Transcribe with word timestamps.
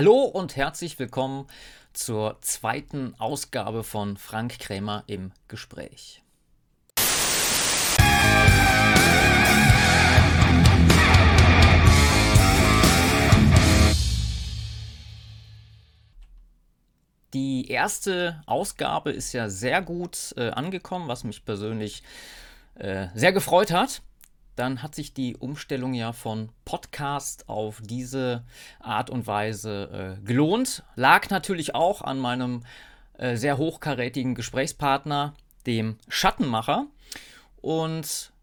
Hallo 0.00 0.22
und 0.22 0.56
herzlich 0.56 0.98
willkommen 0.98 1.46
zur 1.92 2.38
zweiten 2.40 3.14
Ausgabe 3.18 3.84
von 3.84 4.16
Frank 4.16 4.58
Krämer 4.58 5.04
im 5.06 5.30
Gespräch. 5.46 6.22
Die 17.34 17.68
erste 17.68 18.42
Ausgabe 18.46 19.12
ist 19.12 19.34
ja 19.34 19.50
sehr 19.50 19.82
gut 19.82 20.32
äh, 20.38 20.48
angekommen, 20.48 21.08
was 21.08 21.24
mich 21.24 21.44
persönlich 21.44 22.02
äh, 22.76 23.08
sehr 23.14 23.34
gefreut 23.34 23.70
hat 23.70 24.00
dann 24.60 24.82
hat 24.82 24.94
sich 24.94 25.14
die 25.14 25.38
Umstellung 25.38 25.94
ja 25.94 26.12
von 26.12 26.50
Podcast 26.66 27.48
auf 27.48 27.80
diese 27.82 28.44
Art 28.78 29.08
und 29.08 29.26
Weise 29.26 30.18
äh, 30.20 30.26
gelohnt. 30.26 30.82
Lag 30.96 31.30
natürlich 31.30 31.74
auch 31.74 32.02
an 32.02 32.18
meinem 32.18 32.64
äh, 33.16 33.36
sehr 33.36 33.56
hochkarätigen 33.56 34.34
Gesprächspartner, 34.34 35.32
dem 35.66 35.96
Schattenmacher. 36.08 36.88
Und 37.62 38.34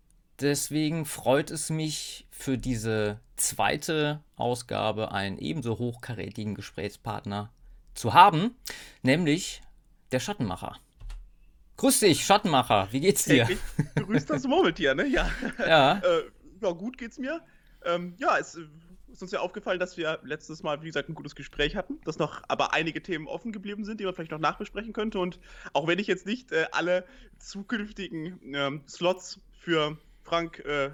deswegen 0.42 1.06
freut 1.06 1.52
es 1.52 1.70
mich 1.70 2.26
für 2.32 2.58
diese 2.58 3.20
zweite 3.36 4.22
Ausgabe 4.38 5.12
einen 5.12 5.38
ebenso 5.38 5.78
hochkarätigen 5.78 6.56
Gesprächspartner 6.56 7.52
zu 7.94 8.16
haben, 8.16 8.56
nämlich 9.04 9.62
der 10.12 10.20
Schattenmacher. 10.20 10.78
Grüß 11.78 12.00
dich, 12.00 12.26
Schattenmacher, 12.26 12.88
wie 12.90 13.00
geht's 13.00 13.26
dir? 13.26 13.46
Täglich 13.46 13.60
grüßt 13.96 14.30
das 14.32 14.46
Murmeltier, 14.46 14.96
ne? 14.96 15.06
Ja. 15.06 15.30
Ja, 15.60 15.98
äh, 16.04 16.24
ja 16.60 16.72
gut 16.72 16.98
geht's 16.98 17.20
mir. 17.20 17.40
Ähm, 17.86 18.16
ja, 18.18 18.36
es 18.40 18.56
äh, 18.56 18.62
ist 19.12 19.22
uns 19.22 19.32
ja 19.32 19.42
aufgefallen, 19.42 19.80
dass 19.80 19.96
wir 19.96 20.18
letztes 20.24 20.64
Mal, 20.64 20.82
wie 20.82 20.88
gesagt, 20.88 21.08
ein 21.08 21.14
gutes 21.14 21.36
Gespräch 21.36 21.76
hatten, 21.76 22.02
dass 22.04 22.18
noch 22.18 22.42
aber 22.48 22.74
einige 22.74 23.04
Themen 23.04 23.28
offen 23.28 23.52
geblieben 23.52 23.86
sind, 23.86 24.00
die 24.00 24.06
man 24.06 24.16
vielleicht 24.16 24.32
noch 24.32 24.40
nachbesprechen 24.40 24.92
könnte. 24.92 25.20
Und 25.20 25.40
auch 25.74 25.86
wenn 25.86 26.00
ich 26.00 26.08
jetzt 26.08 26.26
nicht 26.26 26.52
äh, 26.52 26.66
alle 26.72 27.06
zukünftigen 27.38 28.40
ähm, 28.56 28.82
Slots 28.88 29.40
für 29.60 30.00
Frank 30.24 30.60
äh, 30.66 30.90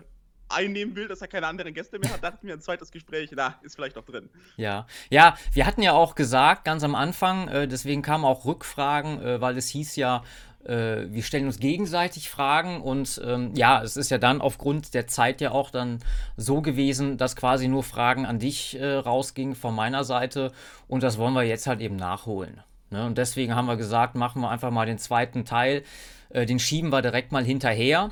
einnehmen 0.49 0.95
will, 0.95 1.07
dass 1.07 1.21
er 1.21 1.27
keine 1.27 1.47
anderen 1.47 1.73
Gäste 1.73 1.97
mehr 1.97 2.11
hat, 2.11 2.23
dachten 2.23 2.45
wir 2.45 2.53
ein 2.53 2.61
zweites 2.61 2.91
Gespräch, 2.91 3.31
na, 3.33 3.55
ist 3.63 3.75
vielleicht 3.75 3.95
noch 3.95 4.05
drin. 4.05 4.29
Ja, 4.57 4.85
ja, 5.09 5.37
wir 5.53 5.65
hatten 5.65 5.81
ja 5.81 5.93
auch 5.93 6.15
gesagt, 6.15 6.65
ganz 6.65 6.83
am 6.83 6.95
Anfang, 6.95 7.47
äh, 7.47 7.67
deswegen 7.67 8.01
kamen 8.01 8.25
auch 8.25 8.45
Rückfragen, 8.45 9.21
äh, 9.21 9.41
weil 9.41 9.57
es 9.57 9.69
hieß 9.69 9.95
ja, 9.95 10.23
äh, 10.65 11.11
wir 11.11 11.23
stellen 11.23 11.45
uns 11.45 11.59
gegenseitig 11.59 12.29
Fragen 12.29 12.81
und 12.81 13.21
ähm, 13.25 13.51
ja, 13.55 13.81
es 13.81 13.97
ist 13.97 14.11
ja 14.11 14.17
dann 14.17 14.41
aufgrund 14.41 14.93
der 14.93 15.07
Zeit 15.07 15.41
ja 15.41 15.51
auch 15.51 15.69
dann 15.71 15.99
so 16.37 16.61
gewesen, 16.61 17.17
dass 17.17 17.35
quasi 17.35 17.67
nur 17.67 17.83
Fragen 17.83 18.25
an 18.25 18.39
dich 18.39 18.79
äh, 18.79 18.93
rausgingen 18.95 19.55
von 19.55 19.75
meiner 19.75 20.03
Seite 20.03 20.51
und 20.87 21.03
das 21.03 21.17
wollen 21.17 21.33
wir 21.33 21.43
jetzt 21.43 21.67
halt 21.67 21.81
eben 21.81 21.95
nachholen. 21.95 22.61
Ne? 22.89 23.05
Und 23.05 23.17
deswegen 23.17 23.55
haben 23.55 23.67
wir 23.67 23.77
gesagt, 23.77 24.15
machen 24.15 24.41
wir 24.41 24.49
einfach 24.49 24.71
mal 24.71 24.85
den 24.85 24.99
zweiten 24.99 25.45
Teil, 25.45 25.83
äh, 26.29 26.45
den 26.45 26.59
schieben 26.59 26.91
wir 26.91 27.01
direkt 27.01 27.31
mal 27.31 27.43
hinterher. 27.43 28.11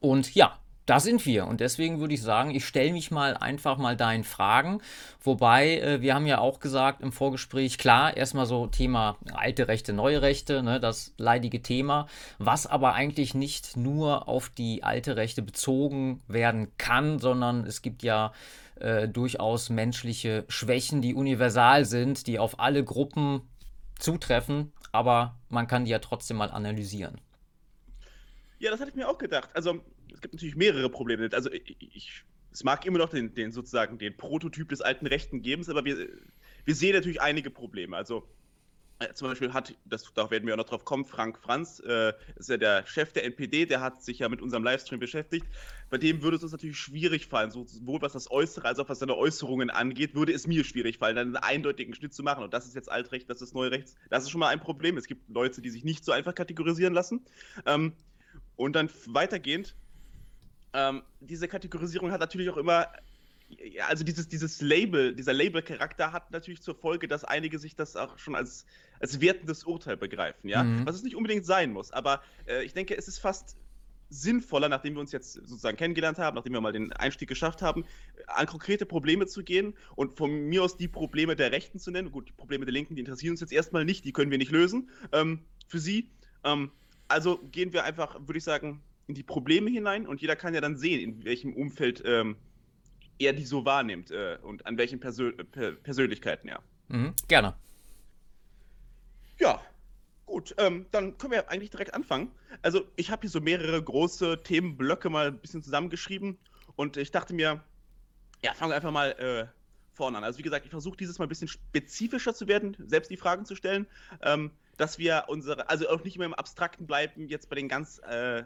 Und 0.00 0.34
ja, 0.34 0.58
da 0.86 1.00
sind 1.00 1.26
wir. 1.26 1.46
Und 1.46 1.60
deswegen 1.60 2.00
würde 2.00 2.14
ich 2.14 2.22
sagen, 2.22 2.52
ich 2.54 2.64
stelle 2.64 2.92
mich 2.92 3.10
mal 3.10 3.36
einfach 3.36 3.76
mal 3.76 3.96
deinen 3.96 4.24
Fragen. 4.24 4.80
Wobei, 5.20 5.80
äh, 5.80 6.00
wir 6.00 6.14
haben 6.14 6.26
ja 6.26 6.38
auch 6.38 6.60
gesagt 6.60 7.02
im 7.02 7.12
Vorgespräch, 7.12 7.76
klar, 7.76 8.16
erstmal 8.16 8.46
so 8.46 8.68
Thema 8.68 9.16
alte 9.32 9.68
Rechte, 9.68 9.92
neue 9.92 10.22
Rechte, 10.22 10.62
ne, 10.62 10.78
das 10.78 11.12
leidige 11.18 11.60
Thema, 11.60 12.06
was 12.38 12.66
aber 12.66 12.94
eigentlich 12.94 13.34
nicht 13.34 13.76
nur 13.76 14.28
auf 14.28 14.48
die 14.48 14.84
alte 14.84 15.16
Rechte 15.16 15.42
bezogen 15.42 16.22
werden 16.28 16.68
kann, 16.78 17.18
sondern 17.18 17.66
es 17.66 17.82
gibt 17.82 18.04
ja 18.04 18.32
äh, 18.76 19.08
durchaus 19.08 19.70
menschliche 19.70 20.44
Schwächen, 20.48 21.02
die 21.02 21.14
universal 21.14 21.84
sind, 21.84 22.28
die 22.28 22.38
auf 22.38 22.60
alle 22.60 22.84
Gruppen 22.84 23.42
zutreffen, 23.98 24.72
aber 24.92 25.34
man 25.48 25.66
kann 25.66 25.84
die 25.84 25.90
ja 25.90 25.98
trotzdem 25.98 26.36
mal 26.36 26.50
analysieren. 26.50 27.20
Ja, 28.58 28.70
das 28.70 28.80
hatte 28.80 28.90
ich 28.90 28.96
mir 28.96 29.08
auch 29.08 29.18
gedacht. 29.18 29.50
Also 29.54 29.80
es 30.16 30.22
gibt 30.22 30.34
natürlich 30.34 30.56
mehrere 30.56 30.88
Probleme. 30.88 31.28
Also 31.32 31.52
ich, 31.52 32.24
es 32.50 32.64
mag 32.64 32.86
immer 32.86 32.98
noch 32.98 33.10
den, 33.10 33.34
den, 33.34 33.52
sozusagen 33.52 33.98
den 33.98 34.16
Prototyp 34.16 34.70
des 34.70 34.80
alten 34.80 35.06
Rechten 35.06 35.42
geben, 35.42 35.62
aber 35.68 35.84
wir, 35.84 36.08
wir 36.64 36.74
sehen 36.74 36.94
natürlich 36.94 37.20
einige 37.20 37.50
Probleme. 37.50 37.94
Also 37.94 38.26
äh, 38.98 39.12
zum 39.12 39.28
Beispiel 39.28 39.52
hat, 39.52 39.74
das, 39.84 40.10
da 40.14 40.30
werden 40.30 40.46
wir 40.46 40.54
auch 40.54 40.58
noch 40.58 40.64
drauf 40.64 40.86
kommen, 40.86 41.04
Frank 41.04 41.38
Franz, 41.38 41.80
äh, 41.80 42.14
ist 42.36 42.48
ja 42.48 42.56
der 42.56 42.86
Chef 42.86 43.12
der 43.12 43.24
NPD, 43.24 43.66
der 43.66 43.82
hat 43.82 44.02
sich 44.02 44.20
ja 44.20 44.30
mit 44.30 44.40
unserem 44.40 44.64
Livestream 44.64 44.98
beschäftigt. 44.98 45.44
Bei 45.90 45.98
dem 45.98 46.22
würde 46.22 46.38
es 46.38 46.42
uns 46.42 46.52
natürlich 46.52 46.78
schwierig 46.78 47.26
fallen, 47.26 47.50
sowohl 47.50 48.00
was 48.00 48.14
das 48.14 48.30
Äußere 48.30 48.66
als 48.66 48.78
auch 48.78 48.88
was 48.88 49.00
seine 49.00 49.18
Äußerungen 49.18 49.68
angeht, 49.68 50.14
würde 50.14 50.32
es 50.32 50.46
mir 50.46 50.64
schwierig 50.64 50.96
fallen, 50.96 51.18
einen 51.18 51.36
eindeutigen 51.36 51.92
Schnitt 51.92 52.14
zu 52.14 52.22
machen. 52.22 52.42
Und 52.42 52.54
das 52.54 52.64
ist 52.66 52.74
jetzt 52.74 52.90
Altrecht, 52.90 53.28
das 53.28 53.42
ist 53.42 53.54
Neurechts. 53.54 53.96
Das 54.08 54.24
ist 54.24 54.30
schon 54.30 54.40
mal 54.40 54.48
ein 54.48 54.60
Problem. 54.60 54.96
Es 54.96 55.06
gibt 55.06 55.28
Leute, 55.28 55.60
die 55.60 55.68
sich 55.68 55.84
nicht 55.84 56.06
so 56.06 56.12
einfach 56.12 56.34
kategorisieren 56.34 56.94
lassen. 56.94 57.20
Ähm, 57.66 57.92
und 58.56 58.74
dann 58.74 58.90
weitergehend, 59.06 59.76
ähm, 60.76 61.02
diese 61.20 61.48
Kategorisierung 61.48 62.12
hat 62.12 62.20
natürlich 62.20 62.50
auch 62.50 62.58
immer, 62.58 62.86
also 63.88 64.04
dieses, 64.04 64.28
dieses 64.28 64.60
Label, 64.60 65.14
dieser 65.14 65.32
Label-Charakter 65.32 66.12
hat 66.12 66.30
natürlich 66.30 66.60
zur 66.60 66.74
Folge, 66.74 67.08
dass 67.08 67.24
einige 67.24 67.58
sich 67.58 67.74
das 67.74 67.96
auch 67.96 68.18
schon 68.18 68.34
als, 68.34 68.66
als 69.00 69.20
wertendes 69.20 69.64
Urteil 69.64 69.96
begreifen, 69.96 70.48
ja. 70.48 70.64
Mhm. 70.64 70.86
Was 70.86 70.96
es 70.96 71.02
nicht 71.02 71.16
unbedingt 71.16 71.46
sein 71.46 71.72
muss, 71.72 71.92
aber 71.92 72.22
äh, 72.46 72.62
ich 72.62 72.74
denke, 72.74 72.96
es 72.96 73.08
ist 73.08 73.18
fast 73.18 73.56
sinnvoller, 74.10 74.68
nachdem 74.68 74.94
wir 74.94 75.00
uns 75.00 75.12
jetzt 75.12 75.32
sozusagen 75.32 75.76
kennengelernt 75.76 76.18
haben, 76.18 76.36
nachdem 76.36 76.52
wir 76.52 76.60
mal 76.60 76.72
den 76.72 76.92
Einstieg 76.92 77.28
geschafft 77.28 77.62
haben, 77.62 77.84
an 78.26 78.46
konkrete 78.46 78.86
Probleme 78.86 79.26
zu 79.26 79.42
gehen 79.42 79.74
und 79.96 80.16
von 80.16 80.30
mir 80.30 80.62
aus 80.62 80.76
die 80.76 80.88
Probleme 80.88 81.34
der 81.34 81.52
Rechten 81.52 81.78
zu 81.78 81.90
nennen. 81.90 82.12
Gut, 82.12 82.28
die 82.28 82.32
Probleme 82.32 82.66
der 82.66 82.72
Linken, 82.72 82.94
die 82.94 83.00
interessieren 83.00 83.32
uns 83.32 83.40
jetzt 83.40 83.52
erstmal 83.52 83.84
nicht, 83.84 84.04
die 84.04 84.12
können 84.12 84.30
wir 84.30 84.38
nicht 84.38 84.52
lösen 84.52 84.90
ähm, 85.12 85.40
für 85.66 85.80
sie. 85.80 86.08
Ähm, 86.44 86.70
also 87.08 87.38
gehen 87.50 87.72
wir 87.72 87.84
einfach, 87.84 88.14
würde 88.20 88.38
ich 88.38 88.44
sagen, 88.44 88.80
in 89.06 89.14
die 89.14 89.22
Probleme 89.22 89.70
hinein 89.70 90.06
und 90.06 90.20
jeder 90.20 90.36
kann 90.36 90.54
ja 90.54 90.60
dann 90.60 90.76
sehen, 90.76 91.00
in 91.00 91.24
welchem 91.24 91.54
Umfeld 91.54 92.02
ähm, 92.04 92.36
er 93.18 93.32
die 93.32 93.44
so 93.44 93.64
wahrnimmt 93.64 94.10
äh, 94.10 94.38
und 94.42 94.66
an 94.66 94.76
welchen 94.76 95.00
Persö 95.00 95.32
per 95.32 95.72
Persönlichkeiten 95.72 96.48
er. 96.48 96.62
Mhm, 96.88 97.14
gerne. 97.28 97.54
Ja, 99.38 99.60
gut, 100.26 100.54
ähm, 100.58 100.86
dann 100.90 101.16
können 101.18 101.32
wir 101.32 101.50
eigentlich 101.50 101.70
direkt 101.70 101.94
anfangen. 101.94 102.30
Also 102.62 102.84
ich 102.96 103.10
habe 103.10 103.22
hier 103.22 103.30
so 103.30 103.40
mehrere 103.40 103.82
große 103.82 104.42
Themenblöcke 104.42 105.08
mal 105.08 105.28
ein 105.28 105.38
bisschen 105.38 105.62
zusammengeschrieben 105.62 106.38
und 106.74 106.96
ich 106.96 107.10
dachte 107.10 107.34
mir, 107.34 107.62
ja, 108.42 108.54
fangen 108.54 108.70
wir 108.70 108.76
einfach 108.76 108.92
mal 108.92 109.10
äh, 109.12 109.46
vorne 109.94 110.18
an. 110.18 110.24
Also 110.24 110.38
wie 110.38 110.42
gesagt, 110.42 110.64
ich 110.64 110.70
versuche 110.70 110.96
dieses 110.96 111.18
Mal 111.18 111.26
ein 111.26 111.28
bisschen 111.28 111.48
spezifischer 111.48 112.34
zu 112.34 112.48
werden, 112.48 112.76
selbst 112.86 113.10
die 113.10 113.16
Fragen 113.16 113.44
zu 113.44 113.54
stellen, 113.54 113.86
ähm, 114.22 114.50
dass 114.76 114.98
wir 114.98 115.24
unsere, 115.28 115.68
also 115.70 115.88
auch 115.88 116.04
nicht 116.04 116.18
mehr 116.18 116.26
im 116.26 116.34
Abstrakten 116.34 116.86
bleiben, 116.86 117.28
jetzt 117.28 117.48
bei 117.48 117.56
den 117.56 117.68
ganz 117.68 117.98
äh, 118.00 118.44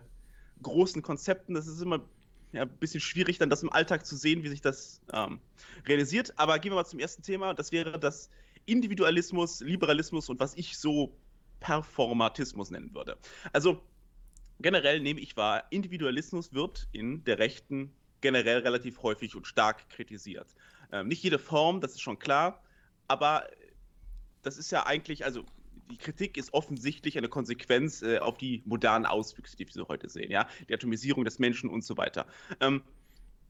großen 0.63 1.03
Konzepten. 1.03 1.55
Das 1.55 1.67
ist 1.67 1.81
immer 1.81 2.01
ja, 2.53 2.63
ein 2.63 2.69
bisschen 2.79 3.01
schwierig, 3.01 3.39
dann 3.39 3.51
das 3.51 3.63
im 3.63 3.73
Alltag 3.73 4.05
zu 4.05 4.17
sehen, 4.17 4.43
wie 4.43 4.49
sich 4.49 4.61
das 4.61 5.01
ähm, 5.13 5.41
realisiert. 5.87 6.33
Aber 6.37 6.59
gehen 6.59 6.73
wir 6.73 6.77
mal 6.77 6.85
zum 6.85 6.99
ersten 6.99 7.23
Thema. 7.23 7.55
Das 7.55 7.73
wäre 7.73 7.99
das 7.99 8.31
Individualismus, 8.67 9.61
Liberalismus 9.61 10.29
und 10.29 10.41
was 10.41 10.55
ich 10.57 10.79
so 10.79 11.17
Performatismus 11.61 12.71
nennen 12.71 12.95
würde. 12.95 13.17
Also 13.53 13.81
generell 14.61 15.01
nehme 15.01 15.21
ich 15.21 15.37
wahr, 15.37 15.65
Individualismus 15.71 16.53
wird 16.53 16.89
in 16.93 17.25
der 17.25 17.39
Rechten 17.39 17.93
generell 18.21 18.59
relativ 18.59 19.03
häufig 19.03 19.35
und 19.37 19.47
stark 19.47 19.89
kritisiert. 19.89 20.55
Ähm, 20.93 21.09
nicht 21.09 21.23
jede 21.23 21.39
Form, 21.39 21.81
das 21.81 21.93
ist 21.93 22.03
schon 22.03 22.19
klar, 22.19 22.63
aber 23.09 23.49
das 24.43 24.59
ist 24.59 24.71
ja 24.71 24.87
eigentlich, 24.87 25.25
also 25.25 25.45
die 25.91 25.99
Kritik 25.99 26.37
ist 26.37 26.55
offensichtlich 26.55 27.19
eine 27.19 27.29
Konsequenz 27.29 28.03
äh, 28.03 28.19
auf 28.19 28.39
die 28.39 28.63
modernen 28.65 29.07
Auswüchse, 29.07 29.57
die 29.57 29.67
wir 29.67 29.73
so 29.73 29.89
heute 29.89 30.09
sehen, 30.09 30.31
ja, 30.31 30.49
die 30.69 30.75
Atomisierung 30.75 31.25
des 31.25 31.39
Menschen 31.39 31.69
und 31.69 31.85
so 31.85 31.97
weiter. 31.97 32.27
Ähm, 32.61 32.83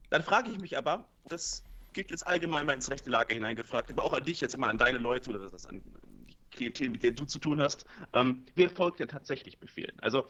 dann 0.09 0.23
frage 0.23 0.51
ich 0.51 0.59
mich 0.59 0.77
aber, 0.77 1.07
das 1.29 1.63
geht 1.93 2.11
jetzt 2.11 2.27
allgemein 2.27 2.67
mal 2.67 2.73
ins 2.73 2.91
rechte 2.91 3.11
Lager 3.11 3.35
hineingefragt, 3.35 3.91
aber 3.91 4.05
auch 4.05 4.13
an 4.13 4.25
dich 4.25 4.41
jetzt 4.41 4.57
mal 4.57 4.69
an 4.69 4.79
deine 4.79 4.99
Leute 4.99 5.31
oder 5.31 5.51
das 5.51 5.67
an 5.67 5.83
die 6.29 6.37
Klientel, 6.51 6.91
mit 6.91 7.03
der 7.03 7.13
du 7.13 7.25
zu 7.25 7.39
tun 7.39 7.61
hast, 7.61 7.85
ähm, 8.13 8.45
wer 8.55 8.71
folgt 8.71 9.01
denn 9.01 9.09
tatsächlich 9.09 9.59
Befehlen? 9.59 9.97
Also 10.01 10.27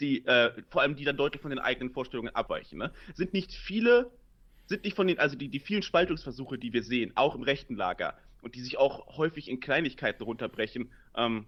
die, 0.00 0.24
äh, 0.26 0.52
vor 0.68 0.82
allem 0.82 0.94
die 0.94 1.04
dann 1.04 1.16
deutlich 1.16 1.40
von 1.40 1.50
den 1.50 1.58
eigenen 1.58 1.92
Vorstellungen 1.92 2.34
abweichen. 2.34 2.78
Ne? 2.78 2.92
Sind 3.14 3.32
nicht 3.32 3.52
viele, 3.52 4.10
sind 4.66 4.84
nicht 4.84 4.94
von 4.94 5.06
den, 5.06 5.18
also 5.18 5.36
die, 5.36 5.48
die 5.48 5.60
vielen 5.60 5.82
Spaltungsversuche, 5.82 6.58
die 6.58 6.72
wir 6.72 6.82
sehen, 6.82 7.12
auch 7.14 7.34
im 7.34 7.42
rechten 7.42 7.76
Lager, 7.76 8.18
und 8.46 8.54
die 8.54 8.60
sich 8.60 8.78
auch 8.78 9.16
häufig 9.16 9.50
in 9.50 9.58
Kleinigkeiten 9.58 10.22
runterbrechen, 10.22 10.92
ähm, 11.16 11.46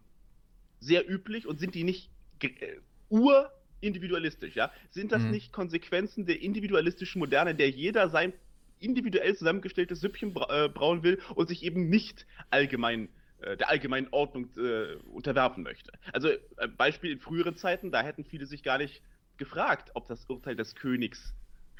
sehr 0.81 1.09
üblich 1.09 1.47
und 1.47 1.61
sind 1.61 1.77
die 1.77 1.85
nicht 1.85 2.11
äh, 2.43 2.81
urindividualistisch, 3.09 4.57
ja? 4.57 4.73
Sind 4.91 5.13
das 5.13 5.23
mhm. 5.23 5.31
nicht 5.31 5.53
Konsequenzen 5.53 6.27
der 6.27 6.43
individualistischen 6.43 7.21
Moderne, 7.21 7.55
der 7.55 7.71
jeder 7.71 8.09
sein 8.11 8.33
individuell 8.81 9.37
zusammengestelltes 9.37 10.01
Süppchen 10.01 10.35
bra 10.35 10.65
äh, 10.65 10.69
brauen 10.69 11.05
will 11.05 11.21
und 11.37 11.47
sich 11.49 11.63
eben 11.63 11.89
nicht 11.89 12.27
allgemein 12.51 13.09
äh, 13.43 13.57
der 13.57 13.69
allgemeinen 13.69 14.09
Ordnung 14.11 14.49
äh, 14.57 14.97
unterwerfen 15.13 15.63
möchte. 15.63 15.93
Also 16.13 16.31
Beispiel 16.77 17.13
in 17.13 17.21
früheren 17.21 17.55
Zeiten, 17.55 17.93
da 17.93 18.03
hätten 18.03 18.25
viele 18.25 18.47
sich 18.47 18.65
gar 18.65 18.79
nicht 18.79 19.03
gefragt, 19.37 19.93
ob 19.95 20.09
das 20.09 20.29
Urteil 20.29 20.57
des 20.57 20.75
Königs 20.75 21.33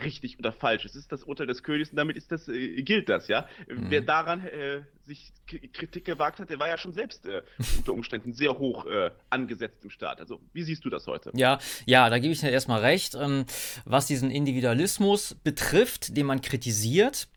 richtig 0.03 0.39
oder 0.39 0.53
falsch. 0.53 0.85
Es 0.85 0.95
ist 0.95 1.13
das 1.13 1.25
Urteil 1.25 1.47
des 1.47 1.63
Königs 1.63 1.91
und 1.91 1.97
damit 1.97 2.17
ist 2.17 2.31
das, 2.31 2.49
äh, 2.49 2.83
gilt 2.83 3.09
das, 3.09 3.29
ja. 3.29 3.47
Mhm. 3.69 3.91
Wer 3.91 4.01
daran 4.03 4.47
äh, 4.47 4.83
sich 5.05 5.33
Kritik 5.73 6.05
gewagt 6.05 6.39
hat, 6.39 6.51
der 6.51 6.59
war 6.59 6.69
ja 6.69 6.79
schon 6.79 6.93
selbst 6.93 7.27
äh, 7.27 7.43
unter 7.79 7.93
Umständen 7.95 8.33
sehr 8.33 8.59
hoch 8.59 8.87
äh, 8.87 9.11
angesetzt 9.31 9.85
im 9.85 9.91
Staat. 9.91 10.21
Also, 10.21 10.41
wie 10.53 10.63
siehst 10.63 10.85
du 10.85 10.91
das 10.91 11.07
heute? 11.07 11.33
Ja, 11.35 11.59
ja, 11.87 12.11
da 12.11 12.19
gebe 12.19 12.33
ich 12.33 12.41
dir 12.41 12.51
erstmal 12.51 12.81
recht. 12.81 13.15
Ähm, 13.15 13.45
was 13.85 14.07
diesen 14.07 14.31
Individualismus 14.31 15.35
betrifft, 15.43 16.17
den 16.17 16.27
man 16.27 16.41
kritisiert, 16.41 17.29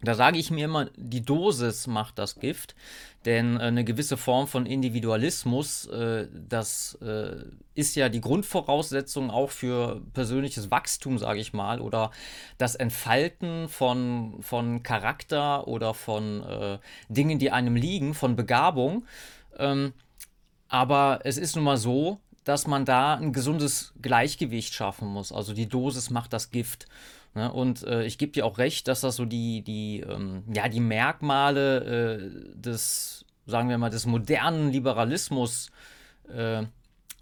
da 0.00 0.14
sage 0.14 0.38
ich 0.38 0.50
mir 0.50 0.64
immer, 0.64 0.86
die 0.96 1.24
Dosis 1.24 1.86
macht 1.86 2.18
das 2.18 2.38
Gift, 2.38 2.76
denn 3.24 3.56
äh, 3.56 3.64
eine 3.64 3.84
gewisse 3.84 4.16
Form 4.16 4.46
von 4.46 4.64
Individualismus, 4.64 5.86
äh, 5.86 6.28
das 6.32 6.96
äh, 7.02 7.36
ist 7.74 7.96
ja 7.96 8.08
die 8.08 8.20
Grundvoraussetzung 8.20 9.30
auch 9.30 9.50
für 9.50 10.00
persönliches 10.12 10.70
Wachstum, 10.70 11.18
sage 11.18 11.40
ich 11.40 11.52
mal, 11.52 11.80
oder 11.80 12.12
das 12.58 12.76
Entfalten 12.76 13.68
von, 13.68 14.36
von 14.40 14.82
Charakter 14.82 15.66
oder 15.68 15.94
von 15.94 16.78
Dingen, 17.08 17.38
die 17.38 17.52
einem 17.52 17.76
liegen, 17.76 18.14
von 18.14 18.34
Begabung. 18.34 19.06
Ähm, 19.58 19.92
aber 20.68 21.20
es 21.24 21.38
ist 21.38 21.54
nun 21.54 21.64
mal 21.64 21.76
so, 21.76 22.18
dass 22.44 22.66
man 22.66 22.84
da 22.84 23.14
ein 23.14 23.32
gesundes 23.32 23.92
Gleichgewicht 24.00 24.74
schaffen 24.74 25.06
muss. 25.06 25.32
Also 25.32 25.52
die 25.52 25.68
Dosis 25.68 26.10
macht 26.10 26.32
das 26.32 26.50
Gift. 26.50 26.86
Ne? 27.38 27.52
Und 27.52 27.84
äh, 27.84 28.02
ich 28.04 28.18
gebe 28.18 28.32
dir 28.32 28.44
auch 28.44 28.58
recht, 28.58 28.88
dass 28.88 29.00
das 29.00 29.14
so 29.14 29.24
die, 29.24 29.62
die, 29.62 30.00
ähm, 30.00 30.42
ja, 30.52 30.68
die 30.68 30.80
Merkmale 30.80 32.16
äh, 32.16 32.58
des, 32.58 33.24
sagen 33.46 33.68
wir 33.68 33.78
mal, 33.78 33.90
des 33.90 34.06
modernen 34.06 34.72
Liberalismus 34.72 35.70
äh, 36.28 36.64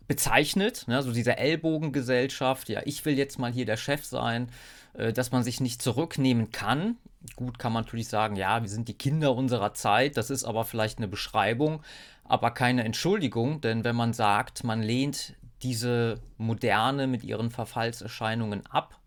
bezeichnet. 0.09 0.85
Ne? 0.89 1.03
So 1.03 1.13
diese 1.13 1.37
Ellbogengesellschaft, 1.37 2.71
ja, 2.71 2.81
ich 2.87 3.05
will 3.05 3.19
jetzt 3.19 3.39
mal 3.39 3.53
hier 3.53 3.67
der 3.67 3.77
Chef 3.77 4.07
sein, 4.07 4.49
äh, 4.95 5.13
dass 5.13 5.33
man 5.33 5.43
sich 5.43 5.61
nicht 5.61 5.83
zurücknehmen 5.83 6.51
kann. 6.51 6.97
Gut 7.35 7.59
kann 7.59 7.75
man 7.75 7.85
natürlich 7.85 8.09
sagen, 8.09 8.37
ja, 8.37 8.63
wir 8.63 8.71
sind 8.71 8.89
die 8.89 8.97
Kinder 8.97 9.35
unserer 9.35 9.75
Zeit, 9.75 10.17
das 10.17 10.31
ist 10.31 10.45
aber 10.45 10.65
vielleicht 10.65 10.97
eine 10.97 11.09
Beschreibung, 11.09 11.83
aber 12.25 12.53
keine 12.53 12.85
Entschuldigung, 12.85 13.61
denn 13.61 13.85
wenn 13.85 13.97
man 13.97 14.15
sagt, 14.15 14.65
man 14.65 14.83
lehnt 14.83 15.35
diese 15.63 16.21
Moderne 16.39 17.07
mit 17.07 17.23
ihren 17.23 17.51
Verfallserscheinungen 17.51 18.65
ab, 18.67 18.99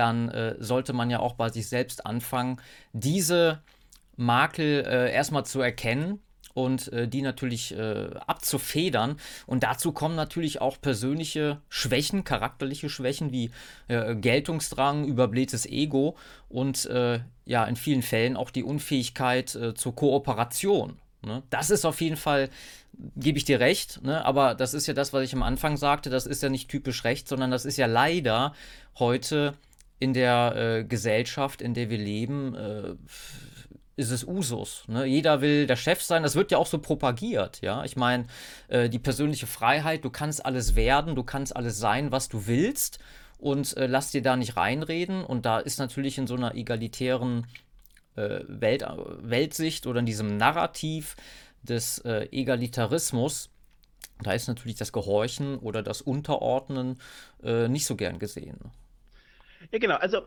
dann 0.00 0.30
äh, 0.30 0.56
sollte 0.58 0.94
man 0.94 1.10
ja 1.10 1.20
auch 1.20 1.34
bei 1.34 1.50
sich 1.50 1.68
selbst 1.68 2.06
anfangen, 2.06 2.60
diese 2.92 3.60
Makel 4.16 4.84
äh, 4.86 5.12
erstmal 5.12 5.44
zu 5.44 5.60
erkennen 5.60 6.20
und 6.54 6.90
äh, 6.92 7.06
die 7.06 7.20
natürlich 7.20 7.76
äh, 7.76 8.08
abzufedern. 8.26 9.16
Und 9.46 9.62
dazu 9.62 9.92
kommen 9.92 10.16
natürlich 10.16 10.60
auch 10.60 10.80
persönliche 10.80 11.60
Schwächen, 11.68 12.24
charakterliche 12.24 12.88
Schwächen 12.88 13.30
wie 13.30 13.50
äh, 13.88 14.16
Geltungsdrang, 14.16 15.04
überblähtes 15.04 15.66
Ego 15.66 16.16
und 16.48 16.86
äh, 16.86 17.20
ja, 17.44 17.64
in 17.64 17.76
vielen 17.76 18.02
Fällen 18.02 18.36
auch 18.36 18.50
die 18.50 18.64
Unfähigkeit 18.64 19.58
zur 19.74 19.94
Kooperation. 19.94 20.98
Ne? 21.22 21.42
Das 21.50 21.70
ist 21.70 21.84
auf 21.84 22.00
jeden 22.00 22.16
Fall, 22.16 22.48
gebe 23.16 23.38
ich 23.38 23.44
dir 23.44 23.60
recht, 23.60 24.02
ne? 24.02 24.24
aber 24.24 24.54
das 24.54 24.72
ist 24.72 24.86
ja 24.86 24.94
das, 24.94 25.12
was 25.12 25.24
ich 25.24 25.34
am 25.34 25.42
Anfang 25.42 25.76
sagte, 25.76 26.10
das 26.10 26.26
ist 26.26 26.42
ja 26.42 26.48
nicht 26.48 26.70
typisch 26.70 27.04
recht, 27.04 27.28
sondern 27.28 27.50
das 27.50 27.64
ist 27.64 27.76
ja 27.76 27.86
leider 27.86 28.54
heute 28.98 29.54
in 30.00 30.14
der 30.14 30.56
äh, 30.56 30.84
Gesellschaft, 30.84 31.62
in 31.62 31.74
der 31.74 31.90
wir 31.90 31.98
leben, 31.98 32.54
äh, 32.56 32.94
ist 33.96 34.10
es 34.10 34.24
Usus. 34.24 34.84
Ne? 34.88 35.04
Jeder 35.04 35.42
will 35.42 35.66
der 35.66 35.76
Chef 35.76 36.02
sein. 36.02 36.22
Das 36.22 36.34
wird 36.34 36.50
ja 36.50 36.58
auch 36.58 36.66
so 36.66 36.78
propagiert. 36.78 37.60
Ja, 37.60 37.84
ich 37.84 37.96
meine, 37.96 38.26
äh, 38.68 38.88
die 38.88 38.98
persönliche 38.98 39.46
Freiheit. 39.46 40.04
Du 40.04 40.10
kannst 40.10 40.44
alles 40.44 40.74
werden, 40.74 41.14
du 41.14 41.22
kannst 41.22 41.54
alles 41.54 41.78
sein, 41.78 42.10
was 42.10 42.28
du 42.30 42.46
willst, 42.46 42.98
und 43.38 43.76
äh, 43.76 43.86
lass 43.86 44.10
dir 44.10 44.22
da 44.22 44.36
nicht 44.36 44.56
reinreden. 44.56 45.22
Und 45.22 45.44
da 45.44 45.58
ist 45.58 45.78
natürlich 45.78 46.16
in 46.16 46.26
so 46.26 46.34
einer 46.34 46.54
egalitären 46.54 47.46
äh, 48.16 48.40
Welt, 48.48 48.84
Weltsicht 49.20 49.86
oder 49.86 50.00
in 50.00 50.06
diesem 50.06 50.38
Narrativ 50.38 51.14
des 51.62 51.98
äh, 52.00 52.26
Egalitarismus 52.32 53.50
da 54.22 54.32
ist 54.32 54.48
natürlich 54.48 54.76
das 54.76 54.92
Gehorchen 54.92 55.56
oder 55.58 55.82
das 55.82 56.02
Unterordnen 56.02 56.98
nicht 57.42 57.86
so 57.86 57.96
gern 57.96 58.18
gesehen. 58.18 58.58
Ja, 59.70 59.78
genau. 59.78 59.96
Also, 59.96 60.22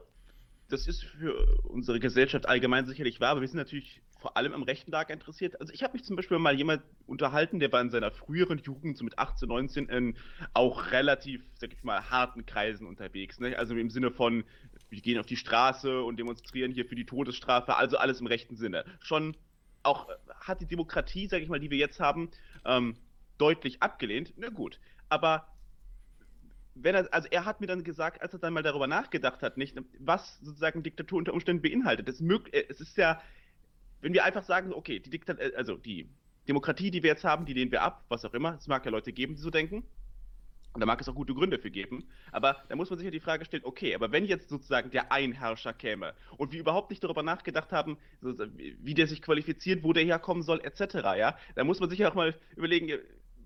das 0.70 0.88
ist 0.88 1.04
für 1.04 1.36
unsere 1.64 2.00
Gesellschaft 2.00 2.48
allgemein 2.48 2.86
sicherlich 2.86 3.20
wahr, 3.20 3.32
aber 3.32 3.42
wir 3.42 3.48
sind 3.48 3.58
natürlich 3.58 4.02
vor 4.20 4.38
allem 4.38 4.54
am 4.54 4.64
rechten 4.64 4.92
Lager 4.92 5.14
interessiert. 5.14 5.60
Also, 5.60 5.74
ich 5.74 5.84
habe 5.84 5.94
mich 5.94 6.04
zum 6.04 6.16
Beispiel 6.16 6.40
mal 6.40 6.56
jemand 6.56 6.84
unterhalten, 7.06 7.60
der 7.60 7.72
war 7.72 7.82
in 7.82 7.90
seiner 7.90 8.12
früheren 8.12 8.60
Jugend, 8.60 8.98
so 8.98 9.04
mit 9.04 9.20
18, 9.20 9.48
19, 9.48 9.90
in 9.90 10.18
auch 10.54 10.92
relativ, 10.92 11.44
sag 11.60 11.74
ich 11.74 11.84
mal, 11.84 12.10
harten 12.10 12.46
Kreisen 12.46 12.88
unterwegs. 12.88 13.40
Ne? 13.40 13.58
Also 13.58 13.76
im 13.76 13.90
Sinne 13.90 14.12
von, 14.12 14.44
wir 14.90 15.02
gehen 15.02 15.20
auf 15.20 15.26
die 15.26 15.36
Straße 15.36 16.02
und 16.02 16.18
demonstrieren 16.18 16.72
hier 16.72 16.86
für 16.86 16.96
die 16.96 17.06
Todesstrafe, 17.06 17.76
also 17.76 17.98
alles 17.98 18.22
im 18.22 18.28
rechten 18.28 18.56
Sinne. 18.56 18.86
Schon 19.02 19.36
auch 19.84 20.08
hat 20.40 20.62
die 20.62 20.68
Demokratie, 20.68 21.28
sag 21.28 21.42
ich 21.42 21.50
mal, 21.50 21.60
die 21.60 21.70
wir 21.70 21.78
jetzt 21.78 22.00
haben, 22.00 22.32
ähm, 22.66 22.96
deutlich 23.38 23.82
abgelehnt. 23.82 24.34
Na 24.38 24.50
gut. 24.50 24.80
Aber 25.10 25.53
wenn 26.76 26.96
er, 26.96 27.14
also 27.14 27.28
er 27.32 27.46
hat 27.46 27.62
mir 27.62 27.68
dann 27.68 27.84
gesagt, 27.84 28.22
als 28.22 28.34
er 28.34 28.40
dann 28.40 28.54
mal 28.54 28.64
darüber 28.64 28.88
nachgedacht 28.88 29.42
hat, 29.44 29.58
nicht, 29.58 29.76
was 30.00 30.40
sozusagen 30.42 30.84
Diktatur 30.84 31.20
unter 31.20 31.34
Umständen 31.34 31.62
beinhaltet. 31.62 32.10
Es, 32.10 32.22
äh, 32.22 32.66
es 32.70 32.82
ist 32.82 32.98
ja, 32.98 33.22
wenn 34.02 34.14
wir 34.14 34.24
einfach 34.24 34.44
sagen, 34.44 34.74
okay, 34.74 35.00
die 35.00 35.10
Diktatur, 35.10 35.44
äh, 35.44 35.56
also 35.56 35.78
die 35.78 36.10
Demokratie, 36.48 36.92
die 36.92 37.04
wir 37.04 37.12
jetzt 37.12 37.24
haben, 37.24 37.46
die 37.46 37.54
lehnen 37.54 37.72
wir 37.72 37.84
ab, 37.84 38.04
was 38.10 38.26
auch 38.26 38.34
immer. 38.34 38.56
Es 38.56 38.68
mag 38.68 38.84
ja 38.86 38.92
Leute 38.92 39.14
geben, 39.14 39.36
die 39.36 39.42
so 39.42 39.50
denken. 39.50 39.84
Und 40.74 40.80
da 40.80 40.88
mag 40.88 41.00
es 41.00 41.08
auch 41.08 41.14
gute 41.14 41.36
Gründe 41.36 41.60
für 41.60 41.70
geben. 41.70 42.04
Aber 42.32 42.64
da 42.68 42.76
muss 42.76 42.90
man 42.90 42.98
sich 42.98 43.06
ja 43.06 43.12
die 43.12 43.20
Frage 43.20 43.46
stellen, 43.46 43.64
okay, 43.64 43.94
aber 43.94 44.12
wenn 44.12 44.26
jetzt 44.26 44.50
sozusagen 44.50 44.90
der 44.90 45.12
Einherrscher 45.12 45.72
käme 45.72 46.16
und 46.38 46.52
wir 46.52 46.60
überhaupt 46.60 46.90
nicht 46.90 47.04
darüber 47.04 47.22
nachgedacht 47.22 47.72
haben, 47.72 47.98
wie 48.22 48.96
der 48.96 49.06
sich 49.06 49.22
qualifiziert, 49.22 49.84
wo 49.84 49.94
der 49.94 50.04
herkommen 50.04 50.42
soll, 50.42 50.60
etc., 50.62 50.96
ja, 51.16 51.38
da 51.54 51.64
muss 51.64 51.80
man 51.80 51.92
sich 51.92 52.00
ja 52.00 52.10
auch 52.10 52.16
mal 52.16 52.36
überlegen, 52.56 53.00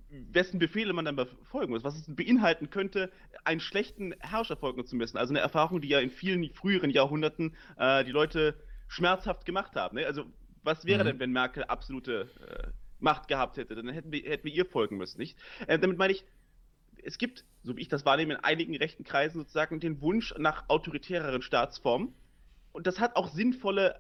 wessen 0.09 0.59
Befehle 0.59 0.93
man 0.93 1.05
dann 1.05 1.15
befolgen 1.15 1.73
muss, 1.73 1.83
was 1.83 1.95
es 1.95 2.05
beinhalten 2.07 2.69
könnte, 2.69 3.11
einen 3.43 3.59
schlechten 3.59 4.13
Herrscher 4.19 4.55
folgen 4.55 4.85
zu 4.85 4.95
müssen. 4.95 5.17
Also 5.17 5.33
eine 5.33 5.39
Erfahrung, 5.39 5.81
die 5.81 5.89
ja 5.89 5.99
in 5.99 6.11
vielen 6.11 6.49
früheren 6.53 6.89
Jahrhunderten 6.89 7.55
äh, 7.77 8.03
die 8.05 8.11
Leute 8.11 8.55
schmerzhaft 8.87 9.45
gemacht 9.45 9.75
haben. 9.75 9.97
Ne? 9.97 10.05
Also 10.05 10.25
was 10.63 10.85
wäre 10.85 11.03
mhm. 11.03 11.07
denn, 11.07 11.19
wenn 11.19 11.31
Merkel 11.31 11.63
absolute 11.65 12.29
äh, 12.39 12.67
Macht 12.99 13.27
gehabt 13.27 13.57
hätte? 13.57 13.75
Dann 13.75 13.89
hätten 13.89 14.11
wir, 14.11 14.21
hätten 14.23 14.45
wir 14.45 14.53
ihr 14.53 14.65
folgen 14.65 14.97
müssen, 14.97 15.17
nicht? 15.17 15.37
Äh, 15.67 15.79
damit 15.79 15.97
meine 15.97 16.13
ich, 16.13 16.25
es 17.03 17.17
gibt, 17.17 17.45
so 17.63 17.77
wie 17.77 17.81
ich 17.81 17.89
das 17.89 18.05
wahrnehme, 18.05 18.35
in 18.35 18.39
einigen 18.39 18.75
rechten 18.75 19.03
Kreisen 19.03 19.39
sozusagen 19.39 19.79
den 19.79 20.01
Wunsch 20.01 20.33
nach 20.37 20.69
autoritäreren 20.69 21.41
Staatsformen. 21.41 22.13
Und 22.71 22.87
das 22.87 22.99
hat 22.99 23.15
auch 23.15 23.29
sinnvolle, 23.29 23.99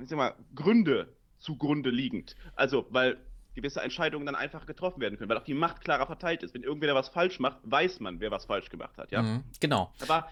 ich 0.00 0.08
sag 0.08 0.16
mal, 0.16 0.34
Gründe 0.54 1.16
zugrunde 1.38 1.90
liegend. 1.90 2.36
Also, 2.54 2.86
weil 2.90 3.18
gewisse 3.54 3.80
Entscheidungen 3.82 4.26
dann 4.26 4.34
einfach 4.34 4.66
getroffen 4.66 5.00
werden 5.00 5.18
können, 5.18 5.30
weil 5.30 5.38
auch 5.38 5.44
die 5.44 5.54
Macht 5.54 5.80
klarer 5.82 6.06
verteilt 6.06 6.42
ist. 6.42 6.54
Wenn 6.54 6.62
irgendwer 6.62 6.94
was 6.94 7.08
falsch 7.08 7.38
macht, 7.38 7.58
weiß 7.64 8.00
man, 8.00 8.20
wer 8.20 8.30
was 8.30 8.46
falsch 8.46 8.70
gemacht 8.70 8.96
hat, 8.98 9.10
ja? 9.12 9.22
Mhm, 9.22 9.44
genau. 9.60 9.92
Aber 10.00 10.28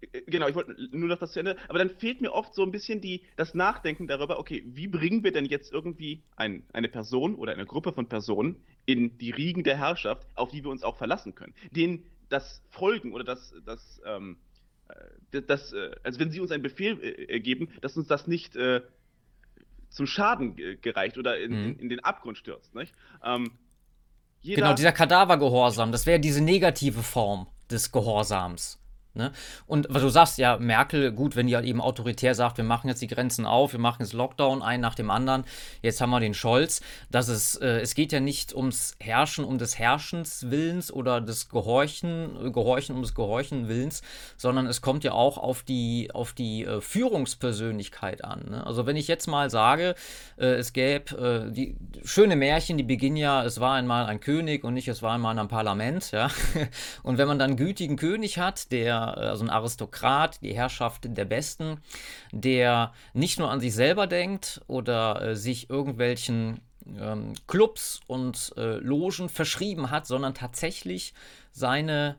äh, 0.00 0.22
genau, 0.26 0.48
ich 0.48 0.54
wollte 0.54 0.76
nur 0.92 1.08
noch 1.08 1.18
das 1.18 1.32
zu 1.32 1.40
Ende, 1.40 1.56
aber 1.68 1.78
dann 1.78 1.90
fehlt 1.90 2.20
mir 2.20 2.32
oft 2.32 2.54
so 2.54 2.62
ein 2.62 2.70
bisschen 2.70 3.00
die, 3.00 3.22
das 3.36 3.54
Nachdenken 3.54 4.06
darüber, 4.06 4.38
okay, 4.38 4.62
wie 4.66 4.88
bringen 4.88 5.22
wir 5.24 5.32
denn 5.32 5.44
jetzt 5.44 5.72
irgendwie 5.72 6.22
ein, 6.36 6.64
eine 6.72 6.88
Person 6.88 7.34
oder 7.34 7.52
eine 7.52 7.66
Gruppe 7.66 7.92
von 7.92 8.08
Personen 8.08 8.56
in 8.86 9.18
die 9.18 9.30
Riegen 9.30 9.64
der 9.64 9.76
Herrschaft, 9.76 10.26
auf 10.34 10.50
die 10.50 10.64
wir 10.64 10.70
uns 10.70 10.82
auch 10.82 10.96
verlassen 10.96 11.34
können, 11.34 11.54
denen 11.70 12.04
das 12.28 12.62
Folgen 12.70 13.12
oder 13.12 13.24
das, 13.24 13.54
das, 13.66 14.00
ähm, 14.06 14.38
äh, 15.32 15.42
das, 15.42 15.72
äh, 15.72 15.90
also 16.02 16.20
wenn 16.20 16.30
sie 16.30 16.40
uns 16.40 16.52
einen 16.52 16.62
Befehl 16.62 16.98
äh, 17.02 17.40
geben, 17.40 17.68
dass 17.80 17.96
uns 17.96 18.08
das 18.08 18.26
nicht 18.26 18.56
äh, 18.56 18.80
zum 19.90 20.06
Schaden 20.06 20.56
gereicht 20.80 21.18
oder 21.18 21.38
in, 21.38 21.50
mhm. 21.50 21.68
in, 21.70 21.78
in 21.80 21.88
den 21.90 22.00
Abgrund 22.00 22.38
stürzt. 22.38 22.74
Nicht? 22.74 22.94
Ähm, 23.24 23.50
genau, 24.42 24.72
dieser 24.72 24.92
Kadavergehorsam, 24.92 25.92
das 25.92 26.06
wäre 26.06 26.20
diese 26.20 26.42
negative 26.42 27.02
Form 27.02 27.46
des 27.70 27.92
Gehorsams. 27.92 28.78
Ne? 29.14 29.32
Und 29.66 29.88
was 29.90 30.02
du 30.02 30.08
sagst, 30.08 30.38
ja, 30.38 30.56
Merkel, 30.58 31.10
gut, 31.10 31.34
wenn 31.34 31.48
die 31.48 31.56
halt 31.56 31.66
eben 31.66 31.80
autoritär 31.80 32.34
sagt, 32.36 32.58
wir 32.58 32.64
machen 32.64 32.88
jetzt 32.88 33.02
die 33.02 33.08
Grenzen 33.08 33.44
auf, 33.44 33.72
wir 33.72 33.80
machen 33.80 34.02
jetzt 34.02 34.12
Lockdown, 34.12 34.62
ein 34.62 34.80
nach 34.80 34.94
dem 34.94 35.10
anderen, 35.10 35.44
jetzt 35.82 36.00
haben 36.00 36.10
wir 36.10 36.20
den 36.20 36.34
Scholz, 36.34 36.80
dass 37.10 37.26
es, 37.26 37.56
äh, 37.56 37.80
es 37.80 37.94
geht 37.94 38.12
ja 38.12 38.20
nicht 38.20 38.54
ums 38.54 38.94
Herrschen, 39.00 39.44
um 39.44 39.58
des 39.58 39.78
Herrschens 39.78 40.50
Willens 40.50 40.92
oder 40.92 41.20
des 41.20 41.48
Gehorchen, 41.48 42.52
Gehorchen 42.52 42.94
um 42.94 43.02
des 43.02 43.14
Gehorchen 43.14 43.68
Willens, 43.68 44.02
sondern 44.36 44.66
es 44.66 44.80
kommt 44.80 45.02
ja 45.02 45.12
auch 45.12 45.38
auf 45.38 45.64
die, 45.64 46.10
auf 46.12 46.32
die 46.32 46.64
äh, 46.64 46.80
Führungspersönlichkeit 46.80 48.24
an. 48.24 48.46
Ne? 48.48 48.66
Also 48.66 48.86
wenn 48.86 48.96
ich 48.96 49.08
jetzt 49.08 49.26
mal 49.26 49.50
sage, 49.50 49.96
äh, 50.38 50.46
es 50.46 50.72
gäbe 50.72 51.48
äh, 51.48 51.52
die 51.52 51.76
schöne 52.04 52.36
Märchen, 52.36 52.78
die 52.78 52.84
beginnen 52.84 53.16
ja, 53.16 53.44
es 53.44 53.58
war 53.58 53.74
einmal 53.74 54.06
ein 54.06 54.20
König 54.20 54.62
und 54.62 54.74
nicht 54.74 54.86
es 54.86 55.02
war 55.02 55.14
einmal 55.14 55.36
ein 55.36 55.48
Parlament, 55.48 56.12
ja. 56.12 56.30
Und 57.02 57.18
wenn 57.18 57.26
man 57.26 57.38
dann 57.38 57.50
einen 57.50 57.56
gütigen 57.56 57.96
König 57.96 58.38
hat, 58.38 58.70
der 58.72 58.99
also 59.08 59.44
ein 59.44 59.50
Aristokrat, 59.50 60.42
die 60.42 60.54
Herrschaft 60.54 61.04
der 61.04 61.24
Besten, 61.24 61.80
der 62.32 62.92
nicht 63.12 63.38
nur 63.38 63.50
an 63.50 63.60
sich 63.60 63.74
selber 63.74 64.06
denkt 64.06 64.60
oder 64.66 65.22
äh, 65.22 65.36
sich 65.36 65.70
irgendwelchen 65.70 66.60
ähm, 66.98 67.34
Clubs 67.46 68.00
und 68.06 68.52
äh, 68.56 68.76
Logen 68.76 69.28
verschrieben 69.28 69.90
hat, 69.90 70.06
sondern 70.06 70.34
tatsächlich 70.34 71.14
seine 71.52 72.16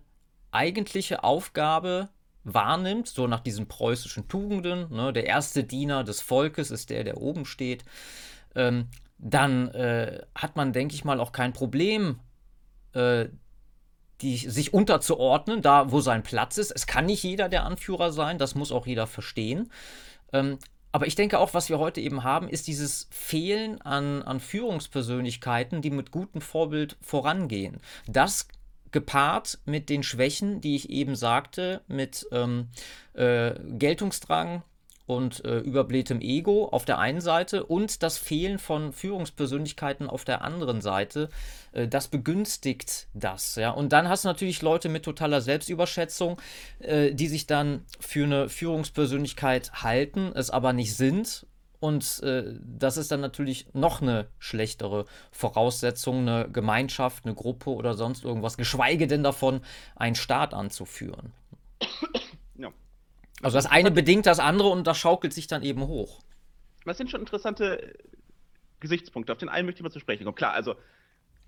eigentliche 0.52 1.24
Aufgabe 1.24 2.10
wahrnimmt, 2.44 3.08
so 3.08 3.28
nach 3.28 3.40
diesen 3.40 3.68
preußischen 3.68 4.28
Tugenden, 4.28 4.92
ne, 4.94 5.14
der 5.14 5.26
erste 5.26 5.64
Diener 5.64 6.04
des 6.04 6.22
Volkes 6.22 6.72
ist 6.72 6.90
der, 6.90 7.04
der 7.04 7.18
oben 7.18 7.46
steht, 7.46 7.86
ähm, 8.56 8.88
dann 9.18 9.68
äh, 9.70 10.24
hat 10.34 10.56
man, 10.56 10.74
denke 10.74 10.96
ich 10.96 11.06
mal, 11.06 11.20
auch 11.20 11.32
kein 11.32 11.54
Problem, 11.54 12.20
äh, 12.94 13.28
die, 14.22 14.38
sich 14.38 14.74
unterzuordnen, 14.74 15.62
da 15.62 15.92
wo 15.92 16.02
sein 16.02 16.24
Platz 16.24 16.58
ist. 16.58 16.72
Es 16.72 16.88
kann 16.88 17.06
nicht 17.06 17.24
jeder 17.24 17.50
der 17.50 17.66
Anführer 17.66 18.12
sein, 18.12 18.38
das 18.38 18.56
muss 18.56 18.72
auch 18.72 18.88
jeder 18.88 19.08
verstehen. 19.08 19.72
Ähm, 20.34 20.58
aber 20.92 21.08
ich 21.08 21.16
denke 21.16 21.40
auch, 21.40 21.54
was 21.54 21.70
wir 21.70 21.80
heute 21.80 22.02
eben 22.02 22.24
haben, 22.24 22.50
ist 22.50 22.68
dieses 22.68 23.08
Fehlen 23.12 23.82
an, 23.82 24.24
an 24.24 24.40
Führungspersönlichkeiten, 24.40 25.82
die 25.82 25.90
mit 25.90 26.12
gutem 26.12 26.42
Vorbild 26.42 26.98
vorangehen. 27.02 27.78
Das 28.08 28.48
gepaart 28.92 29.60
mit 29.66 29.90
den 29.90 30.04
Schwächen, 30.04 30.60
die 30.60 30.76
ich 30.76 30.90
eben 30.90 31.16
sagte, 31.16 31.82
mit 31.88 32.28
ähm, 32.32 32.68
äh, 33.14 33.54
Geltungsdrang, 33.70 34.64
und 35.16 35.44
äh, 35.46 35.60
überblähtem 35.60 36.22
Ego 36.22 36.70
auf 36.70 36.86
der 36.86 37.00
einen 37.00 37.22
Seite 37.22 37.66
und 37.66 38.04
das 38.04 38.18
Fehlen 38.18 38.60
von 38.60 38.94
Führungspersönlichkeiten 38.94 40.08
auf 40.10 40.26
der 40.26 40.42
anderen 40.42 40.82
Seite, 40.82 41.30
äh, 41.74 41.88
das 41.88 42.08
begünstigt 42.08 43.08
das. 43.14 43.56
Ja? 43.56 43.72
Und 43.72 43.94
dann 43.94 44.10
hast 44.10 44.24
du 44.24 44.30
natürlich 44.30 44.62
Leute 44.62 44.90
mit 44.90 45.04
totaler 45.04 45.42
Selbstüberschätzung, 45.42 46.40
äh, 46.80 47.14
die 47.14 47.28
sich 47.28 47.48
dann 47.48 47.86
für 48.00 48.24
eine 48.24 48.50
Führungspersönlichkeit 48.50 49.84
halten, 49.84 50.32
es 50.36 50.50
aber 50.50 50.74
nicht 50.74 50.96
sind. 50.96 51.46
Und 51.80 52.22
äh, 52.22 52.44
das 52.62 52.98
ist 52.98 53.12
dann 53.12 53.22
natürlich 53.22 53.66
noch 53.74 54.02
eine 54.02 54.28
schlechtere 54.38 55.06
Voraussetzung, 55.32 56.28
eine 56.28 56.48
Gemeinschaft, 56.48 57.26
eine 57.26 57.34
Gruppe 57.34 57.72
oder 57.72 57.96
sonst 57.96 58.24
irgendwas, 58.24 58.56
geschweige 58.56 59.08
denn 59.08 59.24
davon, 59.24 59.62
einen 59.96 60.16
Staat 60.16 60.54
anzuführen. 60.54 61.34
Also 63.42 63.58
das 63.58 63.66
eine 63.66 63.92
bedingt 63.92 64.26
das 64.26 64.40
andere 64.40 64.70
und 64.70 64.86
das 64.88 64.98
schaukelt 64.98 65.34
sich 65.34 65.48
dann 65.48 65.64
eben 65.64 65.88
hoch. 65.88 66.22
Das 66.86 66.98
sind 66.98 67.10
schon 67.10 67.22
interessante 67.22 67.94
Gesichtspunkte. 68.80 69.32
Auf 69.32 69.38
den 69.38 69.50
einen 69.50 69.66
möchte 69.66 69.80
ich 69.80 69.84
mal 69.84 69.92
zu 69.92 70.00
sprechen 70.00 70.24
kommen. 70.24 70.36
Klar, 70.36 70.54
also 70.54 70.76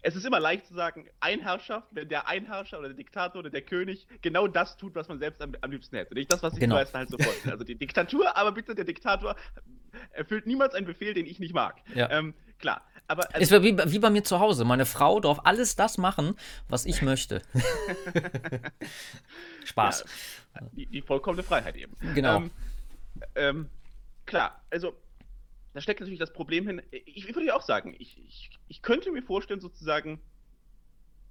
es 0.03 0.15
ist 0.15 0.25
immer 0.25 0.39
leicht 0.39 0.65
zu 0.67 0.73
sagen, 0.73 1.07
ein 1.21 1.39
Herrscher, 1.39 1.87
wenn 1.91 2.09
der 2.09 2.27
Einherrscher 2.27 2.77
oder 2.79 2.89
der 2.89 2.97
Diktator 2.97 3.39
oder 3.39 3.49
der 3.49 3.61
König 3.61 4.05
genau 4.21 4.47
das 4.47 4.75
tut, 4.75 4.95
was 4.95 5.07
man 5.07 5.17
selbst 5.17 5.41
am, 5.41 5.53
am 5.61 5.71
liebsten 5.71 5.95
hätte. 5.95 6.13
Nicht 6.13 6.31
das, 6.31 6.43
was 6.43 6.55
genau. 6.55 6.75
die 6.75 6.81
meisten 6.81 6.97
halt 6.97 7.09
so 7.09 7.17
vorstellen. 7.17 7.53
Also 7.53 7.63
die 7.63 7.75
Diktatur, 7.75 8.35
aber 8.35 8.51
bitte 8.51 8.75
der 8.75 8.83
Diktator 8.85 9.35
erfüllt 10.11 10.45
niemals 10.45 10.75
einen 10.75 10.85
Befehl, 10.85 11.13
den 11.13 11.25
ich 11.25 11.39
nicht 11.39 11.53
mag. 11.53 11.81
Ja. 11.95 12.09
Ähm, 12.11 12.33
klar. 12.59 12.81
Aber, 13.07 13.27
also, 13.33 13.39
es 13.39 13.51
wäre 13.51 13.63
wie, 13.63 13.77
wie, 13.91 13.99
bei 13.99 14.09
mir 14.09 14.23
zu 14.23 14.39
Hause. 14.39 14.63
Meine 14.63 14.85
Frau 14.85 15.19
darf 15.19 15.41
alles 15.43 15.75
das 15.75 15.97
machen, 15.97 16.35
was 16.69 16.85
ich 16.85 17.01
möchte. 17.01 17.41
Spaß. 19.65 20.05
Ja, 20.55 20.61
die, 20.71 20.85
die, 20.85 21.01
vollkommene 21.01 21.43
Freiheit 21.43 21.75
eben. 21.75 21.95
Genau. 22.15 22.37
Ähm, 22.37 22.51
ähm, 23.35 23.69
klar, 24.25 24.61
also 24.69 24.93
da 25.73 25.81
steckt 25.81 25.99
natürlich 25.99 26.19
das 26.19 26.31
Problem 26.31 26.67
hin. 26.67 26.81
Ich, 26.91 27.27
ich 27.27 27.35
würde 27.35 27.47
ja 27.47 27.55
auch 27.55 27.61
sagen, 27.61 27.95
ich, 27.97 28.17
ich, 28.25 28.51
ich 28.67 28.81
könnte 28.81 29.11
mir 29.11 29.23
vorstellen, 29.23 29.59
sozusagen, 29.59 30.21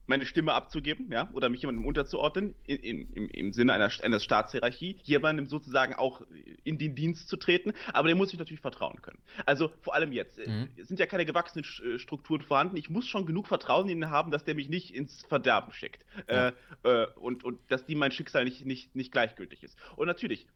meine 0.06 0.26
Stimme 0.26 0.52
abzugeben, 0.52 1.11
ja, 1.11 1.30
oder 1.32 1.49
mich 1.49 1.61
jemandem 1.61 1.87
unterzuordnen, 1.87 2.54
in, 2.66 2.78
in, 2.78 3.12
im, 3.12 3.28
im 3.28 3.52
Sinne 3.52 3.73
einer, 3.73 3.90
einer 4.02 4.21
Staatshierarchie, 4.21 4.99
jemandem 5.02 5.47
sozusagen 5.47 5.94
auch 5.94 6.23
in 6.64 6.78
den 6.78 6.94
Dienst 6.94 7.28
zu 7.28 7.37
treten, 7.37 7.73
aber 7.92 8.09
dem 8.09 8.18
muss 8.18 8.32
ich 8.32 8.38
natürlich 8.38 8.61
vertrauen 8.61 9.00
können. 9.00 9.18
Also 9.47 9.71
vor 9.80 9.94
allem 9.94 10.12
jetzt, 10.12 10.38
äh, 10.38 10.49
mhm. 10.49 10.68
es 10.76 10.88
sind 10.88 10.99
ja 10.99 11.06
keine 11.06 11.25
gewachsenen 11.25 11.64
äh, 11.64 11.99
Strukturen 11.99 12.42
vorhanden, 12.42 12.76
ich 12.76 12.90
muss 12.90 13.06
schon 13.06 13.26
genug 13.26 13.47
Vertrauen 13.47 13.88
in 13.88 13.99
ihn 13.99 14.11
haben, 14.11 14.30
dass 14.30 14.44
der 14.44 14.54
mich 14.54 14.68
nicht 14.68 14.94
ins 14.94 15.25
Verderben 15.26 15.73
schickt 15.73 16.04
ja. 16.28 16.49
äh, 16.49 16.52
äh, 16.82 17.06
und, 17.14 17.44
und 17.44 17.61
dass 17.68 17.87
die 17.87 17.94
mein 17.94 18.12
Schicksal 18.12 18.44
nicht, 18.44 18.66
nicht, 18.66 18.94
nicht 18.97 19.12
gleichgültig 19.12 19.62
ist. 19.62 19.76
Und 19.97 20.09
natürlich, 20.09 20.47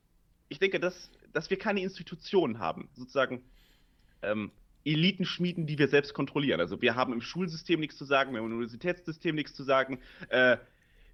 ich 0.49 0.59
denke, 0.59 0.81
dass, 0.81 1.11
dass 1.33 1.51
wir 1.51 1.59
keine 1.59 1.81
Institutionen 1.81 2.59
haben, 2.59 2.89
sozusagen, 2.95 3.43
ähm, 4.23 4.51
Elitenschmieden, 4.87 5.67
die 5.67 5.79
wir 5.79 5.89
selbst 5.89 6.15
kontrollieren. 6.15 6.61
Also 6.61 6.81
wir 6.81 6.95
haben 6.95 7.13
im 7.13 7.21
Schulsystem 7.21 7.81
nichts 7.81 7.97
zu 7.97 8.05
sagen, 8.05 8.33
wir 8.33 8.39
haben 8.39 8.47
im 8.47 8.53
Universitätssystem 8.53 9.35
nichts 9.35 9.55
zu 9.55 9.65
sagen. 9.65 9.99
Äh, 10.29 10.59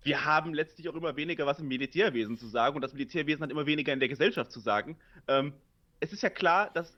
wir 0.04 0.24
haben 0.24 0.52
letztlich 0.52 0.88
auch 0.88 0.94
immer 0.94 1.16
weniger 1.16 1.46
was 1.46 1.58
im 1.60 1.68
Militärwesen 1.68 2.36
zu 2.36 2.46
sagen 2.48 2.76
und 2.76 2.82
das 2.82 2.92
Militärwesen 2.92 3.42
hat 3.42 3.50
immer 3.50 3.66
weniger 3.66 3.92
in 3.92 4.00
der 4.00 4.08
Gesellschaft 4.08 4.52
zu 4.52 4.60
sagen. 4.60 4.96
Ähm, 5.26 5.52
es 6.00 6.12
ist 6.12 6.22
ja 6.22 6.30
klar, 6.30 6.70
dass 6.74 6.92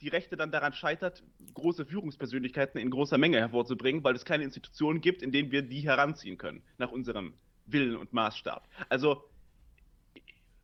die 0.00 0.08
Rechte 0.08 0.36
dann 0.36 0.50
daran 0.50 0.72
scheitert, 0.72 1.22
große 1.54 1.84
Führungspersönlichkeiten 1.84 2.80
in 2.80 2.90
großer 2.90 3.18
Menge 3.18 3.38
hervorzubringen, 3.38 4.04
weil 4.04 4.14
es 4.14 4.24
keine 4.24 4.44
Institutionen 4.44 5.00
gibt, 5.00 5.22
in 5.22 5.32
denen 5.32 5.50
wir 5.50 5.62
die 5.62 5.80
heranziehen 5.80 6.38
können, 6.38 6.62
nach 6.78 6.92
unserem 6.92 7.34
Willen 7.66 7.96
und 7.96 8.12
Maßstab. 8.12 8.68
Also 8.88 9.24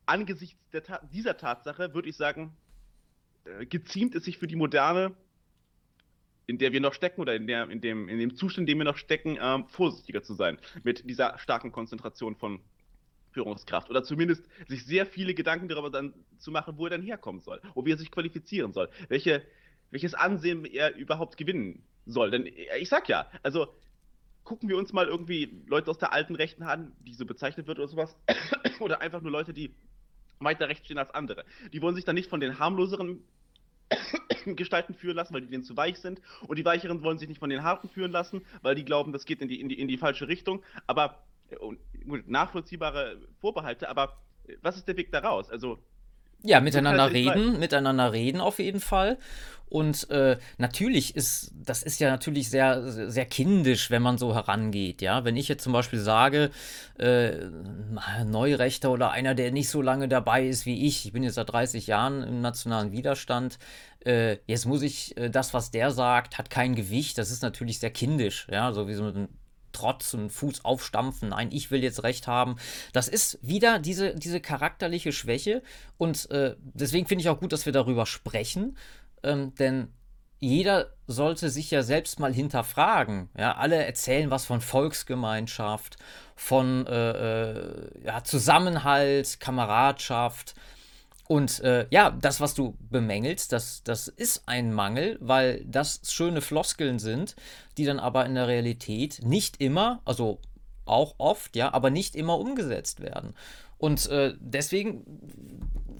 angesichts 0.06 0.58
Ta 0.86 1.00
dieser 1.12 1.36
Tatsache 1.36 1.94
würde 1.94 2.08
ich 2.08 2.16
sagen, 2.16 2.56
äh, 3.44 3.66
geziemt 3.66 4.14
es 4.14 4.24
sich 4.24 4.38
für 4.38 4.46
die 4.46 4.56
moderne 4.56 5.14
in 6.52 6.58
der 6.58 6.72
wir 6.72 6.80
noch 6.80 6.92
stecken 6.92 7.22
oder 7.22 7.34
in, 7.34 7.46
der, 7.46 7.70
in, 7.70 7.80
dem, 7.80 8.10
in 8.10 8.18
dem 8.18 8.36
Zustand, 8.36 8.68
in 8.68 8.74
dem 8.74 8.78
wir 8.78 8.84
noch 8.84 8.98
stecken, 8.98 9.38
ähm, 9.40 9.66
vorsichtiger 9.68 10.22
zu 10.22 10.34
sein 10.34 10.58
mit 10.82 11.08
dieser 11.08 11.38
starken 11.38 11.72
Konzentration 11.72 12.36
von 12.36 12.60
Führungskraft 13.30 13.88
oder 13.88 14.04
zumindest 14.04 14.44
sich 14.68 14.84
sehr 14.84 15.06
viele 15.06 15.32
Gedanken 15.32 15.68
darüber 15.68 15.88
dann 15.88 16.12
zu 16.36 16.50
machen, 16.50 16.76
wo 16.76 16.84
er 16.84 16.90
dann 16.90 17.00
herkommen 17.00 17.40
soll, 17.40 17.62
wo 17.74 17.82
er 17.86 17.96
sich 17.96 18.10
qualifizieren 18.10 18.74
soll, 18.74 18.90
welche, 19.08 19.42
welches 19.90 20.12
Ansehen 20.12 20.66
er 20.66 20.94
überhaupt 20.94 21.38
gewinnen 21.38 21.82
soll. 22.04 22.30
Denn 22.30 22.44
äh, 22.44 22.78
ich 22.78 22.90
sag 22.90 23.08
ja, 23.08 23.30
also 23.42 23.68
gucken 24.44 24.68
wir 24.68 24.76
uns 24.76 24.92
mal 24.92 25.06
irgendwie 25.06 25.62
Leute 25.66 25.90
aus 25.90 25.96
der 25.96 26.12
alten 26.12 26.34
Rechten 26.34 26.64
an, 26.64 26.92
die 27.00 27.14
so 27.14 27.24
bezeichnet 27.24 27.66
wird 27.66 27.78
oder 27.78 27.88
sowas, 27.88 28.14
oder 28.78 29.00
einfach 29.00 29.22
nur 29.22 29.32
Leute, 29.32 29.54
die 29.54 29.74
weiter 30.38 30.68
rechts 30.68 30.84
stehen 30.84 30.98
als 30.98 31.14
andere. 31.14 31.46
Die 31.72 31.80
wollen 31.80 31.94
sich 31.94 32.04
dann 32.04 32.16
nicht 32.16 32.28
von 32.28 32.40
den 32.40 32.58
harmloseren 32.58 33.24
Gestalten 34.56 34.94
führen 34.94 35.16
lassen, 35.16 35.34
weil 35.34 35.42
die 35.42 35.48
denen 35.48 35.64
zu 35.64 35.76
weich 35.76 35.98
sind. 35.98 36.20
Und 36.46 36.58
die 36.58 36.64
Weicheren 36.64 37.02
wollen 37.02 37.18
sich 37.18 37.28
nicht 37.28 37.38
von 37.38 37.50
den 37.50 37.62
Harten 37.62 37.88
führen 37.88 38.12
lassen, 38.12 38.42
weil 38.62 38.74
die 38.74 38.84
glauben, 38.84 39.12
das 39.12 39.24
geht 39.24 39.40
in 39.40 39.48
die, 39.48 39.60
in 39.60 39.68
die, 39.68 39.78
in 39.78 39.88
die 39.88 39.98
falsche 39.98 40.28
Richtung. 40.28 40.62
Aber 40.86 41.24
äh, 41.50 41.56
nachvollziehbare 42.26 43.20
Vorbehalte, 43.40 43.88
aber 43.88 44.18
äh, 44.46 44.56
was 44.62 44.76
ist 44.76 44.88
der 44.88 44.96
Weg 44.96 45.12
daraus? 45.12 45.50
Also 45.50 45.78
ja, 46.42 46.60
miteinander 46.60 47.12
reden, 47.12 47.58
miteinander 47.58 48.12
reden 48.12 48.40
auf 48.40 48.58
jeden 48.58 48.80
Fall. 48.80 49.18
Und 49.72 50.10
äh, 50.10 50.36
natürlich 50.58 51.16
ist, 51.16 51.50
das 51.54 51.82
ist 51.82 51.98
ja 51.98 52.10
natürlich 52.10 52.50
sehr, 52.50 53.10
sehr 53.10 53.24
kindisch, 53.24 53.90
wenn 53.90 54.02
man 54.02 54.18
so 54.18 54.34
herangeht, 54.34 55.00
ja. 55.00 55.24
Wenn 55.24 55.34
ich 55.34 55.48
jetzt 55.48 55.64
zum 55.64 55.72
Beispiel 55.72 55.98
sage, 55.98 56.50
äh, 56.98 57.36
Neurechter 58.26 58.90
oder 58.90 59.12
einer, 59.12 59.34
der 59.34 59.50
nicht 59.50 59.70
so 59.70 59.80
lange 59.80 60.08
dabei 60.08 60.46
ist 60.46 60.66
wie 60.66 60.86
ich, 60.86 61.06
ich 61.06 61.12
bin 61.14 61.22
jetzt 61.22 61.36
seit 61.36 61.50
30 61.50 61.86
Jahren 61.86 62.22
im 62.22 62.42
nationalen 62.42 62.92
Widerstand, 62.92 63.58
äh, 64.04 64.36
jetzt 64.46 64.66
muss 64.66 64.82
ich, 64.82 65.16
äh, 65.16 65.30
das, 65.30 65.54
was 65.54 65.70
der 65.70 65.90
sagt, 65.90 66.36
hat 66.36 66.50
kein 66.50 66.74
Gewicht, 66.74 67.16
das 67.16 67.30
ist 67.30 67.42
natürlich 67.42 67.78
sehr 67.78 67.92
kindisch, 67.92 68.48
ja, 68.50 68.74
so 68.74 68.88
wie 68.88 68.94
so 68.94 69.04
ein 69.04 69.28
Trotz 69.72 70.14
und 70.14 70.30
Fuß 70.30 70.64
aufstampfen, 70.64 71.30
nein, 71.30 71.50
ich 71.52 71.70
will 71.70 71.82
jetzt 71.82 72.02
recht 72.02 72.26
haben. 72.26 72.56
Das 72.92 73.08
ist 73.08 73.38
wieder 73.42 73.78
diese, 73.78 74.14
diese 74.14 74.40
charakterliche 74.40 75.12
Schwäche 75.12 75.62
und 75.98 76.30
äh, 76.30 76.56
deswegen 76.58 77.06
finde 77.06 77.22
ich 77.22 77.28
auch 77.28 77.40
gut, 77.40 77.52
dass 77.52 77.66
wir 77.66 77.72
darüber 77.72 78.06
sprechen, 78.06 78.76
ähm, 79.22 79.54
denn 79.54 79.88
jeder 80.42 80.90
sollte 81.06 81.50
sich 81.50 81.70
ja 81.70 81.84
selbst 81.84 82.18
mal 82.18 82.34
hinterfragen. 82.34 83.28
Ja, 83.38 83.56
alle 83.58 83.76
erzählen 83.76 84.28
was 84.30 84.44
von 84.44 84.60
Volksgemeinschaft, 84.60 85.98
von 86.34 86.84
äh, 86.88 87.50
äh, 87.50 88.04
ja, 88.04 88.24
Zusammenhalt, 88.24 89.38
Kameradschaft. 89.38 90.56
Und 91.28 91.60
äh, 91.60 91.86
ja, 91.90 92.10
das, 92.10 92.40
was 92.40 92.54
du 92.54 92.76
bemängelst, 92.90 93.52
das, 93.52 93.82
das 93.84 94.08
ist 94.08 94.42
ein 94.46 94.72
Mangel, 94.72 95.18
weil 95.20 95.64
das 95.64 96.00
schöne 96.04 96.40
Floskeln 96.40 96.98
sind, 96.98 97.36
die 97.78 97.84
dann 97.84 98.00
aber 98.00 98.26
in 98.26 98.34
der 98.34 98.48
Realität 98.48 99.20
nicht 99.22 99.60
immer, 99.60 100.00
also 100.04 100.40
auch 100.84 101.14
oft, 101.18 101.56
ja, 101.56 101.72
aber 101.72 101.90
nicht 101.90 102.16
immer 102.16 102.38
umgesetzt 102.38 103.00
werden. 103.00 103.34
Und 103.78 104.08
äh, 104.10 104.34
deswegen 104.40 105.04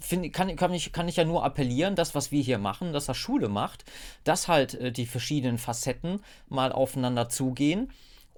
find, 0.01 0.33
kann, 0.33 0.55
kann, 0.57 0.73
ich, 0.75 0.93
kann 0.93 1.09
ich 1.09 1.17
ja 1.17 1.25
nur 1.25 1.45
appellieren, 1.45 1.95
das, 1.95 2.15
was 2.15 2.31
wir 2.31 2.43
hier 2.43 2.59
machen, 2.59 2.93
dass 2.93 3.07
das 3.07 3.17
Schule 3.17 3.49
macht, 3.49 3.85
dass 4.25 4.49
halt 4.49 4.75
äh, 4.75 4.93
die 4.93 5.07
verschiedenen 5.07 5.59
Facetten 5.59 6.21
mal 6.49 6.73
aufeinander 6.73 7.29
zugehen 7.29 7.91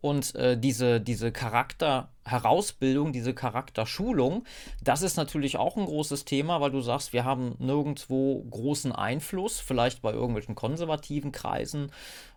und 0.05 0.35
äh, 0.35 0.59
diese, 0.59 1.01
diese 1.01 1.33
Charakterherausbildung, 1.33 3.15
diese 3.15 3.33
Charakterschulung, 3.33 4.45
das 4.83 5.01
ist 5.01 5.17
natürlich 5.17 5.57
auch 5.57 5.79
ein 5.79 5.87
großes 5.87 6.27
Thema, 6.27 6.61
weil 6.61 6.73
du 6.73 6.83
sagst, 6.83 7.15
wir 7.15 7.25
haben 7.25 7.55
nirgendwo 7.59 8.43
großen 8.51 8.93
Einfluss, 8.93 9.61
vielleicht 9.61 10.03
bei 10.03 10.13
irgendwelchen 10.13 10.55
konservativen 10.55 11.33
Kreisen. 11.33 11.91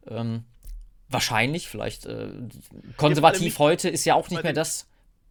Ähm, 0.08 0.46
wahrscheinlich, 1.10 1.68
vielleicht 1.68 2.06
äh, 2.06 2.30
konservativ 2.96 3.56
ja, 3.56 3.60
heute 3.60 3.90
ist 3.90 4.06
ja 4.06 4.16
auch 4.16 4.30
nicht 4.30 4.44
mehr 4.44 4.54
das. 4.54 4.88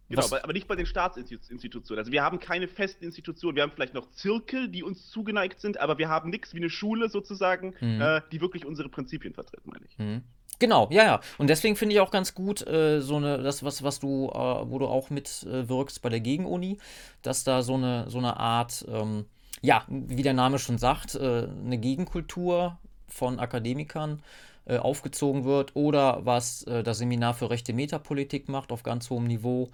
Genau, 0.07 0.23
aber, 0.23 0.43
aber, 0.43 0.53
nicht 0.53 0.67
bei 0.67 0.75
den 0.75 0.85
Staatsinstitutionen. 0.85 1.97
Also 1.97 2.11
wir 2.11 2.21
haben 2.21 2.39
keine 2.39 2.67
festen 2.67 3.03
Institutionen. 3.03 3.55
Wir 3.55 3.63
haben 3.63 3.71
vielleicht 3.73 3.95
noch 3.95 4.11
Zirkel, 4.11 4.69
die 4.69 4.83
uns 4.83 5.09
zugeneigt 5.09 5.59
sind, 5.59 5.79
aber 5.79 5.97
wir 5.97 6.07
haben 6.07 6.29
nichts 6.29 6.53
wie 6.53 6.57
eine 6.57 6.69
Schule 6.69 7.09
sozusagen, 7.09 7.73
mhm. 7.81 7.99
äh, 7.99 8.21
die 8.31 8.41
wirklich 8.41 8.63
unsere 8.63 8.89
Prinzipien 8.89 9.33
vertritt, 9.33 9.65
meine 9.65 9.85
ich. 9.85 9.97
Mhm. 9.97 10.21
Genau, 10.59 10.87
ja, 10.89 11.03
ja. 11.03 11.21
Und 11.37 11.49
deswegen 11.49 11.75
finde 11.75 11.93
ich 11.93 12.01
auch 12.01 12.09
ganz 12.09 12.33
gut, 12.33 12.65
äh, 12.65 12.99
so 13.01 13.17
eine, 13.17 13.41
das, 13.43 13.63
was, 13.63 13.83
was 13.83 13.99
du, 13.99 14.29
äh, 14.29 14.69
wo 14.69 14.79
du 14.79 14.87
auch 14.87 15.09
mitwirkst 15.09 15.97
äh, 15.97 15.99
bei 16.01 16.09
der 16.09 16.19
Gegenuni, 16.19 16.77
dass 17.21 17.43
da 17.43 17.61
so 17.61 17.75
eine, 17.75 18.09
so 18.09 18.17
eine 18.17 18.37
Art, 18.37 18.85
ähm, 18.89 19.25
ja, 19.61 19.83
wie 19.87 20.23
der 20.23 20.33
Name 20.33 20.57
schon 20.57 20.77
sagt, 20.79 21.15
äh, 21.15 21.47
eine 21.63 21.77
Gegenkultur 21.77 22.77
von 23.07 23.39
Akademikern 23.39 24.23
äh, 24.65 24.77
aufgezogen 24.77 25.45
wird 25.45 25.75
oder 25.75 26.25
was 26.25 26.63
äh, 26.63 26.83
das 26.83 26.97
Seminar 26.97 27.35
für 27.35 27.49
rechte 27.49 27.73
Metapolitik 27.73 28.49
macht 28.49 28.71
auf 28.71 28.83
ganz 28.83 29.09
hohem 29.09 29.25
Niveau. 29.27 29.69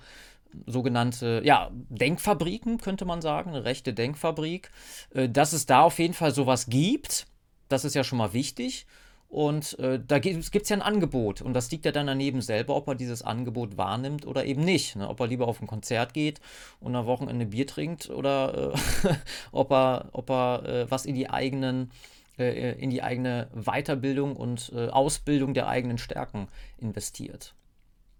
Sogenannte, 0.67 1.41
ja, 1.43 1.71
Denkfabriken, 1.89 2.77
könnte 2.77 3.05
man 3.05 3.21
sagen, 3.21 3.51
eine 3.51 3.63
rechte 3.63 3.91
Denkfabrik. 3.91 4.69
dass 5.11 5.51
es 5.51 5.65
da 5.65 5.81
auf 5.81 5.97
jeden 5.97 6.13
Fall 6.13 6.31
sowas 6.31 6.67
gibt, 6.67 7.25
das 7.69 7.85
ist 7.85 7.95
ja 7.95 8.03
schon 8.03 8.19
mal 8.19 8.33
wichtig. 8.33 8.85
Und 9.33 9.79
äh, 9.79 9.99
da 9.99 10.19
gibt 10.19 10.53
es 10.53 10.69
ja 10.69 10.77
ein 10.77 10.83
Angebot. 10.83 11.41
Und 11.41 11.55
das 11.55 11.71
liegt 11.71 11.85
ja 11.85 11.91
dann 11.91 12.05
daneben 12.05 12.41
selber, 12.41 12.75
ob 12.75 12.87
er 12.87 12.93
dieses 12.93 13.23
Angebot 13.23 13.77
wahrnimmt 13.77 14.27
oder 14.27 14.45
eben 14.45 14.63
nicht. 14.63 14.95
Ne? 14.95 15.09
Ob 15.09 15.19
er 15.19 15.25
lieber 15.25 15.47
auf 15.47 15.59
ein 15.59 15.65
Konzert 15.65 16.13
geht 16.13 16.39
und 16.79 16.95
am 16.95 17.07
Wochenende 17.07 17.47
Bier 17.47 17.65
trinkt 17.65 18.11
oder 18.11 18.75
äh, 19.03 19.09
ob 19.51 19.71
er, 19.71 20.09
ob 20.11 20.29
er 20.29 20.65
äh, 20.65 20.91
was 20.91 21.07
in 21.07 21.15
die 21.15 21.31
eigenen 21.31 21.89
äh, 22.37 22.73
in 22.79 22.91
die 22.91 23.01
eigene 23.01 23.49
Weiterbildung 23.55 24.35
und 24.35 24.71
äh, 24.75 24.89
Ausbildung 24.89 25.55
der 25.55 25.67
eigenen 25.67 25.97
Stärken 25.97 26.47
investiert. 26.77 27.55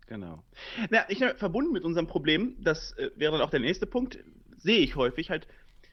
Genau. 0.08 0.42
Na, 0.90 1.06
ich, 1.10 1.20
verbunden 1.38 1.74
mit 1.74 1.84
unserem 1.84 2.08
Problem, 2.08 2.56
das 2.60 2.94
äh, 2.94 3.12
wäre 3.16 3.34
dann 3.34 3.42
auch 3.42 3.52
der 3.52 3.60
nächste 3.60 3.86
Punkt, 3.86 4.18
sehe 4.58 4.80
ich 4.80 4.96
häufig 4.96 5.30
halt, 5.30 5.48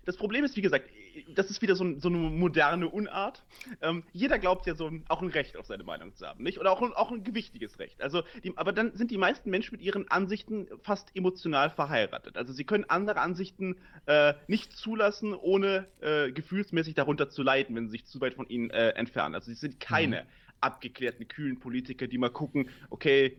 das 0.07 0.17
Problem 0.17 0.47
ist, 0.47 0.57
wie 0.57 0.62
gesagt, 0.62 0.89
das 1.35 1.50
ist 1.50 1.62
wieder 1.62 1.76
so, 1.76 1.99
so 1.99 2.09
eine 2.09 2.19
moderne 2.19 2.88
Unart. 2.88 3.45
Ähm, 3.81 4.05
jeder 4.12 4.38
glaubt 4.38 4.67
ja 4.67 4.75
so 4.75 4.90
auch 5.09 5.23
ein 5.23 5.29
Recht 5.29 5.57
auf 5.57 5.67
seine 5.67 5.85
Meinung 5.85 6.14
zu 6.14 6.26
haben, 6.26 6.43
nicht? 6.43 6.59
Oder 6.59 6.73
auch 6.73 6.83
ein, 6.83 6.93
auch 6.93 7.11
ein 7.11 7.25
gewichtiges 7.25 7.79
Recht. 7.79 8.02
Also, 8.02 8.23
die, 8.45 8.57
aber 8.57 8.73
dann 8.73 8.97
sind 8.97 9.11
die 9.11 9.19
meisten 9.19 9.50
Menschen 9.50 9.76
mit 9.76 9.83
ihren 9.83 10.11
Ansichten 10.11 10.69
fast 10.83 11.14
emotional 11.14 11.71
verheiratet. 11.71 12.37
Also 12.37 12.52
sie 12.52 12.64
können 12.64 12.85
andere 12.88 13.21
Ansichten 13.21 13.76
äh, 14.07 14.35
nicht 14.47 14.73
zulassen, 14.73 15.35
ohne 15.35 15.87
äh, 16.00 16.33
gefühlsmäßig 16.33 16.95
darunter 16.95 17.29
zu 17.31 17.43
leiden, 17.43 17.76
wenn 17.76 17.87
sie 17.87 17.93
sich 17.93 18.07
zu 18.07 18.21
weit 18.21 18.35
von 18.35 18.49
ihnen 18.49 18.71
äh, 18.71 18.90
entfernen. 18.90 19.35
Also 19.35 19.50
sie 19.50 19.57
sind 19.57 19.81
keine 19.81 20.23
mhm. 20.23 20.29
abgeklärten, 20.61 21.29
kühlen 21.29 21.59
Politiker, 21.59 22.07
die 22.07 22.19
mal 22.19 22.31
gucken, 22.31 22.71
okay, 22.90 23.37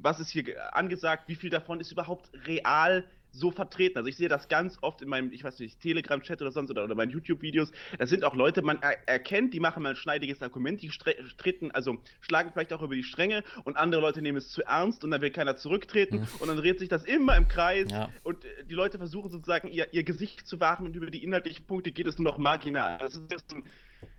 was 0.00 0.20
ist 0.20 0.30
hier 0.30 0.74
angesagt, 0.74 1.28
wie 1.28 1.34
viel 1.34 1.50
davon 1.50 1.80
ist 1.80 1.92
überhaupt 1.92 2.30
real 2.46 3.04
so 3.38 3.50
vertreten. 3.50 3.98
Also 3.98 4.08
ich 4.08 4.16
sehe 4.16 4.28
das 4.28 4.48
ganz 4.48 4.78
oft 4.80 5.02
in 5.02 5.08
meinem, 5.08 5.32
ich 5.32 5.44
weiß 5.44 5.58
nicht, 5.60 5.80
Telegram-Chat 5.80 6.40
oder 6.42 6.52
sonst 6.52 6.70
oder, 6.70 6.84
oder 6.84 6.94
meinen 6.94 7.10
YouTube-Videos. 7.10 7.70
Da 7.98 8.06
sind 8.06 8.24
auch 8.24 8.34
Leute, 8.34 8.62
man 8.62 8.80
er 8.82 8.96
erkennt, 9.08 9.54
die 9.54 9.60
machen 9.60 9.82
mal 9.82 9.90
ein 9.90 9.96
schneidiges 9.96 10.42
Argument, 10.42 10.82
die 10.82 10.90
treten, 11.36 11.70
also 11.70 11.98
schlagen 12.20 12.50
vielleicht 12.52 12.72
auch 12.72 12.82
über 12.82 12.94
die 12.94 13.02
Stränge 13.02 13.44
und 13.64 13.76
andere 13.76 14.00
Leute 14.00 14.22
nehmen 14.22 14.38
es 14.38 14.50
zu 14.50 14.62
ernst 14.62 15.04
und 15.04 15.10
dann 15.10 15.20
will 15.20 15.30
keiner 15.30 15.56
zurücktreten 15.56 16.20
mhm. 16.20 16.28
und 16.40 16.48
dann 16.48 16.56
dreht 16.56 16.78
sich 16.78 16.88
das 16.88 17.04
immer 17.04 17.36
im 17.36 17.48
Kreis 17.48 17.90
ja. 17.90 18.08
und 18.22 18.44
äh, 18.44 18.64
die 18.64 18.74
Leute 18.74 18.98
versuchen 18.98 19.30
sozusagen 19.30 19.68
ihr, 19.68 19.92
ihr 19.92 20.04
Gesicht 20.04 20.46
zu 20.46 20.60
wahren 20.60 20.86
und 20.86 20.96
über 20.96 21.10
die 21.10 21.22
inhaltlichen 21.22 21.66
Punkte 21.66 21.92
geht 21.92 22.06
es 22.06 22.18
nur 22.18 22.30
noch 22.30 22.38
marginal. 22.38 22.98
Das 22.98 23.16
ist 23.16 23.30
jetzt 23.30 23.52
ein, 23.54 23.64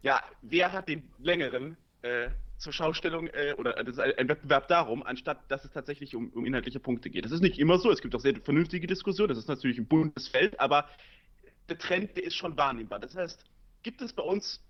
ja, 0.02 0.22
wer 0.42 0.72
hat 0.72 0.88
den 0.88 1.10
längeren 1.20 1.78
äh, 2.02 2.30
zur 2.58 2.74
Schaustellung 2.74 3.28
äh, 3.28 3.54
oder 3.58 3.74
das 3.84 3.98
ist 3.98 4.00
ein 4.00 4.30
Wettbewerb 4.30 4.68
darum, 4.68 5.04
anstatt 5.04 5.50
dass 5.50 5.64
es 5.64 5.72
tatsächlich 5.72 6.16
um, 6.16 6.30
um 6.30 6.46
inhaltliche 6.46 6.80
Punkte 6.80 7.10
geht. 7.10 7.26
Das 7.26 7.32
ist 7.32 7.42
nicht 7.42 7.60
immer 7.60 7.78
so, 7.78 7.92
es 7.92 8.02
gibt 8.02 8.16
auch 8.16 8.20
sehr 8.20 8.36
vernünftige 8.42 8.88
Diskussionen, 8.88 9.30
das 9.30 9.38
ist 9.38 9.48
natürlich 9.48 9.78
ein 9.78 9.88
buntes 9.88 10.28
Feld, 10.28 10.60
aber 10.60 10.90
der 11.70 11.78
Trend, 11.78 12.16
der 12.16 12.24
ist 12.24 12.36
schon 12.36 12.58
wahrnehmbar. 12.58 13.00
Das 13.00 13.16
heißt, 13.16 13.44
gibt 13.84 14.02
es 14.02 14.14
bei 14.14 14.24
uns, 14.24 14.64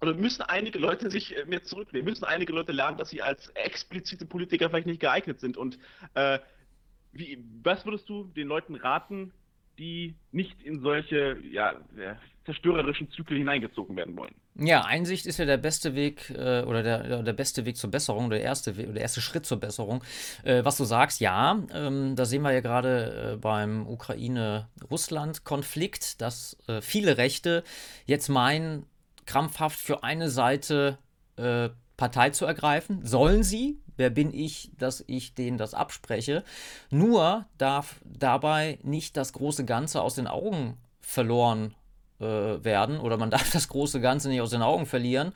oder 0.00 0.14
müssen 0.14 0.42
einige 0.42 0.78
Leute 0.78 1.10
sich 1.10 1.36
äh, 1.36 1.44
mehr 1.44 1.62
zurücknehmen, 1.62 2.08
müssen 2.08 2.24
einige 2.24 2.52
Leute 2.52 2.72
lernen, 2.72 2.98
dass 2.98 3.10
sie 3.10 3.22
als 3.22 3.48
explizite 3.50 4.26
Politiker 4.26 4.68
vielleicht 4.68 4.86
nicht 4.86 5.00
geeignet 5.00 5.40
sind 5.40 5.56
und 5.56 5.78
äh, 6.14 6.38
wie, 7.12 7.44
was 7.62 7.84
würdest 7.84 8.08
du 8.08 8.24
den 8.24 8.48
Leuten 8.48 8.74
raten, 8.74 9.32
die 9.78 10.16
nicht 10.32 10.62
in 10.62 10.80
solche 10.80 11.38
ja, 11.50 11.80
zerstörerischen 12.44 13.10
Zyklen 13.10 13.38
hineingezogen 13.38 13.96
werden 13.96 14.14
wollen. 14.16 14.34
Ja, 14.56 14.84
Einsicht 14.84 15.26
ist 15.26 15.38
ja 15.38 15.44
der 15.44 15.58
beste 15.58 15.94
Weg 15.94 16.30
äh, 16.30 16.62
oder 16.62 16.82
der, 16.82 17.22
der 17.22 17.32
beste 17.32 17.64
Weg 17.64 17.76
zur 17.76 17.88
Besserung, 17.90 18.30
der 18.30 18.42
erste, 18.42 18.72
der 18.72 19.00
erste 19.00 19.20
Schritt 19.20 19.46
zur 19.46 19.60
Besserung. 19.60 20.02
Äh, 20.42 20.64
was 20.64 20.76
du 20.76 20.82
sagst, 20.84 21.20
ja, 21.20 21.62
ähm, 21.72 22.16
da 22.16 22.24
sehen 22.24 22.42
wir 22.42 22.50
ja 22.52 22.58
gerade 22.60 23.34
äh, 23.34 23.36
beim 23.36 23.86
Ukraine-Russland-Konflikt, 23.86 26.20
dass 26.20 26.58
äh, 26.66 26.80
viele 26.80 27.16
Rechte 27.16 27.62
jetzt 28.06 28.28
meinen, 28.28 28.86
krampfhaft 29.24 29.78
für 29.78 30.02
eine 30.02 30.30
Seite 30.30 30.98
äh, 31.36 31.68
Partei 31.96 32.30
zu 32.30 32.44
ergreifen. 32.44 33.06
Sollen 33.06 33.44
sie? 33.44 33.78
Wer 33.96 34.10
bin 34.10 34.34
ich, 34.34 34.72
dass 34.76 35.04
ich 35.06 35.34
denen 35.34 35.58
das 35.58 35.74
abspreche? 35.74 36.42
Nur 36.90 37.46
darf 37.58 38.00
dabei 38.04 38.80
nicht 38.82 39.16
das 39.16 39.32
große 39.32 39.64
Ganze 39.64 40.02
aus 40.02 40.16
den 40.16 40.26
Augen 40.26 40.76
verloren 41.00 41.76
äh, 42.22 42.64
werden 42.64 43.00
oder 43.00 43.16
man 43.16 43.30
darf 43.32 43.50
das 43.50 43.68
große 43.68 44.00
Ganze 44.00 44.28
nicht 44.28 44.40
aus 44.40 44.50
den 44.50 44.62
Augen 44.62 44.86
verlieren. 44.86 45.32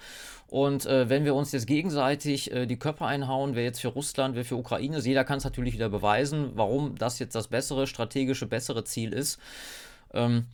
Und 0.48 0.86
äh, 0.86 1.08
wenn 1.08 1.24
wir 1.24 1.34
uns 1.34 1.50
jetzt 1.52 1.66
gegenseitig 1.66 2.52
äh, 2.52 2.66
die 2.66 2.78
Köpfe 2.78 3.04
einhauen, 3.04 3.56
wer 3.56 3.64
jetzt 3.64 3.80
für 3.80 3.88
Russland, 3.88 4.36
wer 4.36 4.44
für 4.44 4.56
Ukraine 4.56 4.98
ist, 4.98 5.06
jeder 5.06 5.24
kann 5.24 5.38
es 5.38 5.44
natürlich 5.44 5.74
wieder 5.74 5.88
beweisen, 5.88 6.52
warum 6.54 6.96
das 6.96 7.18
jetzt 7.18 7.34
das 7.34 7.48
bessere, 7.48 7.86
strategische, 7.86 8.46
bessere 8.46 8.84
Ziel 8.84 9.12
ist, 9.12 9.40
ähm, 10.14 10.46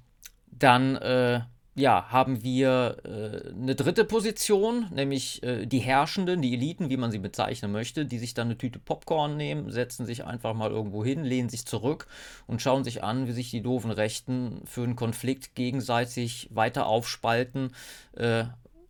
dann 0.50 0.96
äh, 0.96 1.40
ja, 1.74 2.06
haben 2.10 2.42
wir 2.42 2.98
äh, 3.04 3.50
eine 3.50 3.74
dritte 3.74 4.04
Position, 4.04 4.88
nämlich 4.90 5.42
äh, 5.42 5.64
die 5.64 5.78
Herrschenden, 5.78 6.42
die 6.42 6.52
Eliten, 6.52 6.90
wie 6.90 6.98
man 6.98 7.10
sie 7.10 7.18
bezeichnen 7.18 7.72
möchte, 7.72 8.04
die 8.04 8.18
sich 8.18 8.34
dann 8.34 8.48
eine 8.48 8.58
Tüte 8.58 8.78
Popcorn 8.78 9.38
nehmen, 9.38 9.70
setzen 9.70 10.04
sich 10.04 10.24
einfach 10.26 10.52
mal 10.52 10.70
irgendwo 10.70 11.02
hin, 11.02 11.24
lehnen 11.24 11.48
sich 11.48 11.64
zurück 11.64 12.08
und 12.46 12.60
schauen 12.60 12.84
sich 12.84 13.02
an, 13.02 13.26
wie 13.26 13.32
sich 13.32 13.50
die 13.50 13.62
doofen 13.62 13.90
Rechten 13.90 14.60
für 14.66 14.82
einen 14.82 14.96
Konflikt 14.96 15.54
gegenseitig 15.54 16.48
weiter 16.52 16.86
aufspalten, 16.86 17.74
äh, 18.16 18.44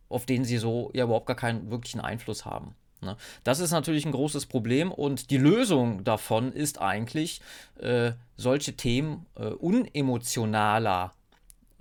auf 0.09 0.25
den 0.25 0.43
sie 0.43 0.57
so 0.57 0.91
ja 0.93 1.05
überhaupt 1.05 1.27
gar 1.27 1.37
keinen 1.37 1.71
wirklichen 1.71 2.01
Einfluss 2.01 2.43
haben. 2.43 2.75
Ne? 2.99 3.15
Das 3.45 3.59
ist 3.59 3.71
natürlich 3.71 4.05
ein 4.05 4.11
großes 4.11 4.45
Problem 4.47 4.91
und 4.91 5.29
die 5.29 5.37
Lösung 5.37 6.03
davon 6.03 6.51
ist 6.51 6.81
eigentlich, 6.81 7.39
äh, 7.79 8.11
solche 8.35 8.75
Themen 8.75 9.25
äh, 9.35 9.45
unemotionaler 9.45 11.13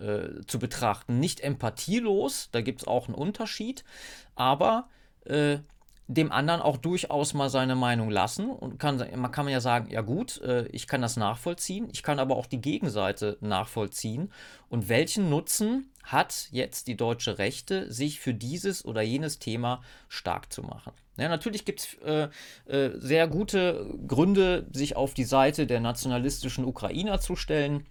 äh, 0.02 0.46
zu 0.46 0.58
betrachten. 0.58 1.20
Nicht 1.20 1.40
empathielos, 1.40 2.48
da 2.52 2.60
gibt 2.60 2.82
es 2.82 2.88
auch 2.88 3.06
einen 3.06 3.14
Unterschied, 3.14 3.84
aber 4.34 4.88
äh, 5.24 5.58
dem 6.08 6.32
anderen 6.32 6.60
auch 6.60 6.76
durchaus 6.76 7.32
mal 7.32 7.48
seine 7.48 7.74
Meinung 7.76 8.10
lassen 8.10 8.50
und 8.50 8.78
kann, 8.78 9.02
man 9.16 9.30
kann 9.30 9.48
ja 9.48 9.60
sagen, 9.60 9.90
ja 9.90 10.00
gut, 10.00 10.40
äh, 10.42 10.66
ich 10.66 10.86
kann 10.86 11.00
das 11.00 11.16
nachvollziehen, 11.16 11.88
ich 11.92 12.02
kann 12.02 12.18
aber 12.18 12.36
auch 12.36 12.46
die 12.46 12.60
Gegenseite 12.60 13.38
nachvollziehen 13.40 14.32
und 14.68 14.88
welchen 14.88 15.30
Nutzen 15.30 15.90
hat 16.02 16.48
jetzt 16.50 16.88
die 16.88 16.96
deutsche 16.96 17.38
Rechte, 17.38 17.92
sich 17.92 18.20
für 18.20 18.34
dieses 18.34 18.84
oder 18.84 19.02
jenes 19.02 19.38
Thema 19.38 19.82
stark 20.08 20.52
zu 20.52 20.62
machen. 20.62 20.92
Ja, 21.16 21.28
natürlich 21.28 21.64
gibt 21.64 21.80
es 21.80 21.94
äh, 22.04 22.28
äh, 22.66 22.90
sehr 22.98 23.28
gute 23.28 23.94
Gründe, 24.06 24.66
sich 24.72 24.96
auf 24.96 25.14
die 25.14 25.24
Seite 25.24 25.66
der 25.66 25.80
nationalistischen 25.80 26.64
Ukrainer 26.64 27.20
zu 27.20 27.36
stellen. 27.36 27.86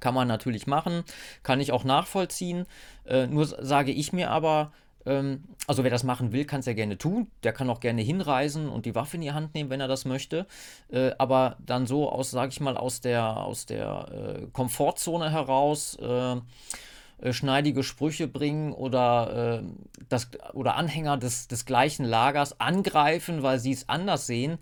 Kann 0.00 0.14
man 0.14 0.28
natürlich 0.28 0.66
machen, 0.66 1.04
kann 1.42 1.60
ich 1.60 1.72
auch 1.72 1.84
nachvollziehen. 1.84 2.66
Äh, 3.06 3.26
nur 3.26 3.46
sage 3.46 3.92
ich 3.92 4.12
mir 4.12 4.30
aber, 4.30 4.72
ähm, 5.06 5.44
also 5.66 5.84
wer 5.84 5.90
das 5.90 6.04
machen 6.04 6.32
will, 6.32 6.44
kann 6.44 6.60
es 6.60 6.66
ja 6.66 6.72
gerne 6.72 6.98
tun. 6.98 7.30
Der 7.42 7.52
kann 7.52 7.70
auch 7.70 7.80
gerne 7.80 8.02
hinreisen 8.02 8.68
und 8.68 8.86
die 8.86 8.94
Waffe 8.94 9.16
in 9.16 9.22
die 9.22 9.32
Hand 9.32 9.54
nehmen, 9.54 9.70
wenn 9.70 9.80
er 9.80 9.88
das 9.88 10.04
möchte. 10.04 10.46
Äh, 10.90 11.12
aber 11.18 11.56
dann 11.64 11.86
so 11.86 12.10
aus, 12.10 12.30
sage 12.30 12.50
ich 12.50 12.60
mal, 12.60 12.76
aus 12.76 13.00
der, 13.00 13.36
aus 13.38 13.66
der 13.66 14.40
äh, 14.42 14.46
Komfortzone 14.52 15.30
heraus 15.30 15.96
äh, 16.00 16.36
äh, 17.20 17.32
schneidige 17.32 17.82
Sprüche 17.82 18.28
bringen 18.28 18.72
oder, 18.72 19.62
äh, 19.62 19.66
das, 20.08 20.30
oder 20.54 20.76
Anhänger 20.76 21.18
des, 21.18 21.48
des 21.48 21.66
gleichen 21.66 22.04
Lagers 22.04 22.60
angreifen, 22.60 23.42
weil 23.42 23.58
sie 23.58 23.72
es 23.72 23.88
anders 23.88 24.26
sehen, 24.26 24.58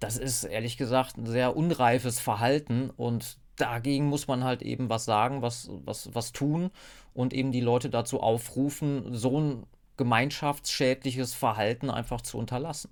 das 0.00 0.16
ist 0.16 0.44
ehrlich 0.44 0.76
gesagt 0.76 1.18
ein 1.18 1.26
sehr 1.26 1.56
unreifes 1.56 2.20
Verhalten 2.20 2.90
und 2.96 3.36
dagegen 3.56 4.06
muss 4.06 4.26
man 4.26 4.44
halt 4.44 4.62
eben 4.62 4.88
was 4.88 5.04
sagen, 5.04 5.42
was, 5.42 5.68
was, 5.84 6.14
was 6.14 6.32
tun 6.32 6.70
und 7.14 7.32
eben 7.32 7.52
die 7.52 7.60
Leute 7.60 7.90
dazu 7.90 8.20
aufrufen, 8.20 9.14
so 9.14 9.40
ein 9.40 9.66
gemeinschaftsschädliches 9.96 11.34
Verhalten 11.34 11.90
einfach 11.90 12.22
zu 12.22 12.38
unterlassen. 12.38 12.90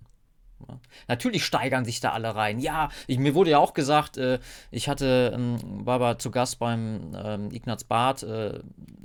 Natürlich 1.07 1.45
steigern 1.45 1.85
sich 1.85 2.01
da 2.01 2.13
alle 2.13 2.35
rein. 2.35 2.59
Ja, 2.59 2.91
ich, 3.07 3.19
mir 3.19 3.35
wurde 3.35 3.51
ja 3.51 3.59
auch 3.59 3.75
gesagt, 3.75 4.17
äh, 4.17 4.41
ich 4.71 4.89
hatte, 4.89 5.33
ähm, 5.35 5.87
war 5.87 5.95
aber 5.95 6.19
zu 6.19 6.31
Gast 6.31 6.59
beim 6.59 7.17
ähm, 7.17 7.51
Ignaz 7.53 7.85
Barth 7.85 8.25
äh, 8.25 8.61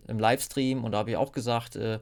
im 0.07 0.19
Livestream 0.19 0.83
und 0.83 0.91
da 0.91 0.99
habe 0.99 1.11
ich 1.11 1.17
auch 1.17 1.31
gesagt, 1.31 1.75
äh, 1.75 1.99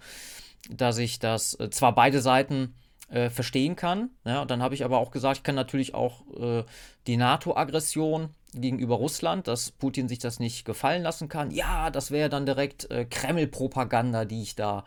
dass 0.70 0.98
ich 0.98 1.20
das 1.20 1.60
äh, 1.60 1.70
zwar 1.70 1.94
beide 1.94 2.22
Seiten 2.22 2.76
äh, 3.10 3.30
verstehen 3.30 3.76
kann, 3.76 4.10
ja, 4.26 4.42
und 4.42 4.52
dann 4.52 4.62
habe 4.64 4.74
ich 4.74 4.86
aber 4.86 5.00
auch 5.00 5.12
gesagt, 5.12 5.38
ich 5.38 5.44
kann 5.44 5.56
natürlich 5.56 5.94
auch 5.94 6.22
äh, 6.38 6.64
die 7.08 7.18
NATO-Aggression 7.18 8.30
gegenüber 8.54 8.96
Russland, 8.96 9.48
dass 9.48 9.72
Putin 9.72 10.08
sich 10.08 10.20
das 10.20 10.40
nicht 10.40 10.66
gefallen 10.66 11.04
lassen 11.04 11.30
kann. 11.30 11.52
Ja, 11.52 11.90
das 11.90 12.12
wäre 12.12 12.30
dann 12.30 12.46
direkt 12.46 12.90
äh, 12.92 13.06
Kreml-Propaganda, 13.06 14.26
die 14.26 14.42
ich 14.42 14.56
da 14.56 14.84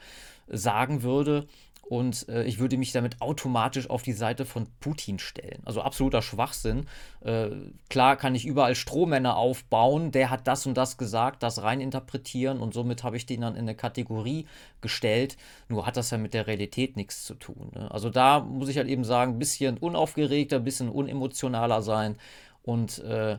sagen 0.48 1.02
würde. 1.02 1.46
und 1.88 2.28
äh, 2.28 2.44
ich 2.44 2.58
würde 2.58 2.76
mich 2.76 2.92
damit 2.92 3.20
automatisch 3.20 3.90
auf 3.90 4.02
die 4.02 4.12
Seite 4.12 4.44
von 4.44 4.66
Putin 4.80 5.18
stellen. 5.18 5.60
Also 5.64 5.82
absoluter 5.82 6.22
Schwachsinn. 6.22 6.86
Äh, 7.20 7.50
klar 7.90 8.16
kann 8.16 8.34
ich 8.34 8.46
überall 8.46 8.74
Strohmänner 8.74 9.36
aufbauen, 9.36 10.10
der 10.10 10.30
hat 10.30 10.46
das 10.46 10.66
und 10.66 10.76
das 10.76 10.96
gesagt, 10.96 11.42
das 11.42 11.62
reininterpretieren 11.62 12.60
und 12.60 12.74
somit 12.74 13.04
habe 13.04 13.16
ich 13.16 13.26
den 13.26 13.42
dann 13.42 13.54
in 13.54 13.62
eine 13.62 13.74
Kategorie 13.74 14.46
gestellt. 14.80 15.36
Nur 15.68 15.86
hat 15.86 15.96
das 15.96 16.10
ja 16.10 16.18
mit 16.18 16.34
der 16.34 16.46
Realität 16.46 16.96
nichts 16.96 17.24
zu 17.24 17.34
tun. 17.34 17.70
Ne? 17.74 17.90
Also 17.90 18.10
da 18.10 18.40
muss 18.40 18.68
ich 18.68 18.78
halt 18.78 18.88
eben 18.88 19.04
sagen, 19.04 19.34
ein 19.34 19.38
bisschen 19.38 19.78
unaufgeregter, 19.78 20.56
ein 20.56 20.64
bisschen 20.64 20.88
unemotionaler 20.88 21.82
sein 21.82 22.16
und 22.62 22.98
äh, 23.00 23.38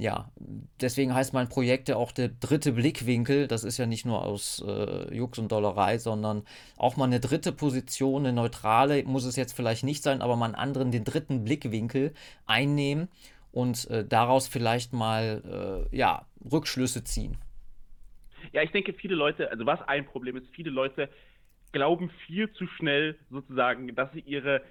ja, 0.00 0.30
deswegen 0.80 1.14
heißt 1.14 1.34
mein 1.34 1.50
Projekt 1.50 1.90
ja 1.90 1.96
auch 1.96 2.10
der 2.10 2.28
dritte 2.28 2.72
Blickwinkel. 2.72 3.46
Das 3.46 3.64
ist 3.64 3.76
ja 3.76 3.84
nicht 3.84 4.06
nur 4.06 4.24
aus 4.24 4.64
äh, 4.66 5.14
Jux 5.14 5.38
und 5.38 5.52
Dollerei, 5.52 5.98
sondern 5.98 6.44
auch 6.78 6.96
mal 6.96 7.04
eine 7.04 7.20
dritte 7.20 7.52
Position, 7.52 8.24
eine 8.24 8.32
neutrale, 8.32 9.04
muss 9.04 9.24
es 9.26 9.36
jetzt 9.36 9.52
vielleicht 9.52 9.84
nicht 9.84 10.02
sein, 10.02 10.22
aber 10.22 10.36
mal 10.36 10.46
einen 10.46 10.54
anderen, 10.54 10.90
den 10.90 11.04
dritten 11.04 11.44
Blickwinkel 11.44 12.14
einnehmen 12.46 13.08
und 13.52 13.90
äh, 13.90 14.06
daraus 14.06 14.48
vielleicht 14.48 14.94
mal 14.94 15.86
äh, 15.92 15.96
ja, 15.96 16.24
Rückschlüsse 16.50 17.04
ziehen. 17.04 17.36
Ja, 18.52 18.62
ich 18.62 18.70
denke, 18.70 18.94
viele 18.94 19.14
Leute, 19.14 19.50
also 19.50 19.66
was 19.66 19.82
ein 19.82 20.06
Problem 20.06 20.36
ist, 20.36 20.46
viele 20.52 20.70
Leute 20.70 21.10
glauben 21.72 22.10
viel 22.26 22.50
zu 22.52 22.66
schnell 22.66 23.18
sozusagen, 23.30 23.94
dass 23.94 24.10
sie 24.12 24.20
ihre 24.20 24.62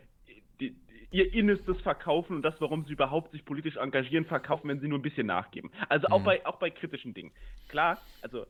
ihr 1.12 1.34
Innerstes 1.34 1.80
verkaufen 1.82 2.36
und 2.36 2.42
das, 2.44 2.60
warum 2.62 2.86
sie 2.86 2.94
überhaupt 2.94 3.32
sich 3.32 3.44
politisch 3.46 3.78
engagieren, 3.78 4.26
verkaufen, 4.26 4.68
wenn 4.70 4.80
sie 4.80 4.88
nur 4.88 5.00
ein 5.00 5.04
bisschen 5.04 5.28
nachgeben. 5.28 5.72
Also 5.88 6.08
auch, 6.08 6.20
mhm. 6.20 6.26
bei, 6.26 6.46
auch 6.46 6.58
bei 6.58 6.70
kritischen 6.70 7.14
Dingen. 7.14 7.32
Klar, 7.68 8.02
also 8.22 8.46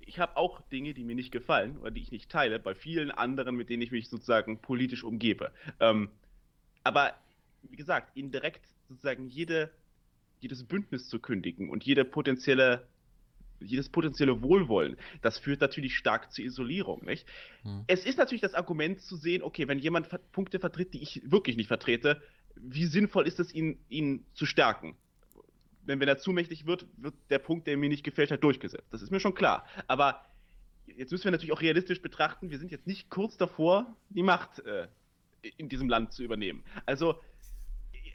ich 0.00 0.20
habe 0.20 0.36
auch 0.36 0.60
Dinge, 0.70 0.94
die 0.94 1.04
mir 1.04 1.16
nicht 1.16 1.32
gefallen 1.32 1.78
oder 1.78 1.90
die 1.90 2.00
ich 2.00 2.12
nicht 2.12 2.30
teile, 2.30 2.58
bei 2.60 2.74
vielen 2.74 3.10
anderen, 3.10 3.56
mit 3.56 3.68
denen 3.68 3.82
ich 3.82 3.90
mich 3.90 4.08
sozusagen 4.08 4.58
politisch 4.58 5.02
umgebe. 5.02 5.50
Ähm, 5.80 6.10
aber 6.84 7.14
wie 7.64 7.76
gesagt, 7.76 8.16
ihnen 8.16 8.30
direkt 8.30 8.64
sozusagen 8.88 9.26
jede, 9.26 9.70
jedes 10.40 10.64
Bündnis 10.64 11.08
zu 11.08 11.18
kündigen 11.18 11.68
und 11.70 11.84
jede 11.84 12.04
potenzielle 12.04 12.86
jedes 13.60 13.88
potenzielle 13.88 14.42
Wohlwollen, 14.42 14.96
das 15.22 15.38
führt 15.38 15.60
natürlich 15.60 15.96
stark 15.96 16.32
zur 16.32 16.44
Isolierung. 16.44 17.04
Nicht? 17.04 17.26
Hm. 17.62 17.84
Es 17.86 18.04
ist 18.04 18.18
natürlich 18.18 18.42
das 18.42 18.54
Argument 18.54 19.00
zu 19.00 19.16
sehen, 19.16 19.42
okay, 19.42 19.68
wenn 19.68 19.78
jemand 19.78 20.08
Punkte 20.32 20.58
vertritt, 20.58 20.94
die 20.94 21.02
ich 21.02 21.22
wirklich 21.24 21.56
nicht 21.56 21.68
vertrete, 21.68 22.22
wie 22.56 22.86
sinnvoll 22.86 23.26
ist 23.26 23.40
es, 23.40 23.52
ihn, 23.54 23.78
ihn 23.88 24.24
zu 24.34 24.46
stärken? 24.46 24.96
Denn 25.82 26.00
wenn 26.00 26.08
er 26.08 26.18
zu 26.18 26.32
mächtig 26.32 26.66
wird, 26.66 26.86
wird 26.96 27.14
der 27.30 27.38
Punkt, 27.38 27.66
der 27.66 27.76
mir 27.76 27.88
nicht 27.88 28.02
gefällt 28.02 28.30
hat, 28.30 28.42
durchgesetzt. 28.42 28.88
Das 28.90 29.02
ist 29.02 29.10
mir 29.10 29.20
schon 29.20 29.34
klar. 29.34 29.66
Aber 29.86 30.24
jetzt 30.86 31.12
müssen 31.12 31.24
wir 31.24 31.30
natürlich 31.30 31.52
auch 31.52 31.60
realistisch 31.60 32.02
betrachten, 32.02 32.50
wir 32.50 32.58
sind 32.58 32.70
jetzt 32.70 32.86
nicht 32.86 33.08
kurz 33.10 33.36
davor, 33.36 33.94
die 34.08 34.22
Macht 34.22 34.60
äh, 34.60 34.88
in 35.56 35.68
diesem 35.68 35.88
Land 35.88 36.12
zu 36.12 36.24
übernehmen. 36.24 36.64
Also 36.86 37.20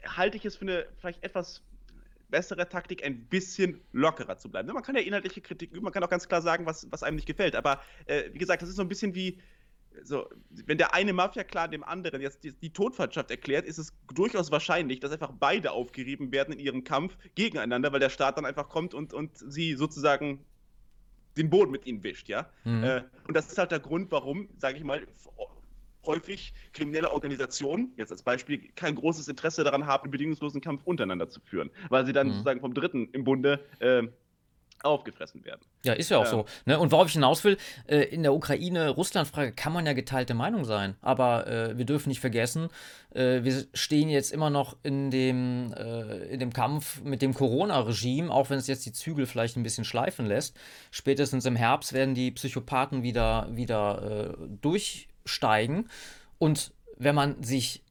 halte 0.04 0.36
ich 0.36 0.44
es 0.44 0.56
für 0.56 0.62
eine 0.62 0.86
vielleicht 0.98 1.22
etwas 1.22 1.62
bessere 2.32 2.68
Taktik, 2.68 3.04
ein 3.04 3.26
bisschen 3.26 3.80
lockerer 3.92 4.38
zu 4.38 4.50
bleiben. 4.50 4.72
Man 4.72 4.82
kann 4.82 4.96
ja 4.96 5.02
inhaltliche 5.02 5.40
Kritik 5.40 5.70
üben, 5.70 5.84
man 5.84 5.92
kann 5.92 6.02
auch 6.02 6.10
ganz 6.10 6.26
klar 6.26 6.42
sagen, 6.42 6.66
was, 6.66 6.90
was 6.90 7.04
einem 7.04 7.16
nicht 7.16 7.26
gefällt. 7.26 7.54
Aber 7.54 7.80
äh, 8.06 8.24
wie 8.32 8.38
gesagt, 8.38 8.62
das 8.62 8.68
ist 8.68 8.76
so 8.76 8.82
ein 8.82 8.88
bisschen 8.88 9.14
wie, 9.14 9.38
so, 10.02 10.28
wenn 10.50 10.78
der 10.78 10.94
eine 10.94 11.12
Mafia-Clan 11.12 11.70
dem 11.70 11.84
anderen 11.84 12.20
jetzt 12.20 12.42
die, 12.42 12.52
die 12.52 12.72
Todfeindschaft 12.72 13.30
erklärt, 13.30 13.66
ist 13.66 13.78
es 13.78 13.92
durchaus 14.12 14.50
wahrscheinlich, 14.50 15.00
dass 15.00 15.12
einfach 15.12 15.32
beide 15.38 15.72
aufgerieben 15.72 16.32
werden 16.32 16.54
in 16.54 16.58
ihrem 16.58 16.84
Kampf 16.84 17.16
gegeneinander, 17.34 17.92
weil 17.92 18.00
der 18.00 18.10
Staat 18.10 18.38
dann 18.38 18.46
einfach 18.46 18.68
kommt 18.68 18.94
und, 18.94 19.12
und 19.12 19.36
sie 19.36 19.74
sozusagen 19.74 20.44
den 21.36 21.50
Boden 21.50 21.70
mit 21.70 21.86
ihnen 21.86 22.02
wischt, 22.02 22.28
ja. 22.28 22.50
Mhm. 22.64 22.84
Äh, 22.84 23.04
und 23.28 23.34
das 23.34 23.48
ist 23.48 23.58
halt 23.58 23.70
der 23.70 23.80
Grund, 23.80 24.10
warum, 24.10 24.48
sage 24.58 24.76
ich 24.76 24.84
mal, 24.84 25.06
häufig 26.04 26.52
kriminelle 26.72 27.12
Organisationen, 27.12 27.92
jetzt 27.96 28.12
als 28.12 28.22
Beispiel, 28.22 28.70
kein 28.74 28.94
großes 28.94 29.28
Interesse 29.28 29.64
daran 29.64 29.86
haben, 29.86 30.04
einen 30.04 30.12
bedingungslosen 30.12 30.60
Kampf 30.60 30.82
untereinander 30.84 31.28
zu 31.28 31.40
führen, 31.40 31.70
weil 31.88 32.06
sie 32.06 32.12
dann 32.12 32.28
mhm. 32.28 32.32
sozusagen 32.32 32.60
vom 32.60 32.74
Dritten 32.74 33.08
im 33.12 33.24
Bunde 33.24 33.60
äh, 33.80 34.02
aufgefressen 34.84 35.44
werden. 35.44 35.60
Ja, 35.84 35.92
ist 35.92 36.10
ja 36.10 36.18
auch 36.18 36.24
ähm. 36.24 36.30
so. 36.30 36.44
Ne? 36.66 36.78
Und 36.78 36.92
worauf 36.92 37.08
ich 37.08 37.12
hinaus 37.14 37.44
will, 37.44 37.56
äh, 37.86 38.02
in 38.02 38.22
der 38.22 38.34
Ukraine-Russland-Frage 38.34 39.52
kann 39.52 39.72
man 39.72 39.86
ja 39.86 39.92
geteilte 39.92 40.34
Meinung 40.34 40.64
sein. 40.64 40.96
Aber 41.00 41.46
äh, 41.46 41.78
wir 41.78 41.84
dürfen 41.84 42.08
nicht 42.08 42.20
vergessen, 42.20 42.68
äh, 43.14 43.42
wir 43.42 43.64
stehen 43.74 44.08
jetzt 44.08 44.32
immer 44.32 44.50
noch 44.50 44.76
in 44.82 45.10
dem, 45.10 45.72
äh, 45.76 46.26
in 46.26 46.40
dem 46.40 46.52
Kampf 46.52 47.02
mit 47.02 47.22
dem 47.22 47.34
Corona-Regime, 47.34 48.30
auch 48.30 48.50
wenn 48.50 48.58
es 48.58 48.66
jetzt 48.66 48.86
die 48.86 48.92
Zügel 48.92 49.26
vielleicht 49.26 49.56
ein 49.56 49.62
bisschen 49.62 49.84
schleifen 49.84 50.26
lässt. 50.26 50.56
Spätestens 50.90 51.46
im 51.46 51.56
Herbst 51.56 51.92
werden 51.92 52.14
die 52.14 52.30
Psychopathen 52.32 53.02
wieder, 53.02 53.48
wieder 53.52 54.36
äh, 54.40 54.46
durch 54.60 55.08
steigen. 55.24 55.88
Und 56.38 56.72
wenn 56.96 57.14
man 57.14 57.42
sich 57.42 57.82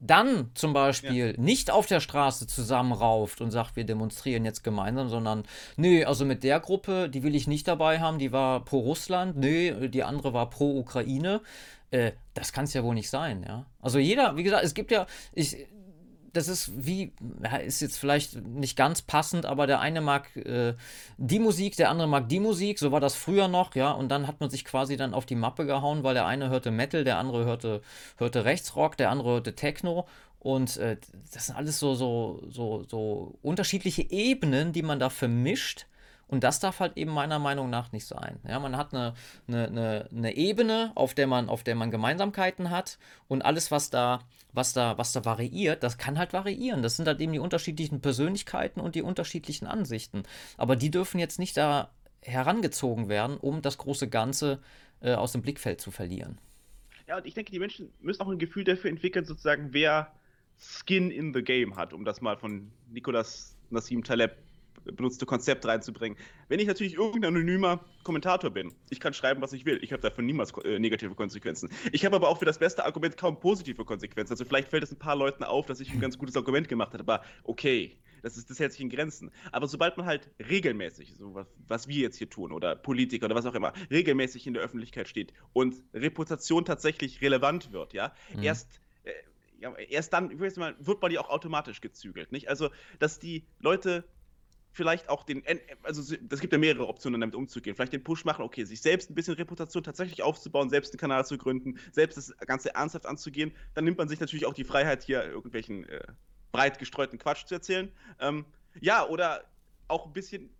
dann 0.00 0.50
zum 0.54 0.72
Beispiel 0.72 1.34
ja. 1.36 1.40
nicht 1.40 1.70
auf 1.70 1.86
der 1.86 2.00
Straße 2.00 2.46
zusammenrauft 2.46 3.42
und 3.42 3.50
sagt, 3.50 3.76
wir 3.76 3.84
demonstrieren 3.84 4.44
jetzt 4.46 4.64
gemeinsam, 4.64 5.10
sondern 5.10 5.44
nö, 5.76 6.04
also 6.04 6.24
mit 6.24 6.42
der 6.42 6.58
Gruppe, 6.58 7.10
die 7.10 7.22
will 7.22 7.34
ich 7.34 7.46
nicht 7.46 7.68
dabei 7.68 8.00
haben, 8.00 8.18
die 8.18 8.32
war 8.32 8.64
pro 8.64 8.78
Russland, 8.78 9.36
nö, 9.36 9.88
die 9.88 10.02
andere 10.02 10.32
war 10.32 10.48
pro 10.48 10.78
Ukraine. 10.78 11.42
Äh, 11.90 12.12
das 12.32 12.52
kann 12.52 12.64
es 12.64 12.72
ja 12.72 12.82
wohl 12.82 12.94
nicht 12.94 13.10
sein, 13.10 13.44
ja. 13.46 13.66
Also 13.80 13.98
jeder, 13.98 14.36
wie 14.36 14.42
gesagt, 14.42 14.64
es 14.64 14.74
gibt 14.74 14.90
ja, 14.90 15.06
ich, 15.32 15.66
das 16.32 16.48
ist 16.48 16.86
wie, 16.86 17.12
ist 17.64 17.80
jetzt 17.80 17.98
vielleicht 17.98 18.36
nicht 18.44 18.76
ganz 18.76 19.02
passend, 19.02 19.46
aber 19.46 19.66
der 19.66 19.80
eine 19.80 20.00
mag 20.00 20.34
äh, 20.36 20.74
die 21.18 21.38
Musik, 21.38 21.76
der 21.76 21.90
andere 21.90 22.08
mag 22.08 22.28
die 22.28 22.40
Musik, 22.40 22.78
so 22.78 22.92
war 22.92 23.00
das 23.00 23.14
früher 23.14 23.48
noch, 23.48 23.74
ja, 23.74 23.90
und 23.90 24.08
dann 24.08 24.26
hat 24.26 24.40
man 24.40 24.50
sich 24.50 24.64
quasi 24.64 24.96
dann 24.96 25.14
auf 25.14 25.26
die 25.26 25.34
Mappe 25.34 25.66
gehauen, 25.66 26.02
weil 26.02 26.14
der 26.14 26.26
eine 26.26 26.50
hörte 26.50 26.70
Metal, 26.70 27.04
der 27.04 27.18
andere 27.18 27.44
hörte, 27.44 27.82
hörte 28.16 28.44
Rechtsrock, 28.44 28.96
der 28.96 29.10
andere 29.10 29.30
hörte 29.30 29.54
Techno 29.54 30.06
und 30.38 30.76
äh, 30.78 30.96
das 31.32 31.46
sind 31.46 31.56
alles 31.56 31.78
so, 31.78 31.94
so, 31.94 32.42
so, 32.48 32.84
so 32.88 33.38
unterschiedliche 33.42 34.10
Ebenen, 34.10 34.72
die 34.72 34.82
man 34.82 34.98
da 34.98 35.10
vermischt 35.10 35.86
und 36.30 36.44
das 36.44 36.60
darf 36.60 36.78
halt 36.78 36.96
eben 36.96 37.10
meiner 37.10 37.40
Meinung 37.40 37.70
nach 37.70 37.90
nicht 37.90 38.06
sein. 38.06 38.38
Ja, 38.46 38.60
man 38.60 38.76
hat 38.76 38.94
eine, 38.94 39.14
eine, 39.48 39.66
eine, 39.66 40.08
eine 40.14 40.36
Ebene, 40.36 40.92
auf 40.94 41.12
der, 41.12 41.26
man, 41.26 41.48
auf 41.48 41.64
der 41.64 41.74
man 41.74 41.90
Gemeinsamkeiten 41.90 42.70
hat 42.70 42.98
und 43.26 43.42
alles, 43.42 43.72
was 43.72 43.90
da, 43.90 44.20
was, 44.52 44.72
da, 44.72 44.96
was 44.96 45.12
da 45.12 45.24
variiert, 45.24 45.82
das 45.82 45.98
kann 45.98 46.18
halt 46.18 46.32
variieren. 46.32 46.82
Das 46.84 46.96
sind 46.96 47.08
halt 47.08 47.20
eben 47.20 47.32
die 47.32 47.40
unterschiedlichen 47.40 48.00
Persönlichkeiten 48.00 48.80
und 48.80 48.94
die 48.94 49.02
unterschiedlichen 49.02 49.66
Ansichten. 49.66 50.22
Aber 50.56 50.76
die 50.76 50.92
dürfen 50.92 51.18
jetzt 51.18 51.40
nicht 51.40 51.56
da 51.56 51.90
herangezogen 52.22 53.08
werden, 53.08 53.36
um 53.36 53.60
das 53.60 53.78
große 53.78 54.08
Ganze 54.08 54.60
äh, 55.00 55.14
aus 55.14 55.32
dem 55.32 55.42
Blickfeld 55.42 55.80
zu 55.80 55.90
verlieren. 55.90 56.38
Ja, 57.08 57.16
und 57.16 57.26
ich 57.26 57.34
denke, 57.34 57.50
die 57.50 57.58
Menschen 57.58 57.92
müssen 57.98 58.22
auch 58.22 58.28
ein 58.28 58.38
Gefühl 58.38 58.62
dafür 58.62 58.88
entwickeln, 58.88 59.24
sozusagen, 59.24 59.72
wer 59.72 60.12
Skin 60.60 61.10
in 61.10 61.34
the 61.34 61.42
Game 61.42 61.74
hat, 61.74 61.92
um 61.92 62.04
das 62.04 62.20
mal 62.20 62.36
von 62.36 62.70
Nicolas 62.88 63.56
Nassim 63.70 64.04
Taleb 64.04 64.36
benutzte 64.84 65.26
Konzept 65.26 65.66
reinzubringen. 65.66 66.18
Wenn 66.48 66.60
ich 66.60 66.66
natürlich 66.66 66.94
irgendein 66.94 67.34
anonymer 67.34 67.84
Kommentator 68.02 68.50
bin, 68.50 68.72
ich 68.90 69.00
kann 69.00 69.14
schreiben, 69.14 69.42
was 69.42 69.52
ich 69.52 69.64
will. 69.64 69.78
Ich 69.82 69.92
habe 69.92 70.02
dafür 70.02 70.24
niemals 70.24 70.52
äh, 70.64 70.78
negative 70.78 71.14
Konsequenzen. 71.14 71.70
Ich 71.92 72.04
habe 72.04 72.16
aber 72.16 72.28
auch 72.28 72.38
für 72.38 72.44
das 72.44 72.58
beste 72.58 72.84
Argument 72.84 73.16
kaum 73.16 73.38
positive 73.40 73.84
Konsequenzen. 73.84 74.32
Also 74.32 74.44
vielleicht 74.44 74.68
fällt 74.68 74.82
es 74.82 74.92
ein 74.92 74.98
paar 74.98 75.16
Leuten 75.16 75.44
auf, 75.44 75.66
dass 75.66 75.80
ich 75.80 75.92
ein 75.92 76.00
ganz 76.00 76.18
gutes 76.18 76.36
Argument 76.36 76.68
gemacht 76.68 76.92
habe, 76.92 77.02
aber 77.02 77.24
okay. 77.44 77.96
Das, 78.22 78.36
ist, 78.36 78.50
das 78.50 78.58
hält 78.58 78.72
sich 78.72 78.82
in 78.82 78.90
Grenzen. 78.90 79.30
Aber 79.50 79.66
sobald 79.66 79.96
man 79.96 80.04
halt 80.04 80.30
regelmäßig, 80.46 81.14
so 81.16 81.34
was, 81.34 81.46
was 81.68 81.88
wir 81.88 82.02
jetzt 82.02 82.16
hier 82.16 82.28
tun, 82.28 82.52
oder 82.52 82.76
Politiker 82.76 83.24
oder 83.24 83.34
was 83.34 83.46
auch 83.46 83.54
immer, 83.54 83.72
regelmäßig 83.90 84.46
in 84.46 84.52
der 84.52 84.62
Öffentlichkeit 84.62 85.08
steht 85.08 85.32
und 85.54 85.82
Reputation 85.94 86.66
tatsächlich 86.66 87.22
relevant 87.22 87.72
wird, 87.72 87.94
ja, 87.94 88.12
mhm. 88.34 88.42
erst 88.42 88.80
äh, 89.04 89.12
ja, 89.60 89.74
erst 89.76 90.12
dann, 90.12 90.30
ich 90.30 90.40
weiß 90.40 90.56
mal, 90.56 90.74
wird 90.78 91.02
man 91.02 91.12
ja 91.12 91.20
auch 91.20 91.28
automatisch 91.28 91.80
gezügelt, 91.80 92.32
nicht? 92.32 92.48
Also, 92.48 92.70
dass 92.98 93.18
die 93.18 93.44
Leute 93.58 94.04
vielleicht 94.72 95.08
auch 95.08 95.24
den, 95.24 95.42
also 95.82 96.14
es 96.30 96.40
gibt 96.40 96.52
ja 96.52 96.58
mehrere 96.58 96.86
Optionen, 96.86 97.20
damit 97.20 97.34
umzugehen. 97.34 97.74
Vielleicht 97.74 97.92
den 97.92 98.04
Push 98.04 98.24
machen, 98.24 98.42
okay, 98.44 98.64
sich 98.64 98.80
selbst 98.80 99.10
ein 99.10 99.14
bisschen 99.14 99.34
Reputation 99.34 99.82
tatsächlich 99.82 100.22
aufzubauen, 100.22 100.70
selbst 100.70 100.92
einen 100.92 101.00
Kanal 101.00 101.26
zu 101.26 101.38
gründen, 101.38 101.78
selbst 101.92 102.16
das 102.16 102.36
Ganze 102.46 102.74
ernsthaft 102.74 103.06
anzugehen. 103.06 103.52
Dann 103.74 103.84
nimmt 103.84 103.98
man 103.98 104.08
sich 104.08 104.20
natürlich 104.20 104.46
auch 104.46 104.54
die 104.54 104.64
Freiheit, 104.64 105.02
hier 105.02 105.24
irgendwelchen 105.24 105.88
äh, 105.88 106.00
breit 106.52 106.78
gestreuten 106.78 107.18
Quatsch 107.18 107.46
zu 107.46 107.54
erzählen. 107.54 107.90
Ähm, 108.20 108.44
ja, 108.80 109.06
oder 109.06 109.44
auch 109.88 110.06
ein 110.06 110.12
bisschen 110.12 110.50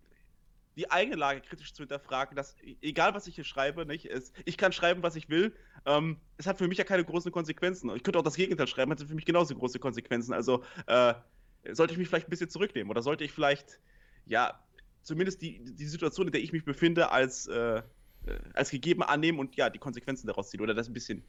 die 0.77 0.91
eigene 0.91 1.17
Lage 1.17 1.41
kritisch 1.41 1.73
zu 1.73 1.83
hinterfragen, 1.83 2.37
dass 2.37 2.57
egal 2.81 3.15
was 3.15 3.27
ich 3.27 3.35
hier 3.35 3.45
schreibe, 3.45 3.85
nicht, 3.87 4.07
es, 4.07 4.33
ich 4.45 4.57
kann 4.57 4.73
schreiben, 4.73 5.03
was 5.03 5.17
ich 5.17 5.29
will. 5.29 5.55
Ähm, 5.85 6.19
es 6.37 6.47
hat 6.47 6.59
für 6.59 6.69
mich 6.69 6.79
ja 6.79 6.85
keine 6.85 7.05
großen 7.05 7.33
Konsequenzen. 7.33 7.95
Ich 7.97 8.03
könnte 8.03 8.19
auch 8.19 8.25
das 8.25 8.37
Gegenteil 8.37 8.67
schreiben, 8.67 8.91
hat 8.91 9.01
für 9.01 9.15
mich 9.15 9.27
genauso 9.27 9.55
große 9.55 9.79
Konsequenzen. 9.79 10.33
Also 10.33 10.65
äh, 10.87 11.15
sollte 11.73 11.93
ich 11.93 11.99
mich 11.99 12.09
vielleicht 12.09 12.29
ein 12.29 12.31
bisschen 12.31 12.51
zurücknehmen 12.51 12.91
oder 12.91 13.03
sollte 13.03 13.25
ich 13.25 13.33
vielleicht 13.33 13.79
ja, 14.31 14.59
zumindest 15.03 15.43
die, 15.43 15.61
die 15.65 15.87
Situation, 15.87 16.29
in 16.29 16.33
der 16.33 16.41
ich 16.41 16.53
mich 16.53 16.65
befinde, 16.65 17.11
als, 17.11 17.47
äh, 17.49 17.79
äh, 17.79 17.83
als 18.55 18.71
gegeben 18.71 19.03
annehmen 19.03 19.39
und 19.39 19.57
ja, 19.57 19.69
die 19.69 19.79
Konsequenzen 19.79 20.27
daraus 20.27 20.51
ziehen 20.51 20.61
oder 20.61 20.73
das 20.73 20.89
ein 20.89 20.93
bisschen 20.93 21.25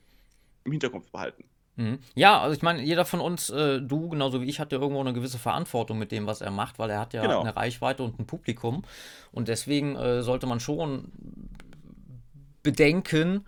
im 0.64 0.72
Hinterkopf 0.72 1.10
behalten. 1.10 1.44
Mhm. 1.78 2.00
Ja, 2.16 2.40
also 2.40 2.56
ich 2.56 2.62
meine, 2.62 2.84
jeder 2.84 3.06
von 3.06 3.20
uns, 3.20 3.50
äh, 3.50 3.82
du 3.82 4.10
genauso 4.10 4.42
wie 4.42 4.46
ich, 4.46 4.60
hat 4.60 4.72
ja 4.72 4.80
irgendwo 4.80 5.02
eine 5.02 5.14
gewisse 5.14 5.40
Verantwortung 5.40 5.98
mit 5.98 6.12
dem, 6.12 6.28
was 6.28 6.42
er 6.42 6.52
macht, 6.52 6.78
weil 6.78 6.92
er 6.92 7.00
hat 7.00 7.14
ja 7.14 7.24
genau. 7.24 7.42
eine 7.42 7.56
Reichweite 7.56 8.04
und 8.04 8.20
ein 8.20 8.28
Publikum. 8.28 8.84
Und 9.32 9.48
deswegen 9.48 9.96
äh, 9.96 10.22
sollte 10.22 10.46
man 10.46 10.60
schon 10.60 11.12
bedenken, 12.62 13.48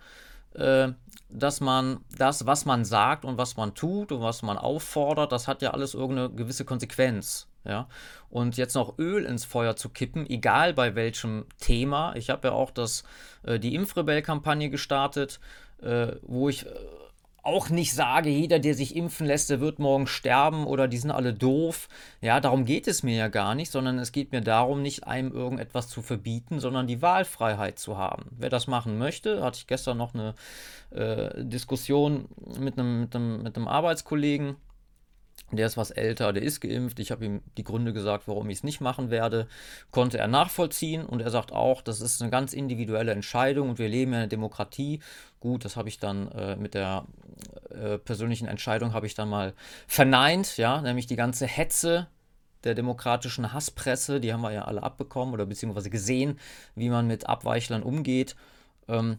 äh, 0.54 0.88
dass 1.28 1.60
man 1.60 2.00
das, 2.16 2.46
was 2.46 2.64
man 2.64 2.84
sagt 2.84 3.24
und 3.24 3.38
was 3.38 3.56
man 3.56 3.74
tut 3.74 4.10
und 4.10 4.20
was 4.20 4.42
man 4.42 4.58
auffordert, 4.58 5.30
das 5.30 5.46
hat 5.46 5.62
ja 5.62 5.70
alles 5.70 5.94
irgendeine 5.94 6.30
gewisse 6.30 6.64
Konsequenz. 6.64 7.46
Ja, 7.64 7.88
und 8.28 8.56
jetzt 8.56 8.74
noch 8.74 8.98
Öl 8.98 9.24
ins 9.24 9.44
Feuer 9.44 9.74
zu 9.74 9.88
kippen, 9.88 10.28
egal 10.28 10.74
bei 10.74 10.94
welchem 10.94 11.46
Thema. 11.58 12.14
Ich 12.14 12.28
habe 12.28 12.48
ja 12.48 12.54
auch 12.54 12.70
das, 12.70 13.04
äh, 13.44 13.58
die 13.58 13.74
Impfrebell-Kampagne 13.74 14.68
gestartet, 14.68 15.40
äh, 15.82 16.12
wo 16.22 16.48
ich 16.50 16.66
äh, 16.66 16.70
auch 17.44 17.68
nicht 17.68 17.92
sage, 17.92 18.30
jeder, 18.30 18.58
der 18.58 18.74
sich 18.74 18.96
impfen 18.96 19.26
lässt, 19.26 19.50
der 19.50 19.60
wird 19.60 19.78
morgen 19.78 20.06
sterben 20.06 20.66
oder 20.66 20.88
die 20.88 20.96
sind 20.96 21.10
alle 21.10 21.34
doof. 21.34 21.88
Ja, 22.22 22.40
darum 22.40 22.64
geht 22.64 22.88
es 22.88 23.02
mir 23.02 23.16
ja 23.16 23.28
gar 23.28 23.54
nicht, 23.54 23.70
sondern 23.70 23.98
es 23.98 24.12
geht 24.12 24.32
mir 24.32 24.40
darum, 24.40 24.80
nicht 24.80 25.06
einem 25.06 25.30
irgendetwas 25.30 25.88
zu 25.88 26.00
verbieten, 26.00 26.58
sondern 26.58 26.86
die 26.86 27.02
Wahlfreiheit 27.02 27.78
zu 27.78 27.98
haben. 27.98 28.30
Wer 28.30 28.48
das 28.48 28.66
machen 28.66 28.98
möchte, 28.98 29.42
hatte 29.42 29.58
ich 29.58 29.66
gestern 29.66 29.98
noch 29.98 30.14
eine 30.14 30.34
äh, 30.90 31.44
Diskussion 31.44 32.28
mit 32.58 32.78
einem, 32.78 33.00
mit, 33.02 33.14
einem, 33.14 33.42
mit 33.42 33.56
einem 33.56 33.68
Arbeitskollegen, 33.68 34.56
der 35.56 35.66
ist 35.66 35.76
was 35.76 35.90
älter, 35.90 36.32
der 36.32 36.42
ist 36.42 36.60
geimpft. 36.60 36.98
Ich 37.00 37.10
habe 37.10 37.24
ihm 37.24 37.42
die 37.56 37.64
Gründe 37.64 37.92
gesagt, 37.92 38.28
warum 38.28 38.48
ich 38.50 38.58
es 38.58 38.64
nicht 38.64 38.80
machen 38.80 39.10
werde. 39.10 39.46
Konnte 39.90 40.18
er 40.18 40.28
nachvollziehen 40.28 41.04
und 41.04 41.20
er 41.20 41.30
sagt 41.30 41.52
auch, 41.52 41.82
das 41.82 42.00
ist 42.00 42.20
eine 42.20 42.30
ganz 42.30 42.52
individuelle 42.52 43.12
Entscheidung 43.12 43.70
und 43.70 43.78
wir 43.78 43.88
leben 43.88 44.12
in 44.12 44.18
einer 44.18 44.26
Demokratie. 44.26 45.00
Gut, 45.40 45.64
das 45.64 45.76
habe 45.76 45.88
ich 45.88 45.98
dann 45.98 46.28
äh, 46.32 46.56
mit 46.56 46.74
der 46.74 47.06
äh, 47.70 47.98
persönlichen 47.98 48.48
Entscheidung 48.48 48.92
habe 48.92 49.06
ich 49.06 49.14
dann 49.14 49.28
mal 49.28 49.52
verneint, 49.86 50.56
ja, 50.56 50.80
nämlich 50.80 51.06
die 51.06 51.16
ganze 51.16 51.46
Hetze 51.46 52.06
der 52.64 52.74
demokratischen 52.74 53.52
Hasspresse, 53.52 54.20
die 54.20 54.32
haben 54.32 54.40
wir 54.40 54.52
ja 54.52 54.64
alle 54.64 54.82
abbekommen 54.82 55.34
oder 55.34 55.46
beziehungsweise 55.46 55.90
gesehen, 55.90 56.38
wie 56.74 56.88
man 56.88 57.06
mit 57.06 57.28
Abweichlern 57.28 57.82
umgeht. 57.82 58.36
Ähm, 58.88 59.18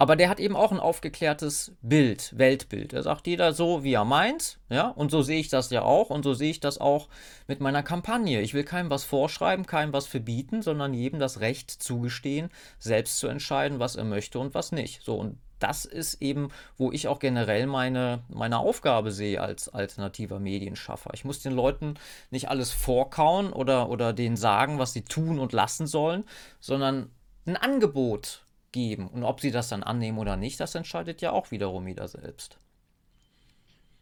aber 0.00 0.16
der 0.16 0.30
hat 0.30 0.40
eben 0.40 0.56
auch 0.56 0.72
ein 0.72 0.80
aufgeklärtes 0.80 1.72
Bild, 1.82 2.32
Weltbild. 2.38 2.94
Er 2.94 3.02
sagt 3.02 3.26
jeder 3.26 3.52
so, 3.52 3.84
wie 3.84 3.92
er 3.92 4.06
meint, 4.06 4.58
ja, 4.70 4.88
und 4.88 5.10
so 5.10 5.20
sehe 5.20 5.38
ich 5.38 5.50
das 5.50 5.68
ja 5.68 5.82
auch 5.82 6.08
und 6.08 6.22
so 6.22 6.32
sehe 6.32 6.52
ich 6.52 6.58
das 6.58 6.78
auch 6.78 7.10
mit 7.48 7.60
meiner 7.60 7.82
Kampagne. 7.82 8.40
Ich 8.40 8.54
will 8.54 8.64
keinem 8.64 8.88
was 8.88 9.04
vorschreiben, 9.04 9.66
keinem 9.66 9.92
was 9.92 10.06
verbieten, 10.06 10.62
sondern 10.62 10.94
jedem 10.94 11.18
das 11.18 11.40
Recht 11.40 11.70
zugestehen, 11.70 12.48
selbst 12.78 13.18
zu 13.18 13.28
entscheiden, 13.28 13.78
was 13.78 13.94
er 13.94 14.04
möchte 14.04 14.38
und 14.38 14.54
was 14.54 14.72
nicht. 14.72 15.02
So, 15.02 15.16
und 15.16 15.36
das 15.58 15.84
ist 15.84 16.22
eben, 16.22 16.48
wo 16.78 16.90
ich 16.90 17.06
auch 17.06 17.18
generell 17.18 17.66
meine, 17.66 18.20
meine 18.30 18.58
Aufgabe 18.58 19.12
sehe 19.12 19.42
als 19.42 19.68
alternativer 19.68 20.40
Medienschaffer. 20.40 21.10
Ich 21.12 21.26
muss 21.26 21.42
den 21.42 21.52
Leuten 21.52 21.96
nicht 22.30 22.48
alles 22.48 22.72
vorkauen 22.72 23.52
oder, 23.52 23.90
oder 23.90 24.14
denen 24.14 24.38
sagen, 24.38 24.78
was 24.78 24.94
sie 24.94 25.04
tun 25.04 25.38
und 25.38 25.52
lassen 25.52 25.86
sollen, 25.86 26.24
sondern 26.58 27.10
ein 27.44 27.58
Angebot 27.58 28.46
geben. 28.72 29.08
Und 29.08 29.24
ob 29.24 29.40
sie 29.40 29.50
das 29.50 29.68
dann 29.68 29.82
annehmen 29.82 30.18
oder 30.18 30.36
nicht, 30.36 30.60
das 30.60 30.74
entscheidet 30.74 31.20
ja 31.20 31.32
auch 31.32 31.50
wiederum 31.50 31.86
jeder 31.86 32.08
selbst. 32.08 32.58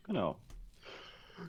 Genau. 0.05 0.37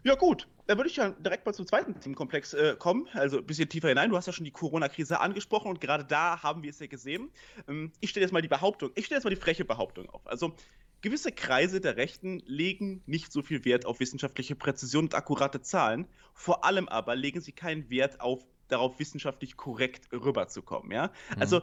Ja, 0.03 0.15
gut. 0.15 0.47
Dann 0.67 0.77
würde 0.77 0.89
ich 0.89 0.97
ja 0.97 1.09
direkt 1.09 1.47
mal 1.47 1.53
zum 1.53 1.65
zweiten 1.65 1.99
Themenkomplex 1.99 2.53
äh, 2.53 2.75
kommen, 2.77 3.07
also 3.13 3.39
ein 3.39 3.45
bisschen 3.45 3.69
tiefer 3.69 3.89
hinein. 3.89 4.11
Du 4.11 4.17
hast 4.17 4.27
ja 4.27 4.33
schon 4.33 4.45
die 4.45 4.51
Corona-Krise 4.51 5.19
angesprochen 5.19 5.67
und 5.67 5.81
gerade 5.81 6.05
da 6.05 6.43
haben 6.43 6.61
wir 6.61 6.69
es 6.69 6.77
ja 6.77 6.85
gesehen. 6.85 7.31
Ähm, 7.67 7.91
ich 8.01 8.11
stelle 8.11 8.23
jetzt 8.23 8.31
mal 8.31 8.43
die 8.43 8.47
Behauptung, 8.47 8.91
ich 8.93 9.07
stelle 9.07 9.17
jetzt 9.17 9.23
mal 9.23 9.31
die 9.31 9.35
freche 9.35 9.65
Behauptung 9.65 10.07
auf. 10.11 10.27
Also 10.27 10.53
gewisse 11.01 11.31
Kreise 11.31 11.81
der 11.81 11.97
Rechten 11.97 12.43
legen 12.45 13.01
nicht 13.07 13.31
so 13.31 13.41
viel 13.41 13.65
Wert 13.65 13.87
auf 13.87 13.99
wissenschaftliche 13.99 14.55
Präzision 14.55 15.05
und 15.05 15.15
akkurate 15.15 15.61
Zahlen. 15.61 16.07
Vor 16.35 16.63
allem 16.63 16.87
aber 16.87 17.15
legen 17.15 17.41
sie 17.41 17.51
keinen 17.51 17.89
Wert 17.89 18.21
auf 18.21 18.45
darauf 18.67 18.99
wissenschaftlich 18.99 19.57
korrekt 19.57 20.11
rüberzukommen. 20.11 20.91
Ja? 20.91 21.07
Mhm. 21.35 21.41
Also 21.41 21.61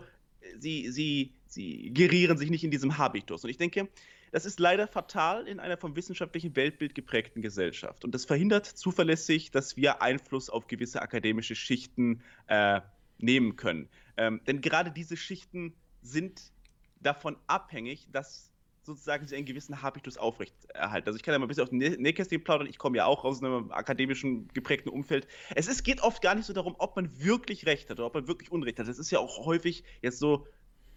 sie, 0.59 0.91
sie, 0.91 1.35
sie 1.47 1.91
gerieren 1.93 2.39
sich 2.39 2.51
nicht 2.51 2.65
in 2.65 2.71
diesem 2.71 2.99
Habitus. 2.99 3.45
Und 3.45 3.51
ich 3.51 3.59
denke, 3.59 3.89
das 4.33 4.45
ist 4.45 4.61
leider 4.61 4.87
fatal 4.87 5.47
in 5.47 5.61
einer 5.61 5.77
vom 5.77 5.97
wissenschaftlichen 5.97 6.57
Weltbild 6.57 6.95
geprägten 6.95 7.43
Gesellschaft. 7.43 8.05
Und 8.05 8.15
das 8.15 8.25
verhindert 8.25 8.67
zuverlässig, 8.67 9.51
dass 9.51 9.77
wir 9.77 10.03
Einfluss 10.03 10.51
auf 10.51 10.67
gewisse 10.67 11.01
akademische 11.01 11.55
Schichten 11.55 12.23
äh, 12.49 12.81
nehmen 13.19 13.57
können. 13.57 13.89
Ähm, 14.17 14.41
denn 14.47 14.61
gerade 14.61 14.91
diese 14.91 15.17
Schichten 15.17 15.75
sind 16.03 16.53
davon 17.01 17.37
abhängig, 17.47 18.09
dass 18.13 18.51
sozusagen 18.87 19.27
einen 19.33 19.45
gewissen 19.45 19.83
Habitus 19.83 20.17
aufrechterhalten. 20.17 21.09
Also 21.09 21.17
ich 21.17 21.23
kann 21.23 21.33
ja 21.33 21.39
mal 21.39 21.45
ein 21.45 21.49
bisschen 21.49 21.65
auf 21.65 21.71
den 21.71 21.79
Nähkästchen 21.79 22.43
plaudern, 22.43 22.69
ich 22.69 22.79
komme 22.79 22.97
ja 22.97 23.07
auch 23.07 23.25
aus 23.25 23.43
einem 23.43 23.71
akademischen 23.73 24.49
geprägten 24.49 24.89
Umfeld. 24.89 25.27
Es 25.55 25.67
ist, 25.67 25.83
geht 25.83 26.01
oft 26.01 26.23
gar 26.23 26.35
nicht 26.35 26.47
so 26.47 26.53
darum, 26.53 26.77
ob 26.79 26.97
man 26.97 27.11
wirklich 27.23 27.67
Recht 27.67 27.91
hat 27.91 27.99
oder 27.99 28.07
ob 28.07 28.15
man 28.15 28.29
wirklich 28.29 28.51
Unrecht 28.51 28.79
hat. 28.79 28.89
Das 28.89 28.99
ist 28.99 29.11
ja 29.11 29.19
auch 29.19 29.45
häufig 29.45 29.85
jetzt 30.01 30.19
so 30.19 30.47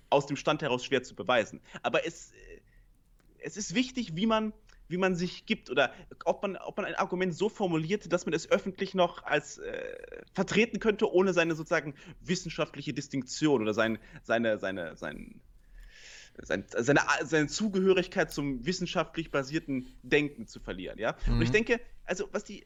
aus 0.09 0.25
dem 0.25 0.37
Stand 0.37 0.61
heraus 0.61 0.85
schwer 0.85 1.03
zu 1.03 1.15
beweisen. 1.15 1.61
Aber 1.83 2.05
es, 2.05 2.31
es 3.39 3.57
ist 3.57 3.75
wichtig, 3.75 4.15
wie 4.15 4.25
man, 4.25 4.53
wie 4.87 4.97
man 4.97 5.15
sich 5.15 5.45
gibt 5.45 5.69
oder 5.69 5.93
ob 6.25 6.41
man, 6.41 6.57
ob 6.57 6.77
man 6.77 6.85
ein 6.85 6.95
Argument 6.95 7.33
so 7.33 7.49
formuliert, 7.49 8.11
dass 8.11 8.25
man 8.25 8.33
es 8.33 8.49
öffentlich 8.49 8.95
noch 8.95 9.23
als 9.23 9.59
äh, 9.59 10.23
vertreten 10.33 10.79
könnte, 10.79 11.11
ohne 11.11 11.33
seine 11.33 11.55
sozusagen 11.55 11.93
wissenschaftliche 12.21 12.93
Distinktion 12.93 13.61
oder 13.61 13.73
sein, 13.73 13.99
seine, 14.23 14.57
seine, 14.57 14.95
sein, 14.97 15.41
sein, 16.43 16.65
seine, 16.69 17.01
seine 17.23 17.47
Zugehörigkeit 17.47 18.31
zum 18.31 18.65
wissenschaftlich 18.65 19.31
basierten 19.31 19.87
Denken 20.03 20.47
zu 20.47 20.59
verlieren. 20.59 20.99
Ja? 20.99 21.15
Mhm. 21.25 21.33
Und 21.33 21.41
ich 21.41 21.49
mhm. 21.49 21.53
denke, 21.53 21.81
also 22.05 22.29
was 22.31 22.43
die, 22.43 22.65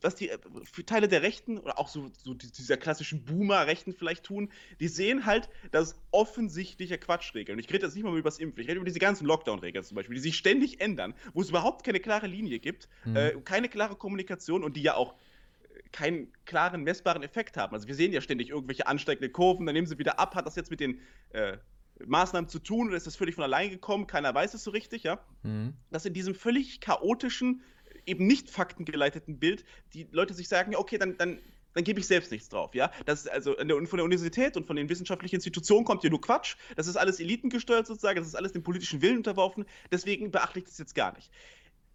was 0.00 0.14
die 0.14 0.30
äh, 0.30 0.38
für 0.64 0.84
Teile 0.84 1.08
der 1.08 1.22
Rechten 1.22 1.58
oder 1.58 1.78
auch 1.78 1.88
so, 1.88 2.10
so 2.12 2.34
dieser 2.34 2.76
klassischen 2.76 3.24
Boomer-Rechten 3.24 3.92
vielleicht 3.92 4.24
tun, 4.24 4.50
die 4.80 4.88
sehen 4.88 5.26
halt, 5.26 5.48
dass 5.70 5.96
offensichtliche 6.10 6.98
Quatschregeln. 6.98 7.58
Ich 7.58 7.72
rede 7.72 7.86
jetzt 7.86 7.94
nicht 7.94 8.04
mal 8.04 8.12
über 8.12 8.30
das 8.30 8.38
Impfen, 8.38 8.60
ich 8.60 8.68
rede 8.68 8.76
über 8.76 8.86
diese 8.86 8.98
ganzen 8.98 9.26
Lockdown-Regeln 9.26 9.84
zum 9.84 9.96
Beispiel, 9.96 10.14
die 10.14 10.22
sich 10.22 10.36
ständig 10.36 10.80
ändern, 10.80 11.14
wo 11.34 11.40
es 11.40 11.50
überhaupt 11.50 11.84
keine 11.84 12.00
klare 12.00 12.26
Linie 12.26 12.58
gibt, 12.58 12.88
mhm. 13.04 13.16
äh, 13.16 13.30
keine 13.44 13.68
klare 13.68 13.96
Kommunikation 13.96 14.64
und 14.64 14.76
die 14.76 14.82
ja 14.82 14.94
auch 14.94 15.14
äh, 15.14 15.82
keinen 15.92 16.32
klaren, 16.44 16.82
messbaren 16.82 17.22
Effekt 17.22 17.56
haben. 17.56 17.74
Also 17.74 17.88
wir 17.88 17.94
sehen 17.94 18.12
ja 18.12 18.20
ständig 18.20 18.50
irgendwelche 18.50 18.86
ansteigende 18.86 19.30
Kurven, 19.30 19.66
dann 19.66 19.74
nehmen 19.74 19.86
sie 19.86 19.98
wieder 19.98 20.18
ab, 20.18 20.34
hat 20.34 20.46
das 20.46 20.56
jetzt 20.56 20.70
mit 20.70 20.80
den 20.80 21.00
äh, 21.30 21.58
Maßnahmen 22.06 22.48
zu 22.48 22.58
tun 22.58 22.88
oder 22.88 22.96
ist 22.96 23.06
das 23.06 23.16
völlig 23.16 23.34
von 23.34 23.44
allein 23.44 23.70
gekommen? 23.70 24.06
Keiner 24.06 24.34
weiß 24.34 24.54
es 24.54 24.64
so 24.64 24.70
richtig, 24.70 25.02
ja. 25.02 25.20
Mhm. 25.42 25.74
Dass 25.90 26.04
in 26.04 26.14
diesem 26.14 26.34
völlig 26.34 26.80
chaotischen, 26.80 27.62
eben 28.06 28.26
nicht 28.26 28.50
faktengeleiteten 28.50 29.38
Bild 29.38 29.64
die 29.92 30.08
Leute 30.10 30.34
sich 30.34 30.48
sagen, 30.48 30.72
ja, 30.72 30.78
okay, 30.78 30.98
dann, 30.98 31.16
dann, 31.18 31.40
dann 31.74 31.84
gebe 31.84 32.00
ich 32.00 32.06
selbst 32.06 32.30
nichts 32.32 32.48
drauf, 32.48 32.74
ja. 32.74 32.90
Das 33.06 33.20
ist 33.20 33.30
also 33.30 33.54
der, 33.54 33.86
von 33.86 33.96
der 33.96 34.04
Universität 34.04 34.56
und 34.56 34.66
von 34.66 34.76
den 34.76 34.88
wissenschaftlichen 34.88 35.36
Institutionen 35.36 35.84
kommt 35.84 36.02
hier 36.02 36.10
nur 36.10 36.20
Quatsch. 36.20 36.56
Das 36.76 36.86
ist 36.86 36.96
alles 36.96 37.20
elitengesteuert 37.20 37.86
sozusagen, 37.86 38.18
das 38.18 38.28
ist 38.28 38.34
alles 38.34 38.52
dem 38.52 38.62
politischen 38.62 39.02
Willen 39.02 39.18
unterworfen. 39.18 39.64
Deswegen 39.90 40.30
beachte 40.30 40.58
ich 40.58 40.64
das 40.66 40.78
jetzt 40.78 40.94
gar 40.94 41.14
nicht. 41.14 41.30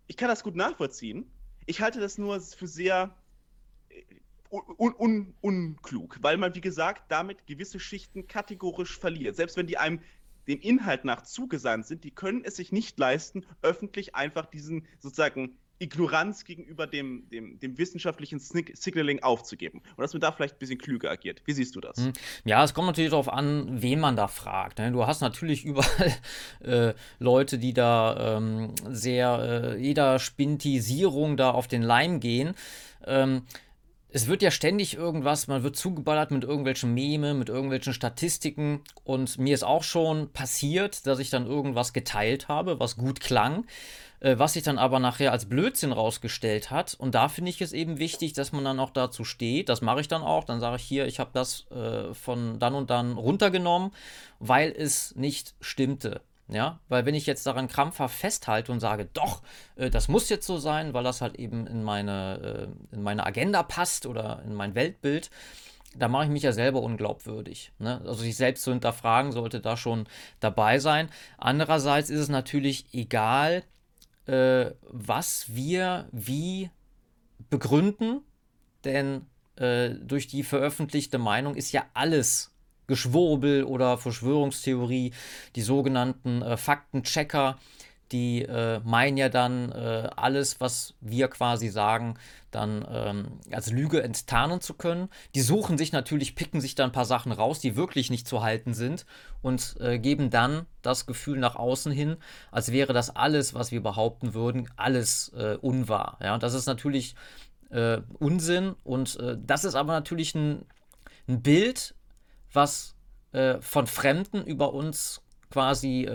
Ich 0.07 0.17
kann 0.17 0.27
das 0.27 0.43
gut 0.43 0.55
nachvollziehen. 0.55 1.31
Ich 1.65 1.81
halte 1.81 1.99
das 1.99 2.17
nur 2.17 2.39
für 2.41 2.67
sehr 2.67 3.15
un, 4.53 4.93
un, 4.97 5.33
unklug, 5.41 6.19
weil 6.21 6.37
man, 6.37 6.53
wie 6.55 6.61
gesagt, 6.61 7.03
damit 7.09 7.47
gewisse 7.47 7.79
Schichten 7.79 8.27
kategorisch 8.27 8.97
verliert. 8.97 9.35
Selbst 9.35 9.57
wenn 9.57 9.67
die 9.67 9.77
einem 9.77 9.99
dem 10.47 10.59
Inhalt 10.59 11.05
nach 11.05 11.21
zugesandt 11.21 11.87
sind, 11.87 12.03
die 12.03 12.11
können 12.11 12.43
es 12.43 12.57
sich 12.57 12.71
nicht 12.71 12.99
leisten, 12.99 13.45
öffentlich 13.61 14.13
einfach 14.13 14.45
diesen 14.45 14.85
sozusagen 14.99 15.57
Ignoranz 15.79 16.45
gegenüber 16.45 16.85
dem, 16.85 17.27
dem, 17.29 17.59
dem 17.59 17.77
wissenschaftlichen 17.77 18.39
Signaling 18.39 19.23
aufzugeben. 19.23 19.81
Und 19.95 20.01
dass 20.01 20.13
man 20.13 20.21
da 20.21 20.31
vielleicht 20.31 20.55
ein 20.55 20.59
bisschen 20.59 20.77
klüger 20.77 21.09
agiert. 21.09 21.41
Wie 21.45 21.53
siehst 21.53 21.75
du 21.75 21.81
das? 21.81 21.97
Hm. 21.97 22.13
Ja, 22.45 22.63
es 22.63 22.73
kommt 22.73 22.87
natürlich 22.87 23.09
darauf 23.09 23.27
an, 23.27 23.81
wen 23.81 23.99
man 23.99 24.15
da 24.15 24.27
fragt. 24.27 24.79
Ne? 24.79 24.91
Du 24.91 25.07
hast 25.07 25.21
natürlich 25.21 25.65
überall 25.65 26.13
äh, 26.61 26.93
Leute, 27.19 27.57
die 27.57 27.73
da 27.73 28.37
ähm, 28.37 28.73
sehr 28.89 29.73
äh, 29.75 29.81
jeder 29.81 30.19
Spintisierung 30.19 31.37
da 31.37 31.51
auf 31.51 31.67
den 31.67 31.81
Leim 31.81 32.19
gehen. 32.19 32.53
Ähm, 33.05 33.43
es 34.15 34.27
wird 34.27 34.43
ja 34.43 34.51
ständig 34.51 34.93
irgendwas, 34.95 35.47
man 35.47 35.63
wird 35.63 35.75
zugeballert 35.75 36.29
mit 36.29 36.43
irgendwelchen 36.43 36.93
Meme, 36.93 37.33
mit 37.33 37.49
irgendwelchen 37.49 37.93
Statistiken. 37.93 38.81
Und 39.03 39.39
mir 39.39 39.55
ist 39.55 39.63
auch 39.63 39.81
schon 39.81 40.31
passiert, 40.31 41.07
dass 41.07 41.17
ich 41.17 41.31
dann 41.31 41.47
irgendwas 41.47 41.93
geteilt 41.93 42.47
habe, 42.47 42.79
was 42.79 42.95
gut 42.95 43.19
klang, 43.19 43.65
äh, 44.19 44.37
was 44.37 44.53
sich 44.53 44.61
dann 44.61 44.77
aber 44.77 44.99
nachher 44.99 45.31
als 45.31 45.45
Blödsinn 45.45 45.91
rausgestellt 45.91 46.69
hat. 46.69 46.93
Und 46.93 47.15
da 47.15 47.27
finde 47.27 47.49
ich 47.49 47.59
es 47.59 47.73
eben 47.73 47.97
wichtig, 47.97 48.33
dass 48.33 48.51
man 48.51 48.63
dann 48.63 48.79
auch 48.79 48.91
dazu 48.91 49.23
steht, 49.23 49.67
das 49.67 49.81
mache 49.81 50.01
ich 50.01 50.07
dann 50.07 50.21
auch, 50.21 50.43
dann 50.43 50.59
sage 50.59 50.75
ich 50.75 50.83
hier, 50.83 51.07
ich 51.07 51.19
habe 51.19 51.31
das 51.33 51.65
äh, 51.71 52.13
von 52.13 52.59
dann 52.59 52.75
und 52.75 52.91
dann 52.91 53.13
runtergenommen, 53.13 53.91
weil 54.37 54.71
es 54.77 55.15
nicht 55.15 55.55
stimmte. 55.59 56.21
Ja, 56.49 56.81
weil 56.89 57.05
wenn 57.05 57.15
ich 57.15 57.25
jetzt 57.25 57.47
daran 57.47 57.69
krampfhaft 57.69 58.15
festhalte 58.15 58.71
und 58.71 58.81
sage, 58.81 59.07
doch, 59.13 59.41
äh, 59.75 59.89
das 59.89 60.09
muss 60.09 60.29
jetzt 60.29 60.45
so 60.45 60.57
sein, 60.57 60.93
weil 60.93 61.03
das 61.03 61.21
halt 61.21 61.35
eben 61.35 61.65
in 61.67 61.83
meine, 61.83 62.69
äh, 62.91 62.95
in 62.95 63.01
meine 63.01 63.25
Agenda 63.25 63.63
passt 63.63 64.05
oder 64.05 64.43
in 64.45 64.53
mein 64.53 64.75
Weltbild, 64.75 65.29
da 65.95 66.07
mache 66.07 66.25
ich 66.25 66.29
mich 66.29 66.43
ja 66.43 66.51
selber 66.51 66.81
unglaubwürdig. 66.81 67.71
Ne? 67.79 68.01
Also 68.01 68.23
sich 68.23 68.35
selbst 68.35 68.63
zu 68.63 68.71
hinterfragen 68.71 69.31
sollte 69.31 69.61
da 69.61 69.77
schon 69.77 70.05
dabei 70.39 70.79
sein. 70.79 71.09
Andererseits 71.37 72.09
ist 72.09 72.19
es 72.19 72.29
natürlich 72.29 72.87
egal, 72.93 73.63
äh, 74.25 74.71
was 74.81 75.53
wir 75.53 76.07
wie 76.11 76.69
begründen, 77.49 78.21
denn 78.83 79.27
äh, 79.55 79.91
durch 79.91 80.27
die 80.27 80.43
veröffentlichte 80.43 81.19
Meinung 81.19 81.55
ist 81.55 81.71
ja 81.71 81.85
alles 81.93 82.52
Geschwurbel 82.87 83.63
oder 83.63 83.97
Verschwörungstheorie, 83.97 85.13
die 85.55 85.61
sogenannten 85.61 86.41
äh, 86.41 86.57
Faktenchecker, 86.57 87.57
die 88.13 88.43
äh, 88.43 88.79
meinen 88.83 89.17
ja 89.17 89.27
dann 89.27 89.71
äh, 89.71 90.09
alles, 90.15 90.61
was 90.61 90.93
wir 91.01 91.27
quasi 91.29 91.69
sagen, 91.69 92.15
dann 92.51 92.85
ähm, 92.87 93.39
als 93.51 93.71
Lüge 93.71 94.03
enttarnen 94.03 94.61
zu 94.61 94.75
können. 94.75 95.09
Die 95.33 95.41
suchen 95.41 95.79
sich 95.79 95.91
natürlich, 95.91 96.35
picken 96.35 96.61
sich 96.61 96.75
dann 96.75 96.89
ein 96.89 96.93
paar 96.93 97.05
Sachen 97.05 97.31
raus, 97.31 97.59
die 97.59 97.75
wirklich 97.75 98.11
nicht 98.11 98.27
zu 98.27 98.43
halten 98.43 98.75
sind 98.75 99.07
und 99.41 99.75
äh, 99.79 99.97
geben 99.97 100.29
dann 100.29 100.67
das 100.83 101.07
Gefühl 101.07 101.39
nach 101.39 101.55
außen 101.55 101.91
hin, 101.91 102.17
als 102.51 102.71
wäre 102.71 102.93
das 102.93 103.15
alles, 103.15 103.55
was 103.55 103.71
wir 103.71 103.81
behaupten 103.81 104.35
würden, 104.35 104.69
alles 104.75 105.29
äh, 105.35 105.57
unwahr. 105.59 106.19
Ja, 106.21 106.35
und 106.35 106.43
das 106.43 106.53
ist 106.53 106.67
natürlich 106.67 107.15
äh, 107.71 108.01
Unsinn 108.19 108.75
und 108.83 109.19
äh, 109.19 109.37
das 109.43 109.63
ist 109.65 109.75
aber 109.75 109.93
natürlich 109.93 110.35
ein, 110.35 110.65
ein 111.27 111.41
Bild, 111.41 111.95
was 112.53 112.95
äh, 113.31 113.59
von 113.61 113.87
Fremden 113.87 114.45
über 114.45 114.73
uns 114.73 115.21
quasi 115.49 116.09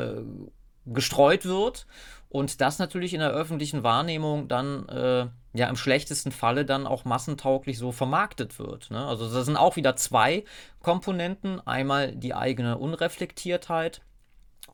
gestreut 0.86 1.44
wird 1.44 1.86
und 2.28 2.60
das 2.60 2.78
natürlich 2.78 3.14
in 3.14 3.20
der 3.20 3.30
öffentlichen 3.30 3.82
Wahrnehmung 3.82 4.48
dann 4.48 4.88
äh, 4.88 5.28
ja 5.54 5.68
im 5.68 5.76
schlechtesten 5.76 6.30
Falle 6.30 6.64
dann 6.64 6.86
auch 6.86 7.04
massentauglich 7.04 7.78
so 7.78 7.92
vermarktet 7.92 8.58
wird. 8.58 8.90
Ne? 8.90 9.04
Also 9.06 9.32
das 9.32 9.46
sind 9.46 9.56
auch 9.56 9.76
wieder 9.76 9.96
zwei 9.96 10.44
Komponenten. 10.82 11.66
Einmal 11.66 12.14
die 12.14 12.34
eigene 12.34 12.78
Unreflektiertheit 12.78 14.02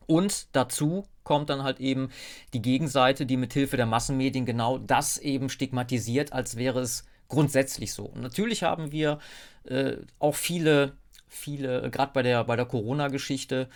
und 0.06 0.54
dazu 0.54 1.06
kommt 1.22 1.48
dann 1.48 1.62
halt 1.62 1.80
eben 1.80 2.10
die 2.52 2.60
Gegenseite, 2.60 3.24
die 3.24 3.36
mithilfe 3.36 3.76
der 3.76 3.86
Massenmedien 3.86 4.44
genau 4.44 4.78
das 4.78 5.16
eben 5.16 5.48
stigmatisiert, 5.48 6.32
als 6.32 6.56
wäre 6.56 6.80
es 6.80 7.04
grundsätzlich 7.28 7.94
so. 7.94 8.04
Und 8.04 8.20
natürlich 8.20 8.62
haben 8.62 8.92
wir 8.92 9.18
äh, 9.64 9.96
auch 10.18 10.34
viele, 10.34 10.92
viele, 11.36 11.90
gerade 11.90 12.12
bei 12.12 12.22
der, 12.22 12.44
bei 12.44 12.56
der 12.56 12.66
Corona-Geschichte, 12.66 13.68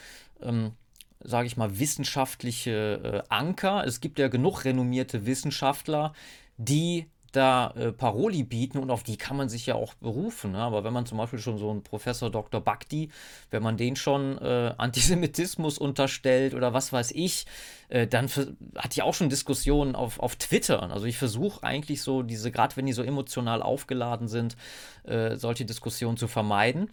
ähm, 0.42 0.73
sage 1.21 1.47
ich 1.47 1.57
mal, 1.57 1.79
wissenschaftliche 1.79 3.25
äh, 3.29 3.33
Anker. 3.35 3.85
Es 3.85 4.01
gibt 4.01 4.18
ja 4.18 4.29
genug 4.29 4.64
renommierte 4.64 5.27
Wissenschaftler, 5.27 6.12
die 6.57 7.07
da 7.33 7.73
äh, 7.77 7.92
Paroli 7.92 8.42
bieten 8.42 8.79
und 8.79 8.90
auf 8.90 9.03
die 9.03 9.16
kann 9.16 9.37
man 9.37 9.49
sich 9.49 9.66
ja 9.66 9.75
auch 9.75 9.94
berufen. 9.94 10.53
Ne? 10.53 10.59
Aber 10.59 10.85
wenn 10.85 10.92
man 10.92 11.05
zum 11.05 11.18
Beispiel 11.18 11.38
schon 11.38 11.59
so 11.59 11.71
einen 11.71 11.83
Professor 11.83 12.31
Dr. 12.31 12.61
Bhakti, 12.61 13.11
wenn 13.51 13.62
man 13.62 13.77
den 13.77 13.97
schon 13.97 14.38
äh, 14.38 14.75
Antisemitismus 14.79 15.79
unterstellt 15.79 16.55
oder 16.55 16.73
was 16.73 16.92
weiß 16.92 17.12
ich, 17.12 17.47
äh, 17.88 18.07
dann 18.07 18.29
hatte 18.29 18.92
ich 18.92 19.03
auch 19.03 19.14
schon 19.14 19.29
Diskussionen 19.29 19.94
auf, 19.94 20.21
auf 20.21 20.37
Twitter. 20.37 20.90
Also 20.90 21.07
ich 21.07 21.18
versuche 21.18 21.62
eigentlich 21.62 22.03
so 22.03 22.23
diese, 22.23 22.51
gerade 22.51 22.77
wenn 22.77 22.87
die 22.87 22.92
so 22.92 23.03
emotional 23.03 23.62
aufgeladen 23.62 24.29
sind, 24.29 24.57
äh, 25.05 25.37
solche 25.37 25.66
Diskussionen 25.66 26.16
zu 26.16 26.29
vermeiden. 26.29 26.90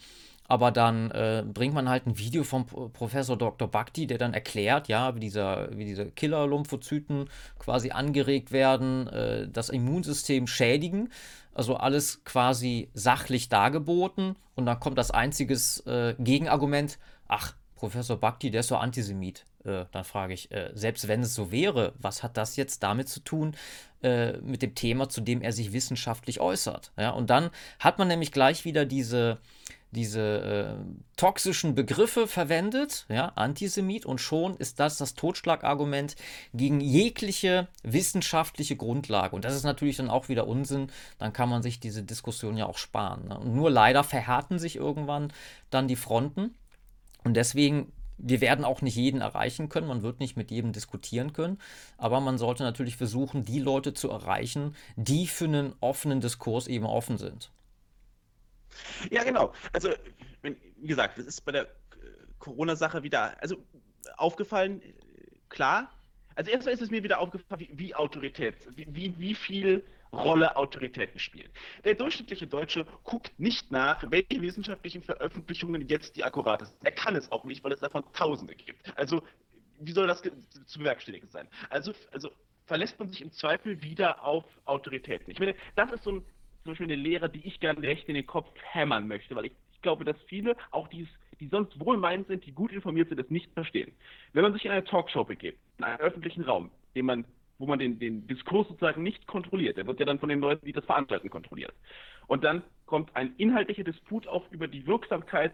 Aber 0.48 0.72
dann 0.72 1.12
äh, 1.12 1.44
bringt 1.46 1.74
man 1.74 1.90
halt 1.90 2.06
ein 2.06 2.18
Video 2.18 2.44
vom 2.44 2.66
Professor 2.66 3.38
Dr. 3.38 3.68
Bhakti, 3.68 4.06
der 4.06 4.18
dann 4.18 4.34
erklärt, 4.34 4.88
ja, 4.88 5.16
wie, 5.16 5.20
dieser, 5.20 5.76
wie 5.76 5.86
diese 5.86 6.06
Killer-Lymphozyten 6.12 7.30
quasi 7.58 7.92
angeregt 7.92 8.52
werden, 8.52 9.08
äh, 9.08 9.48
das 9.48 9.70
Immunsystem 9.70 10.48
schädigen. 10.48 11.10
Also 11.54 11.76
alles 11.76 12.24
quasi 12.26 12.90
sachlich 12.94 13.50
dargeboten. 13.50 14.36
Und 14.56 14.66
dann 14.66 14.80
kommt 14.80 14.98
das 14.98 15.12
einziges 15.12 15.80
äh, 15.88 16.16
Gegenargument, 16.20 17.00
ach, 17.28 17.54
Professor 17.76 18.18
Bhakti, 18.18 18.52
der 18.52 18.62
ist 18.62 18.68
so 18.68 18.78
Antisemit. 18.78 19.46
Äh, 19.64 19.86
dann 19.92 20.04
frage 20.04 20.34
ich, 20.34 20.52
äh, 20.52 20.72
selbst 20.74 21.08
wenn 21.08 21.22
es 21.22 21.36
so 21.36 21.52
wäre, 21.52 21.94
was 22.00 22.24
hat 22.24 22.38
das 22.38 22.56
jetzt 22.56 22.84
damit 22.84 23.10
zu 23.10 23.20
tun, 23.20 23.56
äh, 24.02 24.38
mit 24.38 24.62
dem 24.62 24.76
Thema, 24.76 25.10
zu 25.10 25.22
dem 25.22 25.42
er 25.42 25.52
sich 25.52 25.74
wissenschaftlich 25.74 26.40
äußert? 26.40 26.92
Ja, 26.98 27.12
und 27.12 27.30
dann 27.30 27.50
hat 27.80 28.00
man 28.00 28.08
nämlich 28.08 28.32
gleich 28.32 28.66
wieder 28.66 28.86
diese 28.86 29.40
diese 29.96 30.78
äh, 30.78 31.16
toxischen 31.18 31.74
Begriffe 31.74 32.28
verwendet, 32.28 33.06
ja, 33.10 33.32
Antisemit, 33.36 34.06
und 34.06 34.20
schon 34.20 34.56
ist 34.58 34.80
das 34.80 34.98
das 34.98 35.16
Totschlagargument 35.16 36.16
gegen 36.54 36.82
jegliche 36.82 37.68
wissenschaftliche 37.84 38.76
Grundlage. 38.76 39.36
Und 39.36 39.46
das 39.46 39.56
ist 39.56 39.64
natürlich 39.64 39.98
dann 39.98 40.10
auch 40.10 40.30
wieder 40.30 40.48
Unsinn, 40.48 40.92
dann 41.18 41.34
kann 41.34 41.50
man 41.50 41.64
sich 41.64 41.80
diese 41.80 42.04
Diskussion 42.04 42.58
ja 42.58 42.66
auch 42.66 42.78
sparen. 42.78 43.30
Ne? 43.30 43.40
Und 43.40 43.56
nur 43.56 43.72
leider 43.72 44.04
verhärten 44.04 44.60
sich 44.60 44.76
irgendwann 44.76 45.32
dann 45.70 45.88
die 45.88 45.96
Fronten. 45.96 46.54
Und 47.24 47.36
deswegen 47.36 47.92
wir 48.18 48.42
werden 48.42 48.66
auch 48.66 48.82
nicht 48.82 48.96
jeden 48.96 49.22
erreichen 49.22 49.70
können, 49.70 49.88
man 49.88 50.02
wird 50.02 50.20
nicht 50.20 50.38
mit 50.38 50.52
jedem 50.52 50.72
diskutieren 50.72 51.34
können, 51.34 51.60
aber 51.98 52.22
man 52.22 52.38
sollte 52.38 52.64
natürlich 52.64 52.96
versuchen, 52.96 53.44
die 53.44 53.60
Leute 53.60 53.94
zu 53.94 54.10
erreichen, 54.10 54.76
die 54.96 55.28
für 55.28 55.46
einen 55.46 55.74
offenen 55.82 56.22
Diskurs 56.22 56.68
eben 56.68 56.86
offen 56.86 57.18
sind. 57.18 57.52
Ja, 59.10 59.24
genau. 59.24 59.54
Also, 59.74 59.90
wie 60.42 60.88
gesagt, 60.88 61.18
das 61.18 61.26
ist 61.26 61.42
bei 61.42 61.52
der 61.52 61.64
äh, 61.64 61.68
Corona-Sache 62.40 63.04
wieder, 63.04 63.42
also 63.42 63.58
aufgefallen, 64.18 64.82
äh, 64.82 64.94
klar. 65.50 65.92
Also 66.36 66.52
erstmal 66.52 66.74
ist 66.74 66.82
es 66.82 66.92
mir 66.92 67.04
wieder 67.04 67.20
aufgefallen, 67.20 67.62
wie, 67.62 67.70
wie 67.72 67.96
Autorität, 67.96 68.56
wie, 68.76 69.18
wie 69.18 69.36
viel 69.36 69.86
Rolle 70.12 70.56
Autoritäten 70.56 71.20
spielen. 71.20 71.50
Der 71.84 71.96
durchschnittliche 71.96 72.48
Deutsche 72.48 72.86
guckt 73.04 73.32
nicht 73.38 73.72
nach, 73.72 74.04
welche 74.10 74.42
wissenschaftlichen 74.42 75.04
Veröffentlichungen 75.04 75.88
jetzt 75.88 76.16
die 76.16 76.24
akkurat 76.24 76.66
sind. 76.66 76.78
Er 76.84 76.92
kann 76.92 77.16
es 77.16 77.32
auch 77.32 77.44
nicht, 77.44 77.64
weil 77.64 77.74
es 77.74 77.80
davon 77.80 78.04
Tausende 78.14 78.56
gibt. 78.56 78.98
Also 78.98 79.22
wie 79.80 79.92
soll 79.92 80.08
das 80.08 80.22
zu 80.22 80.80
bewerkstelligen 80.80 81.30
sein? 81.30 81.48
Also, 81.70 81.94
also 82.12 82.32
verlässt 82.66 82.98
man 82.98 83.10
sich 83.10 83.22
im 83.22 83.32
Zweifel 83.32 83.82
wieder 83.82 84.24
auf 84.24 84.46
Autoritäten. 84.66 85.32
Ich 85.32 85.40
meine, 85.40 85.56
das 85.76 85.92
ist 85.92 86.04
so 86.04 86.12
ein 86.12 86.26
zum 86.66 86.72
Beispiel 86.72 86.88
eine 86.88 86.96
Lehre, 86.96 87.30
die 87.30 87.46
ich 87.46 87.60
gerne 87.60 87.80
recht 87.84 88.10
in 88.10 88.16
den 88.16 88.26
Kopf 88.26 88.48
hämmern 88.72 89.08
möchte, 89.08 89.36
weil 89.36 89.46
ich, 89.46 89.52
ich 89.72 89.82
glaube, 89.84 90.04
dass 90.04 90.18
viele, 90.24 90.58
auch 90.72 90.88
die, 90.88 91.08
die 91.40 91.48
sonst 91.48 91.80
wohlmeinend 91.80 92.28
sind, 92.28 92.44
die 92.44 92.54
gut 92.54 92.72
informiert 92.72 93.08
sind, 93.08 93.20
das 93.20 93.30
nicht 93.30 93.54
verstehen. 93.54 93.94
Wenn 94.34 94.42
man 94.42 94.52
sich 94.52 94.66
in 94.66 94.72
eine 94.72 94.84
Talkshow 94.84 95.24
begibt, 95.24 95.60
in 95.78 95.84
einen 95.84 96.00
öffentlichen 96.00 96.44
Raum, 96.44 96.72
den 96.96 97.06
man, 97.06 97.26
wo 97.60 97.68
man 97.68 97.78
den, 97.78 98.00
den 98.00 98.26
Diskurs 98.26 98.68
sozusagen 98.68 99.04
nicht 99.04 99.28
kontrolliert, 99.28 99.78
der 99.78 99.86
wird 99.86 100.00
ja 100.00 100.08
dann 100.08 100.18
von 100.18 100.30
den 100.30 100.40
Leuten, 100.40 100.66
die 100.66 100.74
das 100.74 100.86
veranstalten, 100.86 101.30
kontrolliert. 101.30 101.74
Und 102.26 102.44
dann 102.44 102.64
kommt 102.88 103.16
ein 103.16 103.36
inhaltlicher 103.38 103.84
Disput 103.84 104.26
auf 104.26 104.44
über 104.50 104.68
die 104.68 104.88
Wirksamkeit 104.88 105.54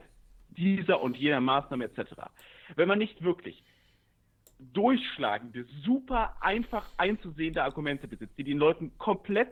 dieser 0.51 1.01
und 1.01 1.17
jener 1.17 1.41
Maßnahme 1.41 1.83
etc. 1.83 2.13
Wenn 2.77 2.87
man 2.87 2.99
nicht 2.99 3.21
wirklich 3.21 3.61
durchschlagende, 4.59 5.65
super 5.83 6.37
einfach 6.39 6.87
einzusehende 6.97 7.63
Argumente 7.63 8.07
besitzt, 8.07 8.37
die 8.37 8.45
den 8.45 8.59
Leuten 8.59 8.97
komplett 8.97 9.49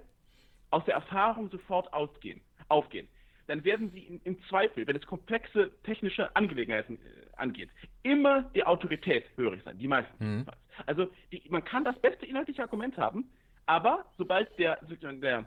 aus 0.71 0.83
der 0.85 0.95
Erfahrung 0.95 1.49
sofort 1.49 1.91
ausgehen, 1.93 2.41
aufgehen, 2.67 3.07
dann 3.49 3.63
werden 3.63 3.89
sie 3.91 4.01
in, 4.01 4.21
im 4.23 4.41
Zweifel, 4.43 4.85
wenn 4.85 4.95
es 4.95 5.03
komplexe 5.05 5.71
technische 5.83 6.35
Angelegenheiten 6.35 6.97
äh, 6.97 6.99
angeht, 7.35 7.71
immer 8.03 8.43
die 8.53 8.63
Autorität 8.63 9.25
hörig 9.35 9.63
sein, 9.63 9.79
die 9.79 9.87
meisten. 9.87 10.23
Mhm. 10.23 10.45
Also 10.85 11.07
die, 11.31 11.41
man 11.49 11.65
kann 11.65 11.83
das 11.83 11.97
beste 11.99 12.27
inhaltliche 12.27 12.61
Argument 12.61 12.95
haben, 12.97 13.27
aber 13.65 14.05
sobald 14.17 14.57
der, 14.59 14.77
der, 15.21 15.45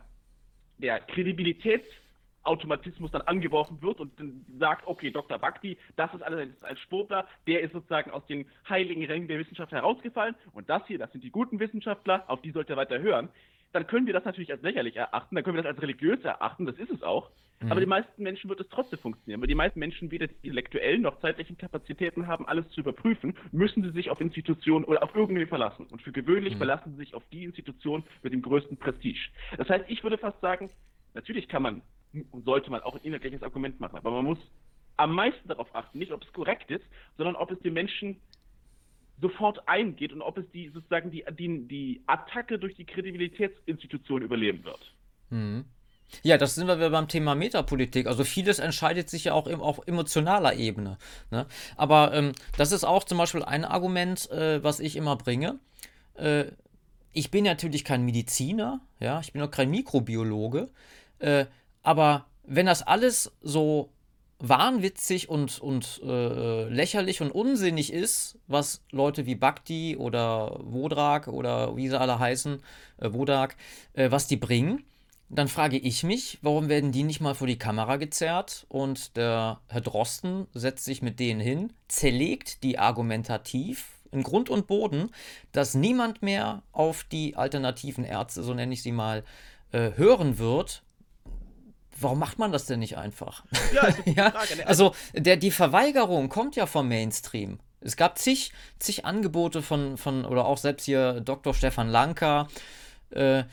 der 0.78 1.00
Kredibilitätsautomatismus 1.00 3.12
dann 3.12 3.22
angeworfen 3.22 3.80
wird 3.82 4.00
und 4.00 4.18
dann 4.18 4.44
sagt, 4.58 4.84
okay, 4.86 5.12
Dr. 5.12 5.38
Bhakti, 5.38 5.78
das 5.94 6.12
ist 6.12 6.22
alles 6.22 6.48
ein 6.62 6.76
Sportler, 6.78 7.28
der 7.46 7.60
ist 7.60 7.72
sozusagen 7.72 8.10
aus 8.10 8.26
den 8.26 8.46
heiligen 8.68 9.04
Rängen 9.04 9.28
der 9.28 9.38
Wissenschaft 9.38 9.70
herausgefallen 9.70 10.34
und 10.52 10.68
das 10.68 10.84
hier, 10.88 10.98
das 10.98 11.12
sind 11.12 11.22
die 11.22 11.30
guten 11.30 11.60
Wissenschaftler, 11.60 12.24
auf 12.26 12.42
die 12.42 12.50
sollte 12.50 12.72
er 12.72 12.78
weiter 12.78 13.00
hören 13.00 13.28
dann 13.72 13.86
können 13.86 14.06
wir 14.06 14.12
das 14.12 14.24
natürlich 14.24 14.52
als 14.52 14.62
lächerlich 14.62 14.96
erachten, 14.96 15.34
dann 15.34 15.44
können 15.44 15.56
wir 15.56 15.62
das 15.62 15.72
als 15.72 15.82
religiös 15.82 16.22
erachten, 16.24 16.66
das 16.66 16.76
ist 16.76 16.90
es 16.90 17.02
auch. 17.02 17.30
Mhm. 17.60 17.72
Aber 17.72 17.80
die 17.80 17.86
meisten 17.86 18.22
Menschen 18.22 18.50
wird 18.50 18.60
es 18.60 18.68
trotzdem 18.68 18.98
funktionieren, 18.98 19.40
weil 19.40 19.48
die 19.48 19.54
meisten 19.54 19.78
Menschen 19.78 20.10
weder 20.10 20.26
die 20.26 20.34
intellektuellen 20.42 21.02
noch 21.02 21.20
zeitlichen 21.20 21.56
Kapazitäten 21.56 22.26
haben, 22.26 22.46
alles 22.46 22.68
zu 22.70 22.80
überprüfen, 22.80 23.34
müssen 23.50 23.82
sie 23.82 23.90
sich 23.90 24.10
auf 24.10 24.20
Institutionen 24.20 24.84
oder 24.84 25.02
auf 25.02 25.14
irgendwie 25.14 25.46
verlassen. 25.46 25.86
Und 25.90 26.02
für 26.02 26.12
gewöhnlich 26.12 26.54
mhm. 26.54 26.58
verlassen 26.58 26.92
sie 26.92 26.98
sich 26.98 27.14
auf 27.14 27.22
die 27.32 27.44
Institution 27.44 28.04
mit 28.22 28.32
dem 28.32 28.42
größten 28.42 28.76
Prestige. 28.76 29.30
Das 29.56 29.68
heißt, 29.68 29.84
ich 29.88 30.02
würde 30.02 30.18
fast 30.18 30.40
sagen, 30.40 30.70
natürlich 31.14 31.48
kann 31.48 31.62
man 31.62 31.82
und 32.30 32.44
sollte 32.44 32.70
man 32.70 32.82
auch 32.82 32.94
ein 32.94 33.04
inhaltliches 33.04 33.42
Argument 33.42 33.80
machen, 33.80 33.96
aber 33.96 34.10
man 34.10 34.24
muss 34.24 34.38
am 34.98 35.14
meisten 35.14 35.48
darauf 35.48 35.74
achten, 35.74 35.98
nicht 35.98 36.12
ob 36.12 36.22
es 36.22 36.32
korrekt 36.32 36.70
ist, 36.70 36.84
sondern 37.16 37.36
ob 37.36 37.50
es 37.50 37.58
den 37.60 37.72
Menschen 37.72 38.20
sofort 39.22 39.66
eingeht 39.66 40.12
und 40.12 40.20
ob 40.20 40.36
es 40.36 40.44
die 40.52 40.68
sozusagen 40.68 41.10
die, 41.10 41.24
die, 41.38 41.66
die 41.66 42.02
Attacke 42.06 42.58
durch 42.58 42.74
die 42.74 42.84
Kredibilitätsinstitution 42.84 44.20
überleben 44.20 44.64
wird. 44.64 44.92
Mhm. 45.30 45.64
Ja, 46.22 46.36
das 46.36 46.54
sind 46.54 46.66
wir 46.66 46.90
beim 46.90 47.08
Thema 47.08 47.34
Metapolitik. 47.34 48.06
Also 48.06 48.24
vieles 48.24 48.58
entscheidet 48.58 49.08
sich 49.08 49.24
ja 49.24 49.32
auch 49.32 49.46
auf 49.46 49.80
emotionaler 49.86 50.54
Ebene. 50.54 50.98
Ne? 51.30 51.46
Aber 51.76 52.12
ähm, 52.12 52.32
das 52.58 52.70
ist 52.70 52.84
auch 52.84 53.04
zum 53.04 53.16
Beispiel 53.16 53.42
ein 53.42 53.64
Argument, 53.64 54.30
äh, 54.30 54.62
was 54.62 54.78
ich 54.78 54.96
immer 54.96 55.16
bringe. 55.16 55.58
Äh, 56.14 56.46
ich 57.14 57.30
bin 57.30 57.44
natürlich 57.44 57.84
kein 57.84 58.04
Mediziner, 58.04 58.80
ja, 59.00 59.20
ich 59.20 59.32
bin 59.32 59.42
auch 59.42 59.50
kein 59.50 59.70
Mikrobiologe, 59.70 60.70
äh, 61.18 61.46
aber 61.82 62.26
wenn 62.44 62.66
das 62.66 62.82
alles 62.82 63.32
so 63.40 63.90
wahnwitzig 64.42 65.28
und, 65.28 65.60
und 65.60 66.00
äh, 66.04 66.68
lächerlich 66.68 67.22
und 67.22 67.30
unsinnig 67.30 67.92
ist, 67.92 68.38
was 68.48 68.82
Leute 68.90 69.24
wie 69.24 69.36
Bhakti 69.36 69.96
oder 69.96 70.58
Wodrak 70.64 71.28
oder 71.28 71.76
wie 71.76 71.88
sie 71.88 71.98
alle 71.98 72.18
heißen, 72.18 72.60
äh, 72.98 73.12
Wodak, 73.12 73.56
äh, 73.94 74.10
was 74.10 74.26
die 74.26 74.36
bringen, 74.36 74.84
dann 75.28 75.48
frage 75.48 75.78
ich 75.78 76.02
mich, 76.02 76.38
warum 76.42 76.68
werden 76.68 76.92
die 76.92 77.04
nicht 77.04 77.20
mal 77.20 77.34
vor 77.34 77.46
die 77.46 77.58
Kamera 77.58 77.96
gezerrt 77.96 78.66
und 78.68 79.16
der 79.16 79.60
Herr 79.68 79.80
Drosten 79.80 80.46
setzt 80.52 80.84
sich 80.84 81.02
mit 81.02 81.20
denen 81.20 81.40
hin, 81.40 81.72
zerlegt 81.88 82.64
die 82.64 82.78
argumentativ 82.78 83.86
in 84.10 84.24
Grund 84.24 84.50
und 84.50 84.66
Boden, 84.66 85.10
dass 85.52 85.74
niemand 85.74 86.20
mehr 86.20 86.62
auf 86.72 87.04
die 87.04 87.36
alternativen 87.36 88.04
Ärzte, 88.04 88.42
so 88.42 88.52
nenne 88.54 88.74
ich 88.74 88.82
sie 88.82 88.92
mal, 88.92 89.24
äh, 89.70 89.92
hören 89.96 90.38
wird. 90.38 90.82
Warum 92.02 92.18
macht 92.18 92.38
man 92.38 92.52
das 92.52 92.66
denn 92.66 92.80
nicht 92.80 92.96
einfach? 92.96 93.44
Ja, 93.72 93.88
ja? 94.12 94.30
Frage, 94.30 94.56
ne? 94.56 94.66
also 94.66 94.94
der, 95.14 95.36
die 95.36 95.50
Verweigerung 95.50 96.28
kommt 96.28 96.56
ja 96.56 96.66
vom 96.66 96.88
Mainstream. 96.88 97.58
Es 97.80 97.96
gab 97.96 98.18
zig, 98.18 98.52
zig 98.78 99.04
Angebote 99.04 99.62
von, 99.62 99.96
von, 99.96 100.24
oder 100.24 100.46
auch 100.46 100.58
selbst 100.58 100.84
hier 100.84 101.20
Dr. 101.20 101.52
Stefan 101.54 101.88
Lanka, 101.88 102.48
äh, 103.10 103.44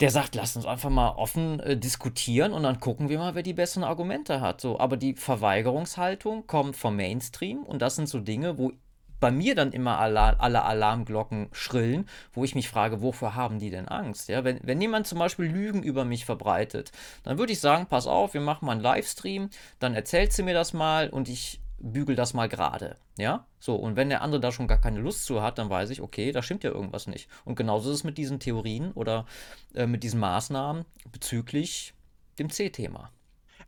der 0.00 0.10
sagt, 0.10 0.34
lass 0.34 0.56
uns 0.56 0.64
einfach 0.64 0.88
mal 0.88 1.10
offen 1.10 1.60
äh, 1.60 1.76
diskutieren 1.76 2.52
und 2.52 2.62
dann 2.62 2.80
gucken 2.80 3.08
wir 3.08 3.18
mal, 3.18 3.34
wer 3.34 3.42
die 3.42 3.52
besseren 3.52 3.84
Argumente 3.84 4.40
hat. 4.40 4.60
So, 4.60 4.78
aber 4.78 4.96
die 4.96 5.14
Verweigerungshaltung 5.14 6.46
kommt 6.46 6.76
vom 6.76 6.96
Mainstream 6.96 7.62
und 7.62 7.82
das 7.82 7.96
sind 7.96 8.08
so 8.08 8.20
Dinge, 8.20 8.56
wo 8.56 8.72
bei 9.20 9.30
mir 9.30 9.54
dann 9.54 9.72
immer 9.72 9.98
alle, 9.98 10.40
alle 10.40 10.64
Alarmglocken 10.64 11.48
schrillen, 11.52 12.08
wo 12.32 12.42
ich 12.44 12.54
mich 12.54 12.68
frage, 12.68 13.02
wovor 13.02 13.34
haben 13.34 13.58
die 13.58 13.70
denn 13.70 13.86
Angst? 13.86 14.28
Ja, 14.28 14.44
wenn, 14.44 14.58
wenn 14.62 14.80
jemand 14.80 15.06
zum 15.06 15.18
Beispiel 15.18 15.46
Lügen 15.46 15.82
über 15.82 16.04
mich 16.04 16.24
verbreitet, 16.24 16.90
dann 17.22 17.38
würde 17.38 17.52
ich 17.52 17.60
sagen, 17.60 17.86
pass 17.86 18.06
auf, 18.06 18.34
wir 18.34 18.40
machen 18.40 18.66
mal 18.66 18.72
einen 18.72 18.80
Livestream, 18.80 19.50
dann 19.78 19.94
erzählt 19.94 20.32
sie 20.32 20.42
mir 20.42 20.54
das 20.54 20.72
mal 20.72 21.10
und 21.10 21.28
ich 21.28 21.60
bügel 21.78 22.14
das 22.14 22.34
mal 22.34 22.48
gerade. 22.48 22.96
Ja, 23.18 23.46
so, 23.58 23.74
und 23.74 23.96
wenn 23.96 24.08
der 24.08 24.22
andere 24.22 24.40
da 24.40 24.52
schon 24.52 24.68
gar 24.68 24.80
keine 24.80 25.00
Lust 25.00 25.24
zu 25.24 25.42
hat, 25.42 25.58
dann 25.58 25.70
weiß 25.70 25.90
ich, 25.90 26.00
okay, 26.00 26.32
da 26.32 26.42
stimmt 26.42 26.64
ja 26.64 26.70
irgendwas 26.70 27.06
nicht. 27.06 27.28
Und 27.44 27.56
genauso 27.56 27.90
ist 27.90 27.96
es 27.96 28.04
mit 28.04 28.18
diesen 28.18 28.40
Theorien 28.40 28.92
oder 28.92 29.26
äh, 29.74 29.86
mit 29.86 30.02
diesen 30.02 30.20
Maßnahmen 30.20 30.84
bezüglich 31.12 31.94
dem 32.38 32.50
C-Thema. 32.50 33.10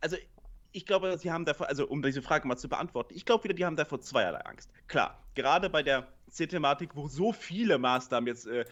Also 0.01 0.17
ich 0.71 0.85
glaube, 0.85 1.17
sie 1.17 1.31
haben 1.31 1.45
davor, 1.45 1.67
also 1.67 1.87
um 1.87 2.01
diese 2.01 2.21
Frage 2.21 2.47
mal 2.47 2.57
zu 2.57 2.67
beantworten, 2.67 3.13
ich 3.15 3.25
glaube 3.25 3.43
wieder, 3.43 3.53
die 3.53 3.65
haben 3.65 3.75
davor 3.75 4.01
zweierlei 4.01 4.41
Angst. 4.41 4.71
Klar, 4.87 5.22
gerade 5.35 5.69
bei 5.69 5.83
der 5.83 6.07
C-Thematik, 6.29 6.95
wo 6.95 7.07
so 7.07 7.31
viele 7.31 7.77
Maßnahmen 7.77 8.27
jetzt 8.27 8.47
äh, 8.47 8.65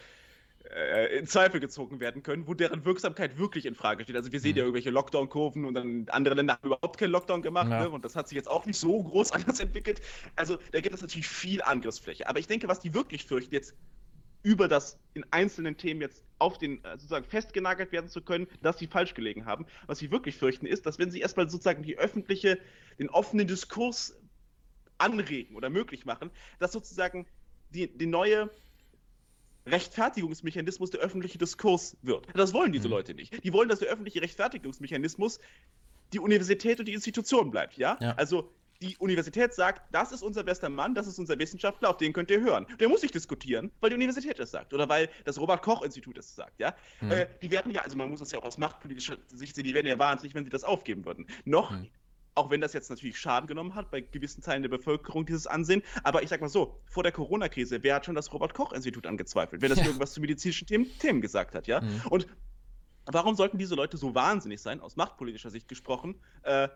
äh, 0.70 1.18
in 1.18 1.26
Zweifel 1.26 1.60
gezogen 1.60 2.00
werden 2.00 2.22
können, 2.22 2.46
wo 2.46 2.54
deren 2.54 2.84
Wirksamkeit 2.84 3.38
wirklich 3.38 3.66
in 3.66 3.74
Frage 3.74 4.04
steht. 4.04 4.16
Also 4.16 4.32
wir 4.32 4.40
sehen 4.40 4.52
mhm. 4.52 4.58
ja 4.58 4.62
irgendwelche 4.64 4.90
Lockdown-Kurven 4.90 5.64
und 5.64 5.74
dann 5.74 6.06
andere 6.10 6.34
Länder 6.34 6.54
haben 6.54 6.66
überhaupt 6.66 6.98
keinen 6.98 7.10
Lockdown 7.10 7.42
gemacht 7.42 7.70
ja. 7.70 7.82
ne? 7.82 7.90
und 7.90 8.04
das 8.04 8.16
hat 8.16 8.28
sich 8.28 8.36
jetzt 8.36 8.48
auch 8.48 8.66
nicht 8.66 8.78
so 8.78 9.02
groß 9.02 9.32
anders 9.32 9.60
entwickelt. 9.60 10.00
Also 10.36 10.58
da 10.72 10.80
gibt 10.80 10.94
es 10.94 11.02
natürlich 11.02 11.28
viel 11.28 11.62
Angriffsfläche. 11.62 12.28
Aber 12.28 12.38
ich 12.38 12.46
denke, 12.46 12.68
was 12.68 12.80
die 12.80 12.94
wirklich 12.94 13.24
fürchten, 13.24 13.54
jetzt 13.54 13.74
über 14.42 14.66
das 14.66 14.98
in 15.14 15.24
einzelnen 15.30 15.76
Themen 15.76 16.00
jetzt 16.00 16.24
auf 16.38 16.58
den 16.58 16.82
äh, 16.84 16.92
sozusagen 16.92 17.24
festgenagelt 17.24 17.92
werden 17.92 18.08
zu 18.08 18.20
können, 18.22 18.48
dass 18.62 18.78
sie 18.78 18.86
falsch 18.86 19.14
gelegen 19.14 19.46
haben. 19.46 19.66
Was 19.86 19.98
sie 19.98 20.10
wirklich 20.10 20.36
fürchten 20.36 20.66
ist, 20.66 20.86
dass 20.86 20.98
wenn 20.98 21.10
sie 21.10 21.20
erstmal 21.20 21.48
sozusagen 21.48 21.82
die 21.82 21.98
öffentliche, 21.98 22.58
den 22.98 23.08
offenen 23.10 23.46
Diskurs 23.46 24.16
anregen 25.02 25.56
oder 25.56 25.70
möglich 25.70 26.04
machen, 26.04 26.30
dass 26.58 26.72
sozusagen 26.72 27.26
die, 27.70 27.88
die 27.88 28.06
neue 28.06 28.50
Rechtfertigungsmechanismus 29.66 30.90
der 30.90 31.00
öffentliche 31.00 31.38
Diskurs 31.38 31.96
wird. 32.02 32.26
Das 32.34 32.52
wollen 32.52 32.72
diese 32.72 32.88
mhm. 32.88 32.94
Leute 32.94 33.14
nicht. 33.14 33.44
Die 33.44 33.52
wollen, 33.52 33.68
dass 33.68 33.78
der 33.78 33.88
öffentliche 33.88 34.20
Rechtfertigungsmechanismus 34.22 35.38
die 36.12 36.18
Universität 36.18 36.78
und 36.80 36.86
die 36.86 36.94
Institution 36.94 37.50
bleibt, 37.50 37.76
ja? 37.78 37.96
ja. 38.00 38.14
Also 38.16 38.52
die 38.82 38.96
Universität 38.98 39.54
sagt, 39.54 39.82
das 39.92 40.10
ist 40.10 40.22
unser 40.22 40.42
bester 40.42 40.68
Mann, 40.68 40.94
das 40.94 41.06
ist 41.06 41.18
unser 41.18 41.38
Wissenschaftler, 41.38 41.90
auf 41.90 41.96
den 41.98 42.12
könnt 42.12 42.30
ihr 42.30 42.40
hören. 42.40 42.66
Der 42.80 42.88
muss 42.88 43.02
nicht 43.02 43.14
diskutieren, 43.14 43.70
weil 43.80 43.90
die 43.90 43.96
Universität 43.96 44.38
das 44.38 44.50
sagt 44.50 44.74
oder 44.74 44.88
weil 44.88 45.08
das 45.24 45.38
Robert-Koch-Institut 45.38 46.18
das 46.18 46.34
sagt, 46.34 46.58
ja. 46.58 46.74
Mhm. 47.00 47.12
Äh, 47.12 47.26
die 47.40 47.50
werden 47.50 47.72
ja, 47.72 47.82
also 47.82 47.96
man 47.96 48.10
muss 48.10 48.18
das 48.18 48.32
ja 48.32 48.40
auch 48.40 48.44
aus 48.44 48.58
machtpolitischer 48.58 49.16
Sicht 49.28 49.54
sehen, 49.54 49.64
die 49.64 49.74
werden 49.74 49.86
ja 49.86 49.98
wahnsinnig, 49.98 50.34
wenn 50.34 50.44
sie 50.44 50.50
das 50.50 50.64
aufgeben 50.64 51.04
würden. 51.04 51.26
Noch, 51.44 51.70
mhm. 51.70 51.88
Auch 52.34 52.50
wenn 52.50 52.60
das 52.60 52.72
jetzt 52.72 52.88
natürlich 52.90 53.18
Schaden 53.18 53.46
genommen 53.46 53.74
hat 53.74 53.90
bei 53.90 54.00
gewissen 54.00 54.42
Teilen 54.42 54.62
der 54.62 54.70
Bevölkerung, 54.70 55.26
dieses 55.26 55.46
Ansehen, 55.46 55.82
aber 56.02 56.22
ich 56.22 56.28
sag 56.28 56.40
mal 56.40 56.48
so, 56.48 56.78
vor 56.86 57.02
der 57.02 57.12
Corona-Krise, 57.12 57.82
wer 57.82 57.96
hat 57.96 58.06
schon 58.06 58.14
das 58.14 58.32
Robert-Koch-Institut 58.32 59.06
angezweifelt, 59.06 59.62
wenn 59.62 59.70
das 59.70 59.78
ja. 59.78 59.86
irgendwas 59.86 60.12
zu 60.12 60.20
medizinischen 60.20 60.66
Themen, 60.66 60.86
Themen 60.98 61.20
gesagt 61.20 61.54
hat, 61.54 61.66
ja. 61.66 61.80
Mhm. 61.80 62.02
Und 62.10 62.26
warum 63.06 63.34
sollten 63.34 63.58
diese 63.58 63.74
Leute 63.74 63.96
so 63.96 64.14
wahnsinnig 64.14 64.60
sein, 64.60 64.80
aus 64.80 64.96
machtpolitischer 64.96 65.50
Sicht 65.50 65.68
gesprochen, 65.68 66.20
äh, 66.42 66.68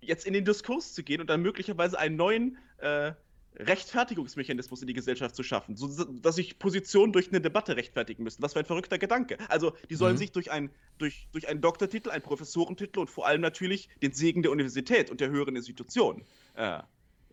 jetzt 0.00 0.26
in 0.26 0.32
den 0.32 0.44
Diskurs 0.44 0.94
zu 0.94 1.02
gehen 1.02 1.20
und 1.20 1.28
dann 1.28 1.42
möglicherweise 1.42 1.98
einen 1.98 2.16
neuen 2.16 2.58
äh, 2.78 3.12
Rechtfertigungsmechanismus 3.58 4.82
in 4.82 4.86
die 4.86 4.92
Gesellschaft 4.92 5.34
zu 5.34 5.42
schaffen, 5.42 5.76
so, 5.76 5.88
dass 6.04 6.36
sich 6.36 6.58
Positionen 6.58 7.12
durch 7.12 7.28
eine 7.28 7.40
Debatte 7.40 7.76
rechtfertigen 7.76 8.22
müssen. 8.22 8.42
Was 8.42 8.52
für 8.52 8.58
ein 8.58 8.66
verrückter 8.66 8.98
Gedanke. 8.98 9.38
Also, 9.48 9.72
die 9.88 9.94
sollen 9.94 10.14
mhm. 10.14 10.18
sich 10.18 10.32
durch, 10.32 10.50
ein, 10.50 10.70
durch, 10.98 11.28
durch 11.32 11.48
einen 11.48 11.60
Doktortitel, 11.60 12.10
einen 12.10 12.22
Professorentitel 12.22 13.00
und 13.00 13.10
vor 13.10 13.26
allem 13.26 13.40
natürlich 13.40 13.88
den 14.02 14.12
Segen 14.12 14.42
der 14.42 14.52
Universität 14.52 15.10
und 15.10 15.20
der 15.20 15.30
höheren 15.30 15.56
Institutionen 15.56 16.24
äh, 16.54 16.80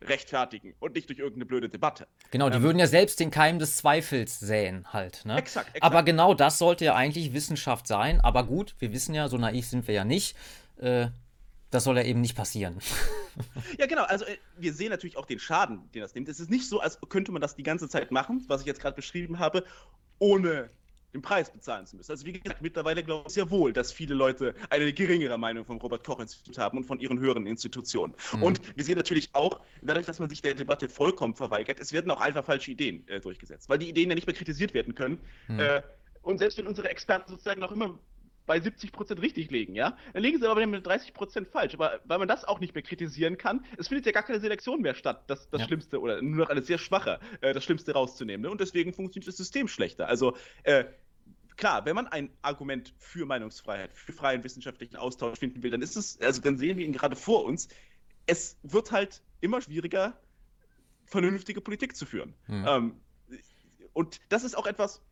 rechtfertigen 0.02 0.74
und 0.80 0.94
nicht 0.94 1.08
durch 1.08 1.18
irgendeine 1.18 1.46
blöde 1.46 1.68
Debatte. 1.68 2.06
Genau, 2.30 2.50
die 2.50 2.56
ähm, 2.56 2.62
würden 2.62 2.78
ja 2.78 2.86
selbst 2.86 3.20
den 3.20 3.30
Keim 3.30 3.58
des 3.58 3.76
Zweifels 3.76 4.40
säen 4.40 4.92
halt. 4.92 5.24
Ne? 5.24 5.36
Exakt, 5.36 5.68
exakt. 5.68 5.82
Aber 5.82 6.02
genau 6.02 6.34
das 6.34 6.58
sollte 6.58 6.84
ja 6.84 6.94
eigentlich 6.94 7.32
Wissenschaft 7.32 7.86
sein. 7.86 8.20
Aber 8.20 8.44
gut, 8.44 8.74
wir 8.78 8.92
wissen 8.92 9.14
ja, 9.14 9.28
so 9.28 9.36
naiv 9.36 9.66
sind 9.66 9.86
wir 9.86 9.94
ja 9.94 10.04
nicht. 10.04 10.36
Äh, 10.76 11.08
das 11.74 11.84
soll 11.84 11.96
ja 11.96 12.04
eben 12.04 12.20
nicht 12.20 12.36
passieren. 12.36 12.78
Ja, 13.78 13.86
genau. 13.86 14.04
Also 14.04 14.24
äh, 14.26 14.36
wir 14.56 14.72
sehen 14.72 14.90
natürlich 14.90 15.16
auch 15.16 15.26
den 15.26 15.40
Schaden, 15.40 15.90
den 15.92 16.02
das 16.02 16.14
nimmt. 16.14 16.28
Es 16.28 16.38
ist 16.38 16.50
nicht 16.50 16.68
so, 16.68 16.78
als 16.78 17.00
könnte 17.08 17.32
man 17.32 17.42
das 17.42 17.56
die 17.56 17.64
ganze 17.64 17.88
Zeit 17.88 18.12
machen, 18.12 18.44
was 18.46 18.60
ich 18.60 18.66
jetzt 18.68 18.80
gerade 18.80 18.94
beschrieben 18.94 19.40
habe, 19.40 19.64
ohne 20.20 20.70
den 21.12 21.20
Preis 21.20 21.50
bezahlen 21.50 21.84
zu 21.84 21.96
müssen. 21.96 22.12
Also 22.12 22.26
wie 22.26 22.32
gesagt, 22.32 22.62
mittlerweile 22.62 23.02
glaube 23.02 23.24
ich 23.26 23.34
sehr 23.34 23.50
wohl, 23.50 23.72
dass 23.72 23.90
viele 23.90 24.14
Leute 24.14 24.54
eine 24.70 24.92
geringere 24.92 25.36
Meinung 25.36 25.64
vom 25.64 25.78
Robert-Koch-Institut 25.78 26.58
haben 26.58 26.78
und 26.78 26.84
von 26.84 27.00
ihren 27.00 27.18
höheren 27.18 27.46
Institutionen. 27.46 28.14
Mhm. 28.34 28.42
Und 28.44 28.76
wir 28.76 28.84
sehen 28.84 28.96
natürlich 28.96 29.30
auch, 29.32 29.60
dadurch, 29.82 30.06
dass 30.06 30.20
man 30.20 30.28
sich 30.28 30.40
der 30.40 30.54
Debatte 30.54 30.88
vollkommen 30.88 31.34
verweigert, 31.34 31.80
es 31.80 31.92
werden 31.92 32.12
auch 32.12 32.20
einfach 32.20 32.44
falsche 32.44 32.70
Ideen 32.70 33.06
äh, 33.08 33.18
durchgesetzt, 33.18 33.68
weil 33.68 33.78
die 33.78 33.88
Ideen 33.88 34.10
ja 34.10 34.14
nicht 34.14 34.28
mehr 34.28 34.36
kritisiert 34.36 34.74
werden 34.74 34.94
können. 34.94 35.18
Mhm. 35.48 35.58
Äh, 35.58 35.82
und 36.22 36.38
selbst 36.38 36.56
wenn 36.58 36.68
unsere 36.68 36.88
Experten 36.88 37.30
sozusagen 37.30 37.60
noch 37.60 37.72
immer 37.72 37.98
bei 38.46 38.58
70% 38.58 39.20
richtig 39.20 39.50
legen, 39.50 39.74
ja? 39.74 39.96
Dann 40.12 40.22
legen 40.22 40.38
sie 40.38 40.48
aber 40.48 40.66
mit 40.66 40.86
30% 40.86 41.46
falsch. 41.46 41.74
Aber 41.74 42.00
weil 42.04 42.18
man 42.18 42.28
das 42.28 42.44
auch 42.44 42.60
nicht 42.60 42.74
mehr 42.74 42.82
kritisieren 42.82 43.38
kann, 43.38 43.64
es 43.78 43.88
findet 43.88 44.06
ja 44.06 44.12
gar 44.12 44.22
keine 44.22 44.40
Selektion 44.40 44.82
mehr 44.82 44.94
statt, 44.94 45.24
das, 45.28 45.48
das 45.50 45.62
ja. 45.62 45.66
Schlimmste 45.66 46.00
oder 46.00 46.20
nur 46.20 46.44
noch 46.44 46.50
eine 46.50 46.62
sehr 46.62 46.78
schwache, 46.78 47.20
äh, 47.40 47.54
das 47.54 47.64
Schlimmste 47.64 47.92
rauszunehmen. 47.92 48.42
Ne? 48.42 48.50
Und 48.50 48.60
deswegen 48.60 48.92
funktioniert 48.92 49.28
das 49.28 49.36
System 49.36 49.68
schlechter. 49.68 50.08
Also, 50.08 50.36
äh, 50.64 50.84
klar, 51.56 51.84
wenn 51.86 51.94
man 51.94 52.06
ein 52.06 52.30
Argument 52.42 52.94
für 52.98 53.26
Meinungsfreiheit, 53.26 53.92
für 53.94 54.12
freien 54.12 54.44
wissenschaftlichen 54.44 54.96
Austausch 54.96 55.38
finden 55.38 55.62
will, 55.62 55.70
dann 55.70 55.82
ist 55.82 55.96
es, 55.96 56.20
also 56.20 56.42
dann 56.42 56.58
sehen 56.58 56.76
wir 56.76 56.84
ihn 56.84 56.92
gerade 56.92 57.16
vor 57.16 57.44
uns. 57.44 57.68
Es 58.26 58.58
wird 58.62 58.92
halt 58.92 59.22
immer 59.40 59.60
schwieriger, 59.60 60.18
vernünftige 61.06 61.60
Politik 61.60 61.96
zu 61.96 62.06
führen. 62.06 62.34
Mhm. 62.46 62.64
Ähm, 62.66 63.00
und 63.92 64.20
das 64.28 64.44
ist 64.44 64.56
auch 64.56 64.66
etwas, 64.66 65.02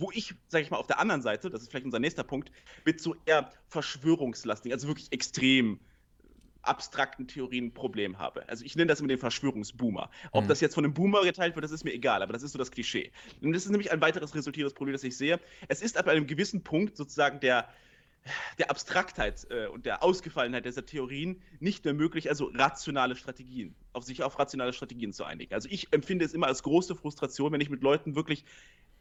wo 0.00 0.10
ich, 0.12 0.34
sage 0.48 0.64
ich 0.64 0.70
mal, 0.70 0.78
auf 0.78 0.86
der 0.86 0.98
anderen 0.98 1.22
Seite, 1.22 1.50
das 1.50 1.62
ist 1.62 1.70
vielleicht 1.70 1.84
unser 1.84 1.98
nächster 1.98 2.24
Punkt, 2.24 2.50
mit 2.84 3.00
so 3.00 3.14
eher 3.26 3.50
verschwörungslastigen, 3.68 4.72
also 4.72 4.88
wirklich 4.88 5.12
extrem 5.12 5.78
abstrakten 6.62 7.26
Theorien 7.26 7.66
ein 7.66 7.74
Problem 7.74 8.18
habe. 8.18 8.46
Also 8.48 8.64
ich 8.64 8.76
nenne 8.76 8.88
das 8.88 9.00
immer 9.00 9.08
den 9.08 9.18
Verschwörungsboomer. 9.18 10.10
Ob 10.32 10.44
mhm. 10.44 10.48
das 10.48 10.60
jetzt 10.60 10.74
von 10.74 10.84
einem 10.84 10.94
Boomer 10.94 11.22
geteilt 11.22 11.54
wird, 11.54 11.64
das 11.64 11.70
ist 11.70 11.84
mir 11.84 11.92
egal, 11.92 12.22
aber 12.22 12.32
das 12.32 12.42
ist 12.42 12.52
so 12.52 12.58
das 12.58 12.70
Klischee. 12.70 13.12
Und 13.40 13.52
das 13.52 13.64
ist 13.64 13.70
nämlich 13.70 13.92
ein 13.92 14.00
weiteres 14.00 14.34
resultierendes 14.34 14.74
Problem, 14.74 14.92
das 14.92 15.04
ich 15.04 15.16
sehe. 15.16 15.40
Es 15.68 15.82
ist 15.82 15.96
ab 15.96 16.08
einem 16.08 16.26
gewissen 16.26 16.62
Punkt 16.62 16.96
sozusagen 16.96 17.40
der, 17.40 17.68
der 18.58 18.70
Abstraktheit 18.70 19.46
äh, 19.50 19.68
und 19.68 19.86
der 19.86 20.02
Ausgefallenheit 20.02 20.66
dieser 20.66 20.84
Theorien 20.84 21.40
nicht 21.60 21.84
mehr 21.84 21.94
möglich, 21.94 22.28
also 22.28 22.50
rationale 22.54 23.16
Strategien, 23.16 23.74
auf 23.94 24.04
sich 24.04 24.22
auf 24.22 24.38
rationale 24.38 24.74
Strategien 24.74 25.12
zu 25.12 25.24
einigen. 25.24 25.54
Also 25.54 25.68
ich 25.70 25.92
empfinde 25.92 26.26
es 26.26 26.34
immer 26.34 26.46
als 26.46 26.62
große 26.62 26.94
Frustration, 26.94 27.52
wenn 27.52 27.60
ich 27.62 27.70
mit 27.70 27.82
Leuten 27.82 28.16
wirklich 28.16 28.44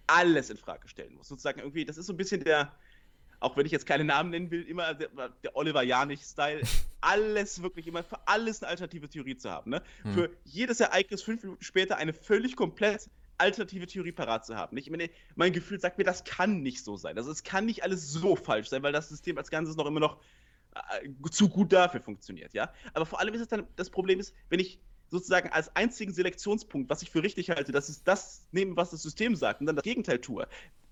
alles 0.09 0.49
in 0.49 0.57
Frage 0.57 0.87
stellen 0.87 1.15
muss. 1.15 1.27
Sozusagen 1.27 1.59
irgendwie, 1.59 1.85
das 1.85 1.97
ist 1.97 2.07
so 2.07 2.13
ein 2.13 2.17
bisschen 2.17 2.43
der, 2.43 2.71
auch 3.39 3.55
wenn 3.57 3.65
ich 3.65 3.71
jetzt 3.71 3.85
keine 3.85 4.03
Namen 4.03 4.31
nennen 4.31 4.51
will, 4.51 4.63
immer 4.63 4.93
der, 4.93 5.09
der 5.43 5.55
Oliver 5.55 5.83
Janich-Style, 5.83 6.61
alles 7.01 7.61
wirklich 7.61 7.87
immer 7.87 8.03
für 8.03 8.19
alles 8.27 8.61
eine 8.61 8.69
alternative 8.69 9.09
Theorie 9.09 9.37
zu 9.37 9.49
haben. 9.49 9.71
Ne? 9.71 9.81
Hm. 10.03 10.13
Für 10.13 10.29
jedes 10.43 10.79
Ereignis 10.79 11.21
fünf 11.21 11.43
Minuten 11.43 11.63
später 11.63 11.97
eine 11.97 12.13
völlig 12.13 12.55
komplett 12.55 13.09
alternative 13.37 13.87
Theorie 13.87 14.11
parat 14.11 14.45
zu 14.45 14.55
haben. 14.55 14.75
Ich 14.77 14.89
meine, 14.89 15.09
mein 15.35 15.53
Gefühl 15.53 15.79
sagt 15.79 15.97
mir, 15.97 16.03
das 16.03 16.25
kann 16.25 16.61
nicht 16.61 16.83
so 16.83 16.97
sein. 16.97 17.17
Also 17.17 17.31
es 17.31 17.43
kann 17.43 17.65
nicht 17.65 17.83
alles 17.83 18.11
so 18.11 18.35
falsch 18.35 18.67
sein, 18.67 18.83
weil 18.83 18.91
das 18.91 19.09
System 19.09 19.37
als 19.37 19.49
Ganzes 19.49 19.77
noch 19.77 19.85
immer 19.85 20.01
noch 20.01 20.19
äh, 20.75 21.29
zu 21.31 21.47
gut 21.47 21.71
dafür 21.71 22.01
funktioniert, 22.01 22.53
ja. 22.53 22.73
Aber 22.93 23.05
vor 23.05 23.19
allem 23.19 23.33
ist 23.33 23.41
es 23.41 23.47
dann, 23.47 23.65
das 23.75 23.89
Problem 23.89 24.19
ist, 24.19 24.35
wenn 24.49 24.59
ich 24.59 24.79
sozusagen 25.09 25.49
als 25.49 25.75
einzigen 25.75 26.13
Selektionspunkt, 26.13 26.89
was 26.89 27.01
ich 27.01 27.09
für 27.09 27.23
richtig 27.23 27.49
halte, 27.49 27.71
dass 27.71 27.89
ich 27.89 28.03
das 28.03 28.45
nehme, 28.51 28.75
was 28.75 28.91
das 28.91 29.01
System 29.01 29.35
sagt 29.35 29.61
und 29.61 29.67
dann 29.67 29.75
das 29.75 29.83
Gegenteil 29.83 30.19
tue, 30.19 30.47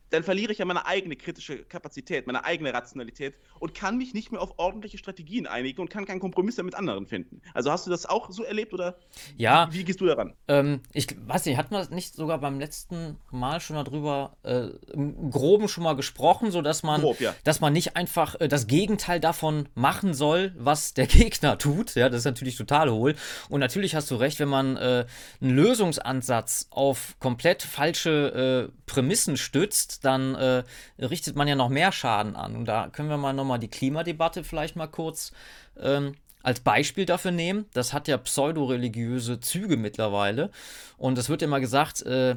dann 0.10 0.24
verliere 0.24 0.52
ich 0.52 0.60
ja 0.60 0.66
meine 0.66 0.86
eigene 0.86 1.16
kritische 1.16 1.64
Kapazität, 1.64 2.28
meine 2.28 2.46
eigene 2.46 2.74
Rationalität 2.74 3.36
und 3.60 3.74
kann 3.74 3.98
mich 3.98 4.14
nicht 4.14 4.32
mehr 4.32 4.42
auf 4.42 4.54
ordentliche 4.58 4.98
Strategien 4.98 5.48
einigen 5.48 5.82
und 5.82 5.90
kann 5.90 6.06
keinen 6.06 6.20
Kompromiss 6.20 6.58
mit 6.58 6.76
anderen 6.76 7.06
finden. 7.06 7.42
Also 7.54 7.72
hast 7.72 7.86
du 7.86 7.92
das 7.92 8.06
auch 8.06 8.32
so 8.32 8.44
erlebt 8.44 8.74
oder 8.74 8.98
ja, 9.36 9.68
wie, 9.72 9.80
wie 9.80 9.84
gehst 9.84 10.02
du 10.02 10.06
daran? 10.06 10.34
Ähm, 10.48 10.82
ich 10.94 11.08
weiß 11.20 11.46
nicht, 11.46 11.58
hatten 11.58 11.74
wir 11.74 11.88
nicht 11.90 12.16
sogar 12.16 12.40
beim 12.40 12.60
letzten 12.60 13.18
Mal 13.32 13.60
schon 13.60 13.76
darüber 13.76 14.38
äh, 14.44 14.70
im 14.94 15.30
Groben 15.30 15.68
schon 15.68 15.84
mal 15.84 15.96
gesprochen, 15.96 16.52
sodass 16.52 16.84
man, 16.84 17.02
Grob, 17.02 17.20
ja. 17.20 17.36
dass 17.44 17.62
man 17.62 17.74
nicht 17.74 17.96
einfach 17.96 18.40
äh, 18.40 18.48
das 18.48 18.68
Gegenteil 18.68 19.20
davon 19.20 19.70
machen 19.76 20.14
soll, 20.14 20.54
was 20.58 20.94
der 20.94 21.08
Gegner 21.08 21.58
tut. 21.58 21.96
Ja, 21.96 22.10
das 22.10 22.20
ist 22.20 22.26
natürlich 22.26 22.56
total 22.56 22.90
hohl. 22.92 23.16
Und 23.50 23.60
natürlich 23.60 23.96
hast 23.96 24.10
du 24.12 24.16
recht, 24.16 24.40
wenn 24.40 24.50
man 24.50 24.78
äh, 24.78 25.06
einen 25.42 25.56
Lösungsansatz 25.56 26.68
auf 26.70 27.16
komplett 27.20 27.64
falsche 27.64 28.70
äh, 28.70 28.82
Prämissen 28.86 29.38
stützt, 29.38 29.97
dann 30.06 30.36
äh, 30.36 30.64
richtet 31.00 31.36
man 31.36 31.48
ja 31.48 31.56
noch 31.56 31.70
mehr 31.70 31.92
Schaden 31.92 32.36
an. 32.36 32.56
Und 32.56 32.66
da 32.66 32.90
können 32.90 33.10
wir 33.10 33.18
mal 33.18 33.34
nochmal 33.34 33.60
die 33.60 33.70
Klimadebatte 33.70 34.44
vielleicht 34.44 34.76
mal 34.76 34.88
kurz 34.88 35.32
ähm, 35.80 36.16
als 36.44 36.60
Beispiel 36.60 37.06
dafür 37.06 37.32
nehmen. 37.32 37.66
Das 37.74 37.94
hat 37.94 38.08
ja 38.08 38.18
pseudoreligiöse 38.18 39.40
Züge 39.40 39.78
mittlerweile. 39.78 40.52
Und 40.98 41.18
es 41.18 41.30
wird 41.30 41.42
immer 41.42 41.60
gesagt, 41.60 42.04
äh, 42.04 42.36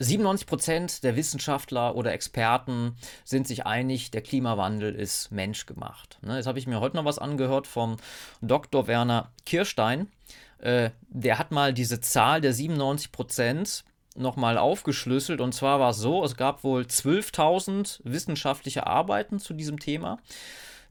97% 0.00 1.00
der 1.02 1.16
Wissenschaftler 1.16 1.96
oder 1.96 2.12
Experten 2.12 2.96
sind 3.24 3.46
sich 3.46 3.64
einig, 3.64 4.10
der 4.10 4.20
Klimawandel 4.20 4.94
ist 4.94 5.30
menschgemacht. 5.30 6.18
Ne, 6.22 6.36
jetzt 6.36 6.46
habe 6.46 6.58
ich 6.58 6.66
mir 6.66 6.80
heute 6.80 6.96
noch 6.96 7.06
was 7.06 7.18
angehört 7.18 7.66
vom 7.66 7.96
Dr. 8.42 8.86
Werner 8.86 9.32
Kirstein. 9.46 10.08
Äh, 10.58 10.90
der 11.08 11.38
hat 11.38 11.50
mal 11.50 11.72
diese 11.72 12.00
Zahl 12.00 12.40
der 12.40 12.52
97 12.52 13.10
nochmal 14.16 14.58
aufgeschlüsselt. 14.58 15.40
Und 15.40 15.52
zwar 15.52 15.80
war 15.80 15.90
es 15.90 15.98
so, 15.98 16.24
es 16.24 16.36
gab 16.36 16.64
wohl 16.64 16.82
12.000 16.82 18.00
wissenschaftliche 18.04 18.86
Arbeiten 18.86 19.38
zu 19.38 19.54
diesem 19.54 19.78
Thema. 19.78 20.18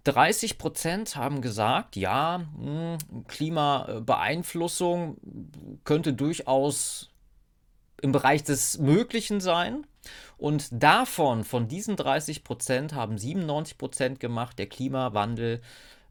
30 0.05 0.57
Prozent 0.57 1.15
haben 1.15 1.41
gesagt, 1.41 1.95
ja, 1.95 2.43
hm, 2.57 2.97
Klimabeeinflussung 3.27 5.17
könnte 5.83 6.13
durchaus 6.13 7.09
im 8.01 8.11
Bereich 8.11 8.43
des 8.43 8.77
Möglichen 8.77 9.41
sein. 9.41 9.87
Und 10.37 10.67
davon, 10.71 11.43
von 11.43 11.67
diesen 11.67 11.95
30 11.95 12.43
Prozent, 12.43 12.93
haben 12.93 13.17
97 13.17 13.77
Prozent 13.77 14.19
gemacht, 14.19 14.59
der 14.59 14.67
Klimawandel, 14.67 15.61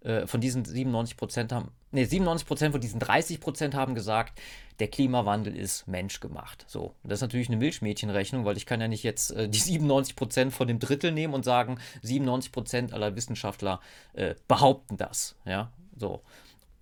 äh, 0.04 0.26
von 0.26 0.40
diesen 0.40 0.64
97 0.64 1.16
Prozent 1.16 1.52
haben, 1.52 1.70
nee, 1.90 2.04
97 2.04 2.46
Prozent 2.46 2.72
von 2.72 2.80
diesen 2.80 3.00
30 3.00 3.40
Prozent 3.40 3.74
haben 3.74 3.94
gesagt, 3.94 4.38
der 4.78 4.88
Klimawandel 4.88 5.56
ist 5.56 5.88
menschgemacht. 5.88 6.64
So, 6.68 6.94
das 7.02 7.18
ist 7.18 7.22
natürlich 7.22 7.48
eine 7.48 7.56
Milchmädchenrechnung, 7.56 8.44
weil 8.44 8.56
ich 8.56 8.66
kann 8.66 8.80
ja 8.80 8.88
nicht 8.88 9.02
jetzt 9.02 9.30
äh, 9.30 9.48
die 9.48 9.58
97 9.58 10.14
Prozent 10.16 10.52
von 10.52 10.68
dem 10.68 10.78
Drittel 10.78 11.12
nehmen 11.12 11.34
und 11.34 11.44
sagen, 11.44 11.78
97 12.02 12.52
Prozent 12.52 12.92
aller 12.92 13.16
Wissenschaftler 13.16 13.80
äh, 14.12 14.34
behaupten 14.46 14.96
das. 14.96 15.36
Ja, 15.44 15.72
so. 15.96 16.22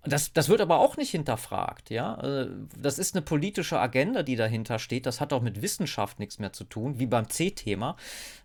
Das, 0.05 0.33
das 0.33 0.49
wird 0.49 0.59
aber 0.59 0.79
auch 0.79 0.97
nicht 0.97 1.11
hinterfragt, 1.11 1.89
ja. 1.89 2.19
Äh, 2.21 2.49
das 2.77 2.99
ist 2.99 3.15
eine 3.15 3.21
politische 3.21 3.79
Agenda, 3.79 4.21
die 4.21 4.35
dahinter 4.35 4.77
steht. 4.77 5.05
Das 5.05 5.21
hat 5.21 5.31
auch 5.31 5.41
mit 5.41 5.61
Wissenschaft 5.61 6.19
nichts 6.19 6.39
mehr 6.39 6.51
zu 6.51 6.65
tun. 6.65 6.99
Wie 6.99 7.05
beim 7.05 7.29
C-Thema 7.29 7.95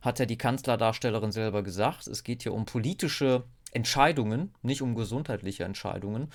hat 0.00 0.20
ja 0.20 0.26
die 0.26 0.38
Kanzlerdarstellerin 0.38 1.32
selber 1.32 1.64
gesagt. 1.64 2.06
Es 2.06 2.22
geht 2.22 2.44
hier 2.44 2.54
um 2.54 2.64
politische 2.64 3.42
Entscheidungen, 3.72 4.54
nicht 4.62 4.82
um 4.82 4.94
gesundheitliche 4.94 5.64
Entscheidungen. 5.64 6.30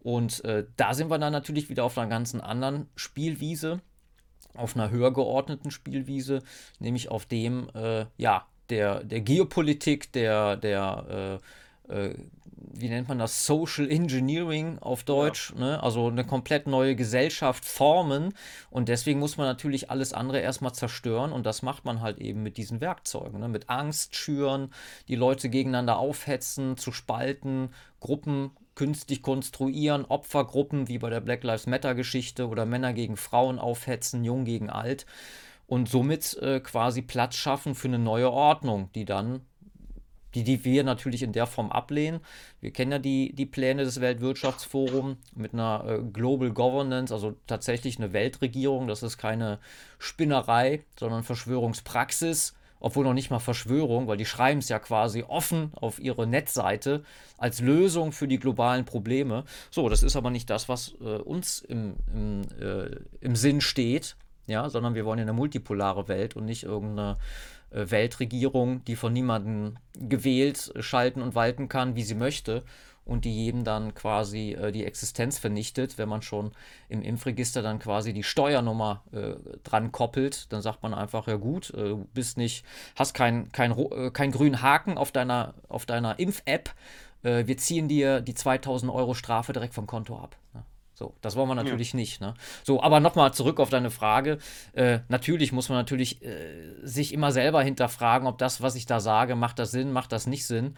Und 0.00 0.44
äh, 0.44 0.66
da 0.76 0.94
sind 0.94 1.10
wir 1.10 1.18
dann 1.18 1.32
natürlich 1.32 1.68
wieder 1.68 1.84
auf 1.84 1.98
einer 1.98 2.08
ganz 2.08 2.34
anderen 2.34 2.88
Spielwiese, 2.96 3.80
auf 4.54 4.74
einer 4.74 4.90
höher 4.90 5.12
geordneten 5.12 5.70
Spielwiese, 5.70 6.42
nämlich 6.78 7.10
auf 7.10 7.26
dem, 7.26 7.68
äh, 7.74 8.06
ja, 8.16 8.46
der, 8.70 9.04
der 9.04 9.20
Geopolitik, 9.20 10.12
der, 10.12 10.56
der 10.56 11.40
äh, 11.88 12.08
äh 12.08 12.14
wie 12.60 12.88
nennt 12.88 13.08
man 13.08 13.18
das, 13.18 13.46
Social 13.46 13.90
Engineering 13.90 14.78
auf 14.78 15.02
Deutsch, 15.02 15.52
ja. 15.54 15.60
ne? 15.60 15.82
also 15.82 16.08
eine 16.08 16.24
komplett 16.24 16.66
neue 16.66 16.94
Gesellschaft 16.94 17.64
formen 17.64 18.34
und 18.70 18.88
deswegen 18.88 19.18
muss 19.18 19.36
man 19.36 19.46
natürlich 19.46 19.90
alles 19.90 20.12
andere 20.12 20.40
erstmal 20.40 20.74
zerstören 20.74 21.32
und 21.32 21.46
das 21.46 21.62
macht 21.62 21.84
man 21.84 22.00
halt 22.00 22.18
eben 22.18 22.42
mit 22.42 22.56
diesen 22.56 22.80
Werkzeugen, 22.80 23.40
ne? 23.40 23.48
mit 23.48 23.70
Angst 23.70 24.14
schüren, 24.16 24.72
die 25.08 25.16
Leute 25.16 25.48
gegeneinander 25.48 25.98
aufhetzen, 25.98 26.76
zu 26.76 26.92
spalten, 26.92 27.70
Gruppen 28.00 28.50
künstlich 28.74 29.22
konstruieren, 29.22 30.04
Opfergruppen 30.04 30.88
wie 30.88 30.98
bei 30.98 31.10
der 31.10 31.20
Black 31.20 31.42
Lives 31.42 31.66
Matter 31.66 31.94
Geschichte 31.94 32.48
oder 32.48 32.64
Männer 32.66 32.92
gegen 32.92 33.16
Frauen 33.16 33.58
aufhetzen, 33.58 34.24
jung 34.24 34.44
gegen 34.44 34.70
alt 34.70 35.06
und 35.66 35.88
somit 35.88 36.36
äh, 36.38 36.60
quasi 36.60 37.02
Platz 37.02 37.36
schaffen 37.36 37.74
für 37.74 37.88
eine 37.88 37.98
neue 37.98 38.30
Ordnung, 38.30 38.90
die 38.94 39.04
dann 39.04 39.42
die, 40.34 40.44
die 40.44 40.64
wir 40.64 40.84
natürlich 40.84 41.22
in 41.22 41.32
der 41.32 41.46
Form 41.46 41.70
ablehnen. 41.70 42.20
Wir 42.60 42.72
kennen 42.72 42.92
ja 42.92 42.98
die, 42.98 43.32
die 43.34 43.46
Pläne 43.46 43.84
des 43.84 44.00
Weltwirtschaftsforums 44.00 45.16
mit 45.34 45.54
einer 45.54 45.84
äh, 45.86 45.98
Global 46.12 46.50
Governance, 46.50 47.12
also 47.12 47.34
tatsächlich 47.46 47.98
eine 47.98 48.12
Weltregierung. 48.12 48.86
Das 48.86 49.02
ist 49.02 49.18
keine 49.18 49.58
Spinnerei, 49.98 50.84
sondern 50.98 51.22
Verschwörungspraxis. 51.22 52.54
Obwohl 52.82 53.04
noch 53.04 53.12
nicht 53.12 53.30
mal 53.30 53.40
Verschwörung, 53.40 54.08
weil 54.08 54.16
die 54.16 54.24
schreiben 54.24 54.60
es 54.60 54.70
ja 54.70 54.78
quasi 54.78 55.22
offen 55.22 55.70
auf 55.74 55.98
ihre 56.00 56.26
Netzseite 56.26 57.04
als 57.36 57.60
Lösung 57.60 58.10
für 58.10 58.26
die 58.26 58.38
globalen 58.38 58.86
Probleme. 58.86 59.44
So, 59.70 59.90
das 59.90 60.02
ist 60.02 60.16
aber 60.16 60.30
nicht 60.30 60.48
das, 60.48 60.70
was 60.70 60.94
äh, 61.02 61.18
uns 61.18 61.60
im, 61.60 61.96
im, 62.14 62.40
äh, 62.58 62.96
im 63.20 63.36
Sinn 63.36 63.60
steht, 63.60 64.16
ja, 64.46 64.70
sondern 64.70 64.94
wir 64.94 65.04
wollen 65.04 65.18
ja 65.18 65.24
eine 65.24 65.34
multipolare 65.34 66.08
Welt 66.08 66.36
und 66.36 66.46
nicht 66.46 66.62
irgendeine 66.62 67.18
Weltregierung, 67.70 68.84
die 68.84 68.96
von 68.96 69.12
niemandem 69.12 69.76
gewählt, 69.94 70.72
schalten 70.80 71.22
und 71.22 71.34
walten 71.34 71.68
kann, 71.68 71.94
wie 71.94 72.02
sie 72.02 72.14
möchte 72.14 72.64
und 73.04 73.24
die 73.24 73.34
jedem 73.34 73.64
dann 73.64 73.94
quasi 73.94 74.52
äh, 74.52 74.72
die 74.72 74.84
Existenz 74.84 75.38
vernichtet, 75.38 75.98
wenn 75.98 76.08
man 76.08 76.22
schon 76.22 76.52
im 76.88 77.02
Impfregister 77.02 77.62
dann 77.62 77.78
quasi 77.78 78.12
die 78.12 78.22
Steuernummer 78.22 79.02
äh, 79.12 79.34
dran 79.64 79.90
koppelt, 79.90 80.52
dann 80.52 80.62
sagt 80.62 80.82
man 80.82 80.94
einfach, 80.94 81.26
ja 81.26 81.36
gut, 81.36 81.72
äh, 81.74 81.96
bist 82.14 82.36
nicht, 82.36 82.64
hast 82.96 83.14
keinen 83.14 83.50
kein, 83.52 83.76
äh, 83.76 84.10
kein 84.10 84.30
grünen 84.30 84.62
Haken 84.62 84.96
auf 84.96 85.12
deiner, 85.12 85.54
auf 85.68 85.86
deiner 85.86 86.18
Impf-App, 86.18 86.70
äh, 87.22 87.46
wir 87.46 87.56
ziehen 87.56 87.88
dir 87.88 88.20
die 88.20 88.34
2000 88.34 88.92
Euro 88.92 89.14
Strafe 89.14 89.52
direkt 89.52 89.74
vom 89.74 89.86
Konto 89.86 90.16
ab. 90.16 90.36
Ne? 90.54 90.62
So, 91.00 91.14
das 91.22 91.34
wollen 91.34 91.48
wir 91.48 91.54
natürlich 91.54 91.94
ja. 91.94 91.96
nicht. 91.96 92.20
Ne? 92.20 92.34
So, 92.62 92.82
aber 92.82 93.00
nochmal 93.00 93.32
zurück 93.32 93.58
auf 93.58 93.70
deine 93.70 93.90
Frage. 93.90 94.36
Äh, 94.74 94.98
natürlich 95.08 95.50
muss 95.50 95.70
man 95.70 95.78
natürlich 95.78 96.22
äh, 96.22 96.74
sich 96.82 97.14
immer 97.14 97.32
selber 97.32 97.62
hinterfragen, 97.62 98.28
ob 98.28 98.36
das, 98.36 98.60
was 98.60 98.74
ich 98.74 98.84
da 98.84 99.00
sage, 99.00 99.34
macht 99.34 99.58
das 99.58 99.70
Sinn, 99.70 99.92
macht 99.92 100.12
das 100.12 100.26
nicht 100.26 100.46
Sinn. 100.46 100.76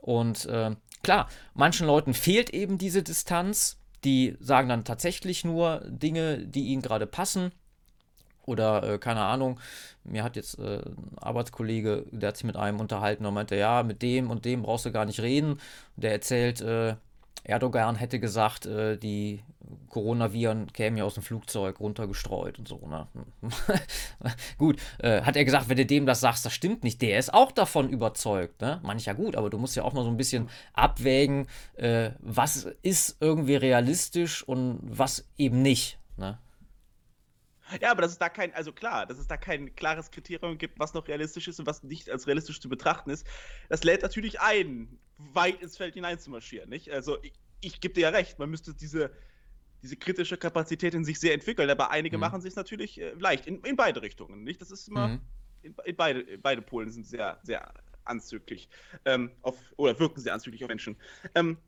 Und 0.00 0.46
äh, 0.46 0.74
klar, 1.02 1.28
manchen 1.52 1.86
Leuten 1.86 2.14
fehlt 2.14 2.48
eben 2.48 2.78
diese 2.78 3.02
Distanz. 3.02 3.76
Die 4.04 4.38
sagen 4.40 4.70
dann 4.70 4.84
tatsächlich 4.84 5.44
nur 5.44 5.82
Dinge, 5.86 6.38
die 6.38 6.68
ihnen 6.68 6.80
gerade 6.80 7.06
passen. 7.06 7.52
Oder 8.46 8.94
äh, 8.94 8.98
keine 8.98 9.20
Ahnung, 9.20 9.60
mir 10.02 10.24
hat 10.24 10.36
jetzt 10.36 10.58
äh, 10.58 10.78
ein 10.78 11.18
Arbeitskollege, 11.18 12.06
der 12.10 12.28
hat 12.28 12.38
sich 12.38 12.44
mit 12.44 12.56
einem 12.56 12.80
unterhalten 12.80 13.26
und 13.26 13.34
meinte, 13.34 13.56
ja, 13.56 13.82
mit 13.82 14.00
dem 14.00 14.30
und 14.30 14.46
dem 14.46 14.62
brauchst 14.62 14.86
du 14.86 14.92
gar 14.92 15.04
nicht 15.04 15.20
reden. 15.20 15.60
Der 15.96 16.12
erzählt, 16.12 16.62
äh, 16.62 16.94
Erdogan 17.44 17.96
hätte 17.96 18.20
gesagt, 18.20 18.66
äh, 18.66 18.96
die 18.96 19.42
Coronaviren 19.88 20.72
kämen 20.72 20.96
ja 20.96 21.04
aus 21.04 21.14
dem 21.14 21.22
Flugzeug 21.22 21.80
runtergestreut 21.80 22.58
und 22.58 22.68
so. 22.68 22.80
Ne? 22.86 23.06
gut, 24.58 24.80
äh, 24.98 25.22
hat 25.22 25.36
er 25.36 25.44
gesagt, 25.44 25.68
wenn 25.68 25.76
du 25.76 25.86
dem 25.86 26.06
das 26.06 26.20
sagst, 26.20 26.44
das 26.44 26.52
stimmt 26.52 26.84
nicht. 26.84 27.02
Der 27.02 27.18
ist 27.18 27.32
auch 27.32 27.52
davon 27.52 27.88
überzeugt. 27.88 28.60
Ne? 28.60 28.80
Manch 28.82 29.06
ja 29.06 29.12
gut, 29.12 29.36
aber 29.36 29.50
du 29.50 29.58
musst 29.58 29.76
ja 29.76 29.84
auch 29.84 29.92
mal 29.92 30.04
so 30.04 30.10
ein 30.10 30.16
bisschen 30.16 30.48
abwägen, 30.72 31.46
äh, 31.74 32.10
was 32.20 32.68
ist 32.82 33.16
irgendwie 33.20 33.56
realistisch 33.56 34.42
und 34.42 34.80
was 34.82 35.26
eben 35.36 35.62
nicht. 35.62 35.98
Ne? 36.16 36.38
Ja, 37.80 37.90
aber 37.90 38.02
dass 38.02 38.12
es 38.12 38.18
da 38.18 38.28
kein, 38.28 38.54
also 38.54 38.72
klar, 38.72 39.06
dass 39.06 39.18
es 39.18 39.26
da 39.26 39.36
kein 39.36 39.74
klares 39.74 40.10
Kriterium 40.10 40.58
gibt, 40.58 40.78
was 40.78 40.94
noch 40.94 41.06
realistisch 41.08 41.48
ist 41.48 41.60
und 41.60 41.66
was 41.66 41.82
nicht 41.82 42.10
als 42.10 42.26
realistisch 42.26 42.60
zu 42.60 42.68
betrachten 42.68 43.10
ist, 43.10 43.26
das 43.68 43.84
lädt 43.84 44.02
natürlich 44.02 44.40
ein, 44.40 44.98
weit 45.18 45.60
ins 45.62 45.76
Feld 45.76 45.94
hineinzumarschieren, 45.94 46.70
nicht? 46.70 46.90
Also 46.90 47.22
ich, 47.22 47.32
ich 47.60 47.80
gebe 47.80 47.94
dir 47.94 48.02
ja 48.02 48.08
recht, 48.10 48.38
man 48.38 48.50
müsste 48.50 48.74
diese, 48.74 49.10
diese 49.82 49.96
kritische 49.96 50.36
Kapazität 50.36 50.94
in 50.94 51.04
sich 51.04 51.18
sehr 51.18 51.34
entwickeln, 51.34 51.68
aber 51.68 51.90
einige 51.90 52.16
mhm. 52.16 52.22
machen 52.22 52.40
sich 52.40 52.54
natürlich 52.54 53.00
äh, 53.00 53.12
leicht, 53.18 53.46
in, 53.46 53.62
in 53.64 53.76
beide 53.76 54.02
Richtungen, 54.02 54.44
nicht? 54.44 54.60
Das 54.60 54.70
ist 54.70 54.88
immer, 54.88 55.08
mhm. 55.08 55.20
in, 55.62 55.74
in, 55.84 55.96
beide, 55.96 56.20
in 56.20 56.40
beide 56.40 56.62
Polen 56.62 56.90
sind 56.90 57.06
sehr, 57.06 57.38
sehr 57.42 57.72
anzüglich, 58.04 58.68
ähm, 59.04 59.30
auf, 59.42 59.56
oder 59.76 59.98
wirken 59.98 60.20
sehr 60.20 60.34
anzüglich 60.34 60.62
auf 60.64 60.68
Menschen. 60.68 60.96
Ähm, 61.34 61.58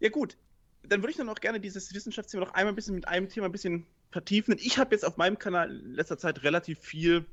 ja 0.00 0.10
gut, 0.10 0.36
dann 0.82 1.00
würde 1.00 1.12
ich 1.12 1.16
dann 1.16 1.28
auch 1.28 1.40
gerne 1.40 1.60
dieses 1.60 1.94
Wissenschaftsthema 1.94 2.44
noch 2.44 2.54
einmal 2.54 2.72
ein 2.72 2.76
bisschen 2.76 2.96
mit 2.96 3.06
einem 3.06 3.28
Thema 3.28 3.46
ein 3.46 3.52
bisschen 3.52 3.86
vertiefen. 4.12 4.56
Ich 4.60 4.78
habe 4.78 4.94
jetzt 4.94 5.04
auf 5.04 5.16
meinem 5.16 5.38
Kanal 5.38 5.70
in 5.70 5.94
letzter 5.94 6.18
Zeit 6.18 6.42
relativ 6.42 6.78
viel 6.78 7.26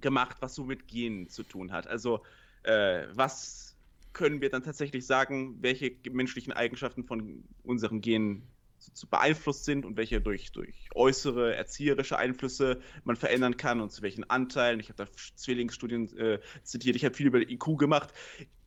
gemacht, 0.00 0.38
was 0.40 0.54
so 0.54 0.64
mit 0.64 0.88
Genen 0.88 1.28
zu 1.28 1.42
tun 1.42 1.72
hat. 1.72 1.86
Also 1.86 2.22
äh, 2.62 3.06
was 3.12 3.76
können 4.12 4.40
wir 4.40 4.50
dann 4.50 4.62
tatsächlich 4.62 5.06
sagen, 5.06 5.58
welche 5.60 5.92
menschlichen 6.10 6.52
Eigenschaften 6.52 7.04
von 7.04 7.44
unseren 7.62 8.00
Genen 8.00 8.48
zu 8.78 9.06
beeinflusst 9.06 9.66
sind 9.66 9.84
und 9.84 9.96
welche 9.96 10.20
durch, 10.20 10.52
durch 10.52 10.88
äußere 10.94 11.54
erzieherische 11.54 12.16
Einflüsse 12.18 12.80
man 13.04 13.16
verändern 13.16 13.56
kann 13.56 13.80
und 13.80 13.92
zu 13.92 14.02
welchen 14.02 14.28
Anteilen. 14.28 14.80
Ich 14.80 14.88
habe 14.88 15.04
da 15.04 15.12
Zwillingsstudien 15.36 16.16
äh, 16.16 16.40
zitiert, 16.62 16.96
ich 16.96 17.04
habe 17.04 17.14
viel 17.14 17.26
über 17.26 17.38
IQ 17.38 17.78
gemacht. 17.78 18.12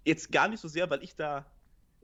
Jetzt 0.06 0.32
gar 0.32 0.48
nicht 0.48 0.60
so 0.60 0.68
sehr, 0.68 0.90
weil 0.90 1.04
ich 1.04 1.16
da 1.16 1.46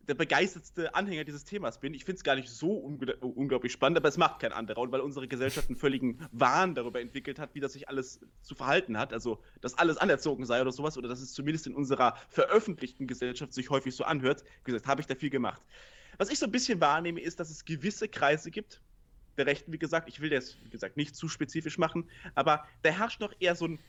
der 0.09 0.15
begeistertste 0.15 0.93
Anhänger 0.95 1.23
dieses 1.23 1.45
Themas 1.45 1.79
bin. 1.79 1.93
Ich 1.93 2.03
finde 2.03 2.17
es 2.17 2.23
gar 2.23 2.35
nicht 2.35 2.49
so 2.49 2.71
unglaublich 2.71 3.71
spannend, 3.71 3.97
aber 3.97 4.09
es 4.09 4.17
macht 4.17 4.41
kein 4.41 4.51
anderer. 4.51 4.81
Und 4.81 4.91
weil 4.91 5.01
unsere 5.01 5.27
Gesellschaft 5.27 5.69
einen 5.69 5.77
völligen 5.77 6.19
Wahn 6.31 6.75
darüber 6.75 6.99
entwickelt 6.99 7.39
hat, 7.39 7.53
wie 7.53 7.59
das 7.59 7.73
sich 7.73 7.87
alles 7.87 8.19
zu 8.41 8.55
verhalten 8.55 8.97
hat, 8.97 9.13
also 9.13 9.41
dass 9.61 9.77
alles 9.77 9.97
anerzogen 9.97 10.45
sei 10.45 10.61
oder 10.61 10.71
sowas, 10.71 10.97
oder 10.97 11.07
dass 11.07 11.21
es 11.21 11.33
zumindest 11.33 11.67
in 11.67 11.75
unserer 11.75 12.17
veröffentlichten 12.29 13.07
Gesellschaft 13.07 13.53
sich 13.53 13.69
häufig 13.69 13.95
so 13.95 14.03
anhört, 14.03 14.43
gesagt, 14.63 14.87
habe 14.87 14.99
ich 15.01 15.07
da 15.07 15.15
viel 15.15 15.29
gemacht. 15.29 15.61
Was 16.17 16.29
ich 16.29 16.39
so 16.39 16.45
ein 16.45 16.51
bisschen 16.51 16.81
wahrnehme, 16.81 17.21
ist, 17.21 17.39
dass 17.39 17.49
es 17.49 17.63
gewisse 17.63 18.09
Kreise 18.09 18.51
gibt, 18.51 18.81
der 19.37 19.45
Rechten, 19.45 19.71
wie 19.71 19.79
gesagt, 19.79 20.09
ich 20.09 20.19
will 20.19 20.29
das, 20.29 20.57
wie 20.63 20.69
gesagt, 20.69 20.97
nicht 20.97 21.15
zu 21.15 21.29
spezifisch 21.29 21.77
machen, 21.77 22.09
aber 22.35 22.65
da 22.81 22.89
herrscht 22.89 23.21
noch 23.21 23.33
eher 23.39 23.55
so 23.55 23.67
ein, 23.67 23.79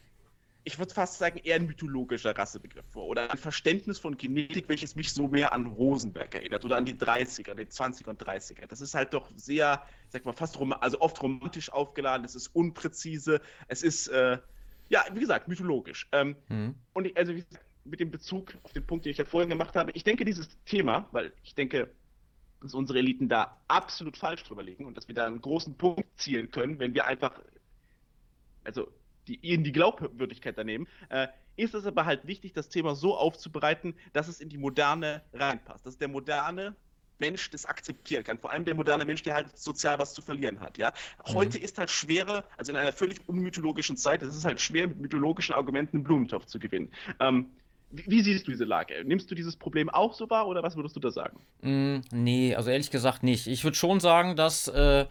ich 0.65 0.79
würde 0.79 0.93
fast 0.93 1.19
sagen, 1.19 1.39
eher 1.43 1.57
ein 1.57 1.67
mythologischer 1.67 2.37
Rassebegriff 2.37 2.85
vor 2.91 3.07
oder 3.07 3.31
ein 3.31 3.39
Verständnis 3.39 3.99
von 3.99 4.17
Genetik, 4.17 4.69
welches 4.69 4.95
mich 4.95 5.13
so 5.13 5.29
mehr 5.29 5.53
an 5.53 5.67
Rosenberg 5.67 6.35
erinnert 6.35 6.65
oder 6.65 6.77
an 6.77 6.85
die 6.85 6.95
30er, 6.95 7.55
die 7.55 7.65
20er 7.65 8.09
und 8.09 8.23
30er. 8.23 8.67
Das 8.67 8.81
ist 8.81 8.95
halt 8.95 9.15
doch 9.15 9.31
sehr, 9.37 9.83
sag 10.09 10.25
mal, 10.25 10.33
fast 10.33 10.59
rom 10.59 10.73
also 10.73 11.01
oft 11.01 11.23
romantisch 11.23 11.73
aufgeladen, 11.73 12.25
es 12.25 12.35
ist 12.35 12.49
unpräzise, 12.49 13.41
es 13.69 13.83
ist, 13.83 14.09
äh, 14.09 14.39
ja, 14.89 15.05
wie 15.13 15.21
gesagt, 15.21 15.49
mythologisch. 15.49 16.09
Ähm, 16.13 16.37
mhm. 16.49 16.75
Und 16.93 17.07
ich, 17.07 17.17
also, 17.17 17.33
gesagt, 17.33 17.65
mit 17.85 18.01
dem 18.01 18.11
Bezug 18.11 18.55
auf 18.63 18.73
den 18.73 18.87
Punkt, 18.87 19.07
den 19.07 19.13
ich 19.13 19.19
ja 19.19 19.25
vorhin 19.25 19.49
gemacht 19.49 19.75
habe, 19.77 19.93
ich 19.93 20.05
denke, 20.05 20.25
dieses 20.25 20.49
Thema, 20.67 21.09
weil 21.13 21.33
ich 21.43 21.55
denke, 21.55 21.91
dass 22.61 22.75
unsere 22.75 22.99
Eliten 22.99 23.29
da 23.29 23.57
absolut 23.69 24.19
falsch 24.19 24.45
drüber 24.45 24.63
liegen 24.63 24.85
und 24.85 24.97
dass 24.97 25.09
wir 25.09 25.15
da 25.15 25.27
einen 25.27 25.41
großen 25.41 25.77
Punkt 25.77 26.05
zielen 26.17 26.51
können, 26.51 26.79
wenn 26.79 26.93
wir 26.93 27.07
einfach, 27.07 27.41
also 28.65 28.93
die, 29.31 29.39
ihnen 29.43 29.63
die 29.63 29.73
Glaubwürdigkeit 29.73 30.59
da 30.59 30.65
nehmen, 30.65 30.89
äh, 31.09 31.29
ist 31.57 31.75
es 31.75 31.87
aber 31.87 32.05
halt 32.05 32.27
wichtig, 32.27 32.53
das 32.53 32.69
Thema 32.69 32.95
so 32.95 33.17
aufzubereiten, 33.17 33.95
dass 34.13 34.29
es 34.29 34.41
in 34.41 34.49
die 34.49 34.59
Moderne 34.59 35.23
reinpasst, 35.33 35.87
dass 35.87 35.99
der 35.99 36.09
moderne 36.09 36.75
Mensch 37.19 37.51
das 37.51 37.67
akzeptieren 37.67 38.25
kann. 38.25 38.39
Vor 38.39 38.51
allem 38.51 38.65
der 38.65 38.75
moderne 38.75 39.05
Mensch, 39.05 39.23
der 39.23 39.35
halt 39.35 39.57
sozial 39.57 39.99
was 39.99 40.15
zu 40.15 40.23
verlieren 40.23 40.59
hat. 40.61 40.79
Ja? 40.79 40.93
Heute 41.27 41.59
mhm. 41.59 41.65
ist 41.65 41.79
halt 41.79 41.91
schwerer, 41.91 42.45
also 42.57 42.73
in 42.73 42.79
einer 42.79 42.93
völlig 42.93 43.21
unmythologischen 43.29 43.97
Zeit, 43.97 44.23
es 44.23 44.35
ist 44.35 44.45
halt 44.45 44.61
schwer, 44.61 44.89
mit 44.89 44.99
mythologischen 44.99 45.55
Argumenten 45.55 45.99
einen 45.99 46.05
Blumentopf 46.05 46.47
zu 46.47 46.59
gewinnen. 46.59 46.91
Ähm, 47.21 47.51
wie 47.91 48.23
siehst 48.23 48.47
du 48.47 48.53
diese 48.53 48.65
Lage? 48.65 49.05
Nimmst 49.05 49.31
du 49.31 49.35
dieses 49.35 49.57
Problem 49.57 49.91
auch 49.91 50.15
so 50.15 50.31
wahr 50.31 50.47
oder 50.47 50.63
was 50.63 50.77
würdest 50.77 50.97
du 50.97 51.01
da 51.01 51.11
sagen? 51.11 51.41
Mm, 51.61 51.99
nee, 52.13 52.55
also 52.55 52.71
ehrlich 52.71 52.91
gesagt 52.91 53.23
nicht. 53.23 53.49
Ich 53.49 53.65
würde 53.65 53.77
schon 53.77 54.01
sagen, 54.01 54.37
dass 54.37 54.69
äh, 54.69 55.07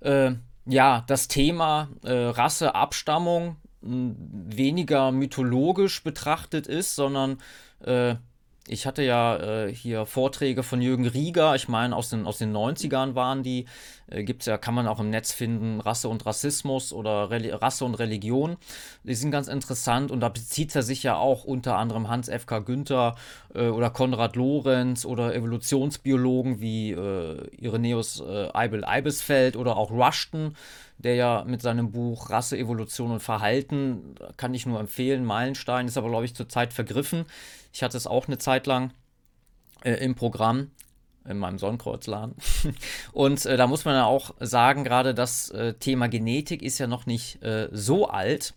äh, 0.00 0.34
ja, 0.66 1.04
das 1.06 1.28
Thema 1.28 1.88
äh, 2.04 2.12
Rasse, 2.12 2.74
Abstammung 2.74 3.56
weniger 3.82 5.10
mythologisch 5.10 6.04
betrachtet 6.04 6.66
ist, 6.66 6.94
sondern 6.94 7.38
äh, 7.80 8.14
ich 8.68 8.86
hatte 8.86 9.02
ja 9.02 9.36
äh, 9.36 9.74
hier 9.74 10.06
Vorträge 10.06 10.62
von 10.62 10.80
Jürgen 10.80 11.06
Rieger, 11.06 11.56
ich 11.56 11.68
meine 11.68 11.96
aus 11.96 12.10
den, 12.10 12.26
aus 12.26 12.38
den 12.38 12.56
90ern 12.56 13.16
waren 13.16 13.42
die, 13.42 13.66
äh, 14.06 14.22
gibt's 14.22 14.46
ja, 14.46 14.56
kann 14.56 14.74
man 14.74 14.86
auch 14.86 15.00
im 15.00 15.10
Netz 15.10 15.32
finden, 15.32 15.80
Rasse 15.80 16.08
und 16.08 16.24
Rassismus 16.24 16.92
oder 16.92 17.30
Reli 17.30 17.50
Rasse 17.50 17.84
und 17.84 17.96
Religion. 17.96 18.56
Die 19.02 19.16
sind 19.16 19.32
ganz 19.32 19.48
interessant 19.48 20.12
und 20.12 20.20
da 20.20 20.28
bezieht 20.28 20.74
er 20.76 20.82
sich 20.82 21.02
ja 21.02 21.16
auch 21.16 21.42
unter 21.42 21.76
anderem 21.76 22.08
Hans 22.08 22.28
F.K. 22.28 22.60
Günther 22.60 23.16
äh, 23.52 23.66
oder 23.66 23.90
Konrad 23.90 24.36
Lorenz 24.36 25.04
oder 25.04 25.34
Evolutionsbiologen 25.34 26.60
wie 26.60 26.92
äh, 26.92 27.48
Ireneus 27.56 28.20
äh, 28.20 28.48
Eibel-Eibesfeld 28.52 29.56
oder 29.56 29.76
auch 29.76 29.90
Rushton, 29.90 30.56
der 31.04 31.14
ja 31.14 31.44
mit 31.46 31.62
seinem 31.62 31.92
Buch 31.92 32.30
Rasse, 32.30 32.56
Evolution 32.56 33.10
und 33.10 33.20
Verhalten, 33.20 34.14
kann 34.36 34.54
ich 34.54 34.66
nur 34.66 34.80
empfehlen, 34.80 35.24
Meilenstein, 35.24 35.86
ist 35.86 35.96
aber 35.96 36.08
glaube 36.08 36.24
ich 36.24 36.34
zurzeit 36.34 36.72
vergriffen 36.72 37.26
ich 37.72 37.82
hatte 37.82 37.96
es 37.96 38.06
auch 38.06 38.28
eine 38.28 38.38
Zeit 38.38 38.66
lang 38.66 38.92
äh, 39.82 39.94
im 39.94 40.14
Programm 40.14 40.70
in 41.24 41.38
meinem 41.38 41.58
Sonnenkreuzladen. 41.58 42.34
Und 43.12 43.46
äh, 43.46 43.56
da 43.56 43.66
muss 43.66 43.84
man 43.84 43.94
ja 43.94 44.04
auch 44.04 44.34
sagen, 44.40 44.84
gerade 44.84 45.14
das 45.14 45.50
äh, 45.50 45.74
Thema 45.74 46.08
Genetik 46.08 46.62
ist 46.62 46.78
ja 46.78 46.86
noch 46.86 47.06
nicht 47.06 47.42
äh, 47.42 47.68
so 47.72 48.08
alt. 48.08 48.54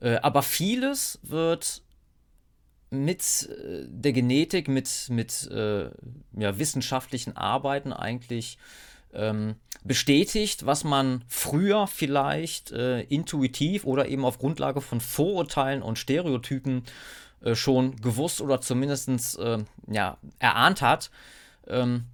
Äh, 0.00 0.16
aber 0.16 0.42
vieles 0.42 1.18
wird 1.22 1.82
mit 2.90 3.48
äh, 3.50 3.86
der 3.88 4.12
Genetik, 4.12 4.68
mit, 4.68 5.08
mit 5.10 5.48
ja, 5.50 6.58
wissenschaftlichen 6.58 7.36
Arbeiten 7.36 7.92
eigentlich 7.92 8.58
ähm, 9.16 9.56
bestätigt, 9.82 10.66
was 10.66 10.84
man 10.84 11.24
früher 11.28 11.86
vielleicht 11.86 12.72
intuitiv 12.72 13.84
oder 13.84 14.08
eben 14.08 14.24
auf 14.24 14.38
Grundlage 14.38 14.80
von 14.80 15.00
Vorurteilen 15.00 15.80
und 15.80 15.96
Stereotypen 15.96 16.82
äh, 17.46 17.54
schon 17.54 17.96
gewusst 17.96 18.40
oder 18.40 18.60
zumindest 18.60 19.38
äh, 19.38 19.58
ja, 19.88 20.18
erahnt 20.38 20.82
hat. 20.82 21.10
Ähm, 21.68 22.04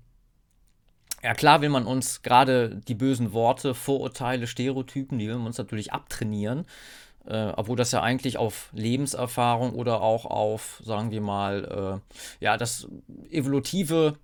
ja, 1.23 1.35
klar 1.35 1.63
will 1.63 1.69
man 1.69 1.87
uns 1.87 2.23
gerade 2.23 2.81
die 2.89 2.95
bösen 2.95 3.33
Worte, 3.33 3.75
Vorurteile, 3.75 4.47
Stereotypen, 4.47 5.19
die 5.19 5.29
will 5.29 5.37
man 5.37 5.47
uns 5.47 5.59
natürlich 5.59 5.93
abtrainieren. 5.93 6.67
Äh, 7.25 7.53
obwohl 7.57 7.77
das 7.77 7.93
ja 7.93 8.03
eigentlich 8.03 8.37
auf 8.37 8.69
Lebenserfahrung 8.73 9.75
oder 9.75 10.03
auch 10.03 10.27
auf, 10.27 10.83
sagen 10.85 11.13
wir 11.13 11.21
mal, 11.21 12.03
äh, 12.11 12.45
ja, 12.45 12.57
das 12.57 12.89
evolutive 13.31 14.19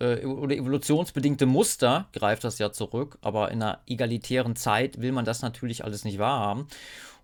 äh, 0.00 0.24
oder 0.24 0.56
evolutionsbedingte 0.56 1.46
Muster 1.46 2.08
greift 2.12 2.44
das 2.44 2.58
ja 2.58 2.72
zurück, 2.72 3.18
aber 3.20 3.50
in 3.50 3.62
einer 3.62 3.80
egalitären 3.86 4.56
Zeit 4.56 5.00
will 5.00 5.12
man 5.12 5.24
das 5.24 5.42
natürlich 5.42 5.84
alles 5.84 6.04
nicht 6.04 6.18
wahrhaben. 6.18 6.66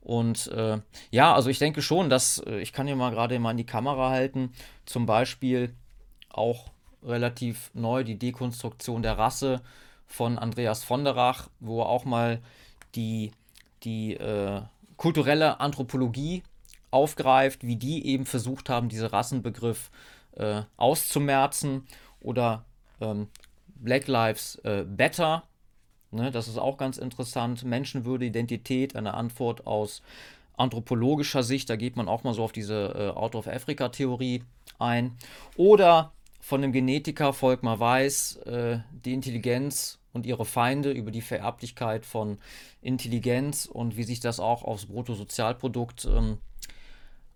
Und 0.03 0.47
äh, 0.49 0.79
ja, 1.11 1.35
also 1.35 1.51
ich 1.51 1.59
denke 1.59 1.83
schon, 1.83 2.09
dass, 2.09 2.39
äh, 2.39 2.61
ich 2.61 2.73
kann 2.73 2.87
hier 2.87 2.97
mal 2.97 3.11
gerade 3.11 3.39
mal 3.39 3.51
in 3.51 3.57
die 3.59 3.67
Kamera 3.67 4.11
halten, 4.11 4.53
zum 4.87 5.07
Beispiel 5.07 5.75
auch 6.31 6.71
relativ 7.03 7.71
neu 7.75 8.05
die 8.05 8.19
Dekonstruktion 8.19 9.03
der 9.03 9.19
Rasse 9.19 9.63
von 10.07 10.39
Andreas 10.39 10.85
von 10.85 11.05
der 11.05 11.17
Rach, 11.17 11.49
wo 11.61 11.83
auch 11.83 12.05
mal 12.05 12.41
die, 12.95 13.33
die 13.85 14.15
äh, 14.15 14.63
kulturelle 14.97 15.61
Anthropologie 15.61 16.43
aufgreift, 16.91 17.65
wie 17.65 17.77
die 17.77 18.07
eben 18.07 18.27
versucht 18.27 18.69
haben, 18.69 18.89
diesen 18.89 19.07
Rassenbegriff 19.07 19.91
äh, 20.33 20.63
auszumerzen 20.77 21.87
oder 22.21 22.65
ähm, 23.01 23.29
Black 23.77 24.07
Lives 24.07 24.57
äh, 24.65 24.85
Better 24.87 25.45
Ne, 26.13 26.33
das 26.33 26.49
ist 26.49 26.59
auch 26.59 26.77
ganz 26.77 26.99
interessant. 26.99 27.65
Menschenwürde, 27.65 28.25
Identität, 28.25 28.97
eine 28.97 29.15
Antwort 29.15 29.67
aus 29.67 30.03
anthropologischer 30.57 31.43
Sicht. 31.43 31.71
Da 31.71 31.77
geht 31.77 31.97
man 31.97 32.09
auch 32.09 32.25
mal 32.25 32.35
so 32.35 32.43
auf 32.43 32.53
diese 32.53 32.95
äh, 32.97 33.17
Out 33.17 33.37
of 33.37 33.47
Africa-Theorie 33.47 34.43
ein. 34.79 35.17
Oder 35.57 36.13
von 36.41 36.63
dem 36.63 36.73
Genetiker 36.73 37.33
Volkmar 37.33 37.79
Weiß, 37.79 38.37
äh, 38.39 38.81
die 39.05 39.15
Intelligenz 39.15 39.99
und 40.13 40.27
ihre 40.27 40.45
Feinde 40.45 40.91
über 40.91 41.13
die 41.13 41.21
Vererblichkeit 41.21 42.05
von 42.05 42.39
Intelligenz 42.83 43.67
und 43.67 43.97
wie 43.97 44.03
sich 44.03 44.19
das 44.19 44.41
auch 44.41 44.65
aufs 44.65 44.87
Bruttosozialprodukt 44.87 46.07
ähm, 46.07 46.39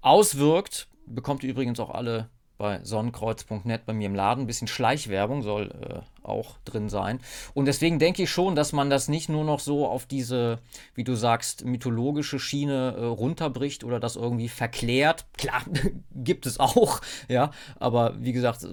auswirkt. 0.00 0.88
Bekommt 1.06 1.44
ihr 1.44 1.50
übrigens 1.50 1.78
auch 1.78 1.90
alle 1.90 2.28
bei 2.56 2.80
sonnenkreuz.net 2.84 3.84
bei 3.84 3.92
mir 3.92 4.06
im 4.06 4.14
Laden. 4.14 4.44
Ein 4.44 4.46
bisschen 4.46 4.68
Schleichwerbung 4.68 5.42
soll 5.42 5.70
äh, 5.70 6.26
auch 6.26 6.56
drin 6.64 6.88
sein. 6.88 7.20
Und 7.52 7.66
deswegen 7.66 7.98
denke 7.98 8.22
ich 8.22 8.30
schon, 8.30 8.54
dass 8.54 8.72
man 8.72 8.90
das 8.90 9.08
nicht 9.08 9.28
nur 9.28 9.44
noch 9.44 9.60
so 9.60 9.86
auf 9.86 10.06
diese, 10.06 10.60
wie 10.94 11.04
du 11.04 11.14
sagst, 11.16 11.64
mythologische 11.64 12.38
Schiene 12.38 12.94
äh, 12.96 13.04
runterbricht 13.04 13.82
oder 13.84 13.98
das 13.98 14.16
irgendwie 14.16 14.48
verklärt. 14.48 15.26
Klar, 15.36 15.62
gibt 16.14 16.46
es 16.46 16.60
auch, 16.60 17.00
ja. 17.28 17.50
Aber 17.78 18.14
wie 18.20 18.32
gesagt, 18.32 18.66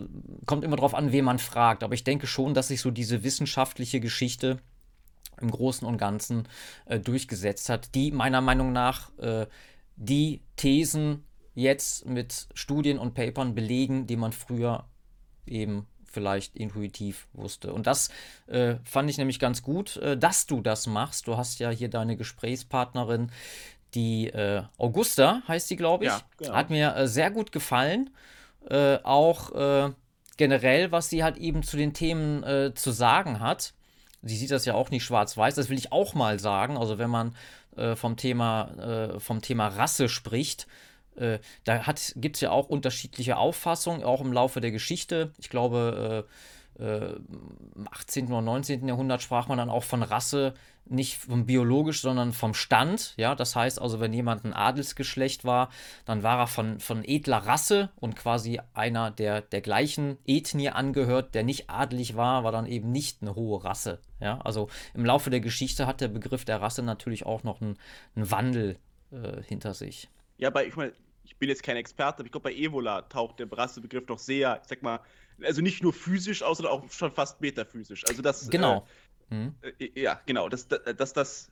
kommt 0.45 0.63
immer 0.63 0.75
darauf 0.75 0.93
an, 0.93 1.11
wen 1.11 1.25
man 1.25 1.39
fragt. 1.39 1.83
Aber 1.83 1.93
ich 1.93 2.03
denke 2.03 2.27
schon, 2.27 2.53
dass 2.53 2.67
sich 2.67 2.81
so 2.81 2.91
diese 2.91 3.23
wissenschaftliche 3.23 3.99
Geschichte 3.99 4.59
im 5.41 5.49
Großen 5.49 5.87
und 5.87 5.97
Ganzen 5.97 6.47
äh, 6.85 6.99
durchgesetzt 6.99 7.69
hat, 7.69 7.95
die 7.95 8.11
meiner 8.11 8.41
Meinung 8.41 8.71
nach 8.71 9.09
äh, 9.17 9.47
die 9.95 10.41
Thesen 10.55 11.23
jetzt 11.53 12.05
mit 12.05 12.47
Studien 12.53 12.97
und 12.97 13.13
Papern 13.13 13.55
belegen, 13.55 14.07
die 14.07 14.15
man 14.15 14.31
früher 14.31 14.85
eben 15.45 15.87
vielleicht 16.11 16.55
intuitiv 16.55 17.27
wusste. 17.33 17.73
Und 17.73 17.87
das 17.87 18.09
äh, 18.47 18.75
fand 18.83 19.09
ich 19.09 19.17
nämlich 19.17 19.39
ganz 19.39 19.63
gut, 19.63 19.97
äh, 19.97 20.17
dass 20.17 20.45
du 20.45 20.61
das 20.61 20.87
machst. 20.87 21.27
Du 21.27 21.37
hast 21.37 21.59
ja 21.59 21.69
hier 21.69 21.89
deine 21.89 22.17
Gesprächspartnerin, 22.17 23.31
die 23.93 24.27
äh, 24.27 24.63
Augusta 24.77 25.41
heißt 25.47 25.67
sie, 25.67 25.75
glaube 25.75 26.05
ich. 26.05 26.11
Ja, 26.11 26.21
genau. 26.37 26.53
Hat 26.53 26.69
mir 26.69 26.95
äh, 26.95 27.07
sehr 27.07 27.31
gut 27.31 27.51
gefallen. 27.51 28.09
Äh, 28.69 28.99
auch 29.03 29.51
äh, 29.53 29.91
generell, 30.37 30.91
was 30.91 31.09
sie 31.09 31.23
halt 31.23 31.37
eben 31.37 31.63
zu 31.63 31.77
den 31.77 31.93
Themen 31.93 32.73
zu 32.75 32.91
sagen 32.91 33.39
hat. 33.39 33.73
Sie 34.23 34.35
sieht 34.35 34.49
das 34.49 34.65
ja 34.65 34.73
auch 34.73 34.89
nicht 34.89 35.03
schwarz-weiß, 35.03 35.53
das 35.53 35.69
will 35.69 35.77
ich 35.77 35.91
auch 35.91 36.15
mal 36.15 36.39
sagen. 36.39 36.77
Also 36.77 36.97
wenn 36.97 37.11
man 37.11 37.35
vom, 37.95 38.17
Thema, 38.17 39.19
vom 39.19 39.41
Thema 39.43 39.67
Rasse 39.67 40.09
spricht, 40.09 40.65
äh, 41.15 41.39
da 41.63 41.83
gibt 42.15 42.37
es 42.37 42.41
ja 42.41 42.51
auch 42.51 42.69
unterschiedliche 42.69 43.37
Auffassungen, 43.37 44.03
auch 44.03 44.21
im 44.21 44.33
Laufe 44.33 44.61
der 44.61 44.71
Geschichte. 44.71 45.31
Ich 45.37 45.49
glaube, 45.49 46.25
äh, 46.27 46.31
äh, 46.79 47.15
im 47.75 47.87
18. 47.91 48.27
oder 48.27 48.41
19. 48.41 48.87
Jahrhundert 48.87 49.21
sprach 49.21 49.47
man 49.47 49.57
dann 49.57 49.69
auch 49.69 49.83
von 49.83 50.03
Rasse, 50.03 50.53
nicht 50.85 51.17
vom 51.17 51.45
biologisch, 51.45 52.01
sondern 52.01 52.33
vom 52.33 52.53
Stand. 52.53 53.13
Ja, 53.17 53.35
das 53.35 53.55
heißt 53.55 53.79
also, 53.81 53.99
wenn 53.99 54.13
jemand 54.13 54.43
ein 54.43 54.53
Adelsgeschlecht 54.53 55.45
war, 55.45 55.69
dann 56.05 56.23
war 56.23 56.39
er 56.39 56.47
von, 56.47 56.79
von 56.79 57.03
edler 57.05 57.37
Rasse 57.37 57.89
und 57.99 58.15
quasi 58.15 58.59
einer, 58.73 59.11
der 59.11 59.41
der 59.41 59.61
gleichen 59.61 60.17
Ethnie 60.25 60.69
angehört, 60.69 61.35
der 61.35 61.43
nicht 61.43 61.69
adelig 61.69 62.15
war, 62.15 62.43
war 62.43 62.51
dann 62.51 62.65
eben 62.65 62.91
nicht 62.91 63.21
eine 63.21 63.35
hohe 63.35 63.63
Rasse. 63.63 63.99
Ja, 64.19 64.39
also 64.41 64.69
im 64.93 65.05
Laufe 65.05 65.29
der 65.29 65.39
Geschichte 65.39 65.87
hat 65.87 66.01
der 66.01 66.07
Begriff 66.07 66.45
der 66.45 66.61
Rasse 66.61 66.83
natürlich 66.83 67.25
auch 67.25 67.43
noch 67.43 67.61
einen, 67.61 67.77
einen 68.15 68.31
Wandel 68.31 68.77
äh, 69.11 69.41
hinter 69.43 69.73
sich. 69.73 70.09
Ja, 70.41 70.49
aber 70.49 70.65
ich 70.65 70.75
meine, 70.75 70.91
ich 71.23 71.37
bin 71.37 71.49
jetzt 71.49 71.63
kein 71.63 71.77
Experte, 71.77 72.19
aber 72.19 72.25
ich 72.25 72.31
glaube, 72.31 72.49
bei 72.49 72.55
Evola 72.55 73.03
taucht 73.03 73.39
der 73.39 73.49
Rassebegriff 73.51 74.05
doch 74.07 74.19
sehr, 74.19 74.59
ich 74.61 74.67
sag 74.67 74.81
mal, 74.81 74.99
also 75.43 75.61
nicht 75.61 75.81
nur 75.83 75.93
physisch 75.93 76.43
aus, 76.43 76.57
sondern 76.57 76.73
auch 76.73 76.91
schon 76.91 77.11
fast 77.11 77.39
metaphysisch. 77.41 78.03
Also 78.07 78.21
das. 78.21 78.49
Genau. 78.49 78.85
Äh, 79.29 79.35
mhm. 79.35 79.55
äh, 79.79 80.01
ja, 80.01 80.19
genau. 80.25 80.49
Dass 80.49 80.67
das, 80.67 81.13
das, 81.13 81.51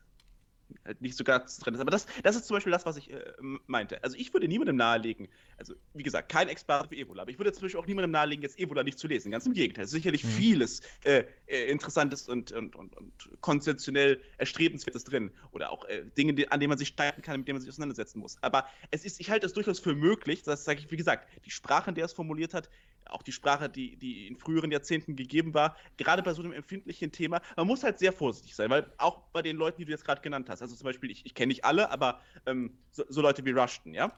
halt 0.85 1.01
nicht 1.01 1.15
so 1.15 1.23
ganz 1.23 1.57
drin 1.57 1.73
ist. 1.73 1.79
Aber 1.79 1.91
das, 1.91 2.05
das 2.23 2.35
ist 2.35 2.45
zum 2.45 2.55
Beispiel 2.55 2.71
das, 2.71 2.85
was 2.85 2.97
ich 2.97 3.11
äh, 3.11 3.19
meinte. 3.67 4.03
Also 4.03 4.17
ich 4.17 4.33
würde 4.33 4.47
niemandem 4.47 4.75
nahelegen, 4.75 5.27
also 5.57 5.73
wie 5.93 6.03
gesagt, 6.03 6.29
kein 6.29 6.47
Experte 6.47 6.89
für 6.89 6.95
Ebola, 6.95 7.23
aber 7.23 7.31
ich 7.31 7.39
würde 7.39 7.51
zum 7.51 7.63
Beispiel 7.63 7.79
auch 7.79 7.87
niemandem 7.87 8.11
nahelegen, 8.11 8.41
jetzt 8.41 8.59
Ebola 8.59 8.83
nicht 8.83 8.99
zu 8.99 9.07
lesen. 9.07 9.31
Ganz 9.31 9.45
im 9.45 9.53
Gegenteil. 9.53 9.85
Es 9.85 9.89
ist 9.89 9.95
sicherlich 9.95 10.23
mhm. 10.23 10.29
vieles 10.29 10.81
äh, 11.03 11.23
äh, 11.47 11.69
Interessantes 11.69 12.27
und, 12.27 12.51
und, 12.51 12.75
und, 12.75 12.95
und, 12.95 13.11
konzeptionell 13.41 14.21
Erstrebenswertes 14.37 15.03
drin. 15.03 15.31
Oder 15.51 15.71
auch 15.71 15.85
äh, 15.85 16.03
Dinge, 16.17 16.45
an 16.51 16.59
denen 16.59 16.69
man 16.69 16.77
sich 16.77 16.89
streiten 16.89 17.21
kann, 17.21 17.39
mit 17.39 17.47
denen 17.47 17.55
man 17.55 17.61
sich 17.61 17.69
auseinandersetzen 17.69 18.19
muss. 18.19 18.37
Aber 18.41 18.67
es 18.91 19.05
ist, 19.05 19.19
ich 19.19 19.29
halte 19.29 19.45
es 19.45 19.53
durchaus 19.53 19.79
für 19.79 19.95
möglich, 19.95 20.43
das 20.43 20.65
sage 20.65 20.79
ich, 20.79 20.91
wie 20.91 20.97
gesagt, 20.97 21.27
die 21.45 21.51
Sprache, 21.51 21.89
in 21.89 21.95
der 21.95 22.05
es 22.05 22.13
formuliert 22.13 22.53
hat, 22.53 22.69
auch 23.09 23.21
die 23.21 23.31
Sprache, 23.31 23.69
die, 23.69 23.97
die 23.97 24.27
in 24.27 24.37
früheren 24.37 24.71
Jahrzehnten 24.71 25.15
gegeben 25.15 25.53
war, 25.53 25.75
gerade 25.97 26.23
bei 26.23 26.33
so 26.33 26.41
einem 26.41 26.53
empfindlichen 26.53 27.11
Thema, 27.11 27.41
man 27.55 27.67
muss 27.67 27.83
halt 27.83 27.99
sehr 27.99 28.13
vorsichtig 28.13 28.55
sein, 28.55 28.69
weil 28.69 28.91
auch 28.97 29.19
bei 29.33 29.41
den 29.41 29.57
Leuten, 29.57 29.79
die 29.79 29.85
du 29.85 29.91
jetzt 29.91 30.05
gerade 30.05 30.21
genannt 30.21 30.49
hast, 30.49 30.61
also 30.61 30.75
zum 30.75 30.85
Beispiel, 30.85 31.11
ich, 31.11 31.25
ich 31.25 31.33
kenne 31.33 31.47
nicht 31.47 31.65
alle, 31.65 31.91
aber 31.91 32.21
ähm, 32.45 32.77
so, 32.91 33.03
so 33.09 33.21
Leute 33.21 33.43
wie 33.45 33.51
Rushton, 33.51 33.93
ja, 33.93 34.11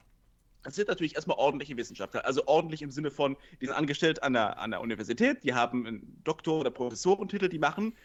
das 0.63 0.75
sind 0.75 0.87
natürlich 0.87 1.15
erstmal 1.15 1.37
ordentliche 1.37 1.75
Wissenschaftler, 1.75 2.25
also 2.25 2.45
ordentlich 2.45 2.81
im 2.81 2.91
Sinne 2.91 3.09
von, 3.09 3.35
die 3.59 3.65
sind 3.65 3.75
angestellt 3.75 4.21
an 4.21 4.33
der, 4.33 4.59
an 4.59 4.71
der 4.71 4.81
Universität, 4.81 5.43
die 5.43 5.53
haben 5.53 5.87
einen 5.87 6.21
Doktor- 6.23 6.59
oder 6.59 6.71
Professorentitel, 6.71 7.49
die 7.49 7.59
machen 7.59 7.95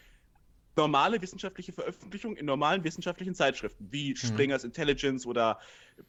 normale 0.77 1.21
wissenschaftliche 1.21 1.73
Veröffentlichungen 1.73 2.37
in 2.37 2.45
normalen 2.45 2.83
wissenschaftlichen 2.83 3.35
Zeitschriften, 3.35 3.87
wie 3.91 4.11
mhm. 4.11 4.15
Springer's 4.15 4.63
Intelligence 4.63 5.25
oder 5.25 5.59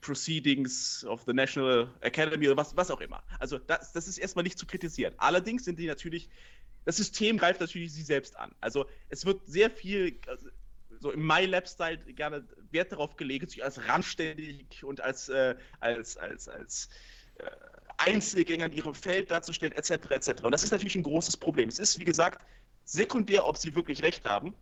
Proceedings 0.01 1.05
of 1.07 1.23
the 1.27 1.33
National 1.33 1.91
Academy 2.01 2.47
oder 2.47 2.57
was, 2.57 2.77
was 2.77 2.91
auch 2.91 3.01
immer. 3.01 3.23
Also 3.41 3.59
das, 3.59 3.93
das 3.93 4.07
ist 4.07 4.19
erstmal 4.19 4.45
nicht 4.45 4.59
zu 4.59 4.66
kritisieren. 4.66 5.14
Allerdings 5.16 5.64
sind 5.64 5.79
die 5.79 5.87
natürlich, 5.87 6.29
das 6.85 6.99
System 6.99 7.39
greift 7.39 7.61
natürlich 7.61 7.93
sie 7.93 8.03
selbst 8.03 8.37
an. 8.37 8.55
Also 8.61 8.87
es 9.09 9.25
wird 9.25 9.41
sehr 9.47 9.71
viel, 9.71 10.21
also, 10.27 10.49
so 11.01 11.12
im 11.12 11.27
MyLab-Style 11.27 11.99
gerne 12.14 12.45
Wert 12.71 12.93
darauf 12.93 13.16
gelegt, 13.16 13.51
sich 13.51 13.64
als 13.64 13.87
randständig 13.89 14.85
und 14.85 15.01
als, 15.01 15.29
äh, 15.29 15.55
als, 15.81 16.16
als, 16.16 16.49
als 16.49 16.89
äh, 17.37 17.45
Einzelgänger 17.99 18.66
in 18.66 18.73
ihrem 18.73 18.95
Feld 18.95 19.31
darzustellen, 19.31 19.73
etc., 19.73 20.11
etc. 20.11 20.43
Und 20.43 20.53
das 20.53 20.62
ist 20.62 20.71
natürlich 20.71 20.97
ein 20.97 21.03
großes 21.03 21.37
Problem. 21.37 21.69
Es 21.69 21.79
ist, 21.79 21.99
wie 21.99 22.05
gesagt, 22.05 22.45
sekundär, 22.89 23.47
ob 23.47 23.57
sie 23.59 23.74
wirklich 23.74 24.03
recht 24.03 24.24
haben. 24.28 24.55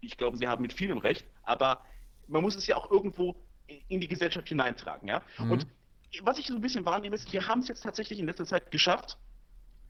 Ich 0.00 0.16
glaube, 0.16 0.36
sie 0.36 0.48
haben 0.48 0.62
mit 0.62 0.72
vielem 0.72 0.98
recht, 0.98 1.26
aber 1.42 1.84
man 2.26 2.42
muss 2.42 2.56
es 2.56 2.66
ja 2.66 2.76
auch 2.76 2.90
irgendwo 2.90 3.36
in 3.88 4.00
die 4.00 4.08
Gesellschaft 4.08 4.48
hineintragen, 4.48 5.08
ja. 5.08 5.22
Mhm. 5.38 5.52
Und 5.52 5.66
was 6.22 6.38
ich 6.38 6.46
so 6.46 6.54
ein 6.54 6.60
bisschen 6.60 6.84
wahrnehme, 6.84 7.16
ist, 7.16 7.32
wir 7.32 7.46
haben 7.46 7.60
es 7.60 7.68
jetzt 7.68 7.82
tatsächlich 7.82 8.18
in 8.18 8.26
letzter 8.26 8.46
Zeit 8.46 8.70
geschafft, 8.70 9.18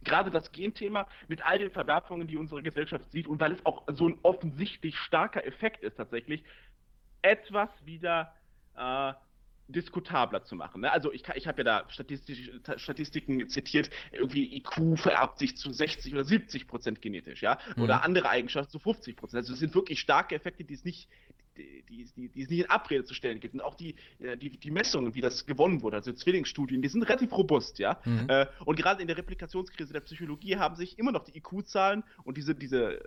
gerade 0.02 0.30
das 0.30 0.50
Genthema 0.52 1.06
mit 1.28 1.44
all 1.44 1.58
den 1.58 1.70
Verwerfungen, 1.70 2.26
die 2.26 2.36
unsere 2.36 2.62
Gesellschaft 2.62 3.10
sieht 3.10 3.26
und 3.26 3.40
weil 3.40 3.52
es 3.52 3.64
auch 3.64 3.82
so 3.88 4.08
ein 4.08 4.18
offensichtlich 4.22 4.96
starker 4.98 5.44
Effekt 5.46 5.82
ist 5.82 5.96
tatsächlich, 5.96 6.44
etwas 7.22 7.70
wieder 7.84 8.34
äh, 8.76 9.12
diskutabler 9.68 10.44
zu 10.44 10.56
machen. 10.56 10.82
Ne? 10.82 10.92
Also 10.92 11.12
ich, 11.12 11.24
ich 11.34 11.46
habe 11.46 11.62
ja 11.62 11.64
da 11.64 12.76
Statistiken 12.76 13.48
zitiert, 13.48 13.90
irgendwie 14.12 14.56
IQ 14.56 14.98
vererbt 14.98 15.38
sich 15.38 15.56
zu 15.56 15.72
60 15.72 16.12
oder 16.12 16.24
70 16.24 16.66
Prozent 16.66 17.00
genetisch, 17.00 17.42
ja, 17.42 17.58
mhm. 17.76 17.84
oder 17.84 18.02
andere 18.02 18.28
Eigenschaften 18.28 18.70
zu 18.70 18.78
50 18.78 19.16
Prozent. 19.16 19.38
Also 19.38 19.54
es 19.54 19.58
sind 19.58 19.74
wirklich 19.74 20.00
starke 20.00 20.34
Effekte, 20.34 20.64
die 20.64 20.74
es 20.74 20.84
nicht, 20.84 21.08
die, 21.56 21.84
die, 21.88 22.04
die, 22.16 22.28
die 22.28 22.42
es 22.42 22.50
nicht 22.50 22.60
in 22.60 22.70
Abrede 22.70 23.04
zu 23.04 23.14
stellen 23.14 23.40
gibt. 23.40 23.54
Und 23.54 23.60
auch 23.60 23.74
die, 23.74 23.94
äh, 24.18 24.36
die, 24.36 24.50
die 24.50 24.70
Messungen, 24.70 25.14
wie 25.14 25.20
das 25.20 25.46
gewonnen 25.46 25.82
wurde, 25.82 25.96
also 25.96 26.12
Zwillingsstudien, 26.12 26.82
die 26.82 26.88
sind 26.88 27.02
relativ 27.04 27.32
robust, 27.32 27.78
ja. 27.78 28.00
Mhm. 28.04 28.26
Äh, 28.28 28.46
und 28.64 28.76
gerade 28.76 29.00
in 29.00 29.08
der 29.08 29.16
Replikationskrise 29.16 29.92
der 29.92 30.00
Psychologie 30.00 30.56
haben 30.56 30.76
sich 30.76 30.98
immer 30.98 31.12
noch 31.12 31.24
die 31.24 31.36
IQ-Zahlen 31.38 32.04
und 32.24 32.36
diese, 32.36 32.54
diese 32.54 33.00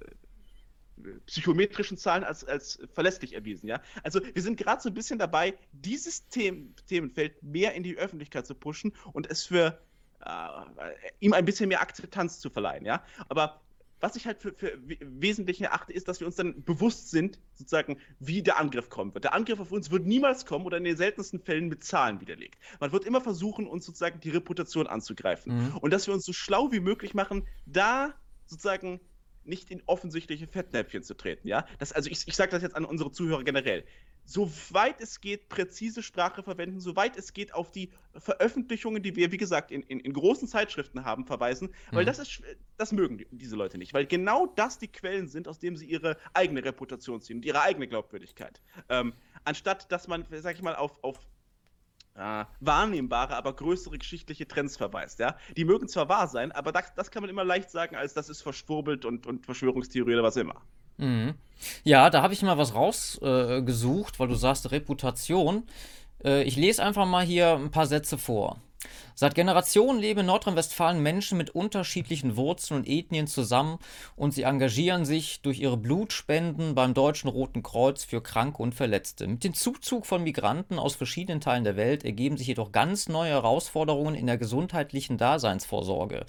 psychometrischen 1.25 1.97
Zahlen 1.97 2.23
als, 2.23 2.43
als 2.43 2.79
verlässlich 2.93 3.33
erwiesen. 3.33 3.67
Ja? 3.67 3.81
Also 4.03 4.19
wir 4.33 4.41
sind 4.41 4.57
gerade 4.57 4.81
so 4.81 4.89
ein 4.89 4.93
bisschen 4.93 5.19
dabei, 5.19 5.55
dieses 5.71 6.27
Themen, 6.27 6.75
Themenfeld 6.87 7.41
mehr 7.43 7.73
in 7.73 7.83
die 7.83 7.97
Öffentlichkeit 7.97 8.45
zu 8.47 8.55
pushen 8.55 8.93
und 9.13 9.29
es 9.29 9.45
für 9.45 9.79
äh, 10.25 10.49
ihm 11.19 11.33
ein 11.33 11.45
bisschen 11.45 11.69
mehr 11.69 11.81
Akzeptanz 11.81 12.39
zu 12.39 12.49
verleihen. 12.49 12.85
Ja? 12.85 13.03
Aber 13.29 13.61
was 13.99 14.15
ich 14.15 14.27
halt 14.27 14.39
für, 14.39 14.53
für 14.53 14.77
wesentlich 14.83 15.61
erachte, 15.61 15.91
ist, 15.91 16.07
dass 16.07 16.19
wir 16.19 16.27
uns 16.27 16.35
dann 16.35 16.63
bewusst 16.63 17.09
sind, 17.09 17.39
sozusagen, 17.55 17.97
wie 18.19 18.43
der 18.43 18.59
Angriff 18.59 18.89
kommen 18.89 19.13
wird. 19.13 19.23
Der 19.23 19.33
Angriff 19.33 19.59
auf 19.59 19.71
uns 19.71 19.89
wird 19.89 20.05
niemals 20.05 20.45
kommen 20.45 20.65
oder 20.65 20.77
in 20.77 20.83
den 20.83 20.97
seltensten 20.97 21.39
Fällen 21.39 21.67
mit 21.67 21.83
Zahlen 21.83 22.21
widerlegt. 22.21 22.59
Man 22.79 22.91
wird 22.91 23.05
immer 23.05 23.21
versuchen, 23.21 23.67
uns 23.67 23.85
sozusagen 23.85 24.19
die 24.19 24.29
Reputation 24.29 24.87
anzugreifen. 24.87 25.55
Mhm. 25.55 25.77
Und 25.77 25.91
dass 25.91 26.05
wir 26.05 26.13
uns 26.13 26.25
so 26.25 26.33
schlau 26.33 26.71
wie 26.71 26.79
möglich 26.79 27.13
machen, 27.13 27.47
da 27.65 28.13
sozusagen 28.45 28.99
nicht 29.47 29.71
in 29.71 29.81
offensichtliche 29.85 30.47
Fettnäpfchen 30.47 31.03
zu 31.03 31.15
treten, 31.15 31.47
ja. 31.47 31.65
Das, 31.79 31.91
also 31.91 32.09
ich, 32.09 32.27
ich 32.27 32.35
sage 32.35 32.51
das 32.51 32.61
jetzt 32.61 32.75
an 32.75 32.85
unsere 32.85 33.11
Zuhörer 33.11 33.43
generell. 33.43 33.83
Soweit 34.25 34.99
es 34.99 35.21
geht, 35.21 35.47
präzise 35.47 36.03
Sprache 36.03 36.43
verwenden, 36.43 36.81
soweit 36.81 37.15
es 37.17 37.31
geht, 37.31 37.53
auf 37.53 37.71
die 37.71 37.91
Veröffentlichungen, 38.13 39.01
die 39.01 39.15
wir, 39.15 39.31
wie 39.31 39.37
gesagt, 39.37 39.71
in, 39.71 39.83
in, 39.83 40.01
in 40.01 40.11
großen 40.11 40.49
Zeitschriften 40.49 41.05
haben, 41.05 41.25
verweisen, 41.25 41.69
weil 41.91 42.03
mhm. 42.03 42.07
das 42.07 42.19
ist, 42.19 42.41
das 42.75 42.91
mögen 42.91 43.17
die, 43.17 43.27
diese 43.31 43.55
Leute 43.55 43.77
nicht, 43.77 43.93
weil 43.93 44.05
genau 44.05 44.47
das 44.47 44.79
die 44.79 44.89
Quellen 44.89 45.29
sind, 45.29 45.47
aus 45.47 45.59
denen 45.59 45.77
sie 45.77 45.85
ihre 45.85 46.17
eigene 46.33 46.63
Reputation 46.63 47.21
ziehen 47.21 47.37
und 47.37 47.45
ihre 47.45 47.61
eigene 47.61 47.87
Glaubwürdigkeit. 47.87 48.61
Ähm, 48.89 49.13
anstatt 49.45 49.91
dass 49.91 50.09
man, 50.09 50.25
sag 50.29 50.55
ich 50.55 50.61
mal, 50.61 50.75
auf, 50.75 51.01
auf 51.03 51.19
äh, 52.18 52.45
wahrnehmbare, 52.59 53.36
aber 53.36 53.53
größere 53.53 53.97
geschichtliche 53.97 54.47
Trends 54.47 54.76
verweist. 54.78 55.20
Ja? 55.20 55.38
Die 55.55 55.65
mögen 55.65 55.88
zwar 55.88 56.09
wahr 56.09 56.28
sein, 56.28 56.51
aber 56.51 56.72
das, 56.72 56.93
das 56.95 57.11
kann 57.11 57.22
man 57.22 57.30
immer 57.30 57.43
leicht 57.43 57.70
sagen, 57.70 57.95
als 57.95 58.13
das 58.13 58.30
ist 58.30 58.41
verschwurbelt 58.41 59.05
und, 59.05 59.26
und 59.28 59.45
Verschwörungstheorie 59.45 60.13
oder 60.13 60.24
was 60.24 60.36
immer. 60.36 60.55
Mhm. 60.97 61.36
Ja, 61.84 62.09
da 62.09 62.22
habe 62.22 62.34
ich 62.34 62.41
mal 62.41 62.57
was 62.57 62.74
rausgesucht, 62.74 64.15
äh, 64.15 64.20
weil 64.20 64.28
du 64.28 64.36
sagst 64.36 64.72
Reputation. 64.72 65.63
Äh, 66.24 66.43
ich 66.43 66.55
lese 66.55 66.84
einfach 66.84 67.05
mal 67.05 67.26
hier 67.26 67.53
ein 67.53 67.72
paar 67.72 67.86
Sätze 67.86 68.18
vor. 68.18 68.61
Seit 69.15 69.33
Generationen 69.33 69.99
leben 69.99 70.19
in 70.19 70.25
Nordrhein-Westfalen 70.27 71.01
Menschen 71.01 71.38
mit 71.38 71.49
unterschiedlichen 71.49 72.38
Wurzeln 72.38 72.81
und 72.81 72.88
Ethnien 72.88 73.25
zusammen 73.25 73.79
und 74.15 74.31
sie 74.33 74.43
engagieren 74.43 75.05
sich 75.05 75.41
durch 75.41 75.59
ihre 75.59 75.77
Blutspenden 75.77 76.75
beim 76.75 76.93
Deutschen 76.93 77.27
Roten 77.27 77.63
Kreuz 77.63 78.03
für 78.03 78.21
Kranke 78.21 78.61
und 78.61 78.75
Verletzte. 78.75 79.27
Mit 79.27 79.43
dem 79.43 79.55
Zuzug 79.55 80.05
von 80.05 80.23
Migranten 80.23 80.77
aus 80.77 80.95
verschiedenen 80.95 81.41
Teilen 81.41 81.63
der 81.63 81.75
Welt 81.75 82.05
ergeben 82.05 82.38
sich 82.38 82.47
jedoch 82.47 82.71
ganz 82.71 83.09
neue 83.09 83.31
Herausforderungen 83.31 84.13
in 84.13 84.27
der 84.27 84.38
gesundheitlichen 84.38 85.17
Daseinsvorsorge. 85.17 86.25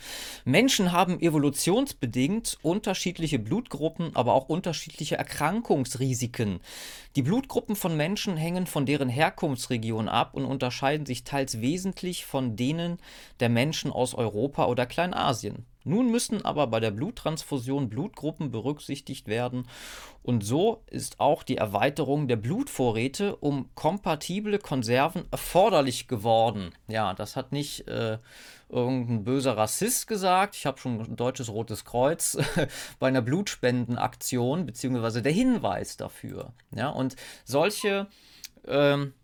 Menschen 0.47 0.93
haben 0.93 1.21
evolutionsbedingt 1.21 2.59
unterschiedliche 2.63 3.39
Blutgruppen, 3.39 4.17
aber 4.17 4.33
auch 4.33 4.49
unterschiedliche 4.49 5.17
Erkrankungsrisiken. 5.17 6.61
Die 7.17 7.23
Blutgruppen 7.23 7.77
von 7.77 7.97
Menschen 7.97 8.37
hängen 8.37 8.67
von 8.67 8.87
deren 8.87 9.09
Herkunftsregion 9.09 10.09
ab 10.09 10.35
und 10.35 10.45
unterscheiden 10.45 11.05
sich 11.05 11.25
teils 11.25 11.61
wesentlich 11.61 12.25
von 12.25 12.48
denen 12.57 12.99
der 13.41 13.49
Menschen 13.49 13.91
aus 13.93 14.15
Europa 14.15 14.67
oder 14.67 14.87
Kleinasien. 14.87 15.67
Nun 15.85 16.11
müssen 16.11 16.45
aber 16.45 16.67
bei 16.67 16.81
der 16.81 16.91
Bluttransfusion 16.91 17.89
Blutgruppen 17.89 18.51
berücksichtigt 18.51 19.27
werden 19.27 19.67
und 20.23 20.45
so 20.45 20.83
ist 20.91 21.21
auch 21.21 21.43
die 21.43 21.57
Erweiterung 21.57 22.29
der 22.29 22.37
Blutvorräte 22.37 23.37
um 23.37 23.71
kompatible 23.75 24.59
Konserven 24.59 25.25
erforderlich 25.31 26.07
geworden. 26.07 26.73
Ja, 26.87 27.15
das 27.15 27.35
hat 27.37 27.53
nicht 27.53 27.89
äh, 27.89 28.19
irgendein 28.69 29.25
böser 29.25 29.57
Rassist 29.57 30.07
gesagt. 30.07 30.55
Ich 30.57 30.67
habe 30.67 30.79
schon 30.79 31.01
ein 31.01 31.17
deutsches 31.17 31.49
Rotes 31.49 31.87
Kreuz 31.87 32.37
bei 32.99 33.09
einer 33.09 33.23
Blutspendenaktion, 33.23 34.67
beziehungsweise 34.67 35.23
der 35.23 35.33
Hinweis 35.33 35.97
dafür. 35.97 36.53
Ja, 36.73 36.91
und 36.91 37.17
solche 37.47 38.07
ähm, 38.67 39.15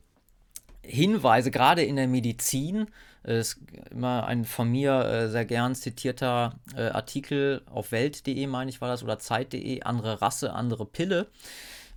Hinweise, 0.83 1.51
gerade 1.51 1.83
in 1.83 1.97
der 1.97 2.09
Medizin, 2.09 2.87
ist 3.25 3.59
immer 3.91 4.27
ein 4.27 4.45
von 4.45 4.71
mir 4.71 5.05
äh, 5.05 5.29
sehr 5.29 5.45
gern 5.45 5.75
zitierter 5.75 6.55
äh, 6.77 6.89
Artikel 6.89 7.63
auf 7.67 7.93
Welt.de, 7.93 8.47
meine 8.47 8.71
ich, 8.71 8.81
war 8.81 8.89
das, 8.89 9.03
oder 9.03 9.19
Zeit.de, 9.19 9.83
andere 9.83 10.23
Rasse, 10.23 10.53
andere 10.53 10.87
Pille. 10.87 11.29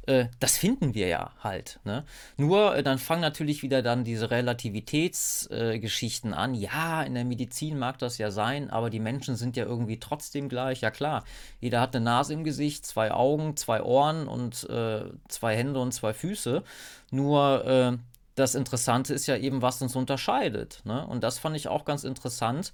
äh, 0.07 0.27
das 0.39 0.57
finden 0.57 0.93
wir 0.93 1.07
ja 1.07 1.31
halt. 1.43 1.79
Ne? 1.83 2.03
Nur 2.37 2.75
äh, 2.75 2.83
dann 2.83 2.97
fangen 2.97 3.21
natürlich 3.21 3.61
wieder 3.61 3.81
dann 3.81 4.03
diese 4.03 4.31
Relativitätsgeschichten 4.31 6.33
äh, 6.33 6.35
an. 6.35 6.53
Ja, 6.55 7.03
in 7.03 7.13
der 7.13 7.25
Medizin 7.25 7.77
mag 7.77 7.99
das 7.99 8.17
ja 8.17 8.31
sein, 8.31 8.69
aber 8.69 8.89
die 8.89 8.99
Menschen 8.99 9.35
sind 9.35 9.57
ja 9.57 9.65
irgendwie 9.65 9.99
trotzdem 9.99 10.49
gleich. 10.49 10.81
Ja 10.81 10.91
klar, 10.91 11.23
jeder 11.59 11.81
hat 11.81 11.95
eine 11.95 12.05
Nase 12.05 12.33
im 12.33 12.43
Gesicht, 12.43 12.85
zwei 12.85 13.11
Augen, 13.11 13.57
zwei 13.57 13.83
Ohren 13.83 14.27
und 14.27 14.67
äh, 14.69 15.03
zwei 15.27 15.55
Hände 15.55 15.79
und 15.79 15.91
zwei 15.91 16.13
Füße. 16.13 16.63
Nur 17.11 17.65
äh, 17.65 17.97
das 18.37 18.55
Interessante 18.55 19.13
ist 19.13 19.27
ja 19.27 19.35
eben, 19.35 19.61
was 19.61 19.81
uns 19.81 19.95
unterscheidet. 19.95 20.81
Ne? 20.85 21.05
Und 21.05 21.23
das 21.23 21.39
fand 21.39 21.55
ich 21.55 21.67
auch 21.67 21.85
ganz 21.85 22.03
interessant 22.03 22.71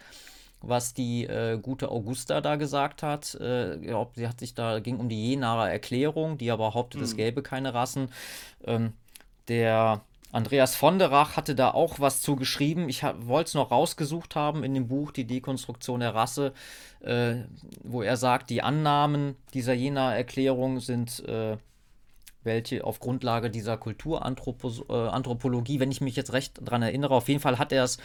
was 0.64 0.93
die 0.93 1.26
äh, 1.26 1.59
gute 1.61 1.91
Augusta 1.91 2.41
da 2.41 2.55
gesagt 2.55 3.03
hat. 3.03 3.36
Äh, 3.36 3.78
glaub, 3.80 4.16
sie 4.16 4.28
hat 4.28 4.39
sich 4.39 4.55
da, 4.55 4.80
ging 4.80 4.97
um 4.97 5.09
die 5.09 5.32
Jenaer 5.32 5.70
Erklärung, 5.70 6.38
die 6.38 6.49
aber 6.49 6.70
behauptet, 6.70 7.01
mhm. 7.01 7.05
es 7.05 7.18
gäbe 7.18 7.43
keine 7.43 7.74
Rassen. 7.74 8.09
Ähm, 8.64 8.93
der 9.49 10.01
Andreas 10.32 10.76
Vonderach 10.76 11.36
hatte 11.38 11.53
da 11.53 11.72
auch 11.72 11.99
was 11.99 12.22
zu 12.22 12.36
geschrieben. 12.36 12.89
Ich 12.89 13.03
wollte 13.03 13.49
es 13.49 13.53
noch 13.53 13.72
rausgesucht 13.72 14.36
haben 14.36 14.64
in 14.64 14.74
dem 14.74 14.88
Buch 14.88 15.11
Die 15.11 15.28
Dekonstruktion 15.28 15.99
der 15.99 16.16
Rasse, 16.16 16.53
äh, 17.01 17.36
wo 17.84 18.01
er 18.01 18.18
sagt, 18.18 18.49
die 18.49 18.64
Annahmen 18.64 19.36
dieser 19.53 19.74
Jenaer 19.74 20.16
Erklärung 20.16 20.80
sind 20.80 21.24
äh, 21.28 21.57
welche 22.44 22.84
auf 22.84 23.00
Grundlage 23.00 23.50
dieser 23.50 23.78
Kulturanthropologie, 23.78 25.78
äh, 25.78 25.80
wenn 25.80 25.91
ich 25.91 26.02
mich 26.02 26.16
jetzt 26.16 26.34
recht 26.34 26.60
daran 26.62 26.82
erinnere, 26.82 27.16
auf 27.16 27.28
jeden 27.28 27.39
Fall 27.39 27.60
hat 27.60 27.72
er 27.72 27.84
es 27.84 27.98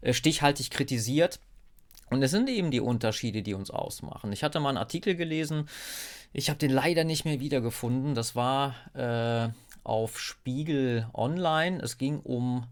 äh, 0.00 0.12
stichhaltig 0.12 0.70
kritisiert 0.70 1.40
und 2.10 2.22
es 2.22 2.30
sind 2.30 2.48
eben 2.48 2.70
die 2.70 2.80
Unterschiede, 2.80 3.42
die 3.42 3.54
uns 3.54 3.70
ausmachen. 3.70 4.32
Ich 4.32 4.44
hatte 4.44 4.60
mal 4.60 4.70
einen 4.70 4.78
Artikel 4.78 5.16
gelesen, 5.16 5.68
ich 6.32 6.50
habe 6.50 6.58
den 6.58 6.70
leider 6.70 7.04
nicht 7.04 7.24
mehr 7.24 7.40
wiedergefunden. 7.40 8.14
Das 8.14 8.36
war 8.36 8.74
äh, 8.94 9.48
auf 9.84 10.20
Spiegel 10.20 11.08
Online. 11.14 11.80
Es 11.82 11.98
ging 11.98 12.20
um 12.20 12.66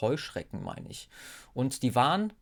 Heuschrecken, 0.00 0.62
meine 0.62 0.88
ich. 0.88 1.08
Und 1.52 1.82
die 1.82 1.94
waren 1.94 2.32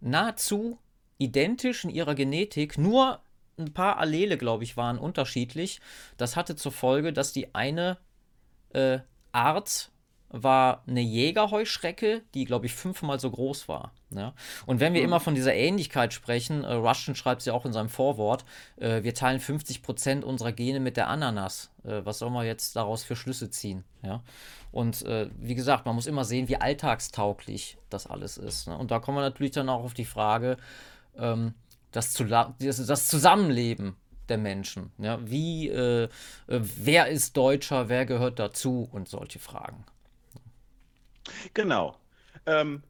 nahezu 0.00 0.78
identisch 1.18 1.84
in 1.84 1.90
ihrer 1.90 2.14
Genetik, 2.14 2.78
nur 2.78 3.20
ein 3.58 3.72
paar 3.72 3.98
Allele, 3.98 4.38
glaube 4.38 4.64
ich, 4.64 4.76
waren 4.76 4.98
unterschiedlich. 4.98 5.80
Das 6.16 6.36
hatte 6.36 6.56
zur 6.56 6.72
Folge, 6.72 7.12
dass 7.12 7.32
die 7.32 7.54
eine 7.54 7.98
äh, 8.72 8.98
Art 9.32 9.92
war 10.32 10.82
eine 10.86 11.02
Jägerheuschrecke, 11.02 12.22
die, 12.32 12.46
glaube 12.46 12.64
ich, 12.64 12.72
fünfmal 12.72 13.20
so 13.20 13.30
groß 13.30 13.68
war. 13.68 13.92
Ja? 14.10 14.32
Und 14.64 14.80
wenn 14.80 14.94
wir 14.94 15.02
mhm. 15.02 15.08
immer 15.08 15.20
von 15.20 15.34
dieser 15.34 15.54
Ähnlichkeit 15.54 16.14
sprechen, 16.14 16.64
äh, 16.64 16.72
Rushton 16.72 17.14
schreibt 17.14 17.42
es 17.42 17.46
ja 17.46 17.52
auch 17.52 17.66
in 17.66 17.74
seinem 17.74 17.90
Vorwort, 17.90 18.44
äh, 18.76 19.02
wir 19.02 19.14
teilen 19.14 19.40
50% 19.40 20.22
unserer 20.22 20.52
Gene 20.52 20.80
mit 20.80 20.96
der 20.96 21.08
Ananas. 21.08 21.70
Äh, 21.84 22.04
was 22.04 22.18
soll 22.18 22.30
man 22.30 22.46
jetzt 22.46 22.76
daraus 22.76 23.04
für 23.04 23.14
Schlüsse 23.14 23.50
ziehen? 23.50 23.84
Ja? 24.02 24.22
Und 24.70 25.02
äh, 25.02 25.28
wie 25.38 25.54
gesagt, 25.54 25.84
man 25.84 25.94
muss 25.94 26.06
immer 26.06 26.24
sehen, 26.24 26.48
wie 26.48 26.56
alltagstauglich 26.56 27.76
das 27.90 28.06
alles 28.06 28.38
ist. 28.38 28.68
Ne? 28.68 28.76
Und 28.76 28.90
da 28.90 29.00
kommen 29.00 29.18
wir 29.18 29.22
natürlich 29.22 29.52
dann 29.52 29.68
auch 29.68 29.84
auf 29.84 29.94
die 29.94 30.06
Frage, 30.06 30.56
ähm, 31.18 31.54
das, 31.92 32.14
das, 32.14 32.86
das 32.86 33.08
Zusammenleben 33.08 33.96
der 34.28 34.38
Menschen. 34.38 34.92
Ja? 34.98 35.18
Wie, 35.28 35.68
äh, 35.68 36.04
äh, 36.04 36.08
wer 36.48 37.08
ist 37.08 37.36
Deutscher, 37.36 37.88
wer 37.88 38.06
gehört 38.06 38.38
dazu 38.38 38.88
und 38.90 39.08
solche 39.08 39.38
Fragen. 39.38 39.84
Genau. 41.54 41.96
Ähm, 42.46 42.82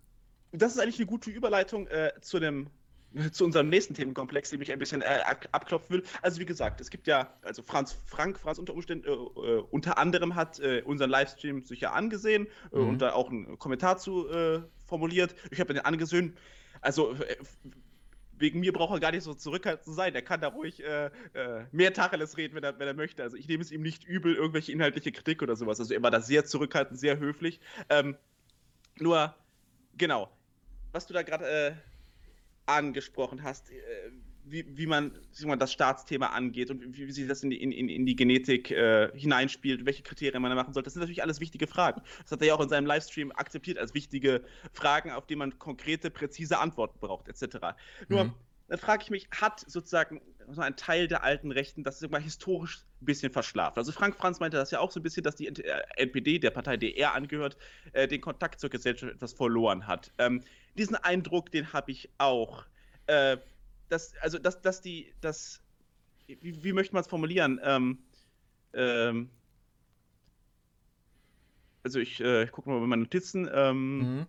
das 0.53 0.73
ist 0.73 0.79
eigentlich 0.79 0.99
eine 0.99 1.07
gute 1.07 1.31
Überleitung 1.31 1.87
äh, 1.89 2.13
zu 2.21 2.41
dem 2.41 2.71
zu 3.33 3.45
unserem 3.45 3.69
nächsten 3.69 3.95
Themenkomplex, 3.95 4.51
den 4.51 4.61
ich 4.63 4.73
ein 4.73 4.79
bisschen 4.79 5.03
äh, 5.03 5.21
abklopfen 5.53 5.97
will. 5.97 6.03
Also 6.23 6.41
wie 6.41 6.47
gesagt, 6.47 6.81
es 6.81 6.91
gibt 6.91 7.07
ja, 7.07 7.33
also 7.43 7.63
Franz 7.63 7.97
Frank, 8.07 8.39
Franz 8.39 8.59
unter 8.59 8.75
Umständen, 8.75 9.07
äh, 9.07 9.13
äh, 9.13 9.63
unter 9.71 9.99
anderem 9.99 10.35
hat 10.35 10.61
äh, 10.61 10.83
unseren 10.83 11.11
Livestream 11.11 11.63
sicher 11.63 11.93
angesehen 11.93 12.47
äh, 12.73 12.79
mhm. 12.79 12.89
und 12.89 12.99
da 13.03 13.13
auch 13.13 13.31
einen 13.31 13.59
Kommentar 13.59 13.99
zu 13.99 14.29
formuliert. 14.87 15.35
Ich 15.51 15.61
habe 15.61 15.73
den 15.75 15.85
angesehen. 15.85 16.37
Also 16.81 17.15
wegen 18.43 18.61
mir 18.61 18.73
braucht 18.73 18.93
er 18.93 19.01
gar 19.01 19.13
nicht 19.13 19.23
so 19.23 19.33
zurückhaltend 19.33 19.85
zu 19.85 19.93
sein. 19.93 20.15
Er 20.15 20.23
kann 20.23 20.41
da 20.41 20.49
ruhig 20.49 20.83
mehr 21.71 21.95
Tacheles 21.95 22.37
reden, 22.37 22.55
wenn 22.57 22.65
er, 22.65 22.79
wenn 22.79 22.89
er 22.89 22.95
möchte. 22.95 23.23
Also 23.23 23.37
ich 23.37 23.49
nehme 23.49 23.63
es 23.63 23.71
ihm 23.71 23.83
nicht 23.83 24.05
übel, 24.05 24.35
irgendwelche 24.35 24.73
inhaltliche 24.73 25.13
Kritik 25.13 25.43
oder 25.43 25.57
sowas. 25.57 25.79
Also 25.81 25.95
er 25.95 26.03
war 26.03 26.11
da 26.11 26.21
sehr 26.21 26.45
zurückhaltend, 26.45 26.99
sehr 26.99 27.19
höflich. 27.19 27.61
Ähm, 27.89 28.17
nur, 28.99 29.35
genau, 29.97 30.29
was 30.91 31.07
du 31.07 31.15
da 31.15 31.23
gerade 31.23 31.47
äh, 31.49 31.73
angesprochen 32.67 33.43
hast, 33.43 33.71
äh, 33.71 34.11
wie, 34.53 34.65
wie 34.77 34.87
man 34.87 35.13
mal, 35.45 35.57
das 35.57 35.73
Staatsthema 35.73 36.27
angeht 36.27 36.71
und 36.71 36.97
wie, 36.97 37.09
wie 37.09 37.13
sich 37.13 37.27
das 37.27 37.43
in 37.43 37.51
die, 37.51 37.63
in, 37.63 37.73
in 37.73 38.07
die 38.07 38.17
Genetik 38.17 38.71
äh, 38.71 39.11
hineinspielt, 39.15 39.87
welche 39.87 40.03
Kriterien 40.03 40.43
man 40.43 40.51
da 40.51 40.55
machen 40.55 40.73
sollte, 40.73 40.87
das 40.87 40.95
sind 40.95 41.01
natürlich 41.01 41.23
alles 41.23 41.41
wichtige 41.41 41.67
Fragen. 41.67 42.03
Das 42.23 42.33
hat 42.33 42.41
er 42.43 42.49
ja 42.49 42.55
auch 42.55 42.61
in 42.61 42.69
seinem 42.69 42.87
Livestream 42.87 43.33
akzeptiert 43.33 43.79
als 43.79 43.95
wichtige 43.95 44.43
Fragen, 44.73 45.11
auf 45.11 45.27
die 45.27 45.37
man 45.37 45.59
konkrete, 45.59 46.11
präzise 46.11 46.59
Antworten 46.59 46.99
braucht, 47.01 47.29
etc. 47.29 47.59
Nur, 48.09 48.25
mhm 48.25 48.35
dann 48.73 48.79
frage 48.79 49.03
ich 49.03 49.11
mich, 49.11 49.29
hat 49.31 49.61
sozusagen 49.61 50.23
so 50.49 50.63
ein 50.63 50.77
Teil 50.77 51.07
der 51.07 51.23
alten 51.23 51.53
Rechten 51.53 51.85
das 51.85 52.01
mal 52.09 52.23
historisch 52.23 52.87
ein 53.03 53.05
bisschen 53.05 53.31
verschlafen? 53.31 53.79
Also 53.79 53.93
Frank 53.93 54.17
Franz 54.17 54.41
meinte 54.41 54.57
das 54.57 54.71
ja 54.71 54.81
auch 54.81 54.91
so 54.91 54.99
ein 54.99 55.03
bisschen, 55.03 55.23
dass 55.23 55.37
die 55.37 55.47
NPD, 55.97 56.39
der 56.39 56.51
Partei, 56.53 56.79
der 56.79 56.97
er 56.97 57.13
angehört, 57.13 57.59
äh, 57.93 58.09
den 58.09 58.23
Kontakt 58.23 58.61
zur 58.61 58.71
Gesellschaft 58.71 59.13
etwas 59.13 59.35
verloren 59.35 59.87
hat. 59.87 60.11
Ähm, 60.17 60.43
diesen 60.79 60.97
Eindruck, 60.97 61.51
den 61.51 61.75
habe 61.75 61.91
ich 61.91 62.09
auch. 62.17 62.65
Äh, 63.09 63.37
dass, 63.93 64.17
also, 64.19 64.39
dass, 64.39 64.61
dass 64.63 64.81
die, 64.81 65.13
dass, 65.21 65.61
wie, 66.27 66.65
wie 66.65 66.73
möchte 66.73 66.95
man 66.95 67.03
es 67.03 67.09
formulieren? 67.09 67.61
Ähm, 67.63 67.99
ähm, 68.73 69.29
also 71.85 71.99
ich, 72.01 72.21
äh, 72.21 72.45
ich 72.45 72.53
gucke 72.53 72.71
mal 72.71 72.81
bei 72.81 72.87
meinen 72.87 73.03
Notizen. 73.03 73.49
Ähm, 73.53 73.99
mhm. 73.99 74.27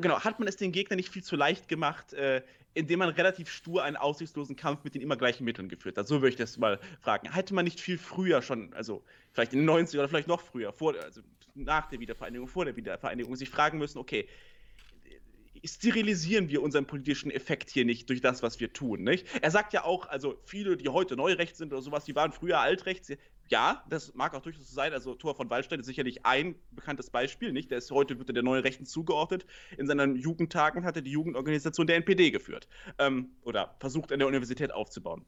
Genau, 0.00 0.20
hat 0.20 0.38
man 0.38 0.48
es 0.48 0.56
den 0.56 0.72
Gegner 0.72 0.96
nicht 0.96 1.10
viel 1.10 1.22
zu 1.22 1.36
leicht 1.36 1.68
gemacht, 1.68 2.12
äh, 2.14 2.42
indem 2.74 3.00
man 3.00 3.10
relativ 3.10 3.50
stur 3.50 3.84
einen 3.84 3.96
aussichtslosen 3.96 4.56
Kampf 4.56 4.82
mit 4.84 4.94
den 4.94 5.02
immer 5.02 5.16
gleichen 5.16 5.44
Mitteln 5.44 5.68
geführt 5.68 5.96
hat. 5.98 6.06
So 6.08 6.16
würde 6.16 6.30
ich 6.30 6.36
das 6.36 6.58
mal 6.58 6.80
fragen. 7.00 7.32
Hätte 7.32 7.54
man 7.54 7.64
nicht 7.64 7.80
viel 7.80 7.98
früher 7.98 8.42
schon, 8.42 8.72
also 8.74 9.04
vielleicht 9.32 9.52
in 9.52 9.60
den 9.60 9.66
90 9.66 9.98
oder 9.98 10.08
vielleicht 10.08 10.28
noch 10.28 10.40
früher, 10.40 10.72
vor, 10.72 10.94
also 10.94 11.20
nach 11.54 11.86
der 11.86 12.00
Wiedervereinigung, 12.00 12.48
vor 12.48 12.64
der 12.64 12.76
Wiedervereinigung, 12.76 13.36
sich 13.36 13.50
fragen 13.50 13.78
müssen, 13.78 13.98
okay, 13.98 14.28
sterilisieren 15.64 16.48
wir 16.48 16.62
unseren 16.62 16.86
politischen 16.86 17.30
Effekt 17.30 17.70
hier 17.70 17.84
nicht 17.84 18.08
durch 18.08 18.20
das, 18.20 18.42
was 18.42 18.60
wir 18.60 18.72
tun, 18.72 19.02
nicht? 19.02 19.26
Er 19.42 19.50
sagt 19.50 19.72
ja 19.72 19.84
auch, 19.84 20.06
also 20.08 20.38
viele, 20.44 20.76
die 20.76 20.88
heute 20.88 21.16
neurechts 21.16 21.58
sind 21.58 21.72
oder 21.72 21.82
sowas, 21.82 22.04
die 22.04 22.14
waren 22.14 22.32
früher 22.32 22.60
altrechts. 22.60 23.12
Ja, 23.48 23.84
das 23.88 24.14
mag 24.14 24.34
auch 24.34 24.42
durchaus 24.42 24.68
so 24.68 24.74
sein. 24.74 24.92
Also 24.92 25.14
Thor 25.14 25.34
von 25.34 25.48
Waldstein 25.48 25.80
ist 25.80 25.86
sicherlich 25.86 26.26
ein 26.26 26.54
bekanntes 26.72 27.10
Beispiel, 27.10 27.52
nicht? 27.52 27.70
Der 27.70 27.78
ist 27.78 27.90
heute 27.90 28.18
wird 28.18 28.28
er 28.28 28.34
der 28.34 28.42
neue 28.42 28.62
Rechten 28.62 28.84
zugeordnet. 28.84 29.46
In 29.78 29.86
seinen 29.86 30.16
Jugendtagen 30.16 30.84
hat 30.84 30.96
er 30.96 31.02
die 31.02 31.12
Jugendorganisation 31.12 31.86
der 31.86 31.96
NPD 31.96 32.30
geführt 32.30 32.68
ähm, 32.98 33.30
oder 33.42 33.74
versucht 33.80 34.12
an 34.12 34.18
der 34.18 34.28
Universität 34.28 34.72
aufzubauen. 34.72 35.24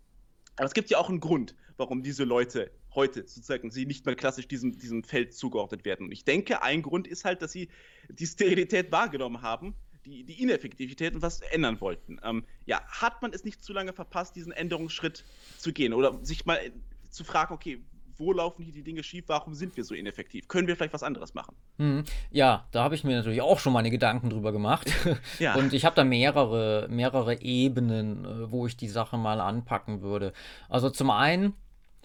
Aber 0.57 0.67
es 0.67 0.75
gibt 0.75 0.91
ja 0.91 0.99
auch 0.99 1.09
einen 1.09 1.21
Grund, 1.21 1.55
warum 1.79 2.03
diese 2.03 2.25
Leute 2.25 2.71
heute 2.95 3.21
sozusagen 3.27 3.71
sie 3.71 3.87
nicht 3.87 4.05
mehr 4.05 4.17
klassisch 4.17 4.47
diesem, 4.49 4.77
diesem 4.79 5.03
Feld 5.05 5.33
zugeordnet 5.33 5.85
werden. 5.85 6.07
Und 6.07 6.13
ich 6.13 6.25
denke, 6.25 6.63
ein 6.63 6.83
Grund 6.83 7.07
ist 7.07 7.25
halt, 7.25 7.41
dass 7.41 7.53
sie 7.53 7.71
die 8.09 8.27
Sterilität 8.27 8.93
wahrgenommen 8.93 9.41
haben, 9.41 9.75
die, 10.05 10.25
die 10.25 10.43
Ineffektivität 10.43 11.15
und 11.15 11.23
was 11.23 11.41
ändern 11.41 11.81
wollten. 11.81 12.21
Ähm, 12.25 12.45
ja, 12.67 12.83
hat 12.89 13.23
man 13.23 13.33
es 13.33 13.45
nicht 13.45 13.63
zu 13.63 13.73
lange 13.73 13.93
verpasst, 13.93 14.37
diesen 14.37 14.53
Änderungsschritt 14.53 15.25
zu 15.59 15.73
gehen 15.73 15.93
oder 15.93 16.19
sich 16.25 16.47
mal 16.47 16.57
äh, 16.57 16.71
zu 17.11 17.25
fragen, 17.25 17.55
okay, 17.55 17.83
wo 18.21 18.33
laufen 18.33 18.63
hier 18.63 18.73
die 18.73 18.83
Dinge 18.83 19.03
schief, 19.03 19.25
warum 19.29 19.55
sind 19.55 19.77
wir 19.77 19.85
so 19.85 19.95
ineffektiv? 19.95 20.47
Können 20.47 20.69
wir 20.69 20.77
vielleicht 20.77 20.93
was 20.93 21.03
anderes 21.03 21.33
machen? 21.33 21.57
Hm, 21.79 22.05
ja, 22.31 22.67
da 22.71 22.85
habe 22.85 22.95
ich 22.95 23.03
mir 23.03 23.17
natürlich 23.17 23.41
auch 23.41 23.59
schon 23.59 23.73
meine 23.73 23.91
Gedanken 23.91 24.31
drüber 24.31 24.53
gemacht. 24.53 24.93
Ja. 25.39 25.55
Und 25.55 25.73
ich 25.73 25.87
habe 25.87 25.97
da 25.97 26.05
mehrere, 26.05 26.87
mehrere 26.91 27.41
Ebenen, 27.41 28.25
äh, 28.25 28.51
wo 28.51 28.67
ich 28.67 28.77
die 28.77 28.89
Sache 28.89 29.17
mal 29.17 29.41
anpacken 29.41 30.03
würde. 30.03 30.35
Also 30.69 30.91
zum 30.91 31.11
einen 31.11 31.55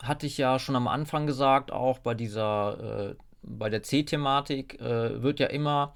hatte 0.02 0.26
ich 0.26 0.38
ja 0.38 0.58
schon 0.58 0.76
am 0.76 0.88
Anfang 0.88 1.28
gesagt, 1.28 1.72
auch 1.72 2.00
bei 2.00 2.14
dieser, 2.14 3.10
äh, 3.12 3.16
bei 3.42 3.70
der 3.70 3.84
C-Thematik 3.84 4.80
äh, 4.80 5.22
wird 5.22 5.40
ja 5.40 5.48
immer 5.48 5.96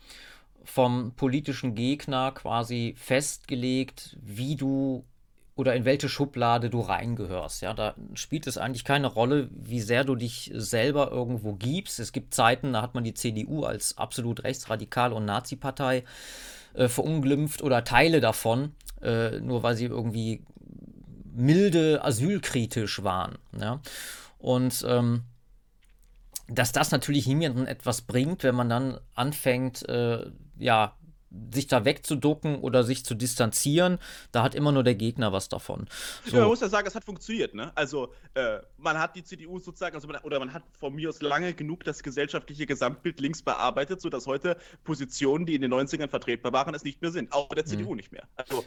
vom 0.63 1.13
politischen 1.15 1.75
Gegner 1.75 2.31
quasi 2.31 2.95
festgelegt, 2.97 4.17
wie 4.21 4.55
du 4.55 5.05
oder 5.55 5.75
in 5.75 5.83
welche 5.83 6.07
Schublade 6.07 6.69
du 6.69 6.79
reingehörst. 6.79 7.61
Ja, 7.61 7.73
da 7.73 7.93
spielt 8.13 8.47
es 8.47 8.57
eigentlich 8.57 8.85
keine 8.85 9.07
Rolle, 9.07 9.49
wie 9.51 9.81
sehr 9.81 10.05
du 10.05 10.15
dich 10.15 10.51
selber 10.55 11.11
irgendwo 11.11 11.53
gibst. 11.53 11.99
Es 11.99 12.13
gibt 12.13 12.33
Zeiten, 12.33 12.71
da 12.71 12.81
hat 12.81 12.95
man 12.95 13.03
die 13.03 13.13
CDU 13.13 13.65
als 13.65 13.97
absolut 13.97 14.45
rechtsradikal 14.45 15.11
und 15.11 15.25
Nazi-Partei 15.25 16.05
äh, 16.75 16.87
verunglimpft 16.87 17.61
oder 17.61 17.83
Teile 17.83 18.21
davon, 18.21 18.73
äh, 19.01 19.41
nur 19.41 19.61
weil 19.61 19.75
sie 19.75 19.85
irgendwie 19.85 20.45
milde 21.25 22.05
asylkritisch 22.05 23.03
waren. 23.03 23.37
Ja? 23.59 23.81
Und 24.37 24.85
ähm, 24.87 25.23
dass 26.47 26.71
das 26.71 26.91
natürlich 26.91 27.27
niemandem 27.27 27.65
etwas 27.65 28.01
bringt, 28.01 28.43
wenn 28.43 28.55
man 28.55 28.69
dann 28.69 28.99
anfängt, 29.13 29.87
äh, 29.89 30.25
ja, 30.59 30.95
sich 31.53 31.67
da 31.67 31.85
wegzuducken 31.85 32.59
oder 32.59 32.83
sich 32.83 33.05
zu 33.05 33.13
distanzieren, 33.13 33.99
da 34.31 34.43
hat 34.43 34.55
immer 34.55 34.71
nur 34.71 34.83
der 34.83 34.95
Gegner 34.95 35.31
was 35.31 35.49
davon. 35.49 35.87
So. 36.25 36.35
Ja, 36.35 36.41
man 36.41 36.49
muss 36.49 36.61
ja 36.61 36.69
sagen, 36.69 36.87
es 36.87 36.95
hat 36.95 37.03
funktioniert, 37.03 37.53
ne? 37.53 37.71
Also, 37.75 38.13
äh, 38.33 38.59
man 38.77 38.97
hat 38.97 39.15
die 39.15 39.23
CDU 39.23 39.59
sozusagen, 39.59 39.95
also 39.95 40.07
man, 40.07 40.17
oder 40.23 40.39
man 40.39 40.53
hat 40.53 40.63
von 40.79 40.93
mir 40.95 41.09
aus 41.09 41.21
lange 41.21 41.53
genug 41.53 41.83
das 41.83 42.01
gesellschaftliche 42.01 42.65
Gesamtbild 42.65 43.19
links 43.19 43.41
bearbeitet, 43.41 44.01
sodass 44.01 44.25
heute 44.25 44.57
Positionen, 44.83 45.45
die 45.45 45.55
in 45.55 45.61
den 45.61 45.73
90ern 45.73 46.09
vertretbar 46.09 46.51
waren, 46.51 46.73
es 46.73 46.83
nicht 46.83 47.01
mehr 47.01 47.11
sind. 47.11 47.31
Auch 47.31 47.49
der 47.49 47.65
CDU 47.65 47.91
mhm. 47.91 47.97
nicht 47.97 48.11
mehr. 48.11 48.27
Also, 48.35 48.65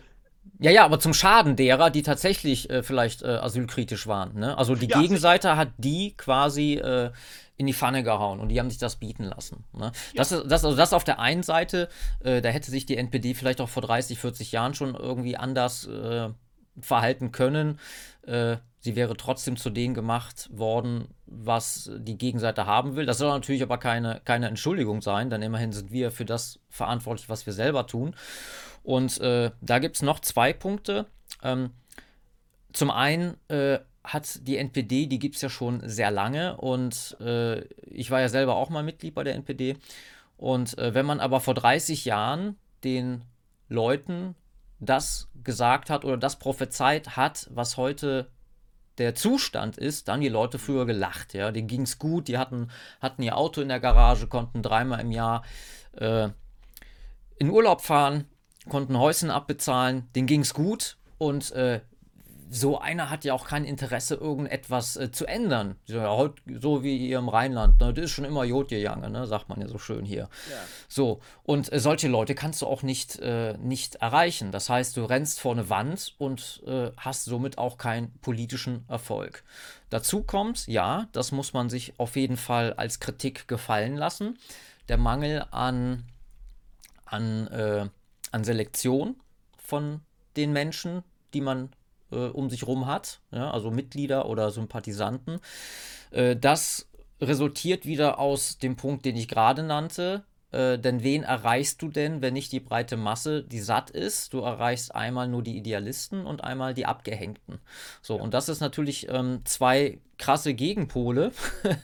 ja, 0.63 0.71
ja, 0.71 0.85
aber 0.85 1.01
zum 1.01 1.13
Schaden 1.13 1.57
derer, 1.57 1.91
die 1.91 2.03
tatsächlich 2.03 2.71
äh, 2.71 2.83
vielleicht 2.83 3.23
äh, 3.23 3.27
asylkritisch 3.27 4.07
waren. 4.07 4.39
Ne? 4.39 4.57
Also 4.57 4.77
die 4.77 4.87
ja, 4.87 5.01
Gegenseite 5.01 5.49
sicher. 5.49 5.57
hat 5.57 5.71
die 5.77 6.15
quasi 6.17 6.75
äh, 6.75 7.11
in 7.57 7.67
die 7.67 7.73
Pfanne 7.73 8.03
gehauen 8.03 8.41
und 8.41 8.49
die 8.49 8.61
haben 8.61 8.71
sich 8.71 8.79
das 8.79 8.97
bieten 8.97 9.25
lassen. 9.25 9.65
Ne? 9.73 9.87
Ja. 9.87 9.93
Das, 10.17 10.33
ist, 10.33 10.45
das, 10.49 10.65
also 10.65 10.77
das 10.77 10.93
auf 10.93 11.05
der 11.05 11.19
einen 11.19 11.43
Seite, 11.43 11.89
äh, 12.23 12.41
da 12.41 12.49
hätte 12.49 12.71
sich 12.71 12.87
die 12.87 12.97
NPD 12.97 13.35
vielleicht 13.35 13.61
auch 13.61 13.69
vor 13.69 13.83
30, 13.83 14.19
40 14.19 14.53
Jahren 14.53 14.75
schon 14.75 14.95
irgendwie 14.95 15.37
anders 15.37 15.87
äh, 15.87 16.29
verhalten 16.81 17.33
können. 17.33 17.79
Äh, 18.27 18.57
sie 18.79 18.97
wäre 18.97 19.17
trotzdem 19.17 19.57
zu 19.57 19.71
denen 19.71 19.95
gemacht 19.95 20.49
worden, 20.53 21.09
was 21.27 21.91
die 21.99 22.19
Gegenseite 22.19 22.67
haben 22.67 22.97
will. 22.97 23.07
Das 23.07 23.19
soll 23.19 23.31
natürlich 23.31 23.63
aber 23.63 23.79
keine, 23.79 24.21
keine 24.25 24.49
Entschuldigung 24.49 25.03
sein, 25.03 25.29
denn 25.29 25.43
immerhin 25.43 25.73
sind 25.73 25.91
wir 25.91 26.11
für 26.11 26.25
das 26.25 26.61
verantwortlich, 26.69 27.29
was 27.29 27.47
wir 27.47 27.53
selber 27.53 27.87
tun. 27.87 28.15
Und 28.83 29.21
äh, 29.21 29.51
da 29.61 29.79
gibt 29.79 29.97
es 29.97 30.03
noch 30.03 30.21
zwei 30.21 30.53
Punkte. 30.53 31.07
Ähm, 31.43 31.71
zum 32.73 32.91
einen 32.91 33.37
äh, 33.49 33.79
hat 34.05 34.47
die 34.47 34.57
NPD, 34.57 35.07
die 35.07 35.19
gibt 35.19 35.37
es 35.37 35.43
ja 35.43 35.49
schon 35.49 35.89
sehr 35.89 36.11
lange 36.11 36.57
und 36.57 37.17
äh, 37.21 37.61
ich 37.85 38.11
war 38.11 38.21
ja 38.21 38.29
selber 38.29 38.57
auch 38.57 38.71
mal 38.71 38.83
Mitglied 38.83 39.15
bei 39.15 39.23
der 39.23 39.35
NPD. 39.35 39.77
Und 40.37 40.77
äh, 40.79 40.95
wenn 40.95 41.07
man 41.07 41.21
aber 41.21 41.41
vor 41.41 41.55
30 41.55 42.05
Jahren 42.05 42.57
den 42.83 43.23
Leuten 43.69 44.35
das 44.81 45.29
gesagt 45.45 45.91
hat 45.91 46.05
oder 46.05 46.17
das 46.17 46.39
prophezeit 46.39 47.17
hat, 47.17 47.49
was 47.53 47.77
heute 47.77 48.29
der 48.99 49.15
Zustand 49.15 49.79
ist, 49.79 50.09
dann 50.09 50.21
die 50.21 50.29
Leute 50.29 50.59
früher 50.59 50.85
gelacht. 50.85 51.35
Ja, 51.35 51.53
denen 51.53 51.69
ging 51.69 51.83
es 51.83 51.99
gut, 51.99 52.27
die 52.27 52.39
hatten, 52.39 52.69
hatten 53.01 53.23
ihr 53.23 53.37
Auto 53.37 53.61
in 53.61 53.69
der 53.69 53.81
Garage, 53.81 54.27
konnten 54.27 54.63
dreimal 54.63 55.01
im 55.01 55.13
Jahr 55.13 55.45
äh, 55.93 56.29
in 57.37 57.51
Urlaub 57.51 57.81
fahren 57.81 58.27
konnten 58.69 58.99
Häuschen 58.99 59.31
abbezahlen, 59.31 60.09
denen 60.15 60.27
ging 60.27 60.41
es 60.41 60.55
gut 60.55 60.97
und 61.19 61.53
äh, 61.53 61.81
so 62.55 62.79
einer 62.79 63.09
hat 63.09 63.25
ja 63.25 63.33
auch 63.33 63.47
kein 63.47 63.65
Interesse, 63.65 64.15
irgendetwas 64.15 64.97
äh, 64.99 65.11
zu 65.11 65.25
ändern. 65.25 65.77
So, 65.87 66.35
so, 66.61 66.85
wie 66.85 66.99
hier 66.99 67.19
im 67.19 67.31
Rheinland. 67.31 67.81
Ne? 67.81 67.95
Das 67.95 68.05
ist 68.05 68.11
schon 68.11 68.27
immer 68.27 68.45
Jod 68.45 68.69
gegangen, 68.69 69.11
ne? 69.11 69.27
sagt 69.27 69.49
man 69.49 69.59
ja 69.61 69.69
so 69.69 69.79
schön 69.79 70.05
hier. 70.05 70.29
Ja. 70.51 70.57
So, 70.87 71.21
und 71.45 71.73
äh, 71.73 71.81
solche 71.81 72.09
Leute 72.09 72.35
kannst 72.35 72.61
du 72.61 72.67
auch 72.67 72.83
nicht, 72.83 73.19
äh, 73.21 73.57
nicht 73.57 73.97
erreichen. 73.97 74.53
Das 74.53 74.69
heißt, 74.69 74.99
du 74.99 75.05
rennst 75.05 75.41
vor 75.41 75.53
eine 75.53 75.71
Wand 75.71 76.15
und 76.19 76.63
äh, 76.67 76.91
hast 76.99 77.25
somit 77.25 77.57
auch 77.57 77.79
keinen 77.79 78.13
politischen 78.21 78.85
Erfolg. 78.87 79.45
Dazu 79.89 80.23
kommt, 80.23 80.67
ja, 80.67 81.09
das 81.13 81.33
muss 81.33 81.55
man 81.55 81.71
sich 81.71 81.95
auf 81.99 82.17
jeden 82.17 82.37
Fall 82.37 82.75
als 82.75 83.01
Kritik 83.01 83.49
gefallen 83.49 83.97
lassen, 83.97 84.39
der 84.89 84.99
Mangel 84.99 85.47
an, 85.53 86.05
an 87.07 87.47
äh, 87.47 87.89
an 88.33 88.45
Selektion 88.45 89.17
von 89.57 90.01
den 90.37 90.53
Menschen, 90.53 91.03
die 91.35 91.41
man 91.41 91.71
äh, 92.11 92.17
um 92.17 92.51
sich 92.51 92.67
rum 92.67 92.87
hat, 92.87 93.21
ja, 93.31 93.51
also 93.51 93.71
Mitglieder 93.71 94.27
oder 94.29 94.51
Sympathisanten. 94.51 95.41
Äh, 96.11 96.37
das 96.37 96.89
resultiert 97.21 97.87
wieder 97.87 98.19
aus 98.19 98.59
dem 98.59 98.77
Punkt, 98.77 99.05
den 99.05 99.17
ich 99.17 99.29
gerade 99.29 99.63
nannte, 99.63 100.25
äh, 100.53 100.79
denn 100.79 101.03
wen 101.03 101.23
erreichst 101.23 101.81
du 101.81 101.89
denn, 101.89 102.21
wenn 102.21 102.35
nicht 102.35 102.53
die 102.53 102.61
breite 102.61 102.99
Masse, 102.99 103.43
die 103.43 103.61
satt 103.61 103.89
ist? 103.91 104.35
Du 104.35 104.41
erreichst 104.41 104.95
einmal 104.95 105.27
nur 105.27 105.43
die 105.43 105.57
Idealisten 105.57 106.27
und 106.27 106.45
einmal 106.45 106.75
die 106.75 106.85
Abgehängten. 106.85 107.59
So, 108.03 108.17
ja. 108.17 108.23
und 108.23 108.35
das 108.35 108.51
ist 108.51 108.61
natürlich 108.61 109.09
ähm, 109.09 109.41
zwei 109.45 109.99
krasse 110.19 110.53
Gegenpole, 110.53 111.33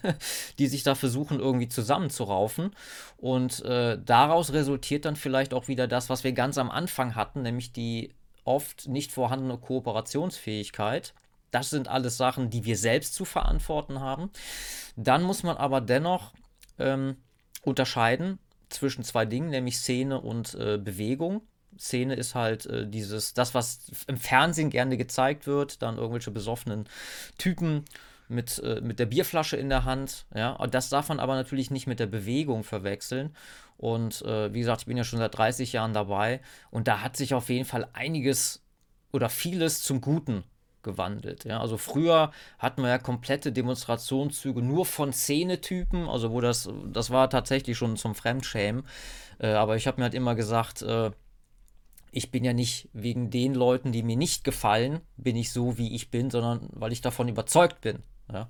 die 0.58 0.66
sich 0.66 0.82
da 0.82 0.94
versuchen 0.94 1.40
irgendwie 1.40 1.68
zusammenzuraufen. 1.68 2.76
Und 3.16 3.64
äh, 3.64 3.98
daraus 4.04 4.52
resultiert 4.52 5.06
dann 5.06 5.16
vielleicht 5.16 5.54
auch 5.54 5.68
wieder 5.68 5.88
das, 5.88 6.10
was 6.10 6.22
wir 6.22 6.32
ganz 6.32 6.58
am 6.58 6.70
Anfang 6.70 7.14
hatten, 7.14 7.42
nämlich 7.42 7.72
die 7.72 8.14
oft 8.44 8.86
nicht 8.86 9.12
vorhandene 9.12 9.56
Kooperationsfähigkeit. 9.56 11.14
Das 11.50 11.70
sind 11.70 11.88
alles 11.88 12.18
Sachen, 12.18 12.50
die 12.50 12.66
wir 12.66 12.76
selbst 12.76 13.14
zu 13.14 13.24
verantworten 13.24 14.00
haben. 14.00 14.30
Dann 14.96 15.22
muss 15.22 15.42
man 15.42 15.56
aber 15.56 15.80
dennoch 15.80 16.34
ähm, 16.78 17.16
unterscheiden 17.62 18.38
zwischen 18.68 19.04
zwei 19.04 19.24
Dingen, 19.24 19.50
nämlich 19.50 19.78
Szene 19.78 20.20
und 20.20 20.54
äh, 20.54 20.78
Bewegung. 20.78 21.42
Szene 21.78 22.14
ist 22.14 22.34
halt 22.34 22.66
äh, 22.66 22.86
dieses, 22.88 23.34
das, 23.34 23.54
was 23.54 23.90
im 24.06 24.16
Fernsehen 24.16 24.70
gerne 24.70 24.96
gezeigt 24.96 25.46
wird, 25.46 25.82
dann 25.82 25.96
irgendwelche 25.96 26.30
besoffenen 26.30 26.88
Typen 27.36 27.84
mit, 28.28 28.58
äh, 28.58 28.80
mit 28.80 28.98
der 28.98 29.06
Bierflasche 29.06 29.56
in 29.56 29.68
der 29.68 29.84
Hand. 29.84 30.26
Ja, 30.34 30.52
und 30.52 30.74
das 30.74 30.88
darf 30.88 31.08
man 31.08 31.20
aber 31.20 31.34
natürlich 31.34 31.70
nicht 31.70 31.86
mit 31.86 32.00
der 32.00 32.06
Bewegung 32.06 32.64
verwechseln. 32.64 33.34
Und 33.76 34.22
äh, 34.22 34.52
wie 34.52 34.60
gesagt, 34.60 34.82
ich 34.82 34.86
bin 34.86 34.96
ja 34.96 35.04
schon 35.04 35.20
seit 35.20 35.36
30 35.36 35.72
Jahren 35.72 35.94
dabei 35.94 36.40
und 36.70 36.88
da 36.88 37.00
hat 37.00 37.16
sich 37.16 37.34
auf 37.34 37.48
jeden 37.48 37.64
Fall 37.64 37.88
einiges 37.92 38.64
oder 39.12 39.28
vieles 39.28 39.82
zum 39.82 40.00
Guten 40.00 40.44
gewandelt. 40.88 41.44
Ja? 41.44 41.60
Also 41.60 41.76
früher 41.76 42.32
hatten 42.58 42.82
wir 42.82 42.88
ja 42.88 42.98
komplette 42.98 43.52
Demonstrationszüge 43.52 44.62
nur 44.62 44.86
von 44.86 45.12
Szenetypen, 45.12 46.08
also 46.08 46.32
wo 46.32 46.40
das, 46.40 46.68
das 46.90 47.10
war 47.10 47.28
tatsächlich 47.30 47.76
schon 47.76 47.96
zum 47.96 48.14
Fremdschämen. 48.14 48.84
Äh, 49.38 49.48
aber 49.48 49.76
ich 49.76 49.86
habe 49.86 49.98
mir 50.00 50.04
halt 50.04 50.14
immer 50.14 50.34
gesagt, 50.34 50.82
äh, 50.82 51.10
ich 52.10 52.30
bin 52.30 52.42
ja 52.42 52.54
nicht 52.54 52.88
wegen 52.94 53.30
den 53.30 53.54
Leuten, 53.54 53.92
die 53.92 54.02
mir 54.02 54.16
nicht 54.16 54.42
gefallen, 54.42 55.02
bin 55.16 55.36
ich 55.36 55.52
so, 55.52 55.76
wie 55.76 55.94
ich 55.94 56.10
bin, 56.10 56.30
sondern 56.30 56.68
weil 56.72 56.92
ich 56.92 57.02
davon 57.02 57.28
überzeugt 57.28 57.82
bin. 57.82 58.02
Ja? 58.32 58.48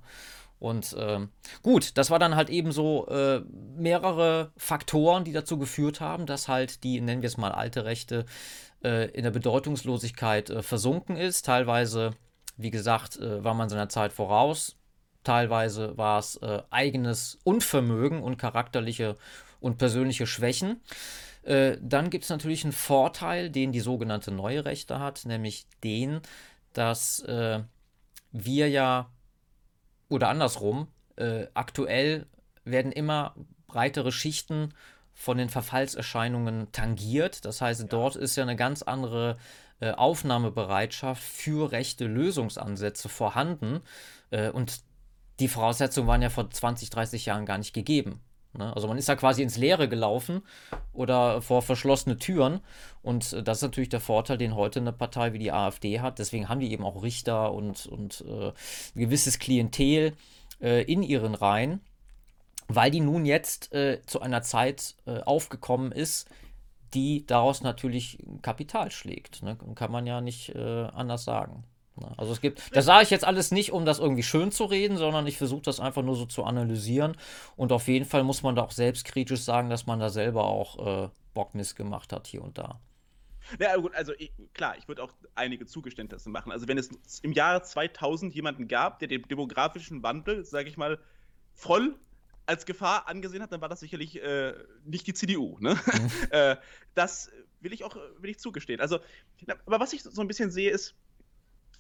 Und 0.61 0.97
ähm, 0.99 1.31
gut, 1.63 1.97
das 1.97 2.11
war 2.11 2.19
dann 2.19 2.35
halt 2.35 2.51
eben 2.51 2.73
so 2.73 3.07
äh, 3.09 3.41
mehrere 3.77 4.53
Faktoren, 4.57 5.25
die 5.25 5.33
dazu 5.33 5.59
geführt 5.59 6.01
haben, 6.01 6.27
dass 6.27 6.49
halt 6.49 6.83
die, 6.83 7.01
nennen 7.01 7.23
wir 7.23 7.29
es 7.29 7.37
mal, 7.37 7.53
alte 7.53 7.85
Rechte 7.85 8.27
äh, 8.83 9.11
in 9.11 9.23
der 9.23 9.31
Bedeutungslosigkeit 9.31 10.51
äh, 10.51 10.63
versunken 10.63 11.17
ist. 11.17 11.45
Teilweise, 11.45 12.13
wie 12.59 12.71
gesagt, 12.71 13.17
äh, 13.17 13.43
war 13.43 13.55
man 13.55 13.71
seiner 13.71 13.89
Zeit 13.89 14.13
voraus. 14.13 14.77
Teilweise 15.25 15.97
war 15.97 16.19
es 16.19 16.37
äh, 16.37 16.63
eigenes 16.71 17.39
Unvermögen 17.45 18.23
und 18.23 18.37
charakterliche 18.37 19.17
und 19.61 19.79
persönliche 19.79 20.27
Schwächen. 20.27 20.81
Äh, 21.45 21.79
dann 21.81 22.11
gibt 22.11 22.25
es 22.25 22.31
natürlich 22.31 22.65
einen 22.65 22.73
Vorteil, 22.73 23.49
den 23.49 23.73
die 23.73 23.81
sogenannte 23.81 24.33
neue 24.33 24.65
Rechte 24.65 24.99
hat, 24.99 25.25
nämlich 25.25 25.67
den, 25.83 26.21
dass 26.75 27.25
wir 28.31 28.69
ja, 28.69 29.11
oder 30.09 30.29
andersrum, 30.29 30.87
aktuell 31.55 32.27
werden 32.65 32.93
immer 32.93 33.35
breitere 33.67 34.13
Schichten 34.13 34.75
von 35.19 35.39
den 35.39 35.49
Verfallserscheinungen 35.49 36.71
tangiert. 36.71 37.45
Das 37.45 37.61
heißt, 37.61 37.81
ja. 37.81 37.87
dort 37.89 38.15
ist 38.15 38.37
ja 38.37 38.45
eine 38.45 38.55
ganz 38.55 38.83
andere 38.83 39.37
äh, 39.81 39.93
Aufnahmebereitschaft 39.93 41.23
für 41.23 41.71
rechte 41.71 42.07
Lösungsansätze 42.07 43.09
vorhanden. 43.09 43.81
Äh, 44.31 44.51
und 44.51 44.81
die 45.39 45.47
Voraussetzungen 45.47 46.09
waren 46.09 46.21
ja 46.21 46.31
vor 46.31 46.51
20, 46.51 46.91
30 46.91 47.27
Jahren 47.27 47.47
gar 47.47 47.59
nicht 47.59 47.75
gegeben. 47.75 48.21
Ne? 48.55 48.75
Also 48.75 48.89
man 48.89 48.99
ist 48.99 49.07
ja 49.07 49.15
quasi 49.15 49.41
ins 49.41 49.57
Leere 49.57 49.89
gelaufen 49.89 50.43
oder 50.93 51.41
vor 51.43 51.63
verschlossene 51.63 52.17
Türen. 52.17 52.59
Und 53.03 53.33
äh, 53.33 53.43
das 53.45 53.59
ist 53.59 53.63
natürlich 53.63 53.89
der 53.89 54.01
Vorteil, 54.01 54.37
den 54.37 54.57
heute 54.57 54.81
eine 54.81 54.93
Partei 54.93 55.33
wie 55.33 55.39
die 55.39 55.53
AfD 55.53 56.01
hat. 56.01 56.19
Deswegen 56.19 56.49
haben 56.49 56.59
die 56.59 56.73
eben 56.73 56.85
auch 56.85 57.05
Richter 57.05 57.53
und, 57.53 57.87
und 57.87 58.25
äh, 58.29 58.53
gewisses 58.95 59.39
Klientel 59.39 60.15
in 60.61 61.05
ihren 61.05 61.37
Reihen 61.37 61.83
weil 62.67 62.91
die 62.91 62.99
nun 62.99 63.25
jetzt 63.25 63.71
zu 64.07 64.21
einer 64.21 64.43
Zeit 64.43 64.97
aufgekommen 65.07 65.93
ist, 65.93 66.29
die 66.95 67.27
daraus 67.27 67.63
natürlich 67.63 68.19
Kapital 68.43 68.91
schlägt. 68.91 69.43
Ne? 69.43 69.57
Kann 69.75 69.93
man 69.93 70.07
ja 70.07 70.21
nicht 70.21 70.55
äh, 70.55 70.85
anders 70.95 71.25
sagen. 71.25 71.65
Ne? 71.97 72.13
Also 72.17 72.33
es 72.33 72.41
gibt, 72.41 72.75
das 72.75 72.85
sage 72.85 73.05
ich 73.05 73.11
jetzt 73.11 73.25
alles 73.25 73.51
nicht, 73.51 73.73
um 73.73 73.85
das 73.85 73.99
irgendwie 73.99 74.23
schön 74.23 74.51
zu 74.51 74.65
reden, 74.65 74.97
sondern 74.97 75.27
ich 75.27 75.39
versuche 75.39 75.63
das 75.63 75.81
einfach 75.81 76.03
nur 76.03 76.17
so 76.17 76.27
zu 76.27 76.45
analysieren. 76.45 77.17
Und 77.57 77.73
auf 77.73 77.89
jeden 77.89 78.07
Fall 78.07 78.25
muss 78.25 78.43
man 78.43 78.57
da 78.57 78.63
auch 78.63 78.71
selbstkritisch 78.71 79.41
sagen, 79.41 79.71
dass 79.71 79.87
man 79.87 80.01
da 80.01 80.09
selber 80.09 80.45
auch 80.45 81.05
äh, 81.05 81.09
Bockmiss 81.35 81.75
gemacht 81.75 82.13
hat 82.13 82.27
hier 82.27 82.43
und 82.43 82.59
da. 82.59 82.81
Ja, 83.59 83.77
gut, 83.77 83.95
also 83.95 84.13
ich, 84.19 84.33
klar, 84.53 84.77
ich 84.77 84.89
würde 84.89 85.03
auch 85.03 85.13
einige 85.35 85.65
Zugeständnisse 85.67 86.29
machen. 86.29 86.53
Also 86.53 86.69
wenn 86.69 86.77
es 86.77 86.91
im 87.23 87.33
Jahre 87.33 87.63
2000 87.63 88.35
jemanden 88.35 88.69
gab, 88.69 88.99
der 88.99 89.09
den 89.09 89.23
demografischen 89.23 90.03
Wandel, 90.03 90.45
sage 90.45 90.69
ich 90.69 90.77
mal, 90.77 90.99
voll 91.55 91.99
als 92.49 92.65
Gefahr 92.65 93.07
angesehen 93.09 93.43
hat, 93.43 93.53
dann 93.53 93.61
war 93.61 93.69
das 93.69 93.81
sicherlich 93.81 94.23
äh, 94.23 94.55
nicht 94.85 95.07
die 95.07 95.13
CDU. 95.13 95.59
Ne? 95.61 95.75
Mhm. 95.75 96.11
äh, 96.31 96.57
das 96.95 97.31
will 97.61 97.73
ich 97.73 97.85
auch 97.85 97.97
will 98.19 98.31
ich 98.31 98.39
zugestehen. 98.39 98.81
Also, 98.81 99.01
aber 99.67 99.81
was 99.81 99.93
ich 99.93 100.03
so 100.03 100.21
ein 100.21 100.29
bisschen 100.29 100.51
sehe, 100.51 100.71
ist, 100.71 100.95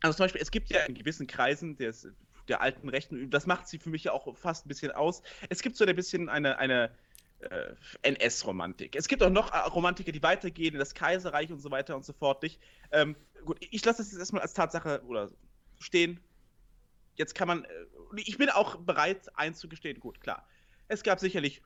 also 0.00 0.16
zum 0.16 0.24
Beispiel, 0.24 0.42
es 0.42 0.50
gibt 0.50 0.70
ja 0.70 0.80
in 0.80 0.94
gewissen 0.94 1.26
Kreisen 1.26 1.76
des, 1.76 2.08
der 2.48 2.60
alten 2.60 2.88
Rechten, 2.90 3.30
das 3.30 3.46
macht 3.46 3.66
sie 3.66 3.78
für 3.78 3.88
mich 3.88 4.04
ja 4.04 4.12
auch 4.12 4.36
fast 4.36 4.66
ein 4.66 4.68
bisschen 4.68 4.92
aus. 4.92 5.22
Es 5.48 5.62
gibt 5.62 5.76
so 5.76 5.86
ein 5.86 5.96
bisschen 5.96 6.28
eine, 6.28 6.58
eine 6.58 6.90
äh, 7.40 7.74
NS-Romantik. 8.02 8.94
Es 8.94 9.08
gibt 9.08 9.22
auch 9.22 9.30
noch 9.30 9.52
äh, 9.52 9.58
Romantiker, 9.68 10.12
die 10.12 10.22
weitergehen 10.22 10.74
in 10.74 10.78
das 10.78 10.94
Kaiserreich 10.94 11.50
und 11.50 11.60
so 11.60 11.70
weiter 11.70 11.96
und 11.96 12.04
so 12.04 12.12
fort. 12.12 12.42
Nicht? 12.42 12.60
Ähm, 12.92 13.16
gut, 13.46 13.56
ich 13.60 13.82
lasse 13.86 14.02
das 14.02 14.12
jetzt 14.12 14.20
erstmal 14.20 14.42
als 14.42 14.52
Tatsache 14.52 15.02
oder 15.06 15.30
stehen. 15.78 16.20
Jetzt 17.16 17.34
kann 17.34 17.48
man, 17.48 17.64
äh, 17.64 17.68
ich 18.16 18.36
bin 18.36 18.50
auch 18.50 18.76
bereit 18.76 19.34
einzugestehen, 19.34 19.98
gut, 19.98 20.20
klar. 20.20 20.46
Es 20.88 21.02
gab 21.02 21.20
sicherlich 21.20 21.62